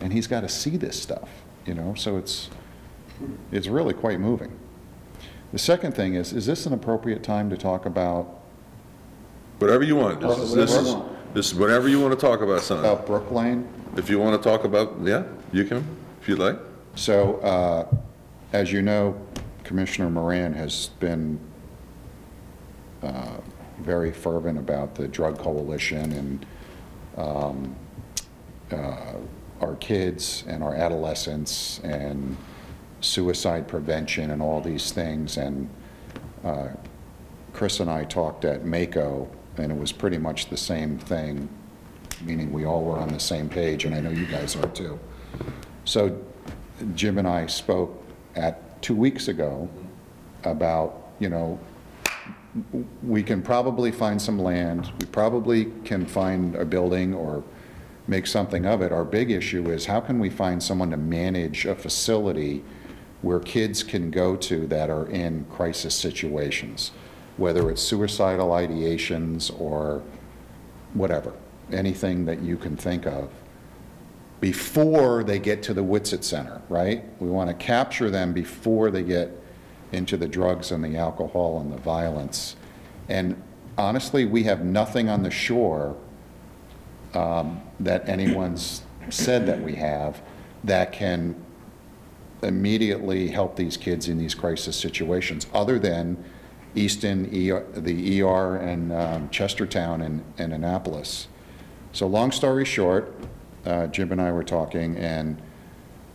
[0.00, 1.28] and he's got to see this stuff,
[1.66, 2.50] you know, so it's,
[3.52, 4.58] it's really quite moving.
[5.52, 8.40] The second thing is, is this an appropriate time to talk about
[9.60, 10.22] Whatever you want.
[10.22, 10.96] This is, this is,
[11.34, 12.78] this is whatever you want to talk about, son.
[12.78, 13.68] About Brook Lane?
[13.94, 15.84] If you want to talk about, yeah, you can,
[16.20, 16.58] if you'd like.
[16.94, 17.94] So, uh,
[18.52, 19.20] as you know,
[19.64, 21.38] Commissioner Moran has been
[23.02, 23.36] uh,
[23.80, 26.46] very fervent about the drug coalition and
[27.16, 27.76] um,
[28.72, 29.14] uh,
[29.60, 32.36] our kids and our adolescents and
[33.00, 35.36] suicide prevention and all these things.
[35.36, 35.68] And
[36.44, 36.68] uh,
[37.52, 41.48] Chris and I talked at MACo, and it was pretty much the same thing,
[42.22, 44.98] meaning we all were on the same page, and I know you guys are too.
[45.84, 46.18] So
[46.94, 48.02] Jim and I spoke
[48.34, 49.68] at, two weeks ago,
[50.44, 51.58] about, you know,
[53.02, 57.44] we can probably find some land, we probably can find a building or
[58.08, 58.92] make something of it.
[58.92, 62.64] Our big issue is how can we find someone to manage a facility
[63.22, 66.90] where kids can go to that are in crisis situations,
[67.36, 70.02] whether it's suicidal ideations or
[70.94, 71.32] whatever,
[71.70, 73.30] anything that you can think of,
[74.40, 77.04] before they get to the Whitsitt Center, right?
[77.20, 79.30] We want to capture them before they get
[79.92, 82.56] into the drugs and the alcohol and the violence.
[83.08, 83.40] And
[83.76, 85.96] honestly, we have nothing on the shore
[87.12, 90.22] um, that anyone's said that we have
[90.64, 91.34] that can
[92.42, 96.22] immediately help these kids in these crisis situations, other than
[96.74, 101.26] Easton, the ER, and um, Chestertown and, and Annapolis.
[101.92, 103.12] So long story short,
[103.64, 105.40] uh, Jim and I were talking, and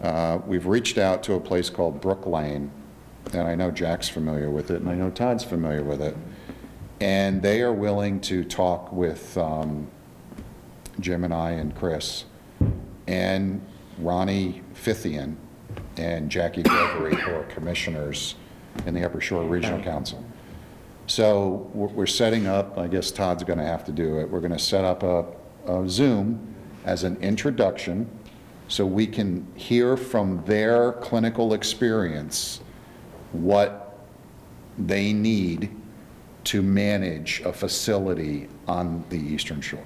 [0.01, 2.72] uh, we've reached out to a place called Brook Lane,
[3.33, 6.15] and I know Jack's familiar with it, and I know Todd's familiar with it.
[7.01, 9.88] And they are willing to talk with um,
[10.99, 12.25] Jim and I and Chris,
[13.07, 13.61] and
[13.99, 15.35] Ronnie Fithian,
[15.98, 18.35] and Jackie Gregory, who are commissioners
[18.85, 20.24] in the Upper Shore Regional Council.
[21.07, 24.40] So we're we're setting up, I guess Todd's going to have to do it, we're
[24.40, 25.25] going to set up a
[25.67, 26.55] a Zoom
[26.85, 28.09] as an introduction
[28.67, 32.61] so we can hear from their clinical experience
[33.31, 33.99] what
[34.77, 35.69] they need
[36.45, 39.85] to manage a facility on the Eastern Shore.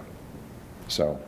[0.87, 1.19] So,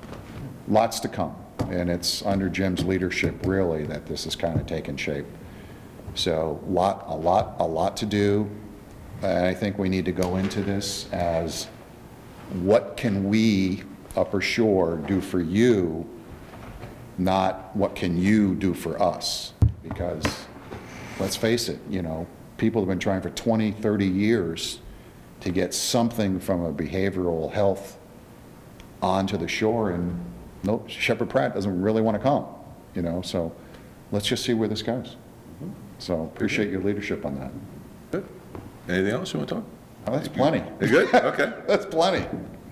[0.67, 1.35] lots to come,
[1.69, 5.25] and it's under Jim's leadership, really, that this is kind of taking shape.
[6.15, 8.49] So, a lot, a lot, a lot to do,
[9.21, 11.67] and I think we need to go into this as,
[12.61, 13.83] what can we,
[14.15, 16.07] Upper Shore, do for you,
[17.17, 19.53] not what can you do for us?
[19.83, 20.45] Because,
[21.19, 24.79] let's face it, you know, people have been trying for 20, 30 years
[25.41, 27.97] to get something from a behavioral health
[29.01, 30.19] onto the shore, and
[30.63, 32.45] nope, Sheppard Pratt doesn't really want to come,
[32.93, 33.51] you know, so
[34.11, 35.15] let's just see where this goes.
[35.55, 35.71] Mm-hmm.
[35.99, 37.51] So appreciate your leadership on that.
[38.11, 38.27] Good.
[38.87, 39.63] Anything else you want to talk?
[40.07, 40.63] Oh, that's plenty.
[40.81, 41.13] You good?
[41.13, 41.53] Okay.
[41.67, 42.25] That's plenty.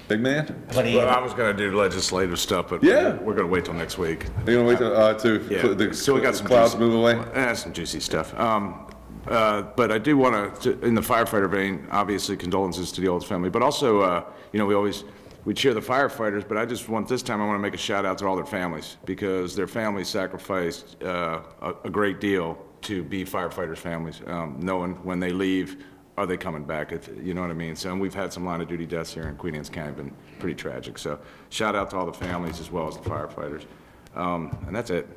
[0.10, 0.64] Big man?
[0.76, 3.18] Well, I was gonna do legislative stuff, but Yeah.
[3.22, 4.26] we're gonna wait till next week.
[4.48, 6.84] You gonna wait till, uh, to, Yeah, put the so we got some clouds juicy-
[6.84, 7.20] move away?
[7.36, 8.38] Eh, some juicy stuff.
[8.40, 8.88] Um,
[9.30, 13.24] uh, But I do want to, in the firefighter vein, obviously condolences to the Olds
[13.26, 15.04] family, but also, uh, you know, we always,
[15.46, 17.78] we cheer the firefighters, but I just want, this time, I want to make a
[17.78, 22.58] shout out to all their families, because their families sacrificed uh, a a great deal
[22.82, 25.78] to be firefighters' families, um, knowing when they leave,
[26.20, 26.92] are they coming back?
[26.92, 27.76] If- You know what I mean?
[27.76, 30.12] So, and we've had some line of duty deaths here in Queen Anne's County, been
[30.38, 30.98] pretty tragic.
[30.98, 31.18] So
[31.50, 33.66] shout out to all the families as well as the firefighters.
[34.16, 35.08] Um, And that's it.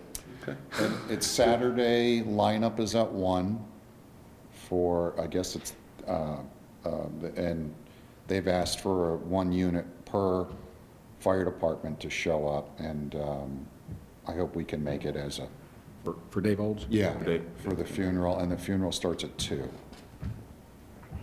[0.47, 3.65] And It's Saturday, lineup is at one
[4.69, 5.75] for, I guess it's,
[6.07, 6.37] uh,
[6.85, 7.07] uh,
[7.37, 7.75] and
[8.29, 10.47] they've asked for a one unit per
[11.21, 13.67] fire department to show up, and um,
[14.27, 15.49] I hope we can make it as a,
[16.05, 16.87] For- For Dave Olds?
[16.91, 17.45] yeah, For Dave.
[17.59, 19.69] for the funeral, and the funeral starts at two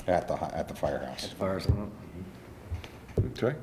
[0.09, 1.27] at the, hi- at the firehouse.
[1.27, 1.67] Fires.
[3.38, 3.55] Okay.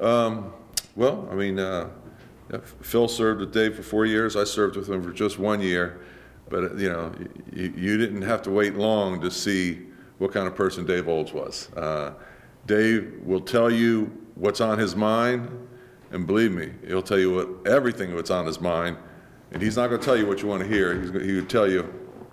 [0.00, 0.52] Um,
[0.96, 1.88] Well, I mean, uh,
[2.50, 4.34] yeah, Phil served with Dave for four years.
[4.36, 6.00] I served with him for just one year.
[6.48, 7.12] But, uh, you know,
[7.52, 9.86] you, you didn't have to wait long to see
[10.18, 11.72] what kind of person Dave Olds was.
[11.76, 12.14] Uh,
[12.66, 15.48] Dave will tell you what's on his mind,
[16.10, 18.96] and believe me, he'll tell you what, everything that's on his mind.
[19.52, 21.00] And he's not going to tell you what you want to hear.
[21.00, 21.82] He's, gonna- he would tell you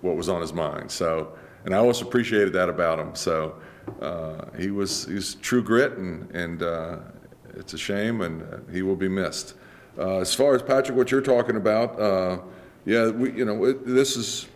[0.00, 0.90] what was on his mind.
[0.90, 1.32] So,
[1.64, 3.14] and I always appreciated that about him.
[3.14, 3.54] So,
[4.02, 6.98] uh, he was, he's true grit, and, and uh,
[7.54, 9.54] it's a shame, and uh, he will be missed.
[9.98, 12.38] Uh, As far as, Patrick, what you're talking about, uh,
[12.84, 14.46] yeah, we, you know, it- this is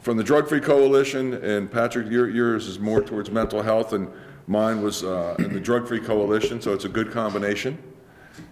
[0.00, 4.08] from the Drug Free Coalition, and Patrick, your- yours is more towards mental health, and
[4.46, 7.76] mine was uh, in the Drug Free Coalition, so it's a good combination,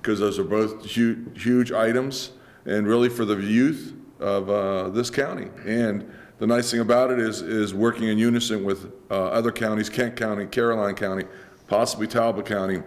[0.00, 2.32] because those are both hu- huge items,
[2.66, 5.48] and really for the youth of this county.
[5.66, 6.08] And
[6.42, 10.16] the nice thing about it is, is working in unison with uh, other counties, Kent
[10.16, 11.24] County, Caroline County,
[11.68, 12.82] possibly Talbot County,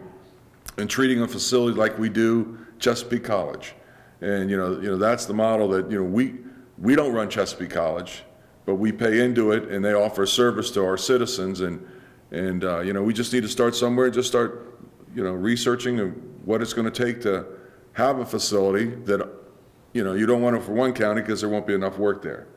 [0.78, 3.74] and treating a facility like we do Chesapeake College.
[4.20, 6.36] And, you know, you know, that's the model that, you know, we,
[6.78, 8.24] we don't run Chesapeake College,
[8.66, 11.88] but we pay into it and they offer service to our citizens and,
[12.32, 14.82] and, uh, you know, we just need to start somewhere, just start,
[15.16, 16.00] you know, researching
[16.44, 17.46] what it's gonna take to
[17.94, 19.26] have a facility that,
[19.94, 22.22] you know, you don't want it for one county because there won't be enough work
[22.22, 22.48] there.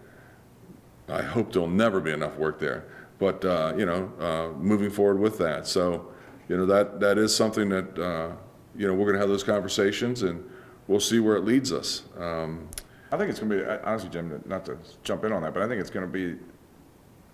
[1.08, 2.84] I hope there'll never be enough work there,
[3.18, 5.66] but, uh, you know, uh, moving forward with that.
[5.66, 6.08] So,
[6.48, 8.32] you know, that, that is something that, uh,
[8.76, 10.44] you know, we're gonna have those conversations and
[10.86, 12.02] we'll see where it leads us.
[12.18, 12.68] Um,
[13.10, 15.68] I think it's gonna be, honestly, Jim, not to jump in on that, but I
[15.68, 16.36] think it's gonna be,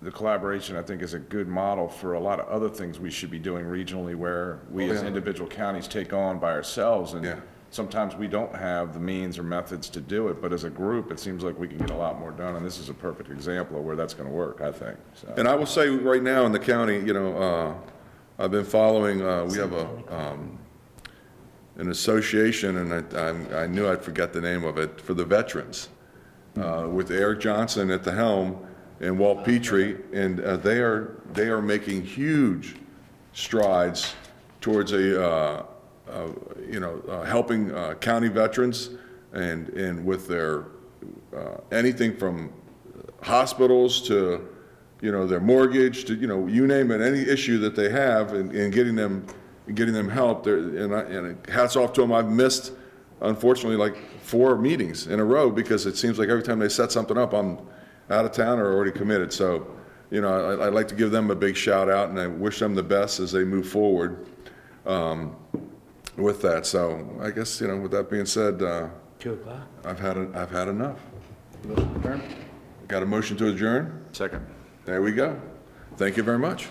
[0.03, 3.11] the collaboration, I think, is a good model for a lot of other things we
[3.11, 7.15] should be doing regionally where we Oh, as individual counties take on by ourselves.
[7.23, 7.41] Yeah.
[7.79, 11.11] Sometimes we don't have the means or methods to do it, but as a group,
[11.11, 12.55] it seems like we can get a lot more done.
[12.55, 15.35] And this is a perfect example of where that's gonna work, I think, so.
[15.37, 17.75] And I will say, right now in the county, you know, uh,
[18.45, 20.57] I've been following, uh, we have a, um,
[21.79, 25.25] an association, and I, I'm- I knew I'd forget the name of it, for the
[25.25, 25.89] veterans,
[26.57, 28.57] uh, with Eric Johnson at the helm
[29.01, 32.77] and Walt Petrie, and uh, they are, they are making huge
[33.33, 34.15] strides
[34.61, 35.67] towards a, uh,
[36.09, 36.29] uh,
[36.71, 38.91] you know, uh, helping uh, county veterans
[39.33, 40.67] and, and with their,
[41.37, 42.53] uh, anything from
[43.23, 44.49] hospitals to,
[45.01, 48.33] you know, their mortgage, to, you know, you name it, any issue that they have,
[48.33, 49.27] and, and getting them,
[49.75, 52.73] getting them help, there, and and hats off to them, I've missed,
[53.21, 56.93] unfortunately, like four meetings in a row, because it seems like every time they set
[56.93, 57.59] something up, I'm
[58.11, 59.67] out of town or already committed, so,
[60.11, 62.59] you know, I, I'd like to give them a big shout out, and I wish
[62.59, 64.27] them the best as they move forward,
[64.87, 65.37] um,
[66.17, 69.67] with that, so, I guess, you know, with that being said, uh, Two o'clock.
[69.85, 70.99] I've had, I've had enough.
[72.89, 74.05] Got a motion to adjourn?
[74.13, 74.47] Second.
[74.85, 75.41] There we go.
[75.97, 76.69] Thank you very much.